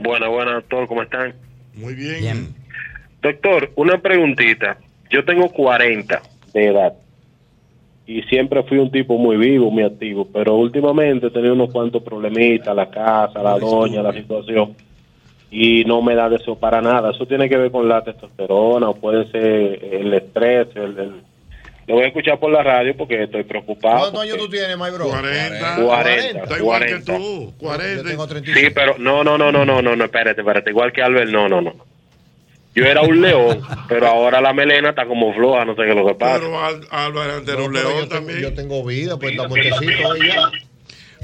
[0.00, 1.34] Buenas, buenas, doctor, ¿cómo están?
[1.74, 2.20] Muy bien.
[2.20, 2.54] Bien.
[3.22, 4.78] Doctor, una preguntita.
[5.10, 6.92] Yo tengo 40 de edad
[8.06, 12.02] y siempre fui un tipo muy vivo, muy activo, pero últimamente he tenido unos cuantos
[12.02, 14.74] problemitas, la casa, la doña, la situación,
[15.50, 17.10] y no me da deseo para nada.
[17.10, 20.68] Eso tiene que ver con la testosterona o puede ser el estrés.
[20.76, 21.20] El, el-
[21.86, 23.98] Lo voy a escuchar por la radio porque estoy preocupado.
[24.00, 25.08] ¿Cuántos años tú tienes, my bro?
[25.08, 25.76] 40.
[25.84, 27.16] 40, Está igual que 40.
[27.16, 27.52] tú.
[27.58, 27.96] 40.
[28.02, 28.60] Yo tengo 35.
[28.68, 30.70] Sí, pero no, no, no, no, no, no, no, espérate, espérate.
[30.70, 31.74] Igual que Albert, no, no, no.
[32.76, 35.96] Yo era un león, pero ahora la melena está como floja, no sé qué es
[35.96, 36.38] lo que pasa.
[36.40, 38.38] Pero Al- Álvaro No, un león yo, tengo, también.
[38.40, 40.50] yo tengo vida, pues está muertecito ahí ya.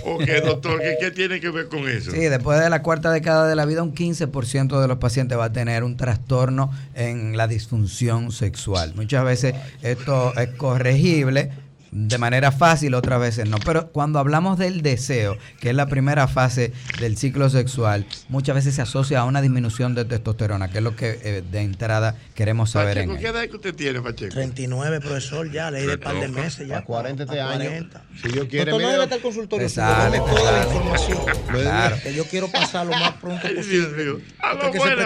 [0.04, 2.10] Ok, doctor, ¿qué, qué tiene que ver con eso?
[2.10, 5.44] Sí, después de la cuarta década de la vida, un 15% de los pacientes va
[5.44, 8.94] a tener un trastorno en la disfunción sexual.
[8.96, 11.50] Muchas veces esto es corregible
[11.92, 13.58] de manera fácil, otras veces no.
[13.64, 18.74] Pero cuando hablamos del deseo, que es la primera fase del ciclo sexual, muchas veces
[18.74, 22.70] se asocia a una disminución de testosterona, que es lo que eh, de entrada queremos
[22.70, 23.20] saber en Pacheco, él.
[23.20, 24.32] ¿qué edad que usted tiene, Pacheco?
[24.32, 26.78] 39, profesor, ya, leí de par de meses ya.
[26.78, 27.64] A 40 este A año.
[27.64, 28.04] 40.
[28.22, 29.66] Si Dios quiere, Doctor, no mira, debe estar el consultorio.
[29.66, 31.18] te sale, te toda la información.
[31.48, 31.96] Claro.
[32.02, 34.24] Que yo quiero pasar lo más pronto Ay, Dios posible.
[34.40, 34.96] Porque que ser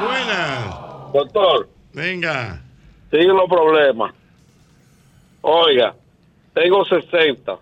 [0.00, 0.74] buenas.
[1.12, 2.62] Doctor, Venga.
[3.10, 4.12] siguen los problemas.
[5.48, 5.94] Oiga,
[6.54, 7.56] tengo 60.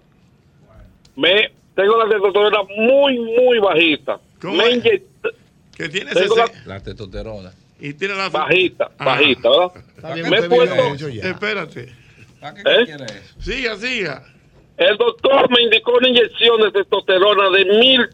[1.17, 4.19] Me, tengo la testosterona muy, muy bajita.
[4.41, 7.53] ¿Cómo Me Que tiene tengo la 60 La testosterona.
[7.81, 9.05] y tiene la bajita, Ah.
[9.05, 9.73] bajita, ¿verdad?
[9.97, 11.29] Está bien, Me he puesto- ya.
[11.29, 11.93] Espérate.
[12.41, 12.85] ¿Para qué ¿Eh?
[12.87, 13.41] quieres eso?
[13.43, 14.23] Siga, siga.
[14.79, 18.09] El doctor me indicó una inyección de testosterona de mil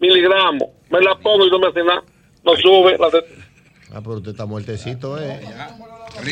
[0.00, 0.68] miligramos.
[0.90, 2.02] Me la pongo y no me hace nada.
[2.44, 2.98] No sube.
[2.98, 3.06] La
[3.96, 5.40] Ah, pero usted está muertecito, ¿eh?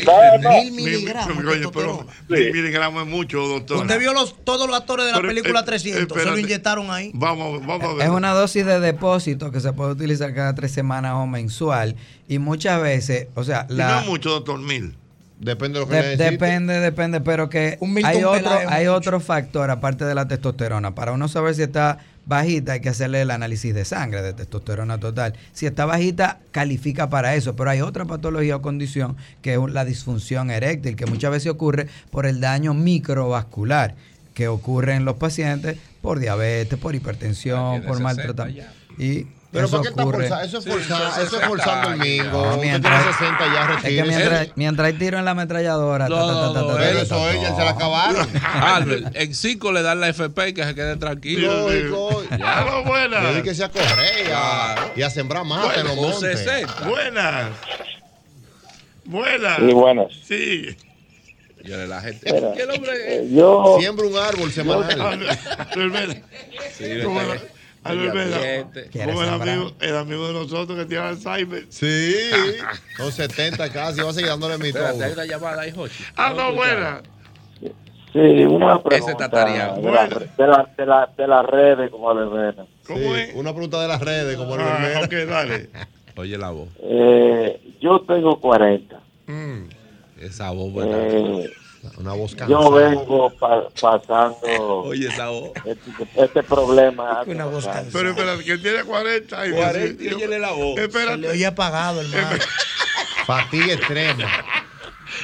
[0.05, 0.49] No, no.
[0.63, 1.71] Mil Mi- miligramos.
[1.73, 3.77] pero mil miligramos es mucho, doctor.
[3.77, 6.21] Usted vio los, todos los actores de la Pero, película eh, 300.
[6.21, 7.11] se lo inyectaron ahí.
[7.13, 8.03] Vamos, vamos a ver.
[8.03, 11.95] Es una dosis de depósito que se puede utilizar cada tres semanas o mensual
[12.27, 14.95] y muchas veces, o sea, la, no es mucho, doctor, mil.
[15.39, 18.95] Depende de lo que De- depende, depende, pero que hay otro, hay mucho.
[18.95, 20.95] otro factor aparte de la testosterona.
[20.95, 24.99] Para uno saber si está bajita hay que hacerle el análisis de sangre de testosterona
[24.99, 25.33] total.
[25.53, 29.85] Si está bajita califica para eso, pero hay otra patología o condición que es la
[29.85, 33.95] disfunción eréctil que muchas veces ocurre por el daño microvascular
[34.33, 38.71] que ocurre en los pacientes por diabetes, por hipertensión, tiene por 60 maltratamiento.
[38.97, 40.41] Y Pero eso ¿por qué está forzado?
[40.41, 42.45] Eso es Sí, forzado, eso eso es forzando el mingo.
[42.45, 44.03] No, mientras- tiene 60 ya, Es que retírese.
[44.17, 46.77] mientras, mientras hay tiro en la ametralladora, No, ta, ta, ta, no, ta, no, ta,
[46.77, 47.55] Pero ta, eso ella ta.
[47.55, 48.27] se la acabaron.
[48.43, 51.69] Albert, en 5 le dan la FP y que se quede tranquilo.
[51.69, 52.23] Lógico.
[52.43, 53.23] Aló, buenas.
[53.23, 56.39] Dedíquese a correr y a, y a sembrar mata en los montes.
[56.39, 56.89] 60.
[56.89, 57.51] Buenas.
[59.05, 59.57] Buenas.
[59.59, 60.07] Sí, buenas.
[60.27, 60.77] Sí.
[61.63, 62.29] Yo le la gente.
[62.55, 65.39] ¿Qué el hombre eh, yo, Siembra un árbol semanal.
[66.77, 66.85] Sí,
[67.83, 71.65] Como el amigo, el amigo de nosotros que tiene Alzheimer.
[71.69, 72.15] Sí,
[72.97, 74.01] son 70 casi.
[74.01, 75.21] Va a seguir dándole mi Espérate, hay todo.
[75.23, 76.03] una llamada ahí, Jochi.
[76.15, 77.01] Aló, buenas.
[78.13, 79.91] sí, una pregunta de, la, de,
[80.47, 82.67] la, de, la, de las redes como de veras.
[82.87, 83.35] ¿Cómo Sí, es?
[83.35, 85.69] Una pregunta de las redes, como el Ah, ok, dale.
[86.15, 86.69] Oye la voz.
[86.83, 88.99] Eh, yo tengo 40.
[89.27, 89.63] Mm.
[90.21, 90.99] Esa voz, ¿verdad?
[91.09, 91.49] Eh,
[91.97, 92.69] Una voz Yo cansada.
[92.89, 94.91] vengo pa- pasando
[95.65, 95.81] este,
[96.23, 97.23] este problema.
[97.27, 100.79] Una voz Pero espérate, que tiene 40 y 40 y óyele la voz.
[100.79, 101.17] Espérate.
[101.17, 102.37] Le oye apagado, hermano.
[103.25, 104.25] Fatiga extrema.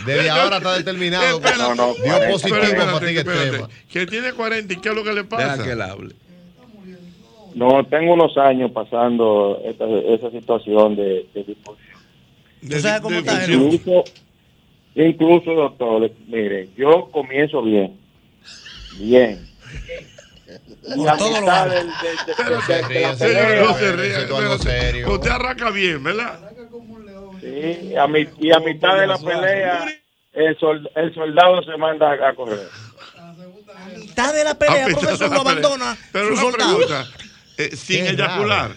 [0.06, 1.40] Desde Yo- ahora está determinado.
[1.58, 3.44] No, no, Dio Pero positivo espérate, fatiga espérate.
[3.48, 3.70] extrema.
[3.92, 5.54] Que tiene 40 y qué es lo que le pasa.
[5.54, 6.16] Deja que él hable.
[7.56, 11.98] No, tengo unos años pasando esta, esa situación de, de disfunción.
[12.70, 13.46] ¿Tú sabes cómo está?
[14.96, 17.98] Incluso, doctor, mire, yo comienzo bien.
[18.98, 19.48] Bien.
[20.96, 21.76] Y a todo lo mitad alto.
[21.76, 21.88] del-
[23.20, 25.06] del-.
[25.08, 26.40] Usted arranca bien, ¿verdad?
[27.40, 29.86] Sí, a mi- y a mitad de la pelea,
[30.34, 32.68] el, sol- el soldado se manda a, a correr.
[34.00, 35.68] Mitad de la pelea, A mitad profesor, de lo la pelea.
[35.70, 36.78] abandona Pero su una soldado.
[36.78, 37.08] pregunta,
[37.58, 38.72] eh, sin Qué eyacular.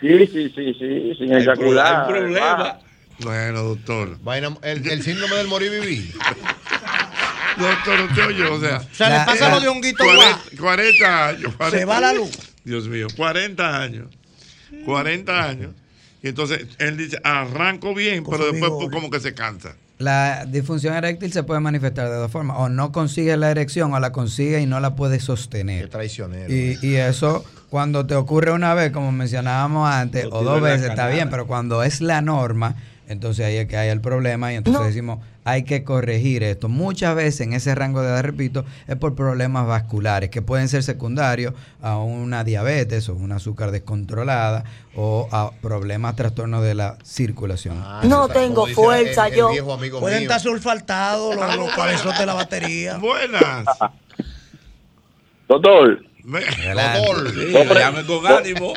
[0.00, 2.04] Sí, sí, sí, sí, sin eyacular.
[2.06, 2.78] hay problema.
[3.20, 4.18] Bueno, doctor.
[4.22, 6.12] Vaina- el, el síndrome del morir vivir.
[7.58, 8.78] Doctor, usted oye, o sea.
[8.78, 11.52] O sea, le pasa lo de honguito 40, 40 años.
[11.70, 12.30] Se va la luz.
[12.64, 14.06] Dios mío, 40 años.
[14.86, 15.70] 40 años.
[16.22, 19.74] Y entonces él dice, arranco bien, pero después pues, como que se cansa.
[19.98, 22.56] La disfunción eréctil se puede manifestar de dos formas.
[22.58, 25.88] O no consigue la erección o la consigue y no la puede sostener.
[25.90, 26.52] traicionero.
[26.52, 31.08] Y, y eso, cuando te ocurre una vez, como mencionábamos antes, o dos veces, está
[31.08, 32.76] bien, pero cuando es la norma,
[33.12, 36.68] entonces ahí es que hay el problema y entonces decimos, hay que corregir esto.
[36.68, 40.82] Muchas veces en ese rango de edad, repito, es por problemas vasculares que pueden ser
[40.82, 47.82] secundarios a una diabetes o un azúcar descontrolada o a problemas, trastornos de la circulación.
[48.04, 49.48] No tengo fuerza, yo.
[49.72, 50.28] amigo Pueden mío.
[50.28, 52.96] estar sulfaltados los, los cabezotes de la batería.
[52.98, 53.64] Buenas.
[55.48, 56.02] Doctor.
[56.24, 57.34] Doctor.
[57.34, 58.72] Sí, llame con ánimo.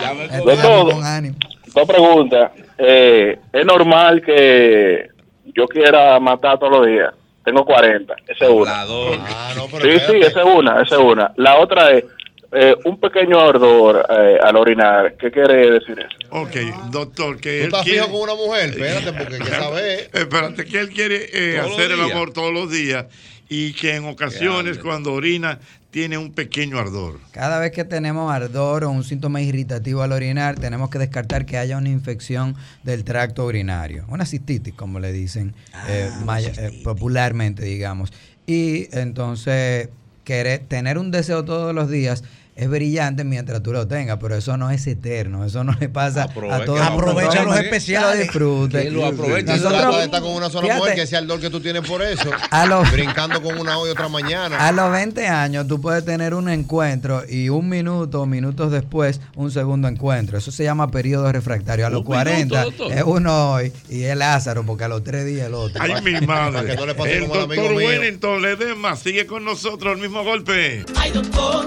[0.00, 1.36] Llame con Doctor, ánimo.
[1.74, 2.52] Dos preguntas.
[2.78, 5.08] Eh, ¿Es normal que
[5.54, 7.12] yo quiera matar todos los días?
[7.44, 8.82] Tengo 40, esa es una.
[8.82, 11.32] Ah, no, pero Sí, sí, esa es una, esa es una.
[11.36, 12.04] La otra es
[12.52, 15.14] eh, un pequeño ardor eh, al orinar.
[15.16, 16.28] ¿Qué quiere decir eso?
[16.30, 16.54] Ok,
[16.90, 18.02] doctor, que ¿Tú él estás quiere...
[18.02, 18.70] fijo con una mujer?
[18.70, 20.10] Espérate, porque hay que saber.
[20.12, 23.06] Espérate, que él quiere eh, hacer el amor todos los días
[23.54, 25.58] y que en ocasiones cuando orina
[25.90, 27.18] tiene un pequeño ardor.
[27.32, 31.58] Cada vez que tenemos ardor o un síntoma irritativo al orinar, tenemos que descartar que
[31.58, 35.54] haya una infección del tracto urinario, una cistitis, como le dicen
[35.86, 38.10] eh, maya- eh, popularmente, digamos.
[38.46, 39.90] Y entonces,
[40.24, 42.24] querer, tener un deseo todos los días
[42.54, 46.24] es brillante mientras tú lo tengas, pero eso no es eterno, eso no le pasa
[46.24, 46.80] a todos.
[46.80, 48.16] Aprovecha los especiales.
[48.18, 48.82] Que disfrute.
[48.84, 49.44] Que lo aproveche.
[49.44, 51.82] Nosotros- Nosotros estar con una sola fíjate, mujer, que sea el dolor que tú tienes
[51.88, 52.30] por eso.
[52.50, 54.66] A los- Brincando con una hoy y otra mañana.
[54.68, 59.20] A los 20 años tú puedes tener un encuentro y un minuto o minutos después
[59.34, 60.36] un segundo encuentro.
[60.36, 61.86] Eso se llama periodo refractario.
[61.86, 62.92] A los Un 40 minuto, doctor.
[62.98, 65.82] es uno hoy y es Lázaro porque a los tres días el otro.
[65.82, 66.52] Ay, mi madre.
[66.52, 67.88] Para que no le pase el como al amigo doctor mío.
[67.88, 70.84] Wellington Ledesma sigue con nosotros, el mismo golpe.
[70.96, 71.66] Ay, doctor,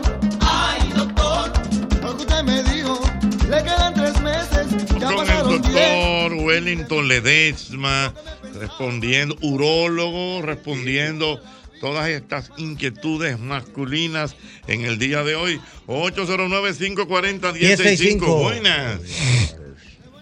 [5.06, 8.14] Con el doctor Wellington Ledesma,
[8.60, 11.40] respondiendo, urólogo, respondiendo
[11.80, 14.36] todas estas inquietudes masculinas
[14.68, 15.62] en el día de hoy.
[15.88, 18.42] 809-540-165.
[18.42, 19.56] Buenas.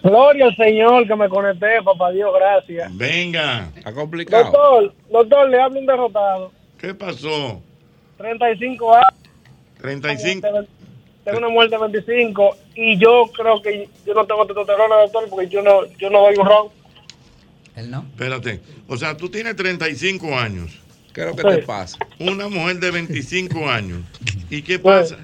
[0.02, 2.94] Gloria al Señor que me conecté, papá Dios, gracias.
[2.94, 3.70] Venga.
[3.74, 4.44] Está complicado.
[4.44, 6.52] Doctor, doctor, le hablo un derrotado.
[6.76, 7.62] ¿Qué pasó?
[8.18, 9.06] 35 años,
[9.80, 10.46] 35.
[11.24, 15.48] Tengo una muerte de 25 y yo creo que yo no tengo testosterona, doctor, porque
[15.48, 16.68] yo no, yo no doy un ron.
[17.76, 18.00] Él no.
[18.10, 18.60] Espérate.
[18.88, 20.78] O sea, tú tienes 35 años.
[21.12, 21.60] ¿Qué es lo que Sí.
[21.60, 21.98] te pasa?
[22.18, 24.02] Una mujer de 25 años.
[24.50, 25.16] ¿Y qué pasa?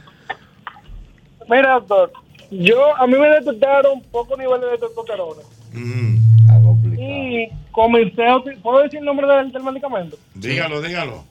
[1.48, 2.12] Mira, doctor,
[2.50, 5.42] yo a mí me detectaron pocos niveles de testosterona
[6.96, 10.16] y comencé a ¿Puedo decir el nombre del, del medicamento?
[10.34, 11.24] Dígalo, dígalo.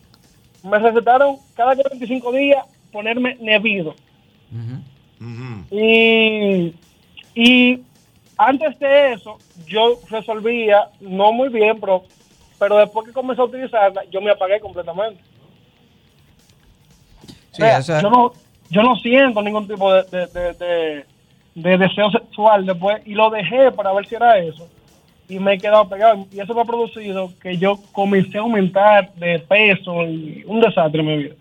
[0.64, 3.96] Me recetaron cada 45 días ponerme Nevido.
[5.72, 6.74] Y,
[7.36, 7.82] y
[8.38, 9.38] antes de eso,
[9.68, 12.04] yo resolvía, no muy bien, pero,
[12.58, 15.22] pero después que comencé a utilizarla, yo me apagué completamente.
[17.52, 18.32] Sí, O sea, eso es- yo, no,
[18.70, 21.06] yo no siento ningún tipo de, de, de- de-
[21.56, 24.68] de deseo sexual después y lo dejé para ver si era eso.
[25.28, 26.26] Y me he quedado pegado.
[26.32, 31.02] Y eso me ha producido que yo comencé a aumentar de peso y un desastre
[31.02, 31.36] en mi vida.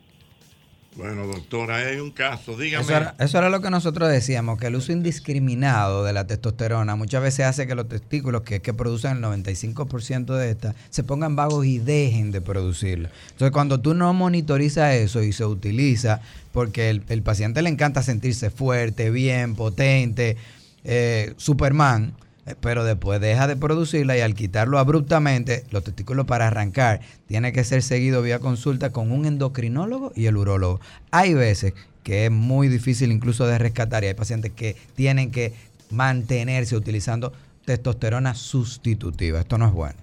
[0.98, 2.56] Bueno, doctora, hay un caso.
[2.56, 2.84] Dígame.
[3.20, 7.46] Eso era, lo que nosotros decíamos, que el uso indiscriminado de la testosterona muchas veces
[7.46, 11.78] hace que los testículos, que, que producen el 95% de esta, se pongan vagos y
[11.78, 13.10] dejen de producirla.
[13.30, 16.20] Entonces, cuando tú no monitorizas eso y se utiliza,
[16.50, 20.36] porque el, el paciente le encanta sentirse fuerte, bien, potente,
[20.82, 22.12] eh, Superman,
[22.60, 27.64] pero después deja de producirla y al quitarlo abruptamente, los testículos para arrancar, tiene que
[27.64, 30.80] ser seguido vía consulta con un endocrinólogo y el urólogo.
[31.10, 35.52] Hay veces que es muy difícil incluso de rescatar y hay pacientes que tienen que
[35.90, 37.32] mantenerse utilizando
[37.64, 39.40] testosterona sustitutiva.
[39.40, 39.98] Esto no es bueno.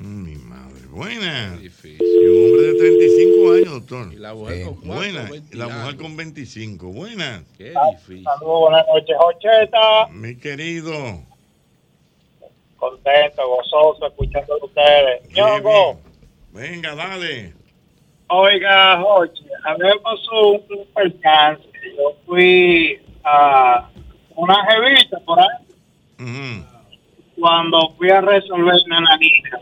[0.00, 0.72] Mm, Mi madre.
[0.92, 1.58] Buena.
[1.62, 4.12] Y un hombre de 35 años, doctor.
[4.12, 5.22] Y la mujer con cuatro, Buena.
[5.30, 6.86] 20 Y la mujer con 25.
[6.88, 7.44] Buena.
[7.56, 8.24] Qué difícil.
[8.24, 10.08] Saludos, buenas noches, Jocheta.
[10.12, 11.22] Mi querido.
[12.82, 15.28] Contento, gozoso, escuchando a ustedes.
[15.30, 16.00] Ñongo,
[16.50, 17.52] Venga, dale.
[18.26, 21.62] oiga, Joche, a mí me pasó un, un percance.
[21.96, 23.88] Yo fui a
[24.34, 26.64] una revista por ahí
[27.38, 29.60] cuando fui a resolver una nanita.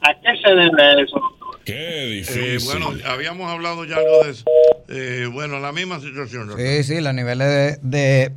[0.00, 1.20] ¿A qué se debe eso?
[1.64, 4.44] Qué Eh, bueno, habíamos hablado ya algo de eso.
[4.88, 6.50] Eh, bueno, la misma situación.
[6.58, 8.32] Sí, sí, los niveles de, de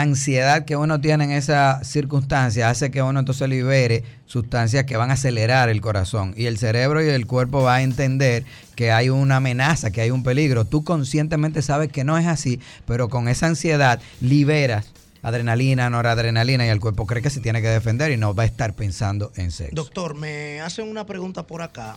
[0.00, 5.10] ansiedad que uno tiene en esa circunstancia hace que uno entonces libere sustancias que van
[5.10, 8.44] a acelerar el corazón y el cerebro y el cuerpo va a entender
[8.76, 10.64] que hay una amenaza, que hay un peligro.
[10.64, 16.70] Tú conscientemente sabes que no es así, pero con esa ansiedad liberas adrenalina, noradrenalina y
[16.70, 19.50] el cuerpo cree que se tiene que defender y no va a estar pensando en
[19.50, 19.74] sexo.
[19.74, 21.96] Doctor, me hacen una pregunta por acá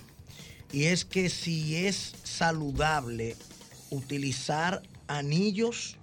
[0.71, 3.35] y es que si es saludable
[3.89, 5.97] utilizar anillos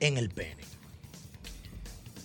[0.00, 0.62] en el pene.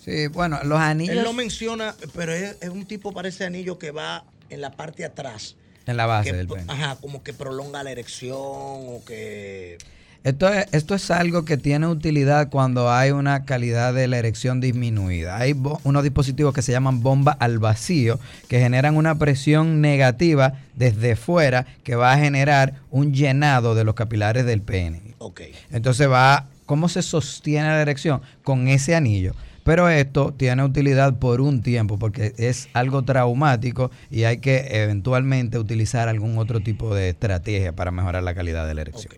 [0.04, 3.92] Sí, bueno, los anillos Él no menciona, pero es, es un tipo, parece anillo que
[3.92, 5.56] va en la parte de atrás.
[5.86, 6.64] en la base que, del pene.
[6.68, 9.78] Ajá, como que prolonga la erección o que...
[10.24, 14.60] Esto es, esto es algo que tiene utilidad cuando hay una calidad de la erección
[14.60, 15.36] disminuida.
[15.36, 21.16] Hay unos dispositivos que se llaman bomba al vacío que generan una presión negativa desde
[21.16, 25.14] fuera que va a generar un llenado de los capilares del pene.
[25.18, 25.40] Ok.
[25.72, 28.22] Entonces va, ¿cómo se sostiene la erección?
[28.44, 29.34] Con ese anillo.
[29.64, 35.58] Pero esto tiene utilidad por un tiempo porque es algo traumático y hay que eventualmente
[35.58, 39.14] utilizar algún otro tipo de estrategia para mejorar la calidad de la erección.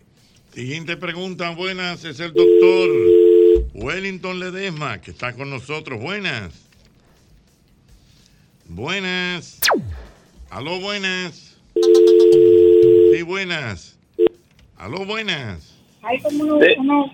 [0.53, 2.89] Siguiente pregunta, buenas, es el doctor
[3.73, 5.99] Wellington Ledesma, que está con nosotros.
[5.99, 6.53] Buenas.
[8.67, 9.59] Buenas.
[10.49, 11.57] Aló, buenas.
[13.13, 13.97] Sí, buenas.
[14.77, 15.73] Aló, buenas.
[16.03, 16.73] Hay como uno, Sí.
[16.79, 17.11] uno-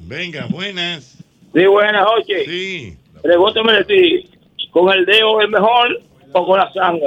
[0.00, 1.18] Venga, buenas.
[1.54, 2.44] Sí, buenas noches.
[2.46, 2.96] Sí.
[3.22, 4.30] Pregúntame si
[4.70, 6.00] con el dedo es mejor
[6.32, 7.06] o con la sangre.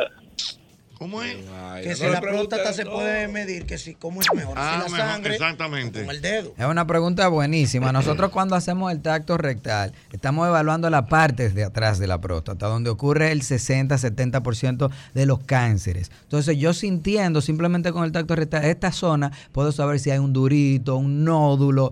[0.98, 1.35] ¿Cómo es?
[1.83, 4.91] Que no si la próstata se puede medir, que si cómo es mejor, Ah, si
[4.91, 6.01] la mejor, sangre exactamente.
[6.01, 6.53] o con el dedo.
[6.57, 7.91] Es una pregunta buenísima.
[7.91, 12.67] Nosotros cuando hacemos el tacto rectal, estamos evaluando la parte de atrás de la próstata,
[12.67, 16.11] donde ocurre el 60-70% de los cánceres.
[16.24, 20.32] Entonces yo sintiendo simplemente con el tacto rectal esta zona, puedo saber si hay un
[20.32, 21.91] durito, un nódulo,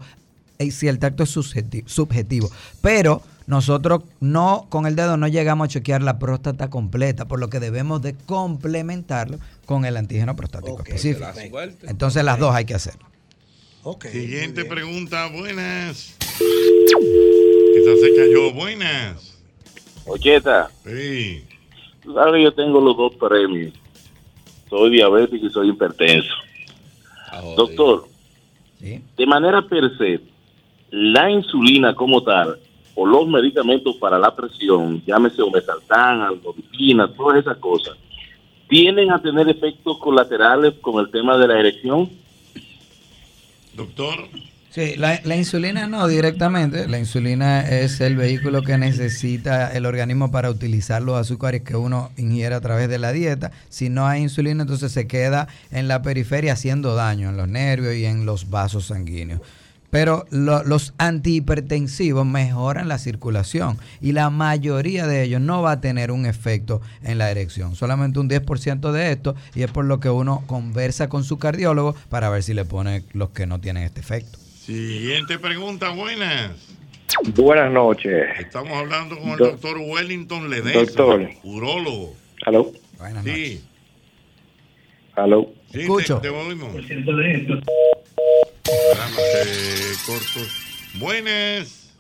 [0.72, 2.50] si el tacto es subjeti- subjetivo.
[2.82, 7.50] Pero nosotros no, con el dedo no llegamos a chequear la próstata completa, por lo
[7.50, 11.26] que debemos de complementarlo con el antígeno prostático específico.
[11.26, 11.64] la.
[11.90, 12.94] Entonces las dos hay que hacer.
[14.12, 16.16] Siguiente pregunta, buenas.
[17.76, 19.34] Esa se cayó, buenas.
[20.06, 21.44] Ocheta, Sí.
[22.02, 23.74] tú sabes que yo tengo los dos premios.
[24.70, 26.30] Soy diabético y soy hipertenso.
[27.58, 28.08] Doctor,
[28.80, 30.20] de manera per se,
[30.94, 32.60] la insulina como tal,
[32.94, 37.98] o los medicamentos para la presión, llámese omeprazol, almodipina, todas esas cosas,
[38.70, 42.12] ¿tienen a tener efectos colaterales con el tema de la erección?
[43.74, 44.30] Doctor.
[44.70, 46.88] Sí, la, la insulina no directamente.
[46.88, 52.12] La insulina es el vehículo que necesita el organismo para utilizar los azúcares que uno
[52.18, 53.52] ingiere a través de la dieta.
[53.70, 57.96] Si no hay insulina, entonces se queda en la periferia haciendo daño en los nervios
[57.96, 59.42] y en los vasos sanguíneos.
[59.94, 65.82] Pero lo- los antihipertensivos mejoran la circulación y la mayoría de ellos no va a
[65.82, 67.76] tener un efecto en la erección.
[67.76, 71.94] Solamente un 10% de esto y es por lo que uno conversa con su cardiólogo
[72.10, 74.40] para ver si le pone los que no tienen este efecto.
[74.40, 76.54] Siguiente pregunta, buenas.
[77.36, 78.24] Buenas noches.
[78.40, 81.30] Estamos hablando con el Do- doctor Wellington Ledesma, Doctor.
[81.44, 82.16] urólogo.
[82.48, 82.72] ¿Aló?
[83.24, 83.64] Sí.
[85.16, 85.52] ¿Aló?
[85.72, 86.20] Sí, Escucho.
[86.20, 86.34] Te, te.
[88.92, 89.22] Caramba,
[90.06, 90.48] cortó.
[90.96, 91.94] Buenas.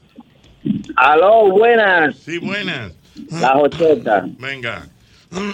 [0.95, 2.15] Aló, buenas.
[2.17, 2.93] Sí, buenas.
[3.31, 4.25] La Jocheta.
[4.39, 4.87] Venga.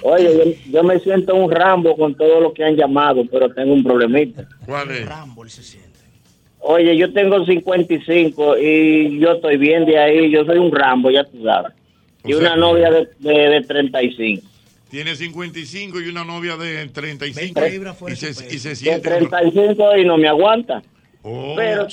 [0.03, 3.73] Oye, yo, yo me siento un Rambo con todo lo que han llamado, pero tengo
[3.73, 4.47] un problemita.
[4.65, 5.05] ¿Cuál es?
[5.07, 5.89] Rambo, él se siente.
[6.59, 10.29] Oye, yo tengo 55 y yo estoy bien de ahí.
[10.29, 11.71] Yo soy un Rambo, ya tú sabes.
[12.25, 14.45] Y O sea una novia de, de, de 35.
[14.89, 17.59] Tiene 55 y una novia de 35.
[17.59, 19.09] 20 libras y, se, y se De siente.
[19.09, 20.81] 35 y no me aguanta.
[21.21, 21.87] Oh, Pero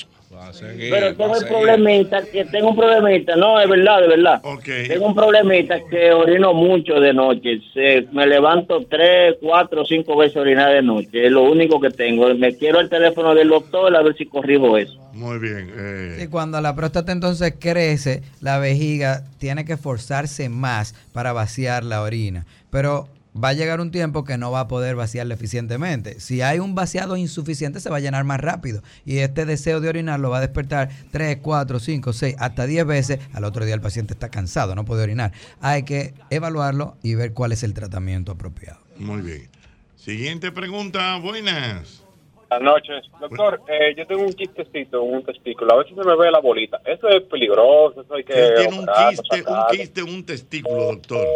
[0.89, 4.41] Pero tengo el problemita, que tengo un problemita, no, es verdad, de verdad.
[4.87, 7.59] Tengo un problemita que orino mucho de noche.
[7.73, 11.25] Se, me levanto tres, cuatro, cinco veces a orinar de noche.
[11.25, 12.33] Es lo único que tengo.
[12.35, 14.97] Me quiero el teléfono del doctor a ver si corrijo eso.
[15.13, 15.71] Muy bien.
[15.75, 21.83] eh, Y cuando la próstata entonces crece, la vejiga tiene que forzarse más para vaciar
[21.83, 22.45] la orina.
[22.69, 23.07] Pero
[23.41, 26.19] va a llegar un tiempo que no va a poder vaciarla eficientemente.
[26.19, 28.81] Si hay un vaciado insuficiente, se va a llenar más rápido.
[29.05, 32.85] Y este deseo de orinar lo va a despertar 3, 4, 5, 6, hasta 10
[32.85, 33.19] veces.
[33.33, 35.31] Al otro día el paciente está cansado, no puede orinar.
[35.61, 38.79] Hay que evaluarlo y ver cuál es el tratamiento apropiado.
[38.97, 39.49] Muy bien.
[39.95, 41.17] Siguiente pregunta.
[41.17, 42.03] Buenas.
[42.49, 43.05] Buenas noches.
[43.19, 45.73] Doctor, eh, yo tengo un quistecito en un testículo.
[45.73, 46.79] A veces se me ve la bolita.
[46.85, 48.01] Eso es peligroso.
[48.01, 48.33] Eso hay que.
[48.33, 51.27] Tiene un quiste, un quiste, un testículo, doctor.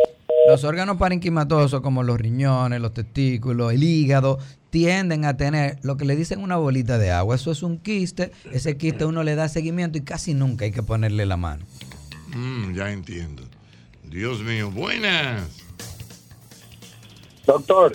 [0.47, 4.39] Los órganos parenquimatosos como los riñones, los testículos, el hígado,
[4.69, 7.35] tienden a tener lo que le dicen una bolita de agua.
[7.35, 8.31] Eso es un quiste.
[8.51, 11.63] Ese quiste uno le da seguimiento y casi nunca hay que ponerle la mano.
[12.35, 13.43] Mm, ya entiendo.
[14.03, 14.71] Dios mío.
[14.71, 15.43] Buenas.
[17.45, 17.93] Doctor,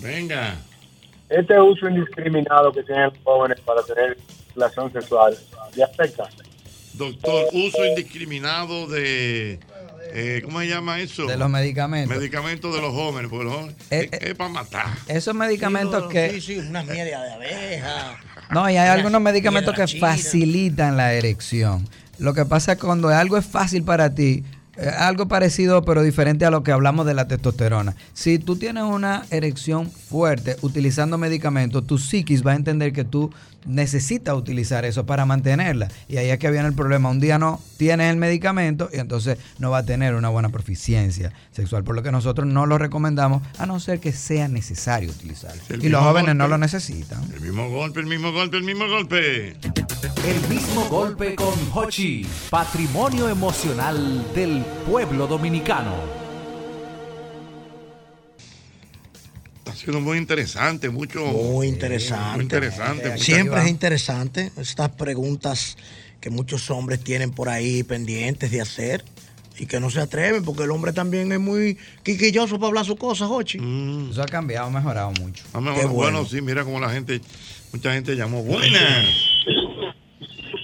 [0.00, 0.56] Venga.
[1.28, 4.16] este uso indiscriminado que tienen los jóvenes para tener
[4.54, 5.36] relación sexual,
[5.74, 6.28] ¿le afecta?
[6.94, 9.60] Doctor, uso indiscriminado de.
[10.12, 11.26] Eh, ¿Cómo se llama eso?
[11.26, 12.16] De los medicamentos.
[12.16, 14.86] Medicamentos de los jóvenes, porque los jóvenes Eh, es, para matar.
[15.08, 16.32] Esos medicamentos que...
[16.32, 18.18] Sí, sí, una miel de abeja.
[18.50, 21.88] No, y hay algunos medicamentos que facilitan la erección.
[22.18, 24.44] Lo que pasa es que cuando algo es fácil para ti,
[24.76, 27.96] eh, algo parecido pero diferente a lo que hablamos de la testosterona.
[28.14, 33.30] Si tú tienes una erección fuerte utilizando medicamentos, tu psiquis va a entender que tú
[33.66, 35.88] necesitas utilizar eso para mantenerla.
[36.08, 37.10] Y ahí es que viene el problema.
[37.10, 41.32] Un día no tienes el medicamento y entonces no va a tener una buena proficiencia
[41.52, 41.84] sexual.
[41.84, 45.62] Por lo que nosotros no lo recomendamos a no ser que sea necesario utilizarlo.
[45.68, 47.22] El Y los jóvenes no lo necesitan.
[47.34, 49.56] El mismo golpe, el mismo golpe, el mismo golpe.
[50.26, 55.94] El mismo golpe con Hochi, patrimonio emocional del pueblo dominicano.
[59.70, 61.24] Ha sido muy interesante, mucho.
[61.26, 62.34] Muy interesante.
[62.36, 63.18] Muy interesante.
[63.18, 65.76] Siempre es interesante estas preguntas
[66.20, 69.04] que muchos hombres tienen por ahí pendientes de hacer
[69.58, 72.96] y que no se atreven porque el hombre también es muy quiquilloso para hablar sus
[72.96, 73.58] cosas, Jochi.
[74.10, 75.44] Eso ha cambiado, ha mejorado mucho.
[75.52, 76.18] Ah, mejor, Qué bueno.
[76.18, 76.28] bueno.
[76.28, 77.20] sí, mira cómo la gente,
[77.72, 78.42] mucha gente llamó.
[78.42, 79.06] Buenas.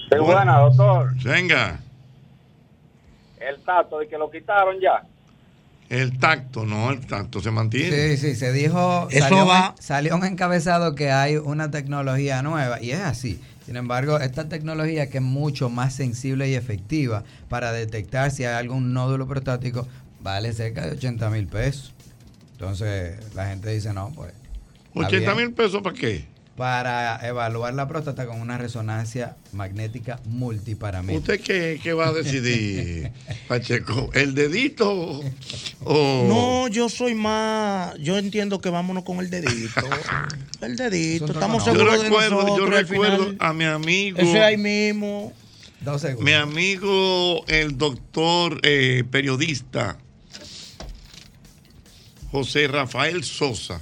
[0.09, 1.13] Qué buena, doctor.
[1.23, 1.82] Venga,
[3.47, 5.03] El tacto de que lo quitaron ya.
[5.89, 8.15] el tacto, no, el tacto se mantiene.
[8.15, 12.81] Sí, sí, se dijo, Eso salió, va- salió un encabezado que hay una tecnología nueva
[12.81, 13.39] y es así.
[13.65, 18.55] Sin embargo, esta tecnología que es mucho más sensible y efectiva para detectar si hay
[18.55, 19.87] algún nódulo prostático
[20.19, 21.93] vale cerca de 80 mil pesos.
[22.53, 24.33] Entonces la gente dice, no, pues...
[24.95, 25.47] está 80 bien.
[25.47, 26.25] mil pesos para qué?
[26.55, 31.33] Para evaluar la próstata con una resonancia magnética multiparamétrica.
[31.33, 33.11] ¿Usted qué, qué va a decidir,
[33.47, 34.11] Pacheco?
[34.13, 35.21] ¿El dedito
[35.83, 36.25] o.?
[36.27, 37.95] No, yo soy más.
[37.97, 39.81] Yo entiendo que vámonos con el dedito.
[40.61, 41.25] El dedito.
[41.25, 42.57] Estamos Yo seguros de recuerdo, nosotros.
[42.57, 43.37] yo recuerdo final.
[43.39, 44.17] a mi amigo.
[44.19, 45.33] Ese ahí mismo.
[45.81, 46.23] Dos segundos.
[46.23, 49.97] Mi amigo, el doctor eh, periodista
[52.31, 53.81] José Rafael Sosa,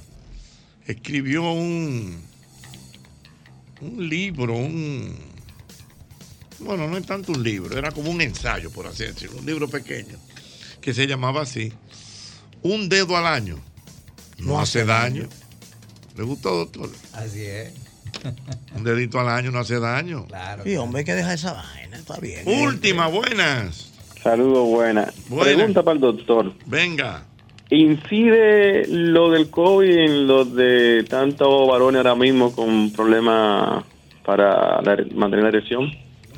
[0.86, 2.20] escribió un,
[3.82, 5.14] un libro, un.
[6.60, 9.68] Bueno, no es tanto un libro, era como un ensayo, por así decirlo, un libro
[9.68, 10.16] pequeño,
[10.80, 11.72] que se llamaba así:
[12.62, 13.58] Un dedo al año.
[14.38, 15.28] No, hace daño.
[16.16, 16.90] ¿Le gustó, doctor?
[17.12, 17.72] Así es.
[18.76, 20.26] Un dedito al año no hace daño.
[20.26, 20.64] Claro.
[20.64, 21.96] Sí, hombre, hay que dejar esa vaina.
[21.96, 22.46] Está bien.
[22.46, 23.92] Última, buenas.
[24.22, 25.14] Saludos, buenas.
[25.28, 25.44] Buena.
[25.44, 26.52] Pregunta para el doctor.
[26.66, 27.24] Venga.
[27.74, 33.82] ¿Incide lo del COVID en lo de tantos varones ahora mismo con problemas
[34.26, 35.90] para la- mantener la erección?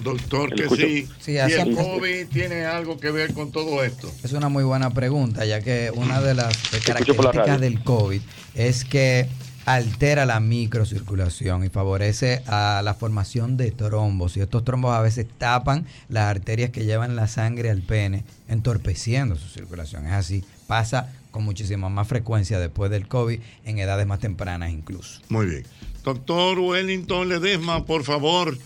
[0.04, 0.86] Doctor, ¿Me que escucho?
[0.86, 1.08] sí.
[1.18, 1.74] Sí, y el.
[1.74, 4.12] COVID tiene algo que ver con todo esto.
[4.22, 8.20] Es una muy buena pregunta, ya que una de las la características del COVID
[8.54, 9.26] es que
[9.66, 14.36] altera la microcirculación y favorece a la formación de trombos.
[14.36, 19.34] Y estos trombos a veces tapan las arterias que llevan la sangre al pene, entorpeciendo
[19.34, 20.06] su circulación.
[20.06, 25.20] Es así, pasa con muchísima más frecuencia después del COVID en edades más tempranas incluso.
[25.28, 25.64] Muy bien.
[26.04, 28.56] Doctor Wellington Ledesma, por favor,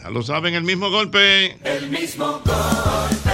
[0.02, 1.58] Ya lo saben, el mismo golpe.
[1.62, 3.29] El mismo golpe.